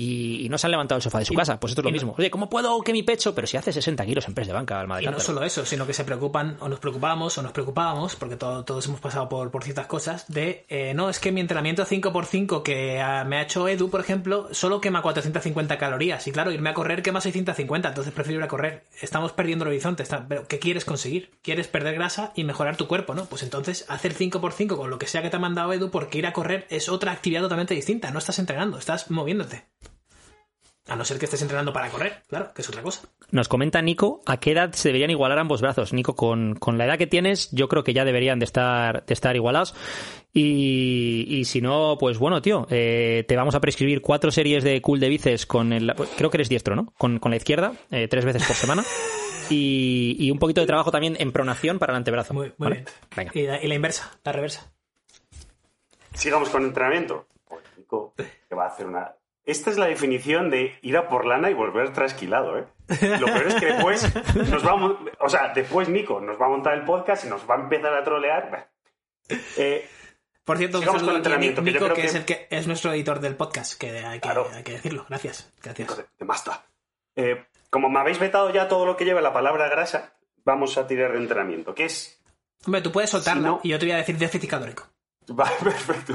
y, 0.00 0.46
y 0.46 0.48
no 0.48 0.56
se 0.56 0.66
han 0.66 0.70
levantado 0.70 0.96
del 0.96 1.02
sofá 1.02 1.18
de 1.18 1.24
su 1.24 1.32
Y- 1.34 1.36
casa. 1.36 1.58
Pues 1.58 1.72
esto 1.72 1.80
es 1.80 1.84
lo 1.84 1.90
mismo. 1.90 2.14
Oye, 2.16 2.30
¿cómo 2.30 2.48
puedo 2.48 2.80
que 2.82 2.92
mi 2.92 3.02
pecho? 3.02 3.34
Pero 3.34 3.46
si 3.48 3.56
hace 3.56 3.72
60 3.72 4.06
kilos 4.06 4.26
en 4.28 4.32
press 4.34 4.46
de 4.46 4.52
banca, 4.54 4.78
alma 4.80 4.96
de 4.98 5.02
Y 5.02 5.06
no 5.08 5.18
solo 5.18 5.42
eso, 5.42 5.66
sino 5.66 5.86
que 5.86 5.92
se 5.92 6.04
preocupan, 6.04 6.56
o 6.60 6.68
nos 6.68 6.78
preocupamos, 6.78 7.36
o 7.36 7.42
nos 7.42 7.50
preocupábamos, 7.52 8.14
porque 8.16 8.36
todo- 8.36 8.64
todos 8.64 8.86
hemos 8.86 9.00
pasado 9.00 9.28
por, 9.28 9.50
por 9.50 9.64
ciertas 9.64 9.86
cosas, 9.88 10.24
de, 10.28 10.64
eh, 10.68 10.92
no, 10.94 11.10
es 11.10 11.18
que 11.18 11.32
mi 11.32 11.40
entrenamiento 11.40 11.84
5x5 11.84 12.62
que 12.62 13.00
ah, 13.00 13.24
me 13.24 13.38
ha 13.38 13.42
hecho 13.42 13.66
Edu, 13.66 13.90
por 13.90 14.00
ejemplo, 14.00 14.48
solo 14.52 14.80
quema 14.80 15.02
450 15.02 15.76
calorías. 15.78 16.26
Y 16.28 16.32
claro, 16.32 16.52
irme 16.52 16.70
a 16.70 16.74
correr 16.74 17.02
quema 17.02 17.20
650, 17.20 17.88
entonces 17.88 18.12
prefiero 18.14 18.38
ir 18.38 18.44
a 18.44 18.48
correr. 18.48 18.84
Estamos 19.02 19.32
perdiendo 19.32 19.64
el 19.64 19.70
horizonte. 19.70 20.04
está- 20.04 20.26
pero 20.28 20.46
¿qué 20.46 20.60
quieres 20.60 20.84
conseguir? 20.84 21.32
¿Quieres 21.42 21.66
perder 21.66 21.94
grasa 21.96 22.32
y 22.36 22.44
mejorar 22.44 22.76
tu 22.76 22.86
cuerpo, 22.86 23.14
no? 23.14 23.24
Pues 23.26 23.42
entonces 23.42 23.84
hacer 23.88 24.14
5x5 24.14 24.76
con 24.76 24.90
lo 24.90 24.98
que 24.98 25.06
sea 25.08 25.22
que 25.22 25.30
te 25.30 25.36
ha 25.36 25.40
mandado 25.40 25.72
Edu, 25.72 25.90
porque 25.90 26.18
ir 26.18 26.26
a 26.28 26.32
correr 26.32 26.66
es 26.70 26.88
otra 26.88 27.10
actividad 27.10 27.42
totalmente 27.42 27.74
distinta. 27.74 28.10
No 28.12 28.18
estás 28.20 28.38
entrenando, 28.38 28.78
estás 28.78 29.10
moviéndote. 29.10 29.64
A 30.88 30.96
no 30.96 31.04
ser 31.04 31.18
que 31.18 31.26
estés 31.26 31.42
entrenando 31.42 31.72
para 31.72 31.90
correr, 31.90 32.22
claro, 32.28 32.50
que 32.54 32.62
es 32.62 32.68
otra 32.68 32.82
cosa. 32.82 33.02
Nos 33.30 33.46
comenta 33.48 33.82
Nico, 33.82 34.22
¿a 34.24 34.38
qué 34.38 34.52
edad 34.52 34.72
se 34.72 34.88
deberían 34.88 35.10
igualar 35.10 35.38
ambos 35.38 35.60
brazos? 35.60 35.92
Nico, 35.92 36.16
con, 36.16 36.54
con 36.54 36.78
la 36.78 36.86
edad 36.86 36.96
que 36.96 37.06
tienes, 37.06 37.50
yo 37.52 37.68
creo 37.68 37.84
que 37.84 37.92
ya 37.92 38.06
deberían 38.06 38.38
de 38.38 38.46
estar, 38.46 39.04
de 39.04 39.12
estar 39.12 39.36
igualados. 39.36 39.74
Y, 40.32 41.26
y 41.28 41.44
si 41.44 41.60
no, 41.60 41.96
pues 42.00 42.18
bueno, 42.18 42.40
tío, 42.40 42.66
eh, 42.70 43.24
te 43.28 43.36
vamos 43.36 43.54
a 43.54 43.60
prescribir 43.60 44.00
cuatro 44.00 44.30
series 44.30 44.64
de 44.64 44.80
cool 44.80 44.98
de 44.98 45.08
bíceps 45.10 45.44
con 45.44 45.72
el... 45.74 45.94
Creo 46.16 46.30
que 46.30 46.38
eres 46.38 46.48
diestro, 46.48 46.74
¿no? 46.74 46.92
Con, 46.96 47.18
con 47.18 47.30
la 47.32 47.36
izquierda, 47.36 47.74
eh, 47.90 48.08
tres 48.08 48.24
veces 48.24 48.44
por 48.46 48.56
semana. 48.56 48.82
Y, 49.50 50.14
y 50.18 50.30
un 50.30 50.38
poquito 50.38 50.60
de 50.60 50.66
trabajo 50.66 50.90
también 50.90 51.16
en 51.18 51.32
pronación 51.32 51.78
para 51.78 51.94
el 51.94 51.96
antebrazo. 51.96 52.34
Muy, 52.34 52.48
muy 52.58 52.68
¿vale? 52.68 52.74
bien. 52.74 52.86
Venga. 53.16 53.32
Y 53.34 53.46
la, 53.46 53.64
y 53.64 53.66
la 53.66 53.74
inversa, 53.76 54.18
la 54.22 54.32
reversa. 54.32 54.70
Sigamos 56.12 56.50
con 56.50 56.64
entrenamiento. 56.64 57.26
Joder, 57.46 57.64
Nico, 57.78 58.12
que 58.16 58.54
va 58.54 58.64
a 58.64 58.68
hacer 58.68 58.86
una. 58.86 59.10
Esta 59.48 59.70
es 59.70 59.78
la 59.78 59.86
definición 59.86 60.50
de 60.50 60.78
ir 60.82 60.96
a 60.96 61.08
por 61.08 61.24
lana 61.24 61.50
y 61.50 61.54
volver 61.54 61.92
trasquilado, 61.92 62.58
¿eh? 62.58 62.66
Lo 63.18 63.26
peor 63.26 63.46
es 63.46 63.54
que 63.54 63.66
después 63.66 64.14
nos 64.50 64.64
va 64.66 64.72
a 64.72 64.76
mon- 64.76 65.10
O 65.20 65.28
sea, 65.28 65.52
después 65.54 65.88
Nico 65.88 66.20
nos 66.20 66.40
va 66.40 66.46
a 66.46 66.48
montar 66.50 66.74
el 66.74 66.84
podcast 66.84 67.24
y 67.24 67.28
nos 67.28 67.48
va 67.48 67.54
a 67.56 67.60
empezar 67.60 67.94
a 67.94 68.04
trolear. 68.04 68.68
Eh, 69.56 69.88
Por 70.44 70.58
cierto, 70.58 70.78
Sigamos 70.80 71.02
con 71.02 71.14
a 71.14 71.16
entrenamiento, 71.16 71.62
que 71.62 71.72
yo 71.72 71.80
Nico, 71.80 71.84
creo 71.86 71.96
que, 71.96 72.02
que- 72.02 72.06
es 72.08 72.14
el 72.14 72.24
que 72.24 72.46
es 72.50 72.66
nuestro 72.66 72.92
editor 72.92 73.20
del 73.20 73.36
podcast, 73.36 73.78
que 73.80 73.90
hay 73.98 74.18
que, 74.18 74.20
Claro. 74.20 74.48
hay 74.54 74.62
que 74.62 74.72
decirlo. 74.72 75.06
Gracias, 75.08 75.52
gracias. 75.62 75.88
Nico 75.88 76.02
de, 76.18 76.24
Masta. 76.24 76.64
Eh, 77.16 77.44
como 77.70 77.88
me 77.90 78.00
habéis 78.00 78.18
vetado 78.18 78.50
ya 78.52 78.68
todo 78.68 78.86
lo 78.86 78.96
que 78.96 79.04
lleva 79.04 79.20
la 79.20 79.32
palabra 79.32 79.68
grasa, 79.68 80.14
vamos 80.44 80.76
a 80.78 80.86
tirar 80.86 81.12
de 81.12 81.18
entrenamiento. 81.18 81.74
¿Qué 81.74 81.86
es? 81.86 82.20
Hombre, 82.66 82.80
tú 82.82 82.92
puedes 82.92 83.10
soltarla 83.10 83.40
Si 83.42 83.46
no- 83.48 83.60
y 83.62 83.68
yo 83.70 83.78
te 83.78 83.86
voy 83.86 83.92
a 83.92 83.96
decir 83.98 84.16
déficit 84.18 84.48
calórico. 84.50 84.86
Va, 85.28 85.50
perfecto. 85.62 86.14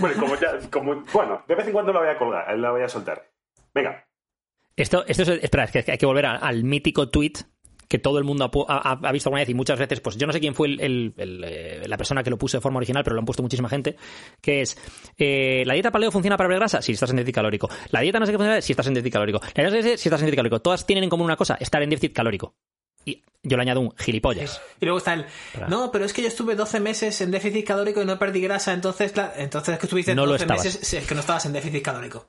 Bueno, 0.00 0.20
como 0.20 0.36
ya, 0.36 0.58
como, 0.70 1.02
bueno, 1.12 1.42
de 1.46 1.54
vez 1.54 1.66
en 1.66 1.72
cuando 1.72 1.92
la 1.92 2.00
voy 2.00 2.08
a 2.08 2.18
colgar, 2.18 2.58
la 2.58 2.70
voy 2.70 2.82
a 2.82 2.88
soltar. 2.88 3.30
Venga, 3.74 4.06
Esto, 4.76 5.04
esto 5.06 5.22
es, 5.22 5.28
espera, 5.42 5.64
es 5.64 5.70
que 5.84 5.92
hay 5.92 5.98
que 5.98 6.06
volver 6.06 6.26
al 6.26 6.64
mítico 6.64 7.08
tweet 7.10 7.32
que 7.88 7.98
todo 7.98 8.18
el 8.18 8.24
mundo 8.24 8.44
ha, 8.68 9.12
visto 9.12 9.28
alguna 9.28 9.42
vez 9.42 9.48
y 9.50 9.54
muchas 9.54 9.78
veces, 9.78 10.00
pues 10.00 10.16
yo 10.16 10.26
no 10.26 10.32
sé 10.32 10.40
quién 10.40 10.54
fue 10.54 10.68
el- 10.68 11.14
eh, 11.16 11.82
la 11.86 11.96
persona 11.96 12.22
que 12.22 12.30
lo 12.30 12.38
puso 12.38 12.56
de 12.56 12.60
forma 12.62 12.78
original, 12.78 13.04
pero 13.04 13.14
lo 13.14 13.20
han 13.20 13.26
puesto 13.26 13.42
muchísima 13.42 13.68
gente, 13.68 13.96
que 14.40 14.62
es, 14.62 14.76
eh, 15.18 15.62
¿la 15.66 15.74
dieta 15.74 15.92
paleo 15.92 16.10
funciona 16.10 16.36
para 16.36 16.48
perder 16.48 16.60
grasa? 16.60 16.80
Si 16.82 16.92
estás 16.92 17.10
en 17.10 17.16
déficit 17.16 17.34
calórico. 17.34 17.68
¿La 17.90 18.00
dieta 18.00 18.18
no 18.18 18.26
sé 18.26 18.32
qué 18.32 18.38
funciona? 18.38 18.60
Si 18.62 18.72
estás 18.72 18.86
en 18.86 18.94
déficit 18.94 19.12
calórico. 19.12 19.40
¿La 19.54 19.62
dieta 19.64 19.76
no 19.76 19.82
sé 19.82 19.98
si 19.98 20.08
estás 20.08 20.20
en 20.22 20.26
déficit 20.26 20.36
calórico. 20.38 20.62
Todas 20.62 20.86
tienen 20.86 21.04
en 21.04 21.10
común 21.10 21.26
una 21.26 21.36
cosa, 21.36 21.56
estar 21.60 21.82
en 21.82 21.90
déficit 21.90 22.14
calórico. 22.14 22.56
Y 23.04 23.22
yo 23.42 23.56
le 23.56 23.62
añado 23.62 23.80
un 23.80 23.94
gilipollas. 23.96 24.60
Y 24.80 24.84
luego 24.86 24.98
está 24.98 25.14
el, 25.14 25.26
no, 25.68 25.90
pero 25.92 26.04
es 26.04 26.12
que 26.12 26.22
yo 26.22 26.28
estuve 26.28 26.54
12 26.54 26.80
meses 26.80 27.20
en 27.20 27.30
déficit 27.30 27.66
calórico 27.66 28.00
y 28.02 28.04
no 28.06 28.18
perdí 28.18 28.40
grasa, 28.40 28.72
entonces, 28.72 29.12
claro, 29.12 29.32
entonces 29.36 29.78
que 29.78 29.86
estuviste 29.86 30.14
No 30.14 30.24
lo 30.26 30.32
12 30.32 30.44
estabas. 30.44 30.64
meses 30.64 30.80
sí, 30.88 30.96
es 30.96 31.06
que 31.06 31.14
no 31.14 31.20
estabas 31.20 31.44
en 31.46 31.52
déficit 31.52 31.82
calórico. 31.82 32.26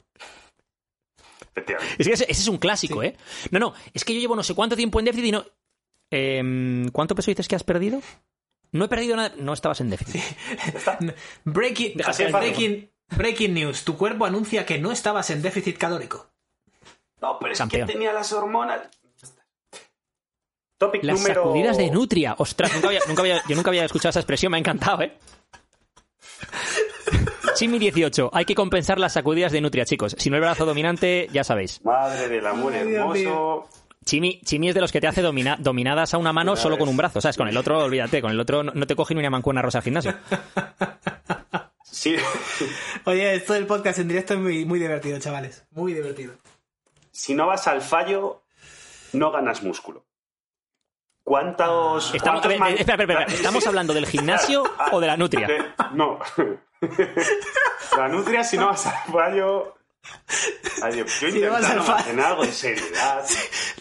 Es 1.97 2.07
que 2.07 2.13
ese, 2.13 2.26
ese 2.30 2.41
es 2.41 2.47
un 2.49 2.57
clásico, 2.57 3.01
¿eh? 3.01 3.15
No, 3.51 3.59
no, 3.59 3.73
es 3.93 4.03
que 4.03 4.13
yo 4.13 4.19
llevo 4.19 4.36
no 4.36 4.43
sé 4.43 4.53
cuánto 4.53 4.76
tiempo 4.76 4.99
en 4.99 5.05
déficit 5.05 5.26
y 5.28 5.32
no... 5.32 5.45
Em, 6.11 6.89
¿Cuánto 6.89 7.15
peso 7.15 7.32
dices 7.32 7.47
que 7.47 7.55
has 7.55 7.63
perdido? 7.63 8.01
No 8.71 8.86
he 8.86 8.88
perdido 8.89 9.15
nada. 9.15 9.34
No 9.38 9.53
estabas 9.53 9.80
en 9.82 9.89
déficit. 9.89 10.21
Breaking, 11.45 11.93
breaking 13.15 13.53
news. 13.53 13.84
Tu 13.84 13.97
cuerpo 13.97 14.26
anuncia 14.26 14.65
que 14.65 14.78
no 14.80 14.91
estabas 14.91 15.30
en 15.30 15.41
déficit 15.41 15.78
calórico. 15.78 16.30
No, 17.21 17.39
pero 17.39 17.53
es 17.53 17.57
Campeón. 17.57 17.88
que 17.88 17.93
tenía 17.93 18.11
las 18.13 18.34
hormonas. 18.34 18.82
Topic 20.86 21.03
Las 21.03 21.17
número... 21.19 21.43
sacudidas 21.43 21.77
de 21.77 21.89
Nutria. 21.91 22.36
Ostras, 22.38 22.73
nunca 22.73 22.88
había, 22.88 22.99
nunca 23.07 23.21
había- 23.21 23.41
yo 23.47 23.55
nunca 23.55 23.69
había 23.69 23.86
escuchado 23.86 24.09
esa 24.11 24.19
expresión, 24.19 24.51
me 24.51 24.57
ha 24.57 24.59
encantado, 24.59 25.01
¿eh? 25.01 25.17
Chimi 27.55 27.79
18. 27.79 28.31
Hay 28.33 28.45
que 28.45 28.55
compensar 28.55 28.99
las 28.99 29.13
sacudidas 29.13 29.51
de 29.51 29.61
Nutria, 29.61 29.86
chicos. 29.86 30.15
Si 30.19 30.29
no 30.29 30.36
el 30.36 30.41
brazo 30.41 30.65
dominante, 30.65 31.29
ya 31.31 31.43
sabéis. 31.43 31.83
Madre 31.86 32.27
del 32.27 32.45
amor 32.45 32.73
Ay, 32.73 32.93
hermoso. 32.93 33.69
Chimi, 34.03 34.41
Chimi 34.41 34.69
es 34.69 34.75
de 34.75 34.81
los 34.81 34.91
que 34.91 34.99
te 35.01 35.07
hace 35.07 35.21
domina- 35.21 35.55
dominadas 35.59 36.13
a 36.13 36.17
una 36.17 36.33
mano 36.33 36.55
Ya 36.55 36.61
solo 36.61 36.77
con 36.77 36.89
un 36.89 36.97
brazo. 36.97 37.21
¿Sabes? 37.21 37.38
Con 37.38 37.47
el 37.47 37.55
otro, 37.57 37.79
olvídate. 37.79 38.21
Con 38.21 38.31
el 38.31 38.39
otro 38.39 38.61
no, 38.63 38.71
no 38.75 38.86
te 38.86 38.95
coge 38.95 39.13
ni 39.15 39.21
una 39.21 39.29
mancuerna 39.29 39.61
rosa 39.61 39.77
al 39.79 39.83
gimnasio. 39.83 40.13
Sí. 41.83 42.15
Oye, 43.05 43.36
esto 43.36 43.53
del 43.53 43.65
podcast 43.65 43.99
en 43.99 44.09
directo 44.09 44.33
es 44.33 44.39
muy, 44.39 44.65
muy 44.65 44.79
divertido, 44.79 45.17
chavales. 45.19 45.65
Muy 45.71 45.93
divertido. 45.93 46.33
si 47.11 47.33
no 47.33 47.47
vas 47.47 47.67
al 47.67 47.81
fallo, 47.81 48.43
no 49.13 49.31
ganas 49.31 49.63
músculo. 49.63 50.05
¿Cuántos... 51.26 52.13
Estamos, 52.13 52.39
a 52.39 52.41
cuántos 52.43 52.49
ver, 52.49 52.59
man- 52.59 52.73
espera, 52.78 53.03
espera, 53.03 53.19
espera. 53.23 53.38
¿Estamos 53.39 53.65
hablando 53.67 53.93
del 53.93 54.05
gimnasio 54.05 54.63
o 54.91 54.99
de 55.01 55.07
la 55.07 55.17
Nutria? 55.17 55.47
De- 55.47 55.65
no. 55.93 56.19
La 57.97 58.07
nutria, 58.09 58.43
si 58.43 58.57
no 58.57 58.67
vas 58.67 58.86
al 58.86 59.11
fallo... 59.11 59.76
Yo 60.95 61.07
Si 61.07 61.39
no 61.39 61.49
vas 61.51 61.63
al 61.69 61.82
fallo. 61.82 62.26
algo 62.26 62.43
de 62.45 62.51
seriedad. 62.51 63.26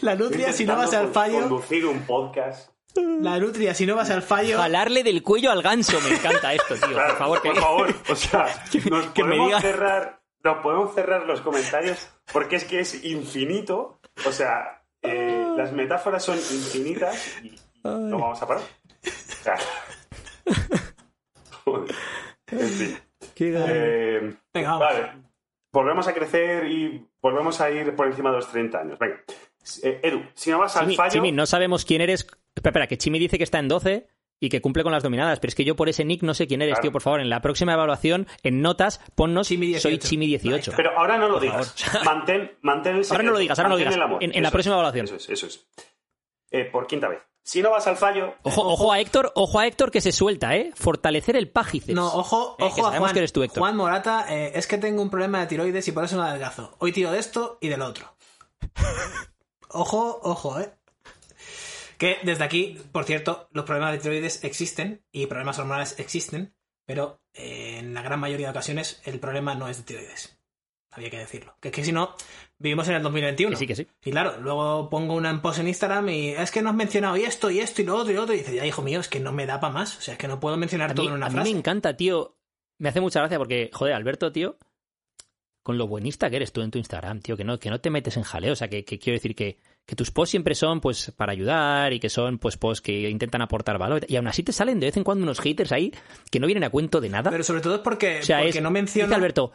La 0.01 0.15
nutria, 0.15 0.53
si 0.53 0.65
no 0.65 0.75
vas 0.75 0.93
al 0.93 1.11
fallo. 1.11 1.41
Conducir 1.41 1.85
un 1.85 1.99
podcast. 2.01 2.71
La 2.95 3.37
nutria, 3.39 3.73
si 3.75 3.85
no 3.85 3.95
vas 3.95 4.09
al 4.09 4.21
fallo. 4.23 4.57
Jalarle 4.57 5.03
del 5.03 5.21
cuello 5.21 5.51
al 5.51 5.61
ganso. 5.61 5.99
Me 6.01 6.15
encanta 6.15 6.53
esto, 6.53 6.75
tío. 6.75 6.87
Claro, 6.95 7.09
Por 7.09 7.17
favor, 7.17 7.41
que... 7.41 7.49
por 7.49 7.59
favor. 7.59 7.95
O 8.09 8.15
sea, 8.15 8.45
nos 8.89 9.05
que 9.07 9.23
me 9.23 9.35
podemos 9.35 9.49
diga- 9.51 9.61
cerrar, 9.61 10.19
nos 10.43 10.57
podemos 10.63 10.95
cerrar 10.95 11.25
los 11.25 11.41
comentarios 11.41 12.07
porque 12.31 12.55
es 12.55 12.63
que 12.63 12.79
es 12.79 13.03
infinito. 13.03 13.99
O 14.25 14.31
sea, 14.31 14.81
eh, 15.07 15.47
las 15.57 15.71
metáforas 15.71 16.23
son 16.23 16.37
infinitas 16.37 17.37
y, 17.43 17.47
y 17.47 17.59
no 17.83 18.19
vamos 18.19 18.41
a 18.41 18.47
parar. 18.47 18.63
O 18.63 19.43
sea, 19.43 19.57
joder. 21.65 21.95
En 22.51 22.69
fin. 22.69 22.97
Eh, 23.37 24.35
Venga, 24.53 24.69
vamos. 24.77 24.79
vale. 24.79 25.11
Volvemos 25.71 26.07
a 26.07 26.13
crecer 26.13 26.65
y 26.67 27.05
volvemos 27.21 27.59
a 27.59 27.69
ir 27.69 27.95
por 27.95 28.07
encima 28.07 28.29
de 28.29 28.37
los 28.37 28.47
30 28.49 28.79
años. 28.79 28.99
Venga. 28.99 29.21
Eh, 29.83 29.99
Edu, 30.03 30.23
si 30.33 30.51
no 30.51 30.59
vas 30.59 30.75
al 30.77 30.83
Chimi, 30.85 30.95
fallo. 30.95 31.11
Chimi, 31.11 31.31
no 31.31 31.45
sabemos 31.45 31.85
quién 31.85 32.01
eres. 32.01 32.21
Espera, 32.21 32.69
espera, 32.69 32.87
que 32.87 32.97
Chimi 32.97 33.19
dice 33.19 33.37
que 33.37 33.43
está 33.43 33.59
en 33.59 33.67
12 33.67 34.07
y 34.39 34.49
que 34.49 34.61
cumple 34.61 34.83
con 34.83 34.91
las 34.91 35.01
dominadas, 35.03 35.39
pero 35.39 35.49
es 35.49 35.55
que 35.55 35.63
yo 35.63 35.75
por 35.75 35.87
ese 35.89 36.03
nick 36.05 36.21
no 36.23 36.33
sé 36.33 36.45
quién 36.47 36.61
eres, 36.61 36.73
Claro. 36.75 36.81
tío. 36.83 36.91
Por 36.91 37.01
favor, 37.01 37.21
en 37.21 37.29
la 37.29 37.41
próxima 37.41 37.73
evaluación, 37.73 38.27
en 38.43 38.61
notas, 38.61 38.99
ponnos 39.15 39.47
Chimi 39.47 39.67
18. 39.67 39.81
soy 39.89 39.97
Chimi 39.99 40.27
18. 40.27 40.53
Ahí 40.55 40.59
está. 40.59 40.75
Pero 40.75 40.97
ahora 40.97 41.17
no 41.17 41.27
lo 41.27 41.33
Por 41.35 41.43
digas. 41.43 41.75
Mantén, 42.03 42.57
mantén 42.61 42.97
el 42.97 43.05
Ahora 43.09 43.23
no 43.23 43.31
lo 43.31 43.39
digas, 43.39 43.57
ahora 43.59 43.69
no 43.69 43.75
lo 43.75 43.79
digas. 43.79 43.95
En- 44.21 44.35
en 44.35 44.43
la 44.43 44.51
próxima 44.51 44.75
es, 44.75 44.79
evaluación. 44.79 45.05
Eso 45.05 45.15
es, 45.15 45.29
eso 45.29 45.47
es. 45.47 45.67
Eh, 46.51 46.65
por 46.65 46.85
quinta 46.87 47.07
vez. 47.07 47.19
Si 47.43 47.61
no 47.61 47.69
vas 47.69 47.85
al 47.85 47.95
fallo, 47.95 48.33
Ojo, 48.41 48.61
ojo 48.67 48.91
a 48.91 48.99
Héctor, 48.99 49.31
ojo 49.35 49.59
a 49.59 49.67
Héctor 49.67 49.91
que 49.91 50.01
se 50.01 50.11
suelta, 50.11 50.55
¿eh? 50.55 50.71
Fortalecer 50.73 51.35
el 51.35 51.47
págices. 51.47 51.93
No, 51.93 52.07
ojo, 52.07 52.53
Eh, 52.53 52.55
que 52.57 52.63
ojo 52.65 52.81
a 52.81 52.83
sabemos 52.85 52.99
Juan. 53.01 53.13
que 53.13 53.19
eres 53.19 53.33
tú, 53.33 53.43
Héctor. 53.43 53.59
Juan 53.59 53.75
Morata, 53.77 54.25
eh, 54.29 54.51
es 54.55 54.65
que 54.65 54.79
tengo 54.79 55.01
un 55.03 55.11
problema 55.11 55.41
de 55.41 55.45
tiroides 55.47 55.87
y 55.87 55.91
por 55.91 56.03
eso 56.05 56.15
no 56.17 56.23
adelgazo. 56.23 56.75
Hoy 56.79 56.91
tiro 56.91 57.11
de 57.11 57.19
esto 57.19 57.59
y 57.61 57.67
del 57.67 57.83
otro. 57.83 58.15
ojo, 59.69 60.19
ojo, 60.23 60.59
eh. 60.59 60.71
Que 61.97 62.17
desde 62.23 62.43
aquí, 62.43 62.77
por 62.91 63.05
cierto, 63.05 63.47
los 63.51 63.65
problemas 63.65 63.93
de 63.93 63.99
tiroides 63.99 64.43
existen 64.43 65.03
y 65.11 65.27
problemas 65.27 65.59
hormonales 65.59 65.99
existen, 65.99 66.53
pero 66.85 67.21
eh, 67.33 67.77
en 67.79 67.93
la 67.93 68.01
gran 68.01 68.19
mayoría 68.19 68.47
de 68.47 68.51
ocasiones 68.51 69.01
el 69.05 69.19
problema 69.19 69.55
no 69.55 69.67
es 69.67 69.77
de 69.77 69.83
tiroides. 69.83 70.37
Había 70.91 71.09
que 71.09 71.17
decirlo. 71.17 71.57
Que 71.59 71.67
es 71.69 71.73
que 71.73 71.83
si 71.83 71.91
no, 71.91 72.15
vivimos 72.57 72.87
en 72.87 72.95
el 72.95 73.03
2021. 73.03 73.51
Que 73.51 73.57
sí, 73.57 73.67
que 73.67 73.75
sí. 73.75 73.87
Y 74.05 74.11
claro, 74.11 74.39
luego 74.39 74.89
pongo 74.89 75.13
una 75.13 75.41
post 75.41 75.59
en 75.59 75.67
Instagram 75.67 76.07
y 76.09 76.29
es 76.29 76.51
que 76.51 76.61
no 76.61 76.69
has 76.69 76.75
mencionado 76.75 77.17
y 77.17 77.23
esto 77.23 77.51
y 77.51 77.59
esto 77.59 77.81
y 77.81 77.85
lo 77.85 77.97
otro 77.97 78.11
y 78.11 78.15
lo 78.15 78.23
otro. 78.23 78.33
Y 78.33 78.37
dice, 78.37 78.55
ya 78.55 78.65
hijo 78.65 78.81
mío, 78.81 79.01
es 79.01 79.09
que 79.09 79.19
no 79.19 79.33
me 79.33 79.45
da 79.45 79.59
para 79.59 79.73
más. 79.73 79.97
O 79.97 80.01
sea, 80.01 80.13
es 80.13 80.17
que 80.17 80.29
no 80.29 80.39
puedo 80.39 80.55
mencionar 80.55 80.91
A 80.91 80.95
todo 80.95 81.05
mí, 81.05 81.09
en 81.09 81.15
una 81.15 81.25
a 81.25 81.29
mí 81.29 81.35
frase. 81.35 81.51
me 81.51 81.57
encanta, 81.57 81.97
tío. 81.97 82.37
Me 82.77 82.89
hace 82.89 83.01
mucha 83.01 83.19
gracia 83.19 83.37
porque, 83.37 83.69
joder, 83.73 83.93
Alberto, 83.93 84.31
tío, 84.31 84.57
con 85.63 85.77
lo 85.77 85.87
buenista 85.87 86.29
que 86.29 86.37
eres 86.37 86.53
tú 86.53 86.61
en 86.61 86.71
tu 86.71 86.77
Instagram, 86.77 87.19
tío, 87.19 87.35
que 87.35 87.43
no, 87.43 87.59
que 87.59 87.69
no 87.69 87.81
te 87.81 87.89
metes 87.89 88.15
en 88.15 88.23
jaleo. 88.23 88.53
O 88.53 88.55
sea, 88.55 88.69
que, 88.69 88.85
que 88.85 88.97
quiero 88.97 89.17
decir 89.17 89.35
que, 89.35 89.57
que 89.85 89.95
tus 89.95 90.11
posts 90.11 90.31
siempre 90.31 90.55
son 90.55 90.81
pues 90.81 91.11
para 91.15 91.31
ayudar 91.31 91.93
y 91.93 91.99
que 91.99 92.09
son 92.09 92.39
pues 92.39 92.57
posts 92.57 92.81
que 92.81 93.09
intentan 93.09 93.41
aportar 93.41 93.77
valor. 93.77 94.05
Y 94.07 94.15
aún 94.15 94.27
así 94.27 94.43
te 94.43 94.51
salen 94.51 94.79
de 94.79 94.87
vez 94.87 94.97
en 94.97 95.03
cuando 95.03 95.23
unos 95.23 95.39
haters 95.39 95.71
ahí 95.71 95.93
que 96.31 96.39
no 96.39 96.47
vienen 96.47 96.63
a 96.63 96.69
cuento 96.69 97.01
de 97.01 97.09
nada. 97.09 97.31
Pero 97.31 97.43
sobre 97.43 97.61
todo 97.61 97.75
es 97.75 97.81
porque, 97.81 98.19
o 98.19 98.23
sea, 98.23 98.39
porque 98.39 98.57
es, 98.57 98.63
no 98.63 98.71
menciona. 98.71 99.07
dice 99.07 99.15
Alberto, 99.15 99.51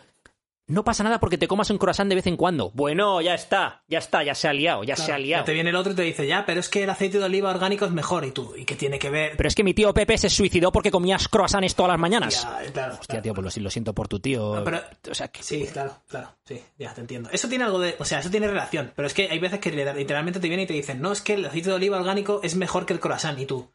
no 0.70 0.84
pasa 0.84 1.02
nada 1.04 1.20
porque 1.20 1.36
te 1.38 1.48
comas 1.48 1.68
un 1.70 1.78
croissant 1.78 2.08
de 2.08 2.14
vez 2.14 2.26
en 2.26 2.36
cuando. 2.36 2.70
Bueno, 2.74 3.20
ya 3.20 3.34
está, 3.34 3.82
ya 3.88 3.98
está, 3.98 4.22
ya 4.24 4.34
se 4.34 4.48
ha 4.48 4.52
liado, 4.52 4.84
ya 4.84 4.94
Claro, 4.94 5.06
se 5.06 5.12
ha 5.12 5.18
ya 5.18 5.24
liado. 5.24 5.44
te 5.44 5.52
viene 5.52 5.70
el 5.70 5.76
otro 5.76 5.92
y 5.92 5.96
te 5.96 6.02
dice, 6.02 6.26
ya, 6.26 6.44
pero 6.46 6.60
es 6.60 6.68
que 6.68 6.84
el 6.84 6.90
aceite 6.90 7.18
de 7.18 7.24
oliva 7.24 7.50
orgánico 7.50 7.84
es 7.84 7.90
mejor. 7.92 8.24
¿Y 8.24 8.30
tú? 8.30 8.54
¿Y 8.56 8.64
qué 8.64 8.74
tiene 8.76 8.98
que 8.98 9.10
ver? 9.10 9.36
Pero 9.36 9.48
es 9.48 9.54
que 9.54 9.64
mi 9.64 9.74
tío 9.74 9.92
Pepe 9.92 10.16
se 10.18 10.30
suicidó 10.30 10.72
porque 10.72 10.90
comías 10.90 11.28
croissants 11.28 11.74
todas 11.74 11.90
las 11.90 11.98
mañanas. 11.98 12.42
Ya, 12.42 12.72
claro, 12.72 12.92
Hostia, 12.94 13.06
claro. 13.06 13.22
tío, 13.22 13.34
pues 13.34 13.56
lo, 13.56 13.62
lo 13.64 13.70
siento 13.70 13.92
por 13.94 14.08
tu 14.08 14.20
tío. 14.20 14.54
No, 14.56 14.64
pero- 14.64 14.80
o 15.10 15.14
sea, 15.14 15.28
que 15.28 15.42
Sí, 15.42 15.66
claro, 15.72 15.96
claro, 16.08 16.30
sí, 16.44 16.60
ya 16.78 16.94
te 16.94 17.00
entiendo. 17.00 17.28
Eso 17.32 17.48
tiene 17.48 17.64
algo 17.64 17.78
de, 17.80 17.96
o 17.98 18.04
sea, 18.04 18.20
eso 18.20 18.30
tiene 18.30 18.46
relación, 18.46 18.92
pero 18.94 19.06
es 19.06 19.14
que 19.14 19.28
hay 19.30 19.38
veces 19.38 19.58
que 19.60 19.70
literalmente 19.72 20.40
te 20.40 20.48
vienen 20.48 20.64
y 20.64 20.66
te 20.68 20.74
dicen, 20.74 21.00
no, 21.00 21.12
es 21.12 21.20
que 21.20 21.34
el 21.34 21.44
aceite 21.46 21.70
de 21.70 21.74
oliva 21.76 21.98
orgánico 21.98 22.40
es 22.42 22.54
mejor 22.56 22.86
que 22.86 22.92
el 22.92 23.00
croissant, 23.00 23.38
y 23.38 23.46
tú. 23.46 23.70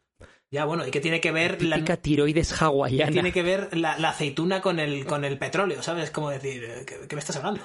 Ya, 0.50 0.64
bueno, 0.64 0.86
¿y 0.86 0.90
qué 0.92 1.00
tiene 1.00 1.20
que 1.20 1.32
ver 1.32 1.60
la, 1.62 1.76
típica 1.76 1.96
tiroides 1.96 2.52
qué 2.52 2.64
hawaiana. 2.64 3.10
tiene 3.12 3.32
que 3.32 3.42
ver 3.42 3.76
la, 3.76 3.98
la 3.98 4.10
aceituna 4.10 4.60
con 4.60 4.78
el, 4.78 5.04
con 5.04 5.24
el 5.24 5.38
petróleo? 5.38 5.82
¿Sabes? 5.82 6.10
Como 6.10 6.30
decir, 6.30 6.64
eh, 6.64 6.84
¿qué, 6.86 7.06
qué 7.08 7.16
me 7.16 7.20
estás 7.20 7.36
hablando? 7.36 7.60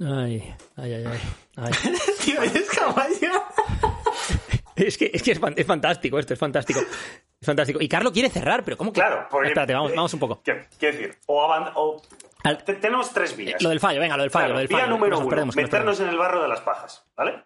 Ay, 0.00 0.54
ay, 0.76 0.92
ay, 0.94 1.04
ay. 1.06 1.20
ay. 1.56 1.72
Eres 2.50 2.68
caballo. 2.70 3.32
Es 4.76 4.96
que, 4.96 5.10
es, 5.12 5.22
que 5.22 5.32
es, 5.32 5.40
es 5.56 5.66
fantástico 5.66 6.18
esto, 6.20 6.34
es 6.34 6.38
fantástico. 6.38 6.80
Es 6.80 7.46
fantástico. 7.46 7.80
Y 7.80 7.88
Carlos 7.88 8.12
quiere 8.12 8.30
cerrar, 8.30 8.64
pero 8.64 8.76
¿cómo 8.76 8.92
que? 8.92 9.00
Claro, 9.00 9.26
porque... 9.30 9.48
Espérate, 9.48 9.74
vamos, 9.74 9.90
eh, 9.90 9.96
vamos 9.96 10.14
un 10.14 10.20
poco. 10.20 10.40
¿qué- 10.44 10.66
Quiero 10.78 10.96
decir, 10.96 11.16
o, 11.26 11.42
aban- 11.42 11.72
o- 11.74 12.00
Al- 12.44 12.62
te- 12.64 12.74
tenemos 12.74 13.12
tres 13.12 13.36
vías. 13.36 13.60
Lo 13.60 13.70
del 13.70 13.80
fallo, 13.80 13.98
venga, 14.00 14.16
lo 14.16 14.22
del 14.22 14.30
fallo, 14.30 14.44
Claro, 14.46 14.54
lo 14.54 14.58
del 14.60 14.68
vía 14.68 14.86
número 14.86 15.18
uno, 15.18 15.28
perdemos, 15.28 15.56
meternos 15.56 15.98
en 16.00 16.08
el 16.10 16.16
barro 16.18 16.42
de 16.42 16.48
las 16.48 16.60
pajas, 16.60 17.04
¿vale? 17.16 17.44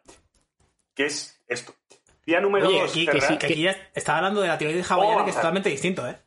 Que 0.94 1.06
es 1.06 1.42
esto. 1.48 1.74
Vía 2.26 2.40
número 2.40 2.68
Oye, 2.68 2.80
dos, 2.80 2.90
aquí 2.90 3.06
que 3.06 3.12
cerrar- 3.20 3.28
sí, 3.32 3.38
Que 3.38 3.46
aquí 3.46 3.62
ya 3.62 3.76
estaba 3.94 4.18
hablando 4.18 4.40
de 4.40 4.48
la 4.48 4.58
tiroides 4.58 4.90
hawaiana, 4.90 5.24
que 5.24 5.30
es 5.30 5.36
Oh, 5.36 5.40
totalmente 5.40 5.68
distinto, 5.70 6.06
¿eh? 6.08 6.18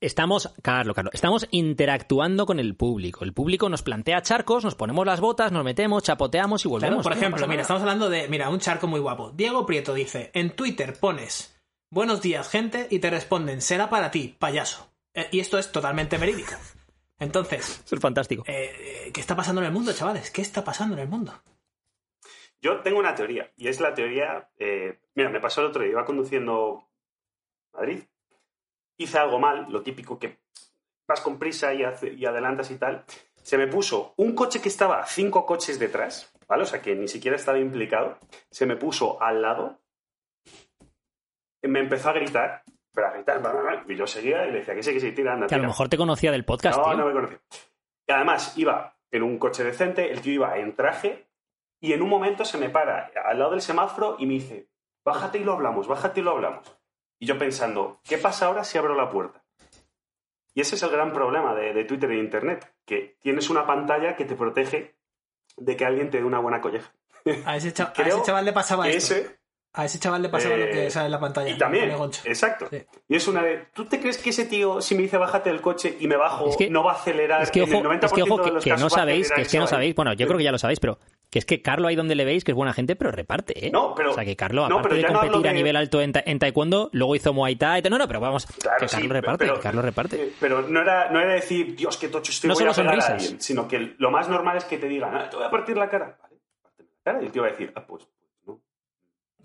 Estamos, 0.00 0.54
Carlos, 0.62 0.94
Carlos, 0.96 1.12
estamos 1.12 1.46
interactuando 1.50 2.46
con 2.46 2.58
el 2.58 2.74
público. 2.74 3.22
El 3.22 3.34
público 3.34 3.68
nos 3.68 3.82
plantea 3.82 4.22
charcos, 4.22 4.64
nos 4.64 4.74
ponemos 4.74 5.04
las 5.04 5.20
botas, 5.20 5.52
nos 5.52 5.62
metemos, 5.62 6.02
chapoteamos 6.02 6.62
y 6.64 6.68
Claro, 6.68 6.80
volvemos. 6.80 7.02
por 7.02 7.12
ejemplo, 7.12 7.46
mira, 7.46 7.62
estamos 7.62 7.82
hablando 7.82 8.08
de, 8.08 8.26
mira, 8.28 8.48
un 8.48 8.60
charco 8.60 8.86
muy 8.86 9.00
guapo. 9.00 9.30
Diego 9.32 9.66
Prieto 9.66 9.92
dice, 9.92 10.30
en 10.32 10.56
Twitter 10.56 10.94
pones 10.98 11.60
buenos 11.90 12.22
días, 12.22 12.48
gente, 12.48 12.86
y 12.90 12.98
te 13.00 13.10
responden, 13.10 13.60
será 13.60 13.90
para 13.90 14.10
ti, 14.10 14.34
payaso. 14.38 14.90
Eh, 15.12 15.28
y 15.32 15.40
esto 15.40 15.58
es 15.58 15.70
totalmente 15.70 16.16
verídico. 16.16 16.52
Entonces, 17.18 17.82
Eso 17.84 17.96
es 17.96 18.00
fantástico. 18.00 18.42
eh, 18.46 18.70
eh, 19.06 19.10
¿qué 19.12 19.20
está 19.20 19.36
pasando 19.36 19.60
en 19.60 19.66
el 19.66 19.72
mundo, 19.72 19.92
chavales? 19.92 20.30
¿Qué 20.30 20.40
está 20.40 20.64
pasando 20.64 20.94
en 20.94 21.00
el 21.02 21.08
mundo? 21.08 21.34
Yo 22.62 22.80
tengo 22.80 22.98
una 22.98 23.14
teoría, 23.14 23.50
y 23.56 23.68
es 23.68 23.80
la 23.80 23.94
teoría. 23.94 24.50
eh, 24.58 24.98
mira, 25.14 25.30
me 25.30 25.40
pasó 25.40 25.60
el 25.62 25.68
otro 25.68 25.82
día, 25.82 25.92
iba 25.92 26.04
conduciendo 26.04 26.86
Madrid, 27.72 28.02
hice 28.98 29.18
algo 29.18 29.38
mal, 29.38 29.66
lo 29.70 29.82
típico 29.82 30.18
que 30.18 30.38
vas 31.08 31.20
con 31.22 31.38
prisa 31.38 31.72
y, 31.74 31.82
hace- 31.84 32.12
y 32.12 32.26
adelantas 32.26 32.70
y 32.70 32.76
tal. 32.76 33.04
Se 33.42 33.56
me 33.56 33.66
puso 33.66 34.12
un 34.18 34.34
coche 34.34 34.60
que 34.60 34.68
estaba 34.68 35.04
cinco 35.06 35.46
coches 35.46 35.78
detrás, 35.78 36.32
¿vale? 36.46 36.64
O 36.64 36.66
sea, 36.66 36.82
que 36.82 36.94
ni 36.94 37.08
siquiera 37.08 37.36
estaba 37.36 37.58
implicado. 37.58 38.18
Se 38.50 38.66
me 38.66 38.76
puso 38.76 39.20
al 39.22 39.40
lado, 39.40 39.78
me 41.62 41.80
empezó 41.80 42.10
a 42.10 42.12
gritar, 42.12 42.62
pero 42.92 43.06
a 43.06 43.10
gritar, 43.12 43.40
bla, 43.40 43.52
bla, 43.52 43.60
bla, 43.62 43.84
y 43.88 43.96
yo 43.96 44.06
seguía 44.06 44.46
y 44.46 44.50
le 44.52 44.58
decía 44.58 44.74
que 44.74 44.82
sí, 44.82 44.92
que 44.92 45.00
sí, 45.00 45.12
tira, 45.12 45.32
anda, 45.34 45.46
Que 45.46 45.54
a 45.54 45.58
lo 45.58 45.68
mejor 45.68 45.88
te 45.88 45.96
conocía 45.96 46.30
del 46.32 46.44
podcast, 46.44 46.76
No, 46.78 46.84
tío. 46.84 46.94
no 46.94 47.06
me 47.06 47.12
conocía. 47.12 47.40
Y 48.06 48.12
además 48.12 48.58
iba 48.58 48.96
en 49.10 49.22
un 49.22 49.38
coche 49.38 49.64
decente, 49.64 50.10
el 50.10 50.20
tío 50.20 50.34
iba 50.34 50.58
en 50.58 50.74
traje 50.74 51.29
y 51.80 51.92
en 51.92 52.02
un 52.02 52.08
momento 52.08 52.44
se 52.44 52.58
me 52.58 52.68
para 52.68 53.10
al 53.24 53.38
lado 53.38 53.52
del 53.52 53.62
semáforo 53.62 54.16
y 54.18 54.26
me 54.26 54.34
dice, 54.34 54.68
bájate 55.04 55.38
y 55.38 55.44
lo 55.44 55.52
hablamos, 55.54 55.88
bájate 55.88 56.20
y 56.20 56.22
lo 56.22 56.32
hablamos. 56.32 56.76
Y 57.18 57.26
yo 57.26 57.38
pensando, 57.38 58.00
¿qué 58.04 58.18
pasa 58.18 58.46
ahora 58.46 58.64
si 58.64 58.78
abro 58.78 58.94
la 58.94 59.10
puerta? 59.10 59.42
Y 60.54 60.60
ese 60.60 60.74
es 60.74 60.82
el 60.82 60.90
gran 60.90 61.12
problema 61.12 61.54
de, 61.54 61.72
de 61.72 61.84
Twitter 61.84 62.10
e 62.10 62.18
Internet, 62.18 62.74
que 62.84 63.16
tienes 63.20 63.50
una 63.50 63.66
pantalla 63.66 64.16
que 64.16 64.24
te 64.24 64.34
protege 64.34 64.96
de 65.56 65.76
que 65.76 65.84
alguien 65.84 66.10
te 66.10 66.18
dé 66.18 66.24
una 66.24 66.38
buena 66.40 66.60
colleja. 66.60 66.92
A 67.44 67.56
ese, 67.56 67.68
a 67.82 67.92
chaval 68.22 68.44
le 68.44 68.52
pasaba 68.52 68.84
Que 68.84 68.96
esto. 68.96 69.14
ese, 69.14 69.39
A 69.72 69.84
ese 69.84 70.00
chaval 70.00 70.20
le 70.22 70.28
pasaba 70.28 70.56
lo 70.56 70.64
Eh, 70.64 70.70
que 70.70 70.90
sale 70.90 71.06
en 71.06 71.12
la 71.12 71.20
pantalla. 71.20 71.48
y 71.48 71.56
también, 71.56 71.92
exacto. 72.24 72.66
Sí. 72.70 72.82
Y 73.08 73.14
es 73.14 73.28
una 73.28 73.40
de, 73.42 73.66
¿tú 73.72 73.84
te 73.84 74.00
crees 74.00 74.18
que 74.18 74.30
ese 74.30 74.46
tío, 74.46 74.80
si 74.80 74.96
me 74.96 75.02
dice 75.02 75.16
bájate 75.16 75.48
del 75.50 75.60
coche 75.60 75.96
y 76.00 76.08
me 76.08 76.16
bajo, 76.16 76.48
Es 76.48 76.56
que- 76.56 76.68
no 76.68 76.82
va 76.82 76.90
a 76.92 76.94
acelerar? 76.96 77.40
Es 77.42 77.52
que, 77.52 77.60
En 77.62 77.68
el 77.68 77.74
ojo, 77.76 77.84
90% 77.84 78.04
es 78.06 78.12
que, 78.12 78.22
ojo, 78.22 78.38
de 78.42 78.44
que, 78.48 78.50
los 78.54 78.64
que 78.64 78.70
casos 78.70 78.80
no 78.82 78.86
a 78.88 78.90
sabéis, 78.98 79.30
que 79.30 79.42
es 79.42 79.48
que 79.48 79.58
no 79.58 79.64
a 79.64 79.68
sabéis, 79.68 79.94
bueno, 79.94 80.12
yo 80.14 80.26
creo 80.26 80.38
que 80.38 80.42
ya 80.44 80.50
lo 80.50 80.58
sabéis, 80.58 80.80
pero 80.80 80.98
que 81.30 81.38
es 81.38 81.44
que 81.44 81.62
Carlo 81.62 81.86
ahí 81.86 81.94
donde 81.94 82.16
le 82.16 82.24
veis 82.24 82.42
que 82.42 82.50
es 82.50 82.56
buena 82.56 82.72
gente, 82.72 82.96
pero 82.96 83.12
reparte, 83.12 83.64
¿eh? 83.68 83.70
No, 83.70 83.94
pero- 83.94 84.10
O 84.10 84.14
sea, 84.14 84.24
que 84.24 84.34
Carlo, 84.34 84.62
no, 84.68 84.78
aparte 84.78 84.88
pero 84.88 84.94
de 84.96 85.02
ya 85.02 85.06
no 85.08 85.14
competir 85.20 85.36
hablo 85.36 85.48
a 85.48 85.52
de- 85.52 85.56
nivel 85.56 85.76
alto 85.76 86.02
en, 86.02 86.12
ta- 86.14 86.22
en 86.26 86.38
taekwondo, 86.40 86.90
luego 86.92 87.14
hizo 87.14 87.32
Muay 87.32 87.54
Thai, 87.54 87.82
no, 87.88 87.96
no, 87.96 88.08
pero 88.08 88.18
vamos, 88.18 88.46
Claro, 88.46 88.78
que 88.80 88.88
sí, 88.88 88.96
Carlo 88.96 89.12
reparte, 89.14 89.44
pero- 89.44 89.54
que 89.54 89.60
Carlo 89.60 89.82
reparte. 89.82 90.20
eh, 90.20 90.32
Pero 90.40 90.62
no 90.62 90.80
era, 90.80 91.10
no 91.10 91.20
era 91.20 91.34
decir, 91.34 91.76
Dios, 91.76 91.96
qué 91.96 92.08
tocho 92.08 92.32
estoy, 92.32 92.48
No 92.48 92.54
voy 92.54 92.64
a 92.64 92.74
solo 92.74 92.90
a 92.90 92.92
sonrisas. 92.94 93.10
alguien, 93.22 93.40
sino 93.40 93.68
que 93.68 93.94
lo 93.98 94.10
más 94.10 94.28
normal 94.28 94.56
es 94.56 94.64
que 94.64 94.78
te 94.78 94.88
digan, 94.88 95.14
ah, 95.14 95.30
te 95.30 95.36
voy 95.36 95.46
a 95.46 95.50
partir 95.50 95.76
la 95.76 95.88
cara. 95.88 96.18
Vale, 96.20 96.34
párteme 96.60 96.88
la 96.96 97.12
cara. 97.12 97.22
Y 97.22 97.26
el 97.26 97.30
tío 97.32 97.42
va 97.42 97.48
a 97.48 97.50
decir, 97.52 97.72
ah, 97.76 97.84
pues, 97.86 98.02
no. 98.02 98.19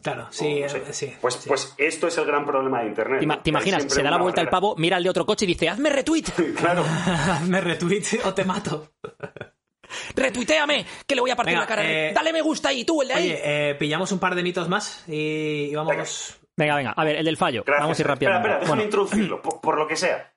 Claro, 0.05 0.27
sí, 0.29 0.61
no 0.61 0.69
sé. 0.69 0.77
eh, 0.77 0.93
sí. 0.93 1.13
Pues, 1.19 1.33
sí. 1.33 1.47
pues 1.49 1.73
esto 1.79 2.07
es 2.07 2.15
el 2.19 2.25
gran 2.25 2.45
problema 2.45 2.81
de 2.81 2.87
Internet. 2.89 3.19
¿Te, 3.43 3.49
imaginas? 3.49 3.83
Se 3.91 4.03
da 4.03 4.11
la 4.11 4.17
vuelta 4.17 4.39
al 4.39 4.45
barrera. 4.45 4.51
pavo, 4.51 4.75
mira 4.77 4.97
al 4.97 5.03
de 5.03 5.09
otro 5.09 5.25
coche 5.25 5.45
y 5.45 5.47
dice, 5.47 5.67
hazme 5.67 5.89
retweet, 5.89 6.25
Claro. 6.57 6.85
Me 7.47 7.59
retweet 7.59 8.03
o 8.23 8.33
te 8.33 8.45
mato. 8.45 8.93
retuiteame, 10.15 10.85
que 11.07 11.15
le 11.15 11.21
voy 11.21 11.31
a 11.31 11.35
partir 11.35 11.53
Venga, 11.53 11.61
la 11.61 11.67
cara. 11.67 11.83
eh, 12.09 12.13
Dale 12.13 12.31
me 12.33 12.41
gusta 12.41 12.69
ahí, 12.69 12.85
tú, 12.85 13.01
el 13.01 13.07
de 13.07 13.13
ahí. 13.15 13.23
Oye, 13.31 13.41
eh, 13.71 13.75
pillamos 13.75 14.11
un 14.11 14.19
par 14.19 14.35
de 14.35 14.43
mitos 14.43 14.69
más 14.69 15.03
y, 15.07 15.69
y 15.71 15.75
vamos. 15.75 16.37
Venga, 16.55 16.75
venga, 16.75 16.91
a 16.91 17.03
ver, 17.03 17.15
el 17.17 17.25
del 17.25 17.37
fallo. 17.37 17.63
Gracias. 17.65 17.83
Vamos 17.83 17.97
a 17.97 18.01
ir 18.01 18.07
Espera, 18.11 18.13
rápidamente. 18.15 18.47
espera, 18.47 18.59
déjame 18.59 18.67
Bueno, 18.69 18.83
introducirlo. 18.83 19.41
Por, 19.41 19.59
por 19.61 19.77
lo 19.79 19.87
que 19.87 19.95
sea. 19.95 20.33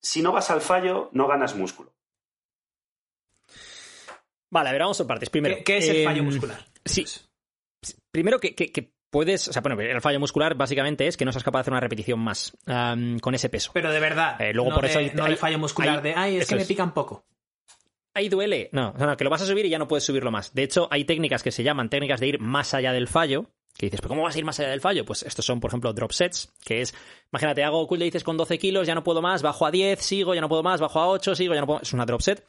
Si 0.00 0.22
no 0.22 0.32
vas 0.32 0.50
al 0.50 0.60
fallo, 0.62 1.10
no 1.12 1.28
ganas 1.28 1.54
músculo. 1.54 1.92
vale, 4.50 4.68
a 4.70 4.72
ver, 4.72 4.80
vamos 4.82 4.98
por 4.98 5.06
partes. 5.06 5.30
Primero, 5.30 5.56
¿Qué, 5.56 5.64
qué 5.64 5.78
es 5.78 5.88
el 5.88 6.04
fallo 6.04 6.24
muscular? 6.24 6.64
Sí, 6.84 7.04
primero 8.10 8.38
que, 8.40 8.54
que- 8.54 8.70
que 8.72 8.92
puedes, 9.12 9.46
o 9.46 9.52
sea, 9.52 9.60
bueno, 9.62 9.80
el 9.80 10.00
fallo 10.00 10.18
muscular 10.18 10.54
básicamente 10.56 11.06
es 11.06 11.16
que 11.16 11.24
no 11.24 11.30
seas 11.32 11.44
capaz 11.44 11.58
de 11.58 11.60
hacer 11.62 11.72
una 11.74 11.80
repetición 11.80 12.18
más 12.18 12.56
con 13.20 13.34
ese 13.34 13.48
peso. 13.48 13.70
Pero 13.74 13.92
de 13.92 14.00
verdad. 14.00 14.40
Eh, 14.40 14.52
luego 14.52 14.70
no 14.70 14.74
por 14.76 14.84
de- 14.84 14.90
eso 14.90 14.98
hay- 14.98 15.12
no 15.14 15.24
hay- 15.24 15.32
el 15.32 15.36
fallo 15.36 15.58
muscular 15.58 15.98
hay- 15.98 16.02
de, 16.02 16.14
ay, 16.16 16.36
es 16.38 16.48
que 16.48 16.56
me 16.56 16.64
pican 16.64 16.92
poco. 16.94 17.24
Ahí 18.14 18.28
duele. 18.28 18.68
No, 18.72 18.92
no, 18.98 19.16
que 19.16 19.24
lo 19.24 19.30
vas 19.30 19.42
a 19.42 19.46
subir 19.46 19.64
y 19.66 19.70
ya 19.70 19.78
no 19.78 19.86
puedes 19.88 20.04
subirlo 20.04 20.30
más. 20.30 20.52
De 20.54 20.62
hecho, 20.64 20.88
hay 20.90 21.04
técnicas 21.04 21.42
que 21.42 21.50
se 21.52 21.62
llaman 21.62 21.88
técnicas 21.88 22.20
de 22.20 22.26
ir 22.28 22.40
más 22.40 22.74
allá 22.74 22.92
del 22.92 23.06
fallo. 23.08 23.46
Que 23.74 23.86
dices, 23.86 24.02
¿pero 24.02 24.10
cómo 24.10 24.22
vas 24.22 24.34
a 24.34 24.38
ir 24.38 24.44
más 24.44 24.60
allá 24.60 24.68
del 24.68 24.82
fallo? 24.82 25.06
Pues 25.06 25.22
estos 25.22 25.46
son, 25.46 25.58
por 25.58 25.70
ejemplo, 25.70 25.90
drop 25.94 26.12
sets, 26.12 26.52
que 26.62 26.82
es, 26.82 26.94
imagínate, 27.32 27.64
hago 27.64 27.86
cool 27.86 28.00
dices 28.00 28.22
con 28.22 28.36
12 28.36 28.58
kilos, 28.58 28.86
ya 28.86 28.94
no 28.94 29.02
puedo 29.02 29.22
más, 29.22 29.40
bajo 29.40 29.64
a 29.64 29.70
10, 29.70 29.98
sigo, 30.02 30.34
ya 30.34 30.42
no 30.42 30.48
puedo 30.50 30.62
más, 30.62 30.78
bajo 30.82 31.00
a 31.00 31.08
8, 31.08 31.34
sigo, 31.34 31.54
ya 31.54 31.60
no 31.60 31.66
puedo 31.66 31.78
más. 31.78 31.88
Es 31.88 31.94
una 31.94 32.04
drop 32.04 32.20
set. 32.20 32.44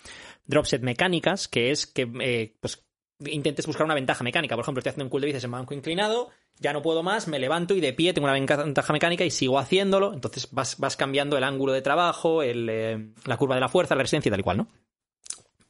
Drop 0.45 0.65
set 0.65 0.81
mecánicas, 0.81 1.47
que 1.47 1.71
es 1.71 1.87
que, 1.87 2.09
eh, 2.19 2.57
pues, 2.59 2.83
intentes 3.29 3.67
buscar 3.67 3.85
una 3.85 3.95
ventaja 3.95 4.23
mecánica. 4.23 4.55
Por 4.55 4.63
ejemplo, 4.63 4.79
estoy 4.79 4.91
haciendo 4.91 5.05
un 5.05 5.09
cool 5.09 5.21
de 5.21 5.27
bíceps 5.27 5.43
en 5.43 5.51
banco 5.51 5.73
inclinado, 5.73 6.29
ya 6.59 6.73
no 6.73 6.81
puedo 6.81 7.03
más, 7.03 7.27
me 7.27 7.39
levanto 7.39 7.75
y 7.75 7.81
de 7.81 7.93
pie 7.93 8.13
tengo 8.13 8.25
una 8.25 8.33
ventaja 8.33 8.93
mecánica 8.93 9.23
y 9.23 9.31
sigo 9.31 9.59
haciéndolo. 9.59 10.13
Entonces 10.13 10.49
vas, 10.51 10.77
vas 10.79 10.95
cambiando 10.95 11.37
el 11.37 11.43
ángulo 11.43 11.73
de 11.73 11.81
trabajo, 11.81 12.43
eh, 12.43 13.11
la 13.25 13.37
curva 13.37 13.55
de 13.55 13.61
la 13.61 13.69
fuerza, 13.69 13.95
la 13.95 14.03
resistencia 14.03 14.29
y 14.29 14.31
tal 14.31 14.39
y 14.39 14.43
cual, 14.43 14.57
¿no? 14.57 14.67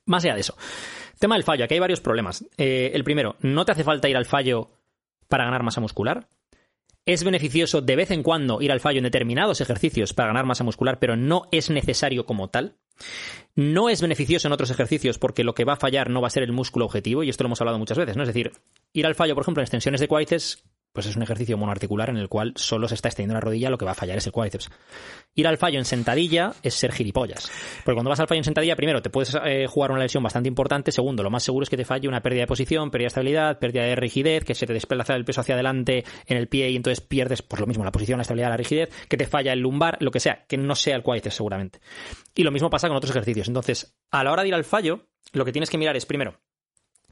Más 0.05 0.23
allá 0.23 0.35
de 0.35 0.41
eso. 0.41 0.57
Tema 1.19 1.35
del 1.35 1.43
fallo. 1.43 1.63
Aquí 1.63 1.75
hay 1.75 1.79
varios 1.79 2.01
problemas. 2.01 2.45
Eh, 2.57 2.91
el 2.93 3.03
primero, 3.03 3.37
no 3.39 3.65
te 3.65 3.71
hace 3.71 3.83
falta 3.83 4.09
ir 4.09 4.17
al 4.17 4.25
fallo 4.25 4.71
para 5.27 5.45
ganar 5.45 5.63
masa 5.63 5.81
muscular. 5.81 6.27
Es 7.05 7.23
beneficioso 7.23 7.81
de 7.81 7.95
vez 7.95 8.11
en 8.11 8.23
cuando 8.23 8.61
ir 8.61 8.71
al 8.71 8.79
fallo 8.79 8.99
en 8.99 9.03
determinados 9.03 9.61
ejercicios 9.61 10.13
para 10.13 10.27
ganar 10.27 10.45
masa 10.45 10.63
muscular, 10.63 10.99
pero 10.99 11.15
no 11.15 11.47
es 11.51 11.69
necesario 11.69 12.25
como 12.25 12.49
tal. 12.49 12.77
No 13.55 13.89
es 13.89 14.01
beneficioso 14.01 14.47
en 14.47 14.53
otros 14.53 14.71
ejercicios 14.71 15.19
porque 15.19 15.43
lo 15.43 15.53
que 15.53 15.65
va 15.65 15.73
a 15.73 15.77
fallar 15.77 16.09
no 16.09 16.21
va 16.21 16.27
a 16.27 16.31
ser 16.31 16.43
el 16.43 16.51
músculo 16.51 16.85
objetivo, 16.85 17.23
y 17.23 17.29
esto 17.29 17.43
lo 17.43 17.49
hemos 17.49 17.61
hablado 17.61 17.77
muchas 17.77 17.97
veces, 17.97 18.17
¿no? 18.17 18.23
Es 18.23 18.27
decir, 18.27 18.51
ir 18.93 19.05
al 19.05 19.15
fallo, 19.15 19.35
por 19.35 19.43
ejemplo, 19.43 19.61
en 19.61 19.65
extensiones 19.65 20.01
de 20.01 20.07
cuádriceps, 20.07 20.63
pues 20.93 21.07
es 21.07 21.15
un 21.15 21.23
ejercicio 21.23 21.57
monoarticular 21.57 22.09
en 22.09 22.17
el 22.17 22.29
cual 22.29 22.53
solo 22.55 22.87
se 22.87 22.95
está 22.95 23.09
extendiendo 23.09 23.33
la 23.33 23.41
rodilla, 23.41 23.69
lo 23.69 23.77
que 23.77 23.85
va 23.85 23.91
a 23.91 23.95
fallar 23.95 24.17
es 24.17 24.27
el 24.27 24.31
cuádriceps. 24.31 24.69
Ir 25.35 25.47
al 25.47 25.57
fallo 25.57 25.79
en 25.79 25.85
sentadilla 25.85 26.53
es 26.61 26.75
ser 26.75 26.91
gilipollas. 26.91 27.51
Porque 27.83 27.95
cuando 27.95 28.09
vas 28.09 28.19
al 28.19 28.27
fallo 28.27 28.39
en 28.39 28.43
sentadilla, 28.43 28.75
primero, 28.75 29.01
te 29.01 29.09
puedes 29.09 29.35
eh, 29.43 29.65
jugar 29.67 29.91
una 29.91 30.01
lesión 30.01 30.21
bastante 30.21 30.47
importante. 30.47 30.91
Segundo, 30.91 31.23
lo 31.23 31.31
más 31.31 31.43
seguro 31.43 31.63
es 31.63 31.69
que 31.69 31.77
te 31.77 31.85
falle 31.85 32.07
una 32.07 32.21
pérdida 32.21 32.41
de 32.41 32.47
posición, 32.47 32.91
pérdida 32.91 33.05
de 33.05 33.07
estabilidad, 33.07 33.59
pérdida 33.59 33.83
de 33.83 33.95
rigidez, 33.95 34.45
que 34.45 34.53
se 34.53 34.67
te 34.67 34.73
desplaza 34.73 35.15
el 35.15 35.25
peso 35.25 35.41
hacia 35.41 35.55
adelante 35.55 36.05
en 36.27 36.37
el 36.37 36.47
pie 36.47 36.69
y 36.69 36.75
entonces 36.75 37.01
pierdes, 37.01 37.41
pues 37.41 37.59
lo 37.59 37.65
mismo, 37.65 37.83
la 37.83 37.91
posición, 37.91 38.19
la 38.19 38.21
estabilidad, 38.21 38.49
la 38.49 38.57
rigidez, 38.57 38.89
que 39.09 39.17
te 39.17 39.25
falla 39.25 39.53
el 39.53 39.59
lumbar, 39.59 39.97
lo 39.99 40.11
que 40.11 40.19
sea, 40.19 40.45
que 40.47 40.57
no 40.57 40.75
sea 40.75 40.95
el 40.95 41.01
cuádriceps 41.01 41.35
seguramente. 41.35 41.79
Y 42.35 42.43
lo 42.43 42.51
mismo 42.51 42.69
pasa 42.69 42.87
con 42.87 42.97
otros 42.97 43.09
ejercicios. 43.09 43.47
Entonces, 43.47 43.97
a 44.11 44.23
la 44.23 44.31
hora 44.31 44.43
de 44.43 44.49
ir 44.49 44.53
al 44.53 44.63
fallo, 44.63 45.07
lo 45.31 45.43
que 45.43 45.51
tienes 45.51 45.71
que 45.71 45.79
mirar 45.79 45.95
es, 45.97 46.05
primero, 46.05 46.39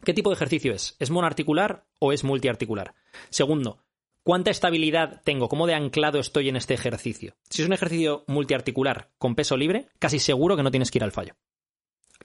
¿qué 0.03 0.13
tipo 0.13 0.29
de 0.29 0.35
ejercicio 0.35 0.73
es? 0.73 0.95
¿Es 0.99 1.09
monoarticular 1.09 1.85
o 1.99 2.11
es 2.11 2.23
multiarticular? 2.23 2.93
Segundo, 3.29 3.79
¿Cuánta 4.23 4.51
estabilidad 4.51 5.21
tengo? 5.23 5.49
¿Cómo 5.49 5.65
de 5.65 5.73
anclado 5.73 6.19
estoy 6.19 6.47
en 6.47 6.55
este 6.55 6.75
ejercicio? 6.75 7.33
Si 7.49 7.63
es 7.63 7.67
un 7.67 7.73
ejercicio 7.73 8.23
multiarticular 8.27 9.09
con 9.17 9.33
peso 9.33 9.57
libre, 9.57 9.87
casi 9.97 10.19
seguro 10.19 10.55
que 10.55 10.61
no 10.61 10.69
tienes 10.69 10.91
que 10.91 10.99
ir 10.99 11.03
al 11.03 11.11
fallo. 11.11 11.33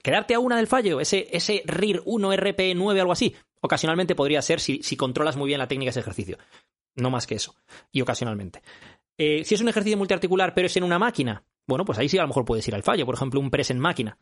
Quedarte 0.03 0.35
a 0.35 0.39
una 0.39 0.57
del 0.57 0.67
fallo, 0.67 1.01
ese, 1.01 1.27
ese 1.31 1.63
RIR 1.65 2.03
1, 2.05 2.33
RP 2.33 2.75
9, 2.75 2.99
algo 2.99 3.13
así, 3.13 3.35
ocasionalmente 3.61 4.13
podría 4.13 4.43
ser 4.43 4.59
si, 4.59 4.83
si 4.83 4.95
controlas 4.95 5.37
muy 5.37 5.47
bien 5.47 5.57
la 5.57 5.67
técnica 5.67 5.87
de 5.87 5.91
ese 5.91 6.01
ejercicio. 6.01 6.37
No 6.95 7.09
más 7.09 7.25
que 7.25 7.33
eso. 7.33 7.55
Y 7.91 8.01
ocasionalmente. 8.01 8.61
Eh, 9.17 9.43
si 9.43 9.55
es 9.55 9.61
un 9.61 9.69
ejercicio 9.69 9.97
multiarticular, 9.97 10.53
pero 10.53 10.67
es 10.67 10.77
en 10.77 10.83
una 10.83 10.99
máquina, 10.99 11.43
bueno, 11.65 11.83
pues 11.83 11.97
ahí 11.97 12.09
sí 12.09 12.19
a 12.19 12.21
lo 12.21 12.27
mejor 12.27 12.45
puedes 12.45 12.67
ir 12.67 12.75
al 12.75 12.83
fallo. 12.83 13.07
Por 13.07 13.15
ejemplo, 13.15 13.39
un 13.39 13.49
press 13.49 13.71
en 13.71 13.79
máquina. 13.79 14.19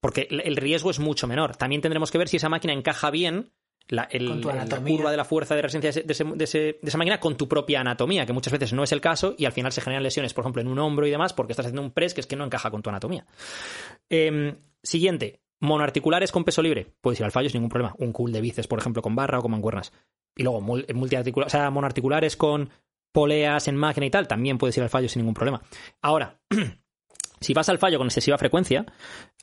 Porque 0.00 0.28
el 0.30 0.56
riesgo 0.56 0.90
es 0.90 0.98
mucho 1.00 1.26
menor. 1.26 1.56
También 1.56 1.80
tendremos 1.82 2.10
que 2.10 2.18
ver 2.18 2.28
si 2.28 2.36
esa 2.36 2.48
máquina 2.48 2.72
encaja 2.72 3.10
bien 3.10 3.52
la, 3.88 4.02
el- 4.10 4.28
curva 4.96 5.10
de 5.10 5.16
la 5.16 5.24
fuerza 5.24 5.56
de 5.56 5.62
resistencia 5.62 6.02
de, 6.02 6.12
ese- 6.12 6.24
de 6.24 6.34
ese- 6.34 6.36
de 6.36 6.44
ese- 6.44 6.78
de 6.82 6.88
esa 6.88 6.98
máquina 6.98 7.18
con 7.20 7.36
tu 7.36 7.48
propia 7.48 7.80
anatomía, 7.80 8.26
que 8.26 8.32
muchas 8.32 8.52
veces 8.52 8.72
no 8.74 8.84
es 8.84 8.92
el 8.92 9.00
caso 9.00 9.34
y 9.38 9.44
al 9.46 9.52
final 9.52 9.72
se 9.72 9.80
generan 9.80 10.02
lesiones, 10.02 10.34
por 10.34 10.42
ejemplo, 10.42 10.60
en 10.62 10.68
un 10.68 10.78
hombro 10.78 11.06
y 11.06 11.10
demás, 11.10 11.32
porque 11.32 11.52
estás 11.52 11.66
haciendo 11.66 11.82
un 11.82 11.90
press 11.90 12.14
que 12.14 12.20
es 12.20 12.26
que 12.26 12.36
no 12.36 12.44
encaja 12.44 12.70
con 12.70 12.82
tu 12.82 12.90
anatomía. 12.90 13.24
Em, 14.10 14.56
siguiente, 14.82 15.40
monoarticulares 15.60 16.32
con 16.32 16.44
peso 16.44 16.62
libre. 16.62 16.86
Puedes 17.00 17.18
ir 17.20 17.24
al 17.24 17.32
fallo 17.32 17.48
sin 17.48 17.58
ningún 17.60 17.70
problema. 17.70 17.94
Un 17.98 18.12
cool 18.12 18.30
de 18.32 18.40
bíceps, 18.40 18.68
por 18.68 18.78
ejemplo, 18.78 19.02
con 19.02 19.16
barra 19.16 19.38
o 19.38 19.42
con 19.42 19.50
mancuernas. 19.50 19.92
Y 20.36 20.42
luego, 20.42 20.60
mul- 20.60 20.86
multiarticula- 20.94 21.46
o 21.46 21.50
sea, 21.50 21.70
monoarticulares 21.70 22.36
con 22.36 22.70
poleas 23.12 23.68
en 23.68 23.76
máquina 23.76 24.06
y 24.06 24.10
tal, 24.10 24.28
también 24.28 24.58
puedes 24.58 24.76
ir 24.76 24.82
al 24.82 24.90
fallo 24.90 25.08
sin 25.08 25.20
ningún 25.20 25.34
problema. 25.34 25.62
Ahora, 26.02 26.38
si 27.40 27.54
vas 27.54 27.68
al 27.68 27.78
fallo 27.78 27.98
con 27.98 28.06
excesiva 28.08 28.36
frecuencia, 28.38 28.84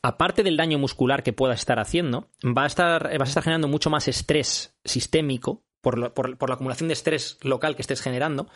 aparte 0.07 0.44
del 0.44 0.57
daño 0.57 0.77
muscular 0.77 1.23
que 1.23 1.34
puedas 1.34 1.60
estar 1.60 1.80
haciendo, 1.80 2.30
va 2.45 2.64
a 2.64 2.68
estar, 2.68 3.03
vas 3.18 3.30
a 3.30 3.32
estar 3.32 3.44
generando 3.44 3.68
mucho 3.68 3.90
más 3.90 4.07
estrés 4.07 4.76
sistémico 4.84 5.64
por, 5.82 5.98
lo- 5.99 6.14
por- 6.14 6.38
por 6.38 6.49
la 6.49 6.56
acumulación 6.56 6.88
de 6.88 6.94
estrés 6.94 7.38
local 7.44 7.76
que 7.76 7.82
estés 7.84 8.02
generando, 8.02 8.48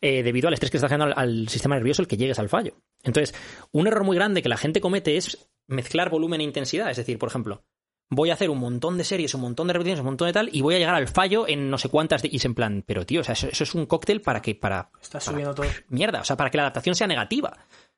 eh, 0.00 0.22
debido 0.22 0.48
al 0.48 0.54
estrés 0.54 0.70
que 0.70 0.76
estás 0.76 0.90
generando 0.90 1.14
al, 1.18 1.28
al 1.42 1.48
sistema 1.48 1.76
nervioso, 1.76 2.02
el 2.02 2.08
que 2.08 2.16
llegues 2.18 2.38
al 2.38 2.48
fallo. 2.48 2.74
Entonces, 3.02 3.34
un 3.72 3.86
error 3.86 4.04
muy 4.04 4.16
grande 4.16 4.42
que 4.42 4.48
la 4.48 4.56
gente 4.58 4.80
comete 4.80 5.16
es 5.16 5.48
mezclar 5.66 6.10
volumen 6.10 6.40
e 6.40 6.44
intensidad. 6.44 6.90
Es 6.90 6.98
decir, 6.98 7.18
por 7.18 7.30
ejemplo, 7.30 7.64
voy 8.10 8.28
a 8.30 8.34
hacer 8.34 8.50
un 8.50 8.58
montón 8.58 8.98
de 8.98 9.04
series, 9.04 9.34
un 9.34 9.40
montón 9.40 9.66
de 9.66 9.72
repeticiones, 9.72 10.00
un 10.00 10.06
montón 10.06 10.26
de 10.28 10.32
tal, 10.34 10.50
y 10.52 10.60
voy 10.60 10.74
a 10.74 10.78
llegar 10.78 10.94
al 10.94 11.08
fallo 11.08 11.48
en 11.48 11.70
no 11.70 11.78
sé 11.78 11.88
cuántas. 11.88 12.20
de- 12.22 12.28
y 12.30 12.36
es 12.36 12.44
en 12.44 12.54
plan, 12.54 12.84
pero 12.86 13.06
tío, 13.06 13.22
o 13.22 13.24
sea, 13.24 13.32
eso, 13.32 13.48
eso 13.48 13.64
es 13.64 13.74
un 13.74 13.86
cóctel 13.86 14.20
para 14.20 14.42
que. 14.42 14.54
Para, 14.54 14.90
Estás 15.00 15.24
para- 15.24 15.34
subiendo 15.34 15.54
todo. 15.54 15.66
mierda, 15.88 16.20
o 16.20 16.24
sea, 16.24 16.36
para 16.36 16.50
que 16.50 16.58
la 16.58 16.64
adaptación 16.64 16.94
sea 16.94 17.06
negativa. 17.06 17.56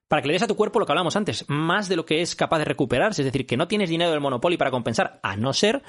Para 0.09 0.23
que 0.23 0.29
le 0.29 0.35
des 0.35 0.43
a 0.43 0.47
tu 0.47 0.55
cuerpo 0.57 0.79
lo 0.79 0.87
que 0.87 0.93
hablamos 0.93 1.17
antes, 1.17 1.45
más 1.49 1.89
de 1.89 1.97
lo 1.97 2.07
que 2.07 2.23
es 2.23 2.37
capaz 2.37 2.59
de 2.59 2.65
recuperarse. 2.65 3.23
Es 3.23 3.27
decir, 3.27 3.47
que 3.47 3.57
no 3.57 3.67
tienes 3.67 3.91
dinero 3.91 4.11
del 4.11 4.21
Monopoly 4.21 4.57
para 4.57 4.71
compensar, 4.71 5.19
a 5.23 5.37
no 5.37 5.53
ser 5.53 5.83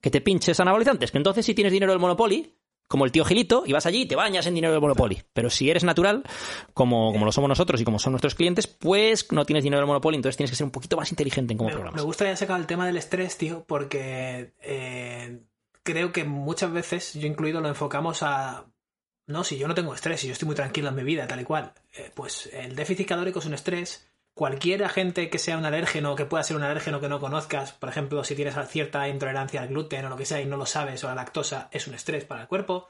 que 0.00 0.10
te 0.10 0.20
pinches 0.20 0.60
anabolizantes. 0.60 1.10
Que 1.10 1.18
entonces 1.18 1.44
si 1.44 1.54
tienes 1.54 1.72
dinero 1.72 1.92
del 1.92 2.00
Monopoly, 2.00 2.54
como 2.86 3.04
el 3.04 3.12
tío 3.12 3.24
Gilito, 3.24 3.64
y 3.66 3.72
vas 3.72 3.86
allí 3.86 4.02
y 4.02 4.06
te 4.06 4.14
bañas 4.14 4.46
en 4.46 4.54
dinero 4.54 4.72
del 4.72 4.80
Monopoly. 4.80 5.22
Pero 5.32 5.50
si 5.50 5.70
eres 5.70 5.82
natural, 5.82 6.22
como, 6.74 7.12
como 7.12 7.24
lo 7.24 7.32
somos 7.32 7.48
nosotros 7.48 7.80
y 7.80 7.84
como 7.84 7.98
son 7.98 8.12
nuestros 8.12 8.34
clientes, 8.34 8.66
pues 8.66 9.32
no 9.32 9.44
tienes 9.44 9.64
dinero 9.64 9.80
del 9.80 9.86
Monopoly, 9.88 10.16
entonces 10.16 10.36
tienes 10.36 10.50
que 10.50 10.56
ser 10.56 10.66
un 10.66 10.70
poquito 10.70 10.96
más 10.96 11.10
inteligente 11.10 11.54
en 11.54 11.58
cómo 11.58 11.70
Me, 11.70 11.74
programas. 11.74 12.00
me 12.00 12.06
gusta 12.06 12.24
que 12.24 12.28
hayas 12.28 12.38
sacado 12.40 12.60
el 12.60 12.66
tema 12.66 12.86
del 12.86 12.96
estrés, 12.96 13.36
tío, 13.38 13.64
porque 13.66 14.52
eh, 14.60 15.40
creo 15.82 16.12
que 16.12 16.24
muchas 16.24 16.70
veces, 16.72 17.14
yo 17.14 17.26
incluido, 17.26 17.60
lo 17.60 17.68
enfocamos 17.68 18.22
a. 18.22 18.66
No, 19.26 19.42
si 19.44 19.56
yo 19.58 19.68
no 19.68 19.74
tengo 19.74 19.94
estrés, 19.94 20.20
si 20.20 20.26
yo 20.26 20.32
estoy 20.34 20.46
muy 20.46 20.54
tranquilo 20.54 20.88
en 20.88 20.94
mi 20.96 21.02
vida, 21.02 21.26
tal 21.26 21.40
y 21.40 21.44
cual. 21.44 21.72
Eh, 21.94 22.10
pues 22.14 22.46
el 22.52 22.76
déficit 22.76 23.08
calórico 23.08 23.38
es 23.38 23.46
un 23.46 23.54
estrés. 23.54 24.06
Cualquier 24.34 24.84
agente 24.84 25.30
que 25.30 25.38
sea 25.38 25.56
un 25.56 25.64
alérgeno, 25.64 26.16
que 26.16 26.26
pueda 26.26 26.42
ser 26.42 26.56
un 26.56 26.62
alérgeno 26.64 27.00
que 27.00 27.08
no 27.08 27.20
conozcas, 27.20 27.72
por 27.72 27.88
ejemplo, 27.88 28.24
si 28.24 28.34
tienes 28.34 28.54
cierta 28.68 29.08
intolerancia 29.08 29.62
al 29.62 29.68
gluten 29.68 30.04
o 30.04 30.08
lo 30.10 30.16
que 30.16 30.26
sea 30.26 30.40
y 30.40 30.46
no 30.46 30.56
lo 30.56 30.66
sabes, 30.66 31.04
o 31.04 31.08
la 31.08 31.14
lactosa, 31.14 31.68
es 31.72 31.86
un 31.86 31.94
estrés 31.94 32.24
para 32.24 32.42
el 32.42 32.48
cuerpo. 32.48 32.88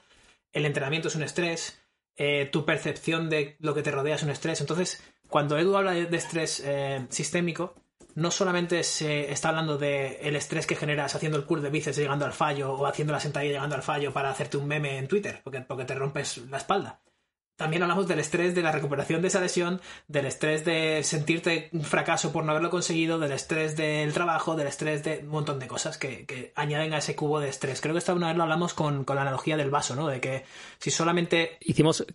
El 0.51 0.65
entrenamiento 0.65 1.07
es 1.07 1.15
un 1.15 1.23
estrés. 1.23 1.79
eh, 2.17 2.49
tu 2.51 2.65
percepción 2.65 3.29
de 3.29 3.57
lo 3.59 3.73
que 3.73 3.81
te 3.83 3.91
rodea 3.91 4.15
es 4.15 4.23
un 4.23 4.29
estrés. 4.29 4.61
Entonces, 4.61 5.03
cuando 5.29 5.57
Edu 5.57 5.75
habla 5.77 5.91
de, 5.91 6.05
de 6.05 6.17
estrés 6.17 6.61
eh, 6.65 7.05
sistémico, 7.09 7.75
no 8.15 8.31
solamente 8.31 8.83
se 8.83 9.31
está 9.31 9.49
hablando 9.49 9.77
de 9.77 10.19
el 10.21 10.35
estrés 10.35 10.65
que 10.65 10.75
generas 10.75 11.15
haciendo 11.15 11.37
el 11.37 11.45
curl 11.45 11.61
de 11.61 11.69
bíceps 11.69 11.97
llegando 11.97 12.25
al 12.25 12.33
fallo 12.33 12.73
o 12.73 12.85
haciendo 12.85 13.13
la 13.13 13.19
sentadilla 13.19 13.53
llegando 13.53 13.75
al 13.75 13.83
fallo 13.83 14.11
para 14.11 14.29
hacerte 14.29 14.57
un 14.57 14.67
meme 14.67 14.97
en 14.97 15.07
Twitter 15.07 15.41
porque, 15.43 15.61
porque 15.61 15.85
te 15.85 15.95
rompes 15.95 16.37
la 16.49 16.57
espalda. 16.57 17.01
También 17.57 17.83
hablamos 17.83 18.07
del 18.07 18.19
estrés 18.19 18.53
de 18.53 18.61
la 18.61 18.73
recuperación 18.73 19.21
de 19.21 19.29
esa 19.29 19.39
lesión, 19.39 19.79
del 20.09 20.25
estrés 20.25 20.65
de 20.65 21.01
sentirte 21.03 21.69
un 21.71 21.83
fracaso 21.83 22.33
por 22.33 22.43
no 22.43 22.51
haberlo 22.51 22.69
conseguido, 22.69 23.17
del 23.17 23.31
estrés 23.31 23.77
del 23.77 24.11
trabajo, 24.11 24.57
del 24.57 24.67
estrés 24.67 25.03
de 25.03 25.19
un 25.19 25.29
montón 25.29 25.59
de 25.59 25.67
cosas 25.67 25.97
que, 25.97 26.25
que 26.25 26.51
añaden 26.55 26.93
a 26.93 26.97
ese 26.97 27.15
cubo 27.15 27.39
de 27.39 27.47
estrés. 27.47 27.79
Creo 27.79 27.93
que 27.93 27.99
esta 27.99 28.13
una 28.13 28.27
vez 28.27 28.35
lo 28.35 28.43
hablamos 28.43 28.73
con, 28.73 29.05
con 29.05 29.15
la 29.15 29.21
analogía 29.21 29.55
del 29.55 29.69
vaso, 29.69 29.95
¿no? 29.95 30.07
De 30.07 30.19
que 30.19 30.43
si 30.79 30.91
solamente 30.91 31.57
Hicimos. 31.61 32.05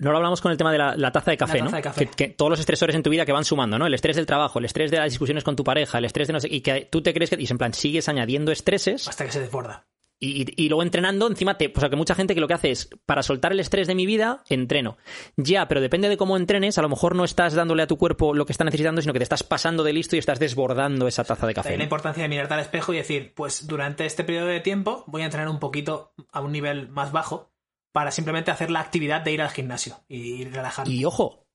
No 0.00 0.10
lo 0.10 0.16
hablamos 0.16 0.40
con 0.40 0.52
el 0.52 0.58
tema 0.58 0.72
de 0.72 0.78
la, 0.78 0.96
la 0.96 1.12
taza 1.12 1.30
de 1.30 1.36
café, 1.36 1.58
La 1.58 1.64
taza 1.64 1.70
¿no? 1.70 1.76
de 1.76 1.82
café. 1.82 2.06
Que, 2.06 2.12
que 2.12 2.28
todos 2.34 2.50
los 2.50 2.60
estresores 2.60 2.96
en 2.96 3.02
tu 3.02 3.10
vida 3.10 3.24
que 3.24 3.32
van 3.32 3.44
sumando, 3.44 3.78
¿no? 3.78 3.86
El 3.86 3.94
estrés 3.94 4.16
del 4.16 4.26
trabajo, 4.26 4.58
el 4.58 4.64
estrés 4.64 4.90
de 4.90 4.98
las 4.98 5.10
discusiones 5.10 5.44
con 5.44 5.56
tu 5.56 5.64
pareja, 5.64 5.98
el 5.98 6.04
estrés 6.04 6.26
de 6.26 6.32
no 6.32 6.40
sé. 6.40 6.48
Y 6.50 6.60
que 6.60 6.88
tú 6.90 7.02
te 7.02 7.14
crees 7.14 7.30
que. 7.30 7.36
Y 7.40 7.46
en 7.50 7.58
plan, 7.58 7.72
sigues 7.74 8.08
añadiendo 8.08 8.52
estreses 8.52 9.06
hasta 9.08 9.24
que 9.24 9.32
se 9.32 9.40
desborda. 9.40 9.86
y, 10.18 10.68
luego 10.68 10.82
entrenando, 10.82 11.26
encima 11.28 11.58
te. 11.58 11.72
O 11.74 11.80
sea, 11.80 11.90
que 11.90 11.96
mucha 11.96 12.14
gente 12.14 12.34
que 12.34 12.40
lo 12.40 12.48
que 12.48 12.54
hace 12.54 12.70
es, 12.70 12.88
para 13.04 13.22
soltar 13.22 13.52
el 13.52 13.60
estrés 13.60 13.86
de 13.86 13.94
mi 13.94 14.06
vida, 14.06 14.42
entreno. 14.48 14.96
Ya, 15.36 15.68
pero 15.68 15.80
depende 15.80 16.08
de 16.08 16.16
cómo 16.16 16.36
entrenes, 16.36 16.78
a 16.78 16.82
lo 16.82 16.88
mejor 16.88 17.14
no 17.14 17.24
estás 17.24 17.54
dándole 17.54 17.82
a 17.82 17.86
tu 17.86 17.98
cuerpo 17.98 18.32
lo 18.32 18.46
que 18.46 18.52
está 18.52 18.64
necesitando, 18.64 19.02
sino 19.02 19.12
que 19.12 19.18
te 19.20 19.24
estás 19.24 19.42
pasando 19.42 19.84
de 19.84 19.92
listo 19.92 20.16
y 20.16 20.18
estás 20.18 20.38
desbordando 20.38 21.06
esa 21.06 21.24
taza 21.24 21.46
de 21.46 21.54
café. 21.54 21.76
la 21.76 21.84
importancia 21.84 22.22
de 22.22 22.28
mirarte 22.28 22.54
al 22.54 22.60
espejo 22.60 22.94
y 22.94 22.96
decir, 22.96 23.34
pues 23.34 23.66
durante 23.66 24.06
este 24.06 24.24
periodo 24.24 24.46
de 24.46 24.60
tiempo 24.60 25.04
voy 25.06 25.22
a 25.22 25.26
entrenar 25.26 25.48
un 25.48 25.58
poquito 25.58 26.12
a 26.32 26.40
un 26.40 26.52
nivel 26.52 26.88
más 26.88 27.12
bajo 27.12 27.50
para 27.96 28.10
simplemente 28.10 28.50
hacer 28.50 28.70
la 28.70 28.80
actividad 28.80 29.22
de 29.22 29.32
ir 29.32 29.40
al 29.40 29.48
gimnasio 29.48 30.04
y 30.06 30.44
relajarme. 30.44 30.92
Y 30.92 31.06
ojo, 31.06 31.46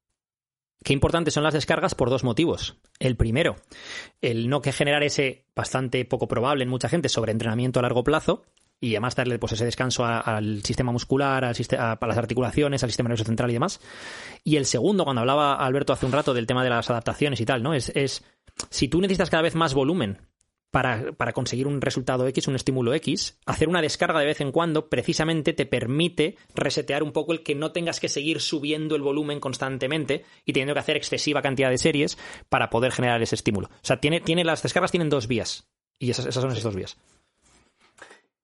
qué 0.84 0.92
importantes 0.92 1.36
son 1.36 1.44
las 1.44 1.54
descargas 1.54 1.94
por 1.94 2.10
dos 2.10 2.24
motivos. 2.24 2.78
El 2.98 3.16
primero, 3.16 3.58
el 4.22 4.50
no 4.50 4.60
que 4.60 4.72
generar 4.72 5.04
ese 5.04 5.46
bastante 5.56 6.04
poco 6.04 6.28
probable 6.28 6.64
en 6.64 6.70
mucha 6.72 6.90
gente 6.90 7.10
sobreentrenamiento 7.10 7.78
a 7.78 7.84
largo 7.84 8.04
plazo 8.04 8.42
y 8.80 8.96
además 8.96 9.16
darle 9.16 9.38
pues 9.38 9.52
ese 9.52 9.66
descanso 9.66 10.04
al 10.04 10.64
sistema 10.64 10.92
muscular, 10.92 11.46
al 11.46 11.54
siste- 11.54 11.78
a, 11.78 11.92
a 11.92 12.08
las 12.08 12.18
articulaciones, 12.18 12.82
al 12.82 12.90
sistema 12.90 13.10
nervioso 13.10 13.28
central 13.28 13.52
y 13.52 13.54
demás. 13.54 13.80
Y 14.44 14.56
el 14.56 14.66
segundo, 14.66 15.04
cuando 15.04 15.20
hablaba 15.20 15.54
Alberto 15.64 15.94
hace 15.94 16.08
un 16.08 16.12
rato 16.12 16.34
del 16.34 16.48
tema 16.48 16.64
de 16.64 16.72
las 16.72 16.90
adaptaciones 16.90 17.40
y 17.40 17.46
tal, 17.46 17.62
¿no? 17.62 17.76
Es, 17.76 17.90
es 17.94 18.24
si 18.72 18.88
tú 18.88 19.00
necesitas 19.00 19.30
cada 19.30 19.44
vez 19.44 19.54
más 19.54 19.76
volumen 19.76 20.18
para, 20.72 21.12
para 21.12 21.34
conseguir 21.34 21.68
un 21.68 21.82
resultado 21.82 22.26
X, 22.28 22.48
un 22.48 22.56
estímulo 22.56 22.94
X, 22.94 23.38
hacer 23.46 23.68
una 23.70 23.82
descarga 23.82 24.20
de 24.20 24.26
vez 24.26 24.42
en 24.42 24.52
cuando 24.52 24.90
precisamente 24.90 25.54
te 25.54 25.66
permite 25.66 26.38
resetear 26.56 27.04
un 27.04 27.12
poco 27.12 27.34
el 27.34 27.44
que 27.44 27.56
no 27.56 27.72
tengas 27.72 28.00
que 28.00 28.10
seguir 28.10 28.40
subiendo 28.42 28.96
el 28.96 29.02
volumen 29.02 29.40
constantemente 29.40 30.26
y 30.46 30.54
teniendo 30.54 30.74
que 30.74 30.80
hacer 30.80 30.96
excesiva 30.96 31.42
cantidad 31.42 31.70
de 31.70 31.78
series 31.78 32.18
para 32.50 32.70
poder 32.70 32.92
generar 32.94 33.22
ese 33.22 33.36
estímulo. 33.36 33.68
O 33.68 33.86
sea, 33.86 33.98
tiene, 33.98 34.22
tiene, 34.22 34.44
las 34.44 34.64
descargas 34.64 34.92
tienen 34.92 35.10
dos 35.10 35.28
vías. 35.28 35.70
Y 36.00 36.10
esas, 36.10 36.26
esas 36.26 36.42
son 36.42 36.52
esas 36.52 36.64
dos 36.64 36.76
vías. 36.76 36.98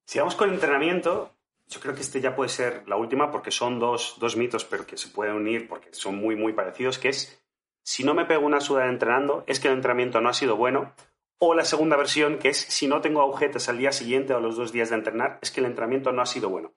Sigamos 0.06 0.36
con 0.36 0.50
el 0.50 0.56
entrenamiento. 0.56 1.34
Yo 1.68 1.80
creo 1.80 1.96
que 1.96 2.02
este 2.02 2.22
ya 2.22 2.36
puede 2.36 2.50
ser 2.50 2.84
la 2.88 2.96
última 2.96 3.32
porque 3.32 3.52
son 3.52 3.80
dos, 3.80 4.16
dos 4.20 4.38
mitos, 4.38 4.64
pero 4.64 4.86
que 4.86 4.96
se 4.96 5.10
pueden 5.10 5.34
unir 5.34 5.68
porque 5.68 5.90
son 5.92 6.16
muy, 6.18 6.36
muy 6.36 6.54
parecidos, 6.54 6.98
que 6.98 7.10
es, 7.10 7.44
si 7.84 8.04
no 8.04 8.14
me 8.14 8.26
pego 8.26 8.46
una 8.46 8.62
sudada 8.62 8.90
entrenando, 8.90 9.44
es 9.48 9.60
que 9.60 9.68
el 9.68 9.74
entrenamiento 9.74 10.22
no 10.22 10.30
ha 10.30 10.34
sido 10.34 10.56
bueno. 10.56 10.94
O 11.40 11.54
la 11.54 11.66
segunda 11.66 11.98
versión, 11.98 12.40
que 12.40 12.50
es, 12.50 12.58
si 12.58 12.88
no 12.88 13.02
tengo 13.02 13.22
agujetas 13.22 13.70
al 13.70 13.78
día 13.78 13.92
siguiente 13.92 14.34
o 14.34 14.38
a 14.38 14.42
los 14.42 14.58
dos 14.58 14.72
días 14.72 14.90
de 14.90 14.96
entrenar, 14.96 15.40
es 15.42 15.52
que 15.52 15.60
el 15.60 15.68
entrenamiento 15.68 16.12
no 16.12 16.22
ha 16.22 16.26
sido 16.26 16.50
bueno. 16.50 16.74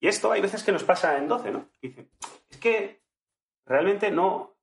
Y 0.00 0.08
esto 0.08 0.30
hay 0.30 0.40
veces 0.40 0.62
que 0.62 0.72
nos 0.72 0.84
pasa 0.84 1.18
en 1.18 1.28
12, 1.28 1.50
¿no? 1.50 1.68
Dice, 1.80 2.08
es 2.50 2.58
que 2.58 3.02
realmente 3.66 4.10
no, 4.10 4.54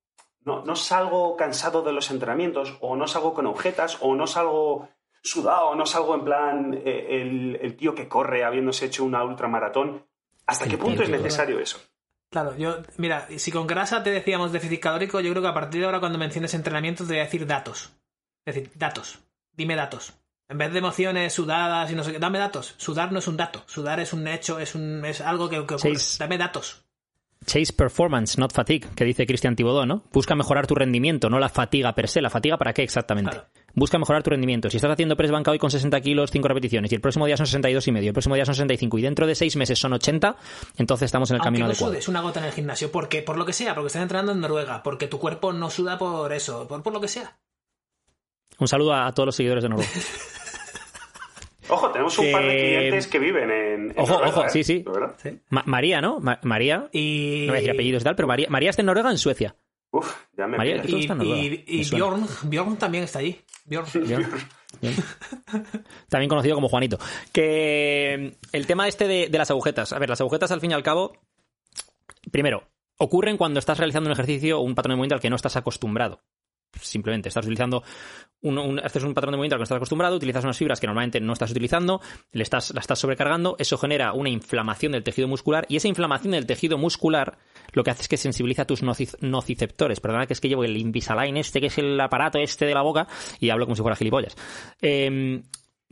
no, 0.41 0.63
no 0.63 0.75
salgo 0.75 1.35
cansado 1.35 1.81
de 1.81 1.93
los 1.93 2.11
entrenamientos, 2.11 2.77
o 2.79 2.95
no 2.95 3.07
salgo 3.07 3.33
con 3.33 3.47
agujetas, 3.47 3.97
o 4.01 4.15
no 4.15 4.27
salgo 4.27 4.89
sudado, 5.21 5.75
no 5.75 5.85
salgo 5.85 6.15
en 6.15 6.23
plan 6.23 6.73
eh, 6.85 7.21
el, 7.21 7.59
el 7.61 7.75
tío 7.75 7.93
que 7.93 8.07
corre 8.07 8.43
habiéndose 8.43 8.85
hecho 8.85 9.03
una 9.03 9.23
ultramaratón. 9.23 10.05
¿Hasta 10.45 10.67
qué 10.67 10.77
punto 10.77 11.03
es 11.03 11.09
necesario 11.09 11.59
eso? 11.59 11.79
Claro, 12.29 12.55
yo, 12.55 12.77
mira, 12.97 13.27
si 13.37 13.51
con 13.51 13.67
grasa 13.67 14.03
te 14.03 14.09
decíamos 14.09 14.51
déficit 14.51 14.79
calórico, 14.79 15.19
yo 15.19 15.31
creo 15.31 15.41
que 15.41 15.49
a 15.49 15.53
partir 15.53 15.81
de 15.81 15.85
ahora 15.85 15.99
cuando 15.99 16.17
menciones 16.17 16.53
entrenamiento 16.53 17.03
te 17.03 17.09
voy 17.09 17.19
a 17.19 17.25
decir 17.25 17.45
datos. 17.45 17.91
Es 18.45 18.55
decir, 18.55 18.71
datos. 18.75 19.19
Dime 19.53 19.75
datos. 19.75 20.13
En 20.49 20.57
vez 20.57 20.71
de 20.73 20.79
emociones 20.79 21.33
sudadas 21.33 21.89
y 21.91 21.95
no 21.95 22.03
sé 22.03 22.11
qué, 22.11 22.19
dame 22.19 22.37
datos. 22.37 22.75
Sudar 22.77 23.11
no 23.11 23.19
es 23.19 23.27
un 23.27 23.37
dato. 23.37 23.63
Sudar 23.67 23.99
es 24.01 24.11
un 24.11 24.27
hecho, 24.27 24.59
es 24.59 24.75
un 24.75 25.05
es 25.05 25.21
algo 25.21 25.49
que, 25.49 25.65
que 25.65 25.75
ocurre. 25.75 25.97
Dame 26.19 26.37
datos. 26.37 26.83
Chase 27.43 27.73
performance, 27.73 28.37
not 28.37 28.53
fatigue, 28.53 28.87
que 28.95 29.03
dice 29.03 29.25
Cristian 29.25 29.55
Tibodó, 29.55 29.85
¿no? 29.87 30.03
Busca 30.11 30.35
mejorar 30.35 30.67
tu 30.67 30.75
rendimiento, 30.75 31.27
no 31.27 31.39
la 31.39 31.49
fatiga 31.49 31.95
per 31.95 32.07
se. 32.07 32.21
¿La 32.21 32.29
fatiga 32.29 32.55
para 32.57 32.71
qué 32.71 32.83
exactamente? 32.83 33.31
Claro. 33.31 33.47
Busca 33.73 33.97
mejorar 33.97 34.21
tu 34.21 34.29
rendimiento. 34.29 34.69
Si 34.69 34.77
estás 34.77 34.91
haciendo 34.91 35.15
press 35.15 35.31
banca 35.31 35.49
hoy 35.49 35.57
con 35.57 35.71
60 35.71 36.01
kilos, 36.01 36.29
5 36.29 36.47
repeticiones, 36.47 36.91
y 36.91 36.95
el 36.95 37.01
próximo 37.01 37.25
día 37.25 37.37
son 37.37 37.47
62 37.47 37.87
y 37.87 37.91
medio, 37.93 38.09
el 38.09 38.13
próximo 38.13 38.35
día 38.35 38.45
son 38.45 38.53
65, 38.53 38.99
y 38.99 39.01
dentro 39.01 39.25
de 39.25 39.33
6 39.33 39.55
meses 39.55 39.79
son 39.79 39.93
80, 39.93 40.35
entonces 40.77 41.05
estamos 41.05 41.31
en 41.31 41.35
el 41.35 41.39
Aunque 41.39 41.47
camino 41.47 41.65
no 41.65 41.71
adecuado. 41.71 41.93
sudes 41.93 42.07
una 42.09 42.21
gota 42.21 42.41
en 42.41 42.45
el 42.47 42.51
gimnasio, 42.51 42.91
porque 42.91 43.23
por 43.23 43.37
lo 43.37 43.45
que 43.45 43.53
sea, 43.53 43.73
porque 43.73 43.87
estás 43.87 44.03
entrenando 44.03 44.33
en 44.33 44.41
Noruega, 44.41 44.83
porque 44.83 45.07
tu 45.07 45.17
cuerpo 45.17 45.51
no 45.51 45.69
suda 45.71 45.97
por 45.97 46.33
eso, 46.33 46.67
por, 46.67 46.83
por 46.83 46.93
lo 46.93 47.01
que 47.01 47.07
sea. 47.07 47.39
Un 48.61 48.67
saludo 48.67 48.93
a, 48.93 49.07
a 49.07 49.11
todos 49.13 49.25
los 49.25 49.35
seguidores 49.35 49.63
de 49.63 49.69
Noruega. 49.69 49.91
Ojo, 51.69 51.89
tenemos 51.91 52.17
un 52.19 52.25
Que- 52.25 52.31
par 52.31 52.43
de 52.43 52.49
clientes 52.57 53.07
que 53.07 53.19
viven 53.19 53.49
en. 53.49 53.91
en 53.91 53.99
Ojo, 53.99 54.13
Noruega, 54.13 54.29
ojo, 54.37 54.45
¿eh? 54.45 54.49
sí, 54.49 54.63
sí. 54.63 54.83
¿De 54.83 54.91
verdad? 54.91 55.15
Ma- 55.49 55.63
María, 55.65 56.01
¿no? 56.01 56.19
Ma- 56.19 56.39
María, 56.43 56.89
Y. 56.91 57.43
no 57.47 57.53
voy 57.53 57.57
a 57.57 57.61
decir 57.61 57.71
apellidos 57.71 58.01
y 58.01 58.05
tal, 58.05 58.15
pero 58.15 58.27
María, 58.27 58.47
María 58.49 58.69
está 58.69 58.81
en 58.81 58.85
Noruega 58.87 59.09
en 59.09 59.17
Suecia. 59.17 59.55
Uf, 59.91 60.13
ya 60.37 60.47
me 60.47 60.57
María, 60.57 60.73
pillas. 60.81 60.87
¿tú 60.87 60.97
Y, 60.97 60.99
está 61.01 61.13
en 61.13 61.19
Noruega? 61.19 61.41
y- 61.41 61.63
y. 61.67 61.89
Bjorn, 61.89 62.27
Bjorn 62.43 62.77
también 62.77 63.03
está 63.05 63.19
allí. 63.19 63.39
Bjorn. 63.65 63.87
También 66.09 66.29
conocido 66.29 66.55
como 66.55 66.69
Juanito. 66.69 66.97
Que 67.33 68.37
el 68.51 68.67
tema 68.67 68.87
este 68.87 69.07
de, 69.07 69.27
de 69.29 69.37
las 69.37 69.51
agujetas. 69.51 69.93
A 69.93 69.99
ver, 69.99 70.09
las 70.09 70.21
agujetas 70.21 70.51
al 70.51 70.61
fin 70.61 70.71
y 70.71 70.73
al 70.73 70.83
cabo, 70.83 71.13
primero, 72.31 72.63
ocurren 72.97 73.37
cuando 73.37 73.59
estás 73.59 73.77
realizando 73.77 74.07
un 74.09 74.13
ejercicio 74.13 74.59
o 74.59 74.61
un 74.61 74.75
patrón 74.75 74.91
de 74.91 74.95
movimiento 74.97 75.15
al 75.15 75.21
que 75.21 75.29
no 75.29 75.35
estás 75.35 75.55
acostumbrado. 75.57 76.21
Simplemente 76.79 77.29
estás 77.29 77.45
utilizando 77.45 77.83
un, 78.41 78.79
haces 78.79 79.03
un 79.03 79.13
patrón 79.13 79.33
de 79.33 79.37
movimiento 79.37 79.55
al 79.55 79.59
que 79.59 79.61
no 79.61 79.63
estás 79.65 79.75
acostumbrado, 79.77 80.15
utilizas 80.15 80.43
unas 80.43 80.57
fibras 80.57 80.79
que 80.79 80.87
normalmente 80.87 81.19
no 81.19 81.33
estás 81.33 81.51
utilizando, 81.51 82.01
le 82.31 82.43
estás, 82.43 82.73
la 82.73 82.79
estás 82.79 82.97
sobrecargando, 82.97 83.55
eso 83.59 83.77
genera 83.77 84.13
una 84.13 84.29
inflamación 84.29 84.93
del 84.93 85.03
tejido 85.03 85.27
muscular 85.27 85.65
y 85.69 85.75
esa 85.75 85.87
inflamación 85.87 86.31
del 86.31 86.47
tejido 86.47 86.77
muscular 86.77 87.37
lo 87.73 87.83
que 87.83 87.91
hace 87.91 88.01
es 88.01 88.07
que 88.07 88.17
sensibiliza 88.17 88.65
tus 88.65 88.83
noci- 88.83 89.15
nociceptores. 89.21 89.99
Perdona 89.99 90.25
que 90.25 90.33
es 90.33 90.41
que 90.41 90.49
llevo 90.49 90.63
el 90.63 90.75
Invisalign 90.75 91.37
este, 91.37 91.59
que 91.61 91.67
es 91.67 91.77
el 91.77 91.99
aparato 91.99 92.39
este 92.39 92.65
de 92.65 92.73
la 92.73 92.81
boca, 92.81 93.07
y 93.39 93.49
hablo 93.51 93.65
como 93.65 93.75
si 93.75 93.81
fuera 93.81 93.95
gilipollas. 93.95 94.35
Eh, 94.81 95.41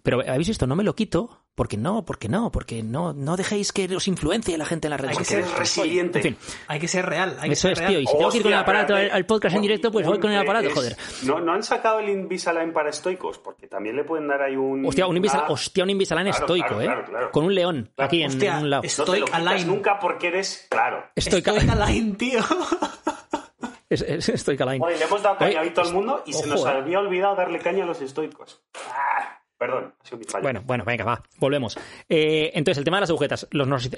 pero 0.02 0.22
habéis 0.22 0.48
visto, 0.48 0.66
no 0.66 0.76
me 0.76 0.84
lo 0.84 0.96
quito 0.96 1.46
Porque 1.60 1.76
no, 1.76 2.06
porque 2.06 2.30
no, 2.30 2.54
porque 2.54 2.84
no, 2.84 3.12
no 3.12 3.36
dejéis 3.36 3.74
que 3.74 3.94
os 3.94 4.08
influencie 4.08 4.58
la 4.58 4.64
gente 4.64 4.88
en 4.88 4.92
las 4.92 5.02
redes 5.02 5.18
Hay 5.18 5.18
que 5.18 5.24
sociales. 5.26 5.50
ser 5.50 5.60
resiliente. 5.60 6.20
En 6.20 6.24
fin, 6.24 6.38
Hay 6.70 6.80
que 6.80 6.88
ser 6.88 7.06
real. 7.06 7.36
Hay 7.42 7.50
que 7.50 7.54
eso 7.54 7.64
ser 7.64 7.72
es, 7.74 7.78
real. 7.80 7.92
tío. 7.92 8.00
Y 8.00 8.08
si 8.08 8.14
tengo 8.18 8.32
que 8.32 8.38
ir 8.38 8.44
con 8.44 8.52
el 8.54 8.58
Hostia, 8.60 8.72
aparato 8.84 8.96
al, 8.96 9.26
podcast 9.26 9.56
en 9.58 9.62
directo, 9.64 9.92
pues 9.92 10.08
voy 10.08 10.20
con 10.22 10.32
el 10.32 10.40
aparato, 10.40 10.70
es- 10.70 10.74
joder. 10.74 10.96
¿no, 11.24 11.42
¿No 11.42 11.52
han 11.52 11.62
sacado 11.64 12.00
el 12.00 12.08
Invisalign 12.08 12.72
para 12.72 12.92
estoicos? 12.92 13.40
Porque 13.40 13.68
también 13.68 13.98
le 13.98 14.06
pueden 14.06 14.30
dar 14.30 14.42
ahí 14.42 14.56
un... 14.56 14.86
Hostia, 14.86 15.06
un 15.06 15.18
Invisalign, 15.18 15.44
una- 15.48 15.54
hostia, 15.54 15.84
un 15.84 15.90
Invisalign 15.90 16.28
Claro, 16.30 16.40
estoico, 16.46 16.68
claro, 16.68 16.82
¿eh? 16.82 16.86
claro, 16.86 17.06
claro. 17.06 17.32
Con 17.32 17.44
un 17.44 17.54
león 17.56 17.92
Claro. 17.94 18.08
aquí 18.08 18.22
en, 18.24 18.30
Hostia, 18.30 18.58
un 18.60 18.70
lado. 18.70 18.84
es- 18.84 18.98
No 18.98 19.04
te 19.04 19.20
lo 19.20 19.28
nunca 19.66 20.00
porque 20.00 20.28
eres... 20.30 20.66
Claro. 20.70 21.04
Estoica, 21.14 21.52
Estoy 21.58 21.70
Align, 21.70 22.16
tío. 22.16 22.40
es, 23.90 24.02
es 24.02 24.48
Line. 24.48 24.80
Joder, 24.80 24.98
le 24.98 25.04
hemos 25.04 25.22
dado 25.22 25.36
Oye, 25.42 25.56
caña 25.56 25.70
a 25.70 25.74
todo 25.74 25.88
el 25.90 25.94
mundo 25.94 26.24
y 26.26 26.32
se 26.32 26.48
nos 26.48 26.66
eh. 26.66 26.70
había 26.70 27.00
olvidado 27.00 27.36
darle 27.36 27.60
caña 27.60 27.84
a 27.84 27.88
los 27.88 28.00
estoicos. 28.02 28.62
Ah, 28.94 29.39
perdón, 29.60 29.94
ha 30.00 30.06
sido 30.06 30.18
mi 30.18 30.24
fallo. 30.24 30.42
Bueno, 30.42 30.64
bueno, 30.66 30.86
venga, 30.86 31.04
va, 31.04 31.22
volvemos. 31.38 31.78
Eh, 32.08 32.52
entonces, 32.56 32.80
el 32.80 32.86
tema 32.86 32.98
de 32.98 33.02
las 33.02 33.10
agujetas. 33.10 33.46
Los 33.52 33.90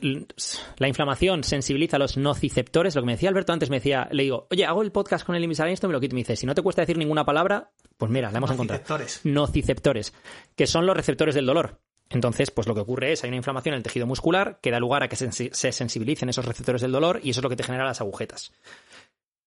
la 0.78 0.88
inflamación 0.88 1.44
sensibiliza 1.44 1.98
a 1.98 2.00
los 2.00 2.18
nociceptores. 2.18 2.96
Lo 2.96 3.04
que 3.04 3.06
me 3.06 3.12
decía 3.14 3.30
Alberto 3.30 3.54
antes, 3.54 3.70
me 3.70 3.78
decía, 3.78 4.10
le 4.12 4.24
digo, 4.24 4.48
oye, 4.50 4.66
hago 4.66 4.82
el 4.82 4.92
podcast 4.92 5.26
con 5.26 5.36
el 5.36 5.44
Invisalign, 5.44 5.74
esto 5.74 5.88
me 5.88 5.94
lo 5.94 6.02
quito. 6.02 6.16
Y 6.16 6.18
me 6.18 6.22
dice, 6.22 6.36
si 6.36 6.48
no 6.48 6.56
te 6.56 6.64
cuesta 6.64 6.82
decir 6.82 6.98
ninguna 6.98 7.24
palabra, 7.24 7.70
pues 7.98 8.12
mira, 8.12 8.32
la 8.32 8.40
hemos 8.40 8.52
encontrado. 8.52 8.82
Nociceptores. 8.82 9.22
Nociceptores, 9.24 10.14
que 10.56 10.66
son 10.66 10.88
los 10.88 10.98
receptores 10.98 11.36
del 11.36 11.46
dolor. 11.46 11.80
Entonces, 12.10 12.52
pues 12.52 12.68
lo 12.68 12.74
que 12.74 12.82
ocurre 12.82 13.14
es, 13.14 13.24
hay 13.24 13.30
una 13.30 13.38
inflamación 13.38 13.74
en 13.74 13.78
el 13.78 13.84
tejido 13.84 14.08
muscular 14.08 14.60
que 14.62 14.72
da 14.72 14.80
lugar 14.80 15.04
a 15.04 15.08
que 15.08 15.16
se, 15.16 15.32
se 15.32 15.72
sensibilicen 15.72 16.28
esos 16.28 16.44
receptores 16.44 16.82
del 16.82 16.92
dolor 16.92 17.22
y 17.24 17.30
eso 17.30 17.40
es 17.40 17.44
lo 17.44 17.50
que 17.50 17.56
te 17.56 17.64
genera 17.64 17.86
las 17.86 18.02
agujetas. 18.02 18.52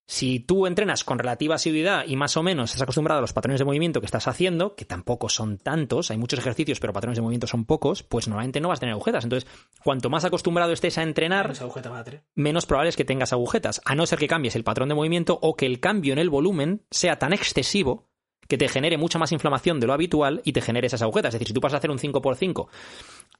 Si 0.06 0.38
tú 0.38 0.66
entrenas 0.66 1.02
con 1.02 1.18
relativa 1.18 1.54
asiduidad 1.54 2.04
y 2.06 2.16
más 2.16 2.36
o 2.36 2.42
menos 2.42 2.70
estás 2.70 2.82
acostumbrado 2.82 3.18
a 3.18 3.20
los 3.22 3.32
patrones 3.32 3.58
de 3.58 3.64
movimiento 3.64 4.00
que 4.00 4.06
estás 4.06 4.28
haciendo, 4.28 4.74
que 4.74 4.84
tampoco 4.84 5.30
son 5.30 5.56
tantos, 5.56 6.10
hay 6.10 6.18
muchos 6.18 6.38
ejercicios, 6.38 6.78
pero 6.78 6.92
patrones 6.92 7.16
de 7.16 7.22
movimiento 7.22 7.46
son 7.46 7.64
pocos, 7.64 8.02
pues 8.02 8.28
normalmente 8.28 8.60
no 8.60 8.68
vas 8.68 8.78
a 8.78 8.80
tener 8.80 8.92
agujetas. 8.92 9.24
Entonces, 9.24 9.50
cuanto 9.82 10.10
más 10.10 10.26
acostumbrado 10.26 10.72
estés 10.72 10.98
a 10.98 11.02
entrenar, 11.02 11.52
agujeta 11.58 12.04
menos 12.34 12.66
probable 12.66 12.90
es 12.90 12.96
que 12.96 13.06
tengas 13.06 13.32
agujetas, 13.32 13.80
a 13.86 13.94
no 13.94 14.04
ser 14.04 14.18
que 14.18 14.28
cambies 14.28 14.56
el 14.56 14.64
patrón 14.64 14.90
de 14.90 14.94
movimiento 14.94 15.38
o 15.40 15.56
que 15.56 15.64
el 15.64 15.80
cambio 15.80 16.12
en 16.12 16.18
el 16.18 16.28
volumen 16.28 16.82
sea 16.90 17.18
tan 17.18 17.32
excesivo 17.32 18.10
que 18.46 18.58
te 18.58 18.68
genere 18.68 18.98
mucha 18.98 19.18
más 19.18 19.32
inflamación 19.32 19.80
de 19.80 19.86
lo 19.86 19.94
habitual 19.94 20.42
y 20.44 20.52
te 20.52 20.60
genere 20.60 20.88
esas 20.88 21.00
agujetas. 21.00 21.30
Es 21.30 21.34
decir, 21.34 21.48
si 21.48 21.54
tú 21.54 21.60
pasas 21.60 21.76
a 21.76 21.78
hacer 21.78 21.90
un 21.90 21.98
5x5 21.98 22.68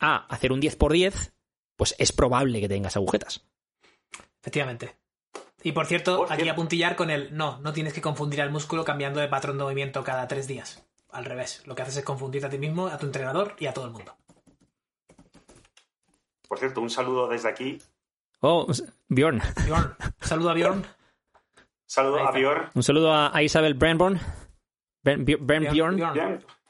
a 0.01 0.27
hacer 0.27 0.51
un 0.51 0.63
10x10, 0.63 1.33
pues 1.77 1.95
es 1.99 2.13
probable 2.13 2.61
que 2.61 2.69
tengas 2.69 2.97
agujetas. 2.97 3.45
Efectivamente. 4.41 5.04
Y 5.65 5.73
por 5.73 5.87
cierto, 5.87 6.19
Por 6.19 6.27
aquí 6.27 6.43
cierto. 6.43 6.53
apuntillar 6.53 6.95
con 6.95 7.11
el 7.11 7.35
no, 7.37 7.59
no 7.61 7.73
tienes 7.73 7.95
que 7.95 8.03
confundir 8.03 8.43
al 8.43 8.51
músculo 8.51 8.85
cambiando 8.85 9.19
de 9.19 9.29
patrón 9.29 9.57
de 9.57 9.65
movimiento 9.65 10.05
cada 10.05 10.29
tres 10.29 10.47
días. 10.47 10.87
Al 11.11 11.25
revés. 11.25 11.63
Lo 11.67 11.75
que 11.75 11.83
haces 11.83 11.97
es 11.97 12.05
confundirte 12.05 12.47
a 12.47 12.51
ti 12.51 12.59
mismo, 12.59 12.87
a 12.89 12.99
tu 12.99 13.07
entrenador 13.07 13.57
y 13.59 13.67
a 13.67 13.73
todo 13.73 13.87
el 13.87 13.93
mundo. 13.93 14.15
Por 16.47 16.59
cierto, 16.59 16.81
un 16.83 16.91
saludo 16.91 17.29
desde 17.29 17.49
aquí. 17.49 17.79
Oh, 18.41 18.67
Bjorn. 19.09 19.41
Bjorn, 19.67 19.97
saludo 20.21 20.51
a 20.51 20.55
Bjorn. 20.55 20.85
Saludo 21.87 22.19
a. 22.19 22.31
Bjorn. 22.33 22.71
Un 22.75 22.83
saludo 22.83 23.13
a, 23.13 23.35
a 23.35 23.43
Isabel 23.43 23.75
Brandborn. 23.75 24.21
Bren, 25.03 25.25
Bjorn, 25.25 25.65
Bjorn, 25.73 25.97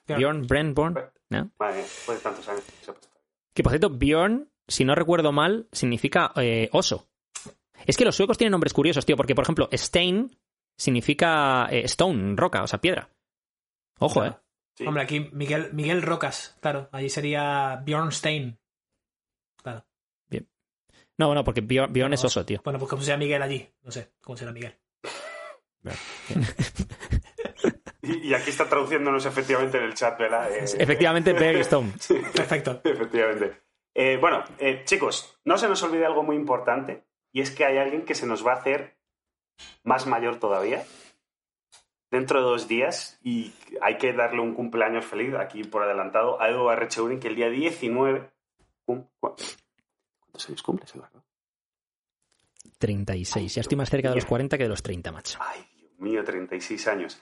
Bjorn. 0.07 0.47
Brandborn. 0.47 0.99
¿no? 1.31 1.51
Vale, 1.59 1.77
después 1.79 2.19
de 2.19 2.23
tantos 2.23 2.49
años. 2.49 2.63
se 2.83 2.91
ha 2.91 2.95
puesto. 2.95 3.09
Que 3.53 3.63
por 3.63 3.73
cierto, 3.73 3.91
Bjorn, 3.91 4.49
si 4.69 4.85
no 4.85 4.95
recuerdo 4.95 5.33
mal, 5.33 5.69
significa 5.73 6.33
eh, 6.37 6.69
oso. 6.73 7.09
Es 7.87 7.97
que 7.97 8.05
los 8.05 8.17
suecos 8.17 8.39
tienen 8.39 8.53
nombres 8.53 8.73
curiosos, 8.73 9.07
tío, 9.07 9.17
porque 9.17 9.35
por 9.35 9.45
ejemplo, 9.45 9.69
Stein 9.73 10.37
significa 10.77 11.69
eh, 11.71 11.85
stone, 11.85 12.35
roca, 12.37 12.63
o 12.63 12.67
sea, 12.67 12.81
piedra. 12.81 13.11
Ojo, 13.99 14.25
eh. 14.25 14.37
Sí. 14.77 14.87
Hombre, 14.87 15.05
aquí 15.05 15.29
Miguel, 15.33 15.71
Miguel 15.73 16.03
Rocas, 16.03 16.57
claro. 16.61 16.89
Allí 16.91 17.09
sería 17.09 17.81
Bjornstein. 17.85 18.59
Claro. 19.63 19.85
No, 21.17 21.29
bueno, 21.29 21.45
porque 21.45 21.61
Bjorn, 21.61 21.93
Bjorn 21.93 22.13
es 22.13 22.25
oso, 22.25 22.45
tío. 22.45 22.61
Bueno, 22.65 22.79
pues 22.79 22.91
como 22.91 23.03
sea 23.03 23.17
Miguel 23.17 23.41
allí. 23.41 23.69
No 23.83 23.93
sé 23.93 24.15
cómo 24.21 24.37
será 24.37 24.53
Miguel. 24.53 24.77
Y, 28.07 28.29
y 28.29 28.35
aquí 28.35 28.51
está 28.51 28.69
traduciéndonos 28.69 29.25
efectivamente 29.25 29.79
en 29.79 29.85
el 29.85 29.95
chat, 29.95 30.19
¿verdad? 30.19 30.51
Eh, 30.53 30.65
Efectivamente, 30.79 31.31
y 31.31 31.61
Stone. 31.61 31.93
Perfecto. 32.35 32.81
Efectivamente. 32.85 33.63
Eh, 33.95 34.19
bueno, 34.21 34.45
eh, 34.59 34.83
chicos, 34.85 35.39
no 35.45 35.57
se 35.57 35.69
nos 35.69 35.83
olvide 35.83 36.05
algo 36.05 36.23
muy 36.23 36.37
importante 36.37 37.05
y 37.35 37.43
es 37.43 37.51
que 37.51 37.67
hay 37.67 37.77
alguien 37.77 38.07
que 38.07 38.15
se 38.15 38.27
nos 38.27 38.47
va 38.47 38.53
a 38.53 38.57
hacer 38.57 38.97
más 39.83 40.07
mayor 40.07 40.39
todavía 40.39 40.85
dentro 42.11 42.39
de 42.39 42.45
dos 42.47 42.69
días 42.69 43.19
y 43.23 43.53
hay 43.83 43.99
que 43.99 44.13
darle 44.13 44.41
un 44.41 44.55
cumpleaños 44.55 45.05
feliz 45.05 45.35
aquí 45.35 45.65
por 45.65 45.83
adelantado 45.83 46.41
a 46.41 46.49
Edu 46.49 46.69
Arrecheurin 46.71 47.19
que 47.21 47.29
el 47.29 47.35
día 47.37 47.49
19... 47.51 48.31
cum- 48.87 49.07
cu- 49.21 49.35
¿Cuántos 50.21 50.49
años 50.49 50.63
cumples, 50.63 50.95
Eduardo? 50.95 51.25
36. 52.79 53.55
Ya 53.55 53.61
estoy 53.61 53.77
más 53.77 53.91
cerca 53.91 54.09
de 54.11 54.15
los 54.17 54.25
40 54.27 54.57
que 54.57 54.65
de 54.65 54.69
los 54.69 54.83
30, 54.83 55.13
macho. 55.13 55.39
Ay, 55.41 55.65
Dios 55.77 55.99
mío, 55.99 56.25
36 56.25 56.87
años. 56.89 57.21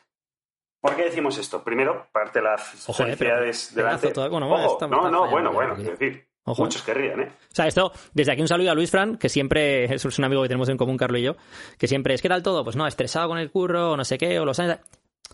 ¿Por 0.81 0.97
qué 0.97 1.05
decimos 1.05 1.39
esto? 1.39 1.63
Primero, 1.63 2.09
parte 2.13 2.41
de 2.41 2.45
las 2.47 2.89
Ojo, 2.89 3.03
eh, 3.05 3.07
felicidades 3.17 3.71
pero- 3.75 3.87
delante. 3.87 4.11
todo- 4.13 4.31
bueno, 4.31 4.53
Ojo, 4.53 4.73
está- 4.73 4.87
no, 4.89 5.11
no, 5.11 5.31
bueno, 5.31 5.53
bueno, 5.53 5.75
quiero 5.77 5.93
decir, 5.93 6.29
Ojo, 6.45 6.63
muchos 6.63 6.83
querrían, 6.83 7.21
¿eh? 7.21 7.29
O 7.31 7.55
sea, 7.55 7.69
esto, 7.69 7.93
desde 8.15 8.33
aquí 8.33 8.41
un 8.41 8.49
saludo 8.49 8.73
a 8.73 8.75
Luis 8.75 8.91
Fran, 8.91 9.17
que 9.17 9.29
siempre 9.29 9.85
es 9.95 10.19
un 10.19 10.25
amigo 10.25 10.43
que 10.43 10.49
tenemos 10.49 10.69
en 10.69 10.77
común, 10.77 10.97
Carlos 10.97 11.21
y 11.21 11.25
yo, 11.25 11.37
que 11.79 11.87
siempre 11.87 12.15
es, 12.15 12.23
¿qué 12.23 12.29
tal 12.29 12.43
todo? 12.43 12.65
Pues 12.65 12.75
no, 12.75 12.87
estresado 12.87 13.29
con 13.29 13.39
el 13.39 13.51
curro, 13.51 13.93
o 13.93 13.97
no 13.97 14.05
sé 14.05 14.19
qué, 14.19 14.41
o 14.41 14.45
los 14.45 14.59
años, 14.59 14.79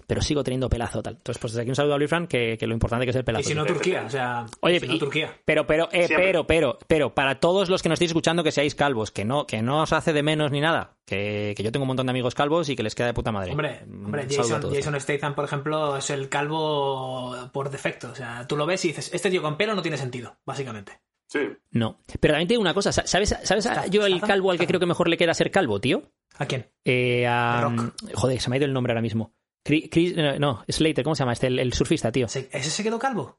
pero 0.07 0.21
sigo 0.23 0.43
teniendo 0.45 0.69
pelazo, 0.69 1.03
tal. 1.03 1.15
Entonces, 1.17 1.41
pues 1.41 1.53
desde 1.53 1.63
aquí 1.63 1.71
un 1.71 1.77
saludo 1.77 1.95
a 1.95 1.99
Luis 1.99 2.09
Fran, 2.11 2.27
que, 2.27 2.57
que 2.59 2.67
lo 2.67 2.75
importante 2.75 3.05
que 3.07 3.11
es 3.11 3.17
el 3.17 3.25
pelazo. 3.25 3.41
Y 3.43 3.45
si 3.45 3.55
no, 3.55 3.65
Turquía. 3.67 4.05
O 4.07 4.11
sea, 4.11 4.47
Oye, 4.61 4.81
si 4.81 4.87
no, 4.87 4.95
y- 4.95 4.99
Turquía. 4.99 5.33
Pero, 5.45 5.67
pero, 5.67 5.89
eh, 5.93 6.07
pero, 6.09 6.47
pero, 6.47 6.79
pero, 6.87 7.15
para 7.15 7.41
todos 7.41 7.69
los 7.69 7.83
que 7.83 7.89
nos 7.89 7.97
estéis 7.97 8.11
escuchando 8.11 8.43
que 8.45 8.53
seáis 8.53 8.75
calvos, 8.75 9.11
que 9.11 9.25
no, 9.25 9.47
que 9.47 9.63
no 9.63 9.83
os 9.83 9.93
hace 9.93 10.13
de 10.13 10.23
menos 10.23 10.51
ni 10.51 10.61
nada, 10.61 10.97
que, 11.07 11.55
que 11.57 11.63
yo 11.63 11.73
tengo 11.73 11.85
un 11.85 11.89
montón 11.89 12.07
de 12.07 12.11
amigos 12.11 12.35
calvos 12.35 12.69
y 12.69 12.77
que 12.77 12.83
les 12.83 12.95
queda 12.95 13.09
de 13.09 13.15
puta 13.15 13.33
madre. 13.33 13.51
Hombre, 13.53 13.81
hombre 13.87 14.27
Jason, 14.31 14.61
todos. 14.61 14.75
Jason 14.77 15.01
Statham, 15.01 15.35
por 15.35 15.45
ejemplo, 15.45 15.97
es 15.97 16.11
el 16.11 16.29
calvo 16.29 17.37
por 17.53 17.71
defecto. 17.71 18.11
O 18.11 18.15
sea, 18.15 18.47
tú 18.47 18.57
lo 18.57 18.67
ves 18.67 18.85
y 18.85 18.89
dices, 18.89 19.11
este 19.13 19.31
tío 19.31 19.43
con 19.43 19.57
pelo 19.57 19.75
no 19.75 19.83
tiene 19.83 19.97
sentido, 19.97 20.37
básicamente. 20.45 21.01
Sí. 21.31 21.41
No. 21.73 22.01
Pero 22.21 22.33
también 22.33 22.49
te 22.49 22.53
digo 22.55 22.63
una 22.63 22.73
cosa, 22.73 22.91
¿sabes, 22.91 23.37
sabes 23.43 23.67
a- 23.67 23.87
yo 23.87 24.07
el 24.07 24.19
calvo 24.23 24.51
al 24.51 24.59
que 24.59 24.67
creo 24.67 24.81
que 24.81 24.87
mejor 24.87 25.09
le 25.09 25.19
queda 25.19 25.35
ser 25.35 25.51
calvo, 25.51 25.79
tío? 25.79 26.11
¿A 26.39 26.47
quién? 26.47 26.71
Eh, 26.85 27.27
a- 27.27 27.61
Rock. 27.63 27.93
joder, 28.15 28.41
se 28.41 28.49
me 28.49 28.57
ha 28.57 28.59
ido 28.59 28.67
el 28.67 28.73
nombre 28.73 28.93
ahora 28.93 29.03
mismo. 29.03 29.35
Chris, 29.69 29.89
Chris- 29.91 30.17
no, 30.17 30.39
no, 30.39 30.65
Slater, 30.69 31.05
¿cómo 31.05 31.15
se 31.15 31.21
llama? 31.21 31.35
Este, 31.35 31.47
el, 31.49 31.59
el 31.59 31.73
surfista, 31.73 32.11
tío. 32.11 32.27
¿Se- 32.29 32.49
¿Ese 32.53 32.71
se 32.71 32.83
quedó 32.83 32.99
calvo? 32.99 33.39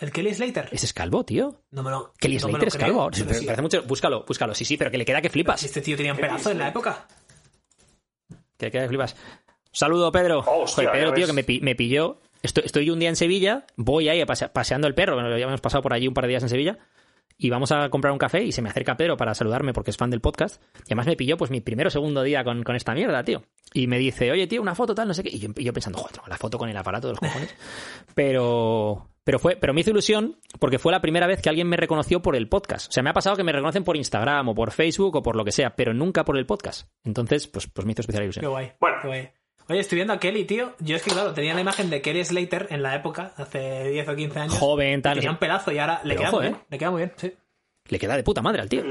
¿El 0.00 0.10
Kelly 0.12 0.34
Slater? 0.34 0.68
Ese 0.72 0.86
es 0.86 0.92
calvo, 0.92 1.24
tío. 1.24 1.62
No 1.70 1.82
me 1.82 1.90
lo. 1.90 2.12
Kelly 2.18 2.38
no 2.38 2.48
me 2.48 2.52
Slater 2.52 2.62
lo 2.62 2.68
es 2.68 2.74
creo, 2.76 2.86
calvo. 2.86 3.10
Me 3.28 3.34
sí. 3.34 3.44
parece 3.46 3.62
mucho- 3.62 3.82
Búscalo, 3.84 4.24
búscalo. 4.26 4.54
Sí, 4.54 4.64
sí, 4.64 4.76
pero 4.76 4.90
que 4.90 4.98
le 4.98 5.04
queda 5.04 5.20
que 5.20 5.28
Si 5.28 5.32
flipas. 5.32 5.62
este 5.62 5.80
tío 5.82 5.96
tenía 5.96 6.12
un 6.12 6.18
pedazo 6.18 6.50
en 6.50 6.58
la 6.58 6.68
época. 6.68 7.06
Que 8.58 8.66
le 8.66 8.70
queda 8.72 8.82
que 8.82 8.88
flipas. 8.88 9.16
Saludo, 9.72 10.10
Pedro. 10.10 10.40
Oh, 10.46 10.62
hostia, 10.62 10.84
Joder, 10.84 10.92
Pedro, 10.92 11.12
tío, 11.14 11.26
ves. 11.26 11.34
que 11.46 11.52
me, 11.60 11.64
me 11.64 11.74
pilló. 11.74 12.20
Estoy, 12.42 12.88
un 12.90 12.98
día 12.98 13.10
en 13.10 13.16
Sevilla, 13.16 13.66
voy 13.76 14.08
ahí 14.08 14.20
a 14.20 14.26
pase- 14.26 14.48
paseando 14.48 14.86
el 14.88 14.94
perro, 14.94 15.16
que 15.18 15.38
ya 15.38 15.46
hemos 15.46 15.60
pasado 15.60 15.82
por 15.82 15.92
allí 15.92 16.08
un 16.08 16.14
par 16.14 16.24
de 16.24 16.30
días 16.30 16.42
en 16.42 16.48
Sevilla, 16.48 16.78
y 17.42 17.48
vamos 17.50 17.72
a 17.72 17.88
comprar 17.88 18.12
un 18.12 18.18
café 18.18 18.42
y 18.44 18.52
se 18.52 18.60
me 18.60 18.68
acerca 18.68 18.96
Pedro 18.96 19.16
para 19.16 19.34
saludarme 19.34 19.72
porque 19.72 19.90
es 19.90 19.96
fan 19.96 20.10
del 20.10 20.20
podcast. 20.20 20.62
Y 20.80 20.88
además 20.88 21.06
me 21.06 21.16
pilló 21.16 21.38
pues 21.38 21.50
mi 21.50 21.60
primero 21.62 21.88
o 21.88 21.90
segundo 21.90 22.22
día 22.22 22.44
con, 22.44 22.62
con 22.62 22.76
esta 22.76 22.92
mierda, 22.92 23.24
tío. 23.24 23.42
Y 23.72 23.86
me 23.86 23.98
dice, 23.98 24.30
oye, 24.30 24.46
tío, 24.46 24.60
una 24.60 24.74
foto 24.74 24.94
tal, 24.94 25.08
no 25.08 25.14
sé 25.14 25.22
qué. 25.22 25.30
Y 25.32 25.38
yo, 25.38 25.48
y 25.56 25.64
yo 25.64 25.72
pensando, 25.72 25.98
joder, 25.98 26.20
la 26.28 26.36
foto 26.36 26.58
con 26.58 26.68
el 26.68 26.76
aparato 26.76 27.08
de 27.08 27.12
los 27.14 27.20
cojones. 27.20 27.54
Pero, 28.14 29.08
pero 29.24 29.38
fue, 29.38 29.56
pero 29.56 29.72
me 29.72 29.80
hizo 29.82 29.90
ilusión 29.90 30.36
porque 30.58 30.78
fue 30.78 30.92
la 30.92 31.00
primera 31.00 31.26
vez 31.26 31.40
que 31.40 31.48
alguien 31.48 31.68
me 31.68 31.76
reconoció 31.76 32.20
por 32.20 32.36
el 32.36 32.48
podcast. 32.48 32.88
O 32.88 32.92
sea, 32.92 33.02
me 33.02 33.10
ha 33.10 33.14
pasado 33.14 33.36
que 33.36 33.44
me 33.44 33.52
reconocen 33.52 33.84
por 33.84 33.96
Instagram 33.96 34.48
o 34.48 34.54
por 34.54 34.72
Facebook 34.72 35.16
o 35.16 35.22
por 35.22 35.36
lo 35.36 35.44
que 35.44 35.52
sea, 35.52 35.76
pero 35.76 35.94
nunca 35.94 36.24
por 36.24 36.36
el 36.36 36.46
podcast. 36.46 36.88
Entonces, 37.04 37.46
pues, 37.46 37.66
pues 37.68 37.86
me 37.86 37.92
hizo 37.92 38.02
especial 38.02 38.22
Qué 38.22 38.24
ilusión. 38.26 38.50
guay. 38.50 38.72
Bueno. 38.80 38.96
qué 39.00 39.06
guay. 39.08 39.30
Oye, 39.70 39.80
estoy 39.80 39.96
viendo 39.96 40.12
a 40.12 40.18
Kelly, 40.18 40.44
tío. 40.44 40.72
Yo 40.80 40.96
es 40.96 41.02
que, 41.02 41.10
claro, 41.12 41.32
tenía 41.32 41.54
la 41.54 41.60
imagen 41.60 41.90
de 41.90 42.02
Kelly 42.02 42.24
Slater 42.24 42.66
en 42.70 42.82
la 42.82 42.94
época, 42.96 43.32
hace 43.36 43.88
10 43.90 44.08
o 44.08 44.16
15 44.16 44.38
años. 44.40 44.58
Joven, 44.58 45.00
tal. 45.00 45.14
Tenía 45.14 45.30
un 45.30 45.36
pedazo 45.38 45.70
y 45.70 45.78
ahora 45.78 46.00
le 46.02 46.14
Pero 46.14 46.18
queda 46.20 46.28
ojo, 46.28 46.36
muy 46.38 46.46
¿eh? 46.46 46.50
bien. 46.50 46.62
Le 46.70 46.78
queda 46.78 46.90
muy 46.90 46.98
bien, 47.02 47.12
sí. 47.16 47.34
Le 47.88 47.98
queda 47.98 48.16
de 48.16 48.22
puta 48.24 48.42
madre 48.42 48.62
al 48.62 48.68
tío. 48.68 48.82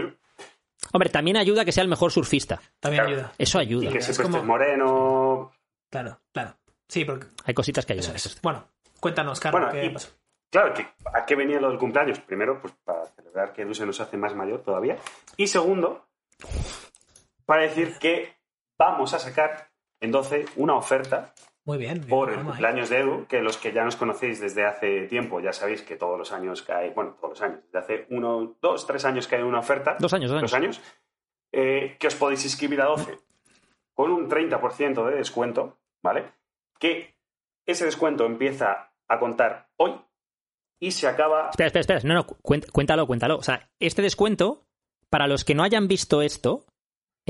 Hombre, 0.94 1.10
también 1.10 1.36
ayuda 1.38 1.66
que 1.66 1.72
sea 1.74 1.84
el 1.84 1.90
mejor 1.90 2.12
surfista. 2.12 2.62
También 2.80 3.04
Claro. 3.04 3.18
ayuda. 3.18 3.34
Eso 3.38 3.60
Y 3.60 3.62
ayuda. 3.62 3.92
que 3.92 3.98
Es 3.98 4.06
siempre 4.06 4.24
como- 4.24 4.38
estés 4.38 4.48
moreno. 4.48 5.52
Claro, 5.92 6.20
claro. 6.32 6.56
Sí, 6.88 7.04
porque 7.06 7.28
Hay 7.46 7.54
cositas 7.54 7.86
que 7.86 7.94
ayudan. 7.94 8.12
eso 8.12 8.16
eso 8.16 8.30
es. 8.30 8.36
es. 8.38 8.42
Bueno, 8.42 8.66
cuéntanos, 9.02 9.40
Carlos, 9.40 9.62
Bueno, 9.62 9.74
¿qué 9.82 9.86
y- 9.86 9.90
pasó? 9.94 10.10
Claro, 10.50 10.74
que, 10.74 10.88
¿a 11.14 11.26
qué 11.26 11.36
venía 11.36 11.60
lo 11.60 11.70
del 11.70 11.78
cumpleaños? 11.78 12.20
Primero, 12.22 12.60
pues 12.62 12.74
para 12.84 13.06
celebrar 13.08 13.54
que 13.54 13.62
Edu 13.64 13.74
se 13.76 13.86
nos 13.86 14.00
hace 14.00 14.18
más 14.18 14.34
mayor 14.34 14.64
todavía. 14.64 14.98
Y 15.38 15.46
segundo, 15.48 16.08
para 17.46 17.64
decir 17.64 17.98
que 18.00 18.34
vamos 18.78 19.14
a 19.14 19.20
sacar 19.20 19.69
en 20.02 20.12
12 20.12 20.46
una 20.58 20.76
oferta 20.76 21.34
Muy 21.66 21.78
bien. 21.78 21.96
bien, 21.96 22.08
por 22.08 22.32
el 22.32 22.42
cumpleaños 22.42 22.90
de 22.90 23.00
Edu, 23.00 23.26
que 23.28 23.42
los 23.42 23.58
que 23.58 23.72
ya 23.74 23.84
nos 23.84 23.96
conocéis 23.96 24.40
desde 24.40 24.66
hace 24.66 25.08
tiempo, 25.08 25.40
ya 25.40 25.54
sabéis 25.54 25.82
que 25.82 25.96
todos 25.98 26.18
los 26.18 26.32
años 26.32 26.62
cae, 26.62 26.92
bueno, 26.92 27.16
todos 27.20 27.32
los 27.32 27.42
años, 27.42 27.60
desde 27.66 27.80
hace 27.80 28.08
uno, 28.10 28.56
dos, 28.62 28.86
tres 28.88 29.06
años 29.06 29.28
cae 29.28 29.44
una 29.44 29.60
oferta. 29.60 29.98
Dos 30.00 30.14
años, 30.14 30.32
dos 30.32 30.42
Dos 30.42 30.54
años. 30.54 30.78
años. 30.78 30.94
eh, 31.52 31.98
que 32.00 32.08
os 32.08 32.16
podéis 32.16 32.44
inscribir 32.46 32.80
a 32.82 32.86
12 32.86 33.18
con 33.94 34.12
un 34.12 34.30
30% 34.30 35.06
de 35.10 35.16
descuento, 35.18 35.80
¿vale? 36.02 36.32
Que 36.80 37.16
ese 37.66 37.86
descuento 37.86 38.26
empieza 38.26 38.94
a 39.08 39.20
contar 39.20 39.68
hoy 39.78 40.00
y 40.80 40.92
se 40.92 41.08
acaba... 41.08 41.50
Espera, 41.50 41.68
espera, 41.68 41.82
espera. 41.82 42.00
No, 42.04 42.14
no, 42.14 42.26
cuént- 42.28 42.72
cuéntalo, 42.72 43.06
cuéntalo. 43.06 43.38
O 43.38 43.44
sea, 43.44 43.70
este 43.80 44.02
descuento, 44.02 44.64
para 45.10 45.28
los 45.28 45.44
que 45.44 45.56
no 45.56 45.64
hayan 45.64 45.88
visto 45.88 46.22
esto, 46.22 46.64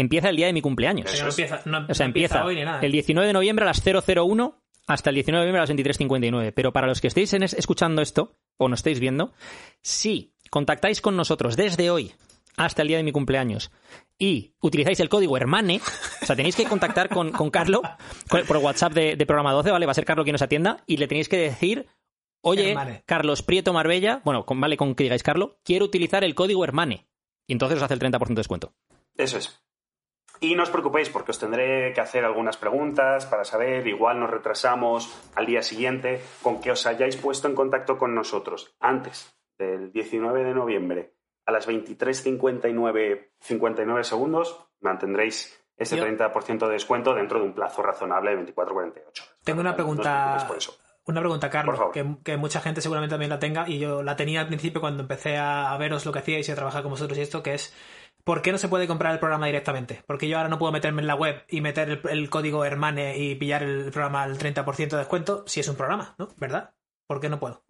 empieza 0.02 0.30
el 0.30 0.36
día 0.36 0.48
de 0.48 0.54
mi 0.54 0.62
cumpleaños. 0.62 1.12
O 1.12 1.16
sea, 1.16 1.24
no 1.26 1.30
empieza, 1.30 1.62
no, 1.66 1.86
O 1.90 1.94
sea, 1.94 2.06
no 2.06 2.10
empieza 2.10 2.46
hoy 2.46 2.56
ni 2.56 2.64
nada. 2.64 2.80
el 2.82 2.92
19 2.92 3.28
de 3.28 3.34
noviembre 3.34 3.64
a 3.64 3.68
las 3.68 3.82
001 3.84 4.62
hasta 4.88 5.10
el 5.10 5.14
19 5.16 5.46
de 5.46 5.52
noviembre 5.52 5.60
a 5.60 5.64
las 5.64 5.98
23.59. 6.00 6.52
Pero 6.56 6.74
para 6.74 6.88
los 6.88 7.00
que 7.02 7.08
estéis 7.08 7.34
en 7.34 7.44
es- 7.44 7.54
escuchando 7.54 8.02
esto, 8.02 8.36
o 8.58 8.68
no 8.68 8.76
estéis 8.76 9.00
viendo, 9.00 9.34
si 9.82 10.34
contactáis 10.50 11.02
con 11.02 11.16
nosotros 11.16 11.56
desde 11.56 11.90
hoy 11.92 12.14
hasta 12.58 12.82
el 12.82 12.88
día 12.90 12.98
de 12.98 13.04
mi 13.04 13.12
cumpleaños 13.12 13.72
y 14.18 14.54
utilizáis 14.60 15.00
el 15.00 15.08
código 15.08 15.38
HERMANE, 15.38 15.80
o 16.22 16.26
sea, 16.26 16.36
tenéis 16.36 16.56
que 16.56 16.66
contactar 16.66 17.08
con, 17.10 17.32
con 17.32 17.50
Carlo 17.52 17.82
con- 18.28 18.46
por 18.46 18.58
WhatsApp 18.58 18.94
de, 18.94 19.16
de 19.16 19.26
programa 19.26 19.54
12, 19.54 19.72
¿vale? 19.72 19.86
Va 19.86 19.92
a 19.92 19.96
ser 19.96 20.04
Carlo 20.06 20.24
quien 20.24 20.34
nos 20.34 20.42
atienda 20.42 20.84
y 20.86 20.98
le 20.98 21.08
tenéis 21.08 21.30
que 21.30 21.38
decir, 21.38 21.86
oye, 22.42 22.70
Hermane. 22.72 23.04
Carlos 23.06 23.44
Prieto 23.44 23.72
Marbella, 23.72 24.22
bueno, 24.26 24.46
con- 24.46 24.60
vale 24.60 24.76
con 24.76 24.94
que 24.96 25.04
digáis 25.04 25.24
Carlo, 25.24 25.60
quiero 25.64 25.86
utilizar 25.86 26.24
el 26.26 26.36
código 26.36 26.64
HERMANE. 26.66 27.08
Y 27.48 27.54
entonces 27.54 27.78
os 27.78 27.84
hace 27.84 27.94
el 27.94 28.00
30% 28.02 28.28
de 28.28 28.36
descuento. 28.36 28.74
Eso 29.16 29.38
es. 29.38 29.62
Y 30.42 30.56
no 30.56 30.64
os 30.64 30.70
preocupéis 30.70 31.10
porque 31.10 31.32
os 31.32 31.40
tendré 31.40 31.92
que 31.94 32.00
hacer 32.02 32.24
algunas 32.24 32.56
preguntas 32.58 33.26
para 33.26 33.44
saber, 33.44 33.86
igual 33.88 34.20
nos 34.20 34.30
retrasamos 34.30 35.14
al 35.36 35.46
día 35.46 35.62
siguiente, 35.62 36.22
con 36.42 36.62
que 36.62 36.72
os 36.72 36.86
hayáis 36.86 37.18
puesto 37.18 37.48
en 37.48 37.56
contacto 37.56 37.98
con 37.98 38.16
nosotros 38.16 38.74
antes 38.80 39.34
del 39.58 39.92
19 39.92 40.44
de 40.46 40.54
noviembre 40.54 41.14
a 41.46 41.52
las 41.52 41.68
23.59 41.68 43.30
59 43.40 44.04
segundos, 44.04 44.66
mantendréis 44.80 45.56
ese 45.78 45.98
Yo- 45.98 46.04
30% 46.06 46.68
de 46.68 46.74
descuento 46.74 47.14
dentro 47.16 47.40
de 47.40 47.46
un 47.46 47.54
plazo 47.54 47.82
razonable 47.82 48.36
de 48.36 48.54
24-48 48.54 48.56
horas. 49.02 49.36
Tengo 49.44 49.62
una 49.62 49.76
pregunta. 49.76 50.04
preocupéis 50.38 50.44
por 50.48 50.58
eso. 50.58 50.76
Una 51.06 51.22
pregunta, 51.22 51.50
Carlos, 51.50 51.80
que, 51.92 52.06
que 52.24 52.38
mucha 52.38 52.62
gente 52.62 52.82
seguramente 52.82 53.14
también 53.14 53.32
la 53.32 53.40
tenga 53.40 53.68
y 53.68 53.80
yo 53.80 54.04
la 54.04 54.16
tenía 54.16 54.42
al 54.42 54.48
principio 54.48 54.80
cuando 54.80 55.02
empecé 55.02 55.38
a, 55.38 55.74
a 55.74 55.78
veros 55.78 56.06
lo 56.06 56.12
que 56.12 56.20
hacíais 56.20 56.48
y 56.48 56.52
a 56.52 56.56
trabajar 56.56 56.84
con 56.84 56.92
vosotros 56.92 57.18
y 57.18 57.22
esto, 57.22 57.42
que 57.42 57.56
es 57.56 57.74
¿por 58.24 58.42
qué 58.42 58.52
no 58.52 58.58
se 58.58 58.68
puede 58.68 58.88
comprar 58.88 59.14
el 59.14 59.20
programa 59.20 59.48
directamente? 59.48 60.04
Porque 60.06 60.28
yo 60.28 60.38
ahora 60.38 60.50
no 60.50 60.60
puedo 60.60 60.72
meterme 60.72 61.02
en 61.02 61.08
la 61.08 61.16
web 61.16 61.44
y 61.50 61.62
meter 61.62 61.90
el, 61.90 62.02
el 62.10 62.30
código 62.30 62.66
Hermane 62.66 63.18
y 63.18 63.36
pillar 63.36 63.64
el 63.64 63.92
programa 63.92 64.24
al 64.24 64.38
30% 64.38 64.90
de 64.90 64.98
descuento 64.98 65.44
si 65.48 65.60
es 65.60 65.68
un 65.68 65.76
programa, 65.76 66.16
¿no? 66.18 66.30
¿Verdad? 66.38 66.74
¿Por 67.08 67.20
qué 67.20 67.30
no 67.30 67.40
puedo? 67.40 67.64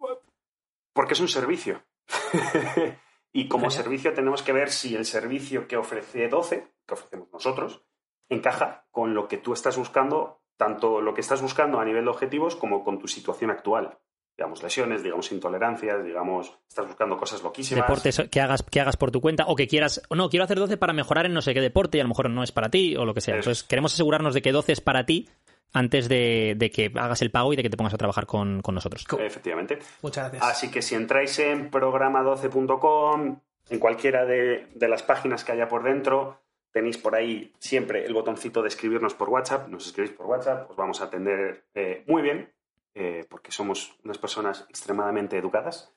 Porque 0.92 1.14
es 1.14 1.20
un 1.20 1.28
servicio. 1.28 1.82
y 3.32 3.48
como 3.48 3.70
Genial. 3.70 3.84
servicio 3.84 4.12
tenemos 4.12 4.42
que 4.42 4.52
ver 4.52 4.70
si 4.70 4.94
el 4.94 5.06
servicio 5.06 5.66
que 5.66 5.76
ofrece 5.76 6.28
12, 6.28 6.68
que 6.86 6.94
ofrecemos 6.94 7.28
nosotros, 7.32 7.84
encaja 8.28 8.86
con 8.90 9.14
lo 9.14 9.28
que 9.28 9.38
tú 9.38 9.52
estás 9.52 9.76
buscando, 9.76 10.42
tanto 10.56 11.00
lo 11.00 11.14
que 11.14 11.20
estás 11.20 11.42
buscando 11.42 11.80
a 11.80 11.84
nivel 11.84 12.04
de 12.04 12.10
objetivos 12.10 12.56
como 12.56 12.84
con 12.84 12.98
tu 12.98 13.08
situación 13.08 13.50
actual. 13.50 13.98
Digamos, 14.36 14.62
lesiones, 14.62 15.02
digamos, 15.02 15.30
intolerancias, 15.32 16.02
digamos, 16.02 16.56
estás 16.66 16.86
buscando 16.86 17.16
cosas 17.16 17.42
loquísimas. 17.42 17.84
deportes 17.84 18.22
que 18.30 18.40
hagas, 18.40 18.62
que 18.62 18.80
hagas 18.80 18.96
por 18.96 19.10
tu 19.10 19.20
cuenta 19.20 19.44
o 19.46 19.54
que 19.54 19.66
quieras, 19.66 20.00
o 20.08 20.14
no, 20.14 20.30
quiero 20.30 20.44
hacer 20.44 20.58
12 20.58 20.78
para 20.78 20.94
mejorar 20.94 21.26
en 21.26 21.34
no 21.34 21.42
sé 21.42 21.52
qué 21.52 21.60
deporte 21.60 21.98
y 21.98 22.00
a 22.00 22.04
lo 22.04 22.08
mejor 22.08 22.30
no 22.30 22.42
es 22.42 22.50
para 22.50 22.70
ti 22.70 22.96
o 22.96 23.04
lo 23.04 23.12
que 23.12 23.20
sea. 23.20 23.34
Eso. 23.34 23.50
Entonces 23.50 23.64
queremos 23.64 23.92
asegurarnos 23.92 24.32
de 24.32 24.40
que 24.40 24.52
12 24.52 24.72
es 24.72 24.80
para 24.80 25.04
ti 25.04 25.28
antes 25.72 26.08
de, 26.08 26.54
de 26.56 26.70
que 26.70 26.90
hagas 26.96 27.22
el 27.22 27.30
pago 27.30 27.52
y 27.52 27.56
de 27.56 27.62
que 27.62 27.70
te 27.70 27.76
pongas 27.76 27.94
a 27.94 27.98
trabajar 27.98 28.26
con, 28.26 28.62
con 28.62 28.74
nosotros. 28.74 29.04
Efectivamente. 29.18 29.78
Muchas 30.02 30.30
gracias. 30.30 30.50
Así 30.50 30.70
que 30.70 30.82
si 30.82 30.94
entráis 30.94 31.38
en 31.38 31.70
programa12.com, 31.70 33.40
en 33.70 33.78
cualquiera 33.78 34.24
de, 34.24 34.66
de 34.74 34.88
las 34.88 35.02
páginas 35.02 35.44
que 35.44 35.52
haya 35.52 35.68
por 35.68 35.82
dentro, 35.84 36.40
tenéis 36.72 36.98
por 36.98 37.14
ahí 37.14 37.52
siempre 37.58 38.04
el 38.04 38.14
botoncito 38.14 38.62
de 38.62 38.68
escribirnos 38.68 39.14
por 39.14 39.28
WhatsApp. 39.28 39.68
Nos 39.68 39.86
escribís 39.86 40.12
por 40.12 40.26
WhatsApp, 40.26 40.70
os 40.70 40.76
vamos 40.76 41.00
a 41.00 41.04
atender 41.04 41.64
eh, 41.74 42.04
muy 42.06 42.22
bien, 42.22 42.50
eh, 42.94 43.26
porque 43.28 43.52
somos 43.52 43.94
unas 44.04 44.18
personas 44.18 44.66
extremadamente 44.68 45.36
educadas. 45.38 45.92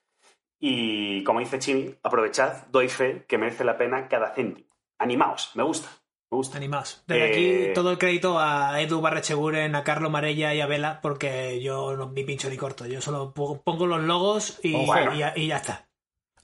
Y 0.60 1.24
como 1.24 1.40
dice 1.40 1.60
Chimi, 1.60 1.95
aprovechad, 2.03 2.68
doy 2.72 2.88
fe 2.90 3.26
que 3.28 3.38
merece 3.38 3.64
la 3.64 3.78
pena 3.78 4.07
cada 4.07 4.34
céntimo. 4.34 4.68
Animaos, 4.98 5.52
me 5.56 5.64
gusta, 5.64 5.90
me 6.32 6.38
gusta. 6.38 6.57
Animaos. 6.57 7.03
Desde 7.07 7.26
Eh, 7.26 7.65
aquí 7.68 7.74
todo 7.74 7.91
el 7.91 7.98
crédito 7.98 8.40
a 8.40 8.80
Edu 8.82 9.02
Barrecheguren, 9.02 9.76
a 9.76 9.84
Carlo 9.84 10.10
Marella 10.10 10.53
y 10.53 10.61
a 10.61 10.68
Vela, 10.68 10.99
porque 11.02 11.61
yo 11.61 11.98
no 11.98 12.10
ni 12.11 12.24
pincho 12.24 12.49
ni 12.49 12.56
corto. 12.57 12.86
Yo 12.86 13.02
solo 13.02 13.34
po- 13.34 13.61
pongo 13.61 13.88
los 13.88 14.02
logos 14.03 14.60
y, 14.64 14.74
Oh, 14.76 14.86
bueno. 14.86 15.14
y 15.15 15.20
ya, 15.20 15.34
y 15.36 15.48
ya 15.48 15.57
está. 15.57 15.90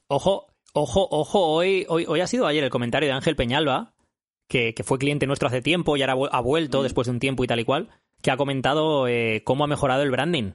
Ojo, 0.07 0.47
ojo, 0.73 1.07
ojo, 1.11 1.45
hoy, 1.47 1.85
hoy, 1.87 2.05
hoy 2.07 2.19
ha 2.19 2.27
sido 2.27 2.45
ayer 2.47 2.63
el 2.63 2.69
comentario 2.71 3.07
de 3.07 3.13
Ángel 3.13 3.35
Peñalba, 3.37 3.93
que, 4.49 4.73
que 4.73 4.83
fue 4.83 4.97
cliente 4.97 5.27
nuestro 5.27 5.47
hace 5.47 5.61
tiempo 5.61 5.95
y 5.95 6.01
ahora 6.01 6.17
ha 6.31 6.41
vuelto 6.41 6.83
después 6.83 7.05
de 7.07 7.11
un 7.11 7.19
tiempo 7.19 7.43
y 7.43 7.47
tal 7.47 7.59
y 7.59 7.65
cual, 7.65 7.89
que 8.21 8.31
ha 8.31 8.37
comentado 8.37 9.07
eh, 9.07 9.41
cómo 9.45 9.63
ha 9.63 9.67
mejorado 9.67 10.03
el 10.03 10.11
branding. 10.11 10.51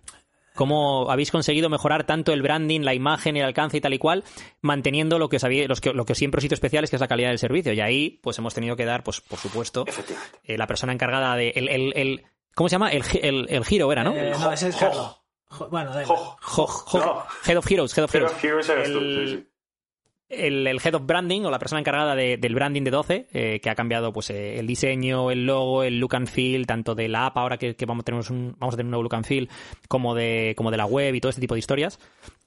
Cómo 0.54 1.10
habéis 1.10 1.32
conseguido 1.32 1.68
mejorar 1.68 2.04
tanto 2.04 2.32
el 2.32 2.40
branding, 2.40 2.82
la 2.82 2.94
imagen, 2.94 3.36
el 3.36 3.44
alcance 3.44 3.76
y 3.76 3.80
tal 3.80 3.92
y 3.92 3.98
cual, 3.98 4.22
manteniendo 4.60 5.18
lo 5.18 5.28
que, 5.28 5.36
os 5.38 5.44
había- 5.44 5.66
los 5.66 5.80
que, 5.80 5.92
lo 5.92 6.04
que 6.04 6.14
siempre 6.14 6.38
os 6.38 6.44
hizo 6.44 6.54
especiales, 6.54 6.90
que 6.90 6.96
es 6.96 7.00
la 7.00 7.08
calidad 7.08 7.30
del 7.30 7.40
servicio. 7.40 7.72
Y 7.72 7.80
ahí, 7.80 8.20
pues 8.22 8.38
hemos 8.38 8.54
tenido 8.54 8.76
que 8.76 8.84
dar, 8.84 9.02
pues, 9.02 9.20
por 9.20 9.38
supuesto, 9.40 9.84
eh, 10.44 10.56
la 10.56 10.68
persona 10.68 10.92
encargada 10.92 11.34
de. 11.34 11.48
El, 11.56 11.68
el, 11.68 11.92
el- 11.96 12.22
¿Cómo 12.54 12.68
se 12.68 12.74
llama? 12.76 12.92
El, 12.92 13.02
el, 13.20 13.46
el 13.50 13.64
giro 13.64 13.90
era, 13.90 14.04
¿no? 14.04 14.14
Eh, 14.14 14.30
no, 14.38 14.52
ese 14.52 14.68
es 14.68 14.76
Jo- 14.76 14.80
Carlo. 14.80 15.18
Jo- 15.48 15.68
bueno, 15.70 15.92
da 15.92 16.02
igual. 16.04 16.18
Jo- 16.20 16.36
Jo- 16.40 16.66
jo- 16.68 16.98
No. 17.00 17.24
Head 17.46 17.58
of 17.58 17.68
Heroes, 17.70 17.98
Head 17.98 18.04
of 18.04 18.14
Heroes. 18.14 18.44
Heroes 18.44 18.68
eres 18.68 18.92
tú, 18.92 19.00
sí, 19.00 19.26
sí. 19.26 19.48
El, 20.39 20.66
el 20.66 20.81
head 20.85 20.94
of 20.94 21.06
branding 21.06 21.43
o 21.43 21.51
la 21.51 21.59
persona 21.59 21.81
encargada 21.81 22.15
de- 22.15 22.36
del 22.36 22.55
branding 22.55 22.82
de 22.82 22.90
12, 22.90 23.27
eh, 23.32 23.61
que 23.61 23.70
ha 23.70 23.74
cambiado 23.74 24.12
pues 24.12 24.31
eh, 24.31 24.59
el 24.59 24.66
diseño, 24.66 25.31
el 25.31 25.47
logo, 25.47 25.82
el 25.82 25.98
look 25.98 26.15
and 26.16 26.28
feel, 26.28 26.66
tanto 26.66 26.94
de 26.94 27.09
la 27.09 27.27
app 27.27 27.39
ahora 27.39 27.56
que, 27.59 27.77
que 27.77 27.86
vamos, 27.86 28.02
a 28.02 28.05
tener 28.05 28.20
un, 28.31 28.56
vamos 28.59 28.74
a 28.74 28.77
tener 28.77 28.86
un 28.86 28.90
nuevo 28.93 29.02
look 29.05 29.15
and 29.15 29.27
feel, 29.27 29.48
como 29.89 30.15
de, 30.15 30.55
como 30.56 30.70
de 30.70 30.77
la 30.77 30.86
web 30.86 31.15
y 31.15 31.20
todo 31.20 31.31
este 31.31 31.40
tipo 31.40 31.55
de 31.55 31.61
historias, 31.61 31.98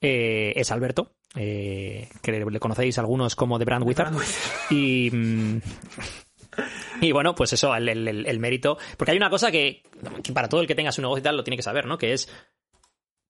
eh, 0.01 0.53
es 0.55 0.71
Alberto, 0.71 1.11
que 1.33 2.07
le, 2.25 2.45
le 2.45 2.59
conocéis 2.59 2.97
algunos 2.97 3.35
como 3.35 3.59
The 3.59 3.65
Brand 3.65 3.85
Wizard. 3.85 4.07
Brand 4.09 4.19
Wizard. 4.19 4.51
Y. 4.71 5.09
mm, 5.11 5.59
Y 7.01 7.11
bueno, 7.11 7.35
pues 7.35 7.53
eso, 7.53 7.75
el, 7.75 7.87
el- 7.89 8.07
el- 8.07 8.25
el 8.25 8.39
mérito. 8.39 8.77
Porque 8.97 9.11
hay 9.11 9.17
una 9.17 9.29
cosa 9.29 9.51
que, 9.51 9.83
que 10.23 10.33
para 10.33 10.49
todo 10.49 10.61
el 10.61 10.67
que 10.67 10.73
tenga 10.75 10.91
su 10.91 11.01
negocio 11.01 11.19
y 11.19 11.23
tal 11.23 11.37
lo 11.37 11.43
tiene 11.43 11.57
que 11.57 11.61
saber, 11.63 11.85
¿no? 11.85 11.97
Que 11.99 12.13
es. 12.13 12.27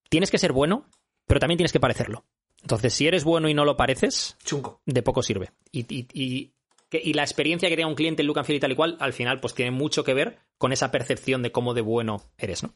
Tienes 0.10 0.32
que 0.32 0.38
ser 0.38 0.54
bueno, 0.54 0.86
pero 1.28 1.40
también 1.42 1.58
tienes 1.58 1.74
que 1.74 1.80
parecerlo. 1.82 2.24
Entonces, 2.68 2.94
si 2.94 3.08
eres 3.08 3.24
bueno 3.24 3.48
y 3.48 3.54
no 3.54 3.64
lo 3.64 3.78
pareces, 3.78 4.36
Chungo. 4.44 4.82
de 4.86 5.02
poco 5.02 5.24
sirve. 5.24 5.52
Y, 5.72 5.86
y- 5.88 6.06
y- 6.14 6.52
y 6.92 7.14
la 7.14 7.22
experiencia 7.24 7.70
que 7.70 7.78
tenga 7.78 7.88
un 7.88 7.96
cliente 7.96 8.24
en 8.24 8.28
look 8.28 8.40
and 8.40 8.46
feel 8.46 8.58
y 8.58 8.60
tal 8.60 8.74
y 8.74 8.76
cual, 8.76 8.98
al 9.00 9.14
final, 9.14 9.40
pues 9.40 9.54
tiene 9.54 9.72
mucho 9.72 10.04
que 10.04 10.14
ver 10.14 10.40
con 10.58 10.74
esa 10.74 10.92
percepción 10.92 11.42
de 11.44 11.54
cómo 11.54 11.74
de 11.74 11.80
bueno 11.80 12.22
eres, 12.38 12.64
¿no? 12.64 12.74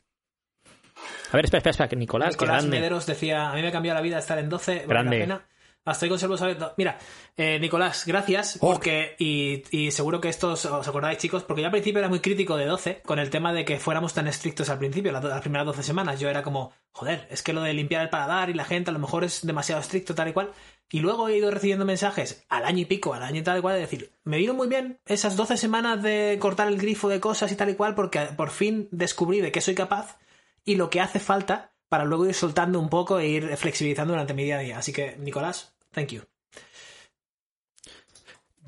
A 1.32 1.36
ver, 1.36 1.44
espera, 1.44 1.58
espera, 1.60 1.72
espera, 1.72 1.90
que 1.90 1.98
Nicolás, 1.98 2.36
Nicolás. 2.36 2.66
Mederos 2.68 3.06
decía, 3.06 3.50
a 3.52 3.54
mí 3.56 3.62
me 3.62 3.68
ha 3.68 3.72
cambiado 3.74 3.96
la 3.98 4.02
vida 4.02 4.18
estar 4.20 4.40
en 4.40 4.48
12, 4.48 4.72
vale 4.76 4.88
Grande. 4.88 5.20
la 5.20 5.24
pena. 5.26 5.46
Hasta 5.84 6.06
hoy 6.06 6.10
conservo 6.10 6.38
saber... 6.38 6.58
Mira, 6.78 7.00
eh, 7.36 7.58
Nicolás, 7.60 8.06
gracias, 8.06 8.58
Oh. 8.62 8.72
porque, 8.72 9.16
y, 9.18 9.64
y 9.72 9.92
seguro 9.92 10.22
que 10.22 10.30
esto 10.30 10.52
os, 10.52 10.64
os 10.66 10.88
acordáis, 10.88 11.18
chicos, 11.18 11.44
porque 11.44 11.62
yo 11.62 11.68
al 11.68 11.72
principio 11.72 12.00
era 12.00 12.10
muy 12.10 12.20
crítico 12.20 12.56
de 12.56 12.66
12, 12.66 13.02
con 13.04 13.18
el 13.18 13.30
tema 13.32 13.52
de 13.52 13.66
que 13.66 13.80
fuéramos 13.80 14.14
tan 14.14 14.28
estrictos 14.28 14.70
al 14.70 14.78
principio, 14.78 15.12
las, 15.12 15.24
las 15.24 15.42
primeras 15.42 15.66
12 15.66 15.82
semanas. 15.82 16.20
Yo 16.20 16.30
era 16.30 16.44
como, 16.44 16.72
joder, 16.92 17.28
es 17.32 17.42
que 17.42 17.54
lo 17.54 17.62
de 17.64 17.74
limpiar 17.74 18.04
el 18.04 18.10
paladar 18.10 18.50
y 18.50 18.54
la 18.54 18.66
gente 18.66 18.92
a 18.92 18.94
lo 18.94 19.00
mejor 19.00 19.24
es 19.24 19.46
demasiado 19.46 19.82
estricto, 19.82 20.14
tal 20.14 20.28
y 20.28 20.34
cual. 20.34 20.52
Y 20.92 21.00
luego 21.00 21.30
he 21.30 21.38
ido 21.38 21.50
recibiendo 21.50 21.86
mensajes 21.86 22.46
al 22.50 22.66
año 22.66 22.80
y 22.82 22.86
pico, 22.86 23.14
al 23.14 23.24
año 23.24 23.40
y 23.40 23.44
tal 23.44 23.58
y 23.58 23.62
cual, 23.62 23.76
de 23.76 23.82
decir, 23.82 24.12
me 24.24 24.38
vino 24.38 24.54
muy 24.54 24.68
bien 24.68 25.00
esas 25.06 25.36
12 25.36 25.58
semanas 25.58 26.04
de 26.04 26.38
cortar 26.40 26.68
el 26.68 26.78
grifo 26.78 27.10
de 27.10 27.20
cosas 27.20 27.52
y 27.52 27.56
tal 27.56 27.70
y 27.70 27.76
cual, 27.76 27.96
porque 27.96 28.20
por 28.38 28.50
fin 28.52 28.88
descubrí 28.92 29.42
de 29.42 29.52
qué 29.52 29.62
soy 29.62 29.74
capaz 29.74 30.20
y 30.64 30.76
lo 30.76 30.90
que 30.92 31.02
hace 31.02 31.20
falta 31.20 31.71
para 31.92 32.06
luego 32.06 32.26
ir 32.26 32.34
soltando 32.34 32.80
un 32.80 32.90
poco 32.90 33.20
e 33.20 33.28
ir 33.28 33.58
flexibilizando 33.58 34.14
durante 34.14 34.34
mi 34.34 34.46
día 34.46 34.58
a 34.60 34.62
día. 34.62 34.78
Así 34.78 34.94
que, 34.94 35.18
Nicolás, 35.18 35.76
thank 35.92 36.08
you. 36.14 36.31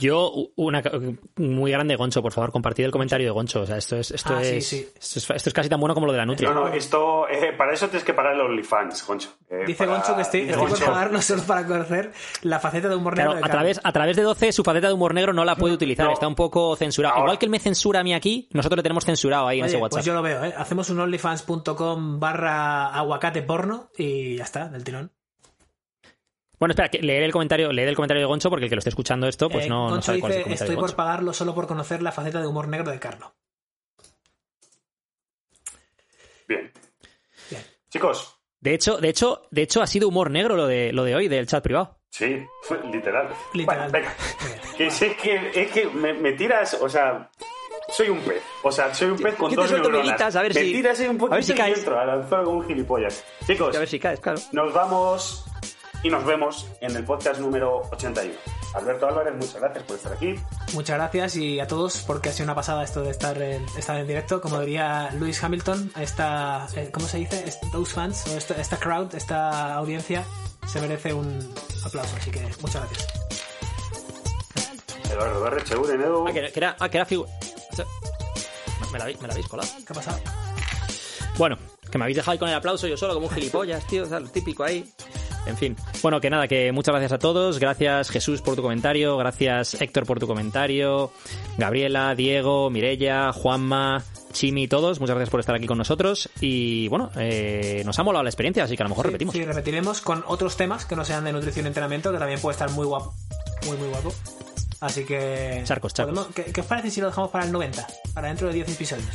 Yo, 0.04 0.32
una 0.56 0.82
ca- 0.82 0.92
muy 1.38 1.72
grande, 1.72 1.96
Goncho, 1.96 2.22
por 2.22 2.34
favor, 2.34 2.52
compartid 2.52 2.84
el 2.84 2.92
comentario 2.92 3.26
de 3.28 3.32
Goncho. 3.32 3.62
O 3.62 3.66
sea, 3.66 3.78
esto 3.78 3.96
es, 3.96 4.12
esto 4.12 4.34
Ah, 4.36 4.42
es, 4.42 4.68
sí. 4.68 4.88
Esto, 5.00 5.20
es, 5.20 5.30
esto 5.30 5.50
es 5.50 5.54
casi 5.54 5.70
tan 5.70 5.80
bueno 5.80 5.94
como 5.94 6.08
lo 6.08 6.12
de 6.12 6.18
la 6.18 6.26
Nutria. 6.26 6.50
No, 6.52 6.68
no, 6.68 6.74
esto, 6.74 7.28
eh, 7.30 7.54
para 7.58 7.74
eso 7.74 7.88
tienes 7.88 8.04
que 8.04 8.14
pagar 8.14 8.34
el 8.34 8.42
OnlyFans, 8.42 9.06
Goncho. 9.08 9.30
Eh, 9.50 9.64
Dice 9.66 9.86
para- 9.86 9.98
Goncho 9.98 10.16
que 10.16 10.22
estoy, 10.24 10.42
estoy 10.42 10.58
por 10.58 10.70
Goncho, 10.70 10.86
pagarlo 10.86 11.22
solo 11.22 11.44
para 11.44 11.66
conocer 11.66 12.12
la 12.42 12.60
faceta 12.60 12.90
de 12.90 12.96
humor 12.96 13.14
Claro, 13.14 13.32
negro 13.36 13.46
de 13.46 13.50
a 13.50 13.52
través, 13.52 13.80
a 13.84 13.92
través 13.94 14.16
de 14.18 14.24
12 14.24 14.52
su 14.52 14.64
faceta 14.64 14.88
de 14.88 14.94
humor 14.94 15.14
negro 15.14 15.32
no 15.34 15.46
la 15.46 15.56
puede 15.56 15.74
utilizar, 15.74 16.08
no. 16.08 16.14
está 16.14 16.28
un 16.28 16.36
poco 16.36 16.76
censurado. 16.76 17.14
Ahora- 17.16 17.24
Igual 17.26 17.40
que 17.40 17.46
él 17.46 17.52
me 17.52 17.60
censura 17.60 18.02
a 18.02 18.04
mí 18.04 18.14
aquí, 18.14 18.50
nosotros 18.52 18.78
le 18.78 18.84
tenemos 18.84 19.06
censurado 19.06 19.48
ahí 19.48 19.60
en 19.60 19.66
ese 19.66 19.78
WhatsApp. 19.78 19.92
pues 19.98 20.06
yo 20.06 20.14
lo 20.14 20.22
veo, 20.22 20.44
¿eh? 20.44 20.54
Hacemos 20.58 20.90
un 20.90 21.00
onlyfans.com 21.00 22.20
barra 22.20 22.88
aguacate 22.94 23.42
porno 23.42 23.90
y 23.98 24.36
ya 24.38 24.44
está, 24.44 24.68
del 24.68 24.84
tirón. 24.84 25.12
Bueno, 26.64 26.72
espera, 26.72 26.88
que 26.88 27.00
leer 27.00 27.24
el 27.24 27.34
comentario, 27.34 27.74
leer 27.74 27.90
el 27.90 27.96
comentario 27.96 28.22
de 28.22 28.26
Goncho 28.26 28.50
porque 28.50 28.64
el 28.64 28.70
que 28.70 28.76
lo 28.76 28.80
esté 28.80 28.88
escuchando 28.90 29.28
esto, 29.28 29.50
pues 29.50 29.66
Eh, 29.66 29.70
no, 29.70 29.84
no 29.88 29.90
Goncho 29.96 30.02
sabe 30.06 30.20
cuál 30.22 30.32
es 30.32 30.38
el 30.38 30.44
dice, 30.44 30.50
comentario 30.50 30.72
estoy 30.72 30.76
de 30.78 30.88
por 30.94 30.96
pagarlo 30.96 31.34
solo 31.34 31.54
por 31.54 31.68
conocer 31.68 32.02
la 32.02 32.14
faceta 32.14 32.40
de 32.40 32.48
humor 32.48 32.70
negro 32.70 32.90
de 32.90 33.00
Carlos. 33.00 33.32
Bien. 36.48 36.72
Bien. 37.50 37.64
Chicos, 37.90 38.40
De 38.62 38.74
hecho, 38.76 38.98
de 38.98 39.10
hecho, 39.10 39.42
de 39.52 39.62
hecho 39.62 39.82
ha 39.82 39.88
sido 39.88 40.08
humor 40.08 40.32
negro 40.32 40.56
lo 40.56 40.66
de, 40.66 40.94
lo 40.94 41.04
de 41.04 41.16
hoy, 41.16 41.28
del 41.28 41.48
chat 41.48 41.62
privado. 41.62 42.00
sí, 42.10 42.46
literal. 42.94 43.28
Literal. 43.54 43.90
Bueno, 43.90 43.92
venga. 43.92 44.16
Que 44.78 44.88
es, 44.88 45.02
es 45.02 45.18
que, 45.18 45.52
es 45.54 45.70
que 45.70 45.86
me, 45.88 46.14
me 46.14 46.32
tiras, 46.32 46.76
o 46.82 46.88
sea, 46.88 47.30
soy 47.90 48.08
un 48.08 48.20
pez. 48.22 48.42
O 48.64 48.72
sea, 48.72 48.94
soy 48.96 49.10
un 49.10 49.18
pez 49.18 49.36
con 49.36 49.50
Yo 49.52 49.56
te 49.58 49.62
dos 49.64 49.70
suelto 49.70 49.90
neuronas. 49.92 50.34
a 50.34 50.42
ver 50.42 50.54
Me 50.54 50.62
si- 50.62 50.72
tiras 50.72 50.98
ahí 50.98 51.08
un 51.08 51.18
poquito 51.18 51.34
a 51.34 51.36
ver 51.36 51.44
si 51.44 51.52
y 51.52 51.56
caes. 51.56 51.80
entro 51.80 52.00
al 52.00 52.10
anzuelo 52.10 52.46
como 52.46 52.58
un 52.60 52.68
gilipollas. 52.68 53.22
Chicos, 53.46 53.76
A 53.76 53.80
ver 53.80 53.88
si 53.90 54.00
caes, 54.00 54.22
claro. 54.22 54.40
nos 54.54 54.74
vamos 54.74 55.44
y 56.04 56.10
nos 56.10 56.26
vemos 56.26 56.68
en 56.82 56.96
el 56.96 57.04
podcast 57.06 57.40
número 57.40 57.82
81. 57.92 58.34
Alberto 58.76 59.08
Álvarez, 59.08 59.34
muchas 59.36 59.56
gracias 59.62 59.84
por 59.86 59.96
estar 59.96 60.14
aquí. 60.14 60.36
Muchas 60.74 60.98
gracias 60.98 61.36
y 61.38 61.60
a 61.60 61.68
todos 61.68 61.98
porque 62.06 62.30
ha 62.30 62.32
sido 62.34 62.46
una 62.46 62.56
pasada 62.56 62.84
esto 62.84 63.02
de 63.04 63.12
estar 63.12 63.40
en, 63.42 63.64
estar 63.78 63.98
en 63.98 64.08
directo. 64.08 64.42
Como 64.42 64.60
diría 64.60 65.10
Lewis 65.14 65.42
Hamilton, 65.44 65.92
esta, 66.00 66.68
eh, 66.76 66.90
¿cómo 66.92 67.08
se 67.08 67.20
dice? 67.20 67.46
Those 67.72 67.94
fans, 67.94 68.26
o 68.28 68.38
esta, 68.38 68.56
esta 68.60 68.78
crowd, 68.78 69.14
esta 69.16 69.76
audiencia, 69.76 70.24
se 70.68 70.82
merece 70.82 71.14
un 71.14 71.54
aplauso. 71.86 72.16
Así 72.18 72.32
que 72.32 72.42
muchas 72.62 72.84
gracias. 72.90 73.08
Eduardo 75.12 75.48
R. 75.48 75.64
Cheguren, 75.64 76.02
Edu. 76.02 76.28
Ah, 76.28 76.32
que, 76.34 76.52
era, 76.56 76.76
ah, 76.80 76.90
que 76.90 76.98
era 76.98 77.06
figu- 77.08 77.28
Me 78.92 79.00
la, 79.00 79.06
habéis- 79.06 79.20
me 79.22 79.28
la 79.28 79.34
habéis 79.34 79.48
colado. 79.48 79.70
¿Qué 79.86 79.94
ha 79.94 79.96
pasado? 79.96 80.20
Bueno, 81.38 81.58
que 81.92 81.98
me 81.98 82.04
habéis 82.06 82.18
dejado 82.18 82.32
ahí 82.34 82.38
con 82.40 82.50
el 82.50 82.56
aplauso 82.56 82.88
yo 82.88 82.96
solo 82.98 83.14
como 83.16 83.28
un 83.28 83.34
gilipollas, 83.34 83.86
tío, 83.88 84.04
o 84.04 84.06
sea, 84.08 84.20
lo 84.20 84.30
típico 84.30 84.64
ahí. 84.64 84.92
En 85.46 85.58
fin. 85.58 85.76
Bueno, 86.02 86.22
que 86.22 86.30
nada, 86.30 86.48
que 86.48 86.72
muchas 86.72 86.94
gracias 86.94 87.12
a 87.12 87.20
todos. 87.20 87.60
Gracias 87.60 88.10
Jesús 88.10 88.42
por 88.42 88.56
tu 88.56 88.62
comentario, 88.62 89.18
gracias 89.18 89.74
Héctor 89.82 90.06
por 90.06 90.20
tu 90.20 90.26
comentario, 90.28 91.12
Gabriela, 91.58 92.16
Diego, 92.16 92.70
Mirella, 92.70 93.34
Juanma, 93.34 94.04
Chimi, 94.32 94.68
todos. 94.70 95.00
Muchas 95.02 95.16
gracias 95.16 95.30
por 95.32 95.42
estar 95.42 95.54
aquí 95.56 95.68
con 95.68 95.78
nosotros. 95.78 96.30
Y 96.40 96.88
bueno, 96.88 97.12
eh, 97.18 97.84
nos 97.86 98.00
ha 98.00 98.04
molado 98.04 98.24
la 98.24 98.30
experiencia, 98.30 98.64
así 98.64 98.78
que 98.78 98.84
a 98.84 98.86
lo 98.86 98.90
mejor 98.90 99.08
repetimos. 99.08 99.34
Sí, 99.34 99.44
repetiremos 99.44 100.00
con 100.02 100.24
otros 100.28 100.56
temas 100.56 100.86
que 100.86 100.96
no 100.96 101.04
sean 101.04 101.26
de 101.26 101.34
nutrición 101.34 101.66
y 101.66 101.68
entrenamiento, 101.68 102.12
que 102.12 102.20
también 102.20 102.40
puede 102.40 102.54
estar 102.54 102.70
muy 102.72 102.86
guapo. 102.86 103.14
Muy, 103.68 103.78
muy 103.78 103.90
guapo. 103.90 104.14
Así 104.80 105.04
que. 105.06 105.62
Charcos, 105.66 105.94
charcos. 105.94 106.14
podemos- 106.16 106.34
¿qué, 106.36 106.52
qué 106.54 106.62
os 106.62 106.68
parece 106.68 106.90
si 106.90 107.02
lo 107.02 107.08
dejamos 107.08 107.32
para 107.32 107.46
el 107.46 107.52
90? 107.52 107.86
Para 108.14 108.30
dentro 108.30 108.48
de 108.48 108.54
10 108.54 108.70
episodios. 108.70 109.08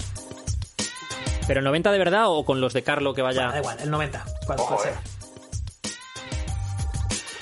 ¿Pero 1.46 1.60
el 1.60 1.64
90 1.64 1.90
de 1.90 1.98
verdad 1.98 2.24
o 2.28 2.44
con 2.44 2.60
los 2.60 2.74
de 2.74 2.82
Carlo 2.82 3.14
que 3.14 3.22
vaya? 3.22 3.48
Da 3.50 3.59
igual, 3.59 3.78
el 3.80 3.90
90. 3.90 4.24
¿Cuál, 4.46 4.60
Ojo, 4.60 4.76
cuál 4.76 4.88
eh. 4.88 4.92
será? 4.92 5.18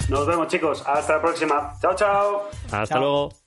Nos 0.09 0.27
vemos, 0.27 0.49
chicos. 0.49 0.83
Hasta 0.87 1.15
la 1.15 1.21
próxima. 1.21 1.75
Chao, 1.81 1.95
chao. 1.95 2.49
Hasta 2.71 2.99
luego. 2.99 3.46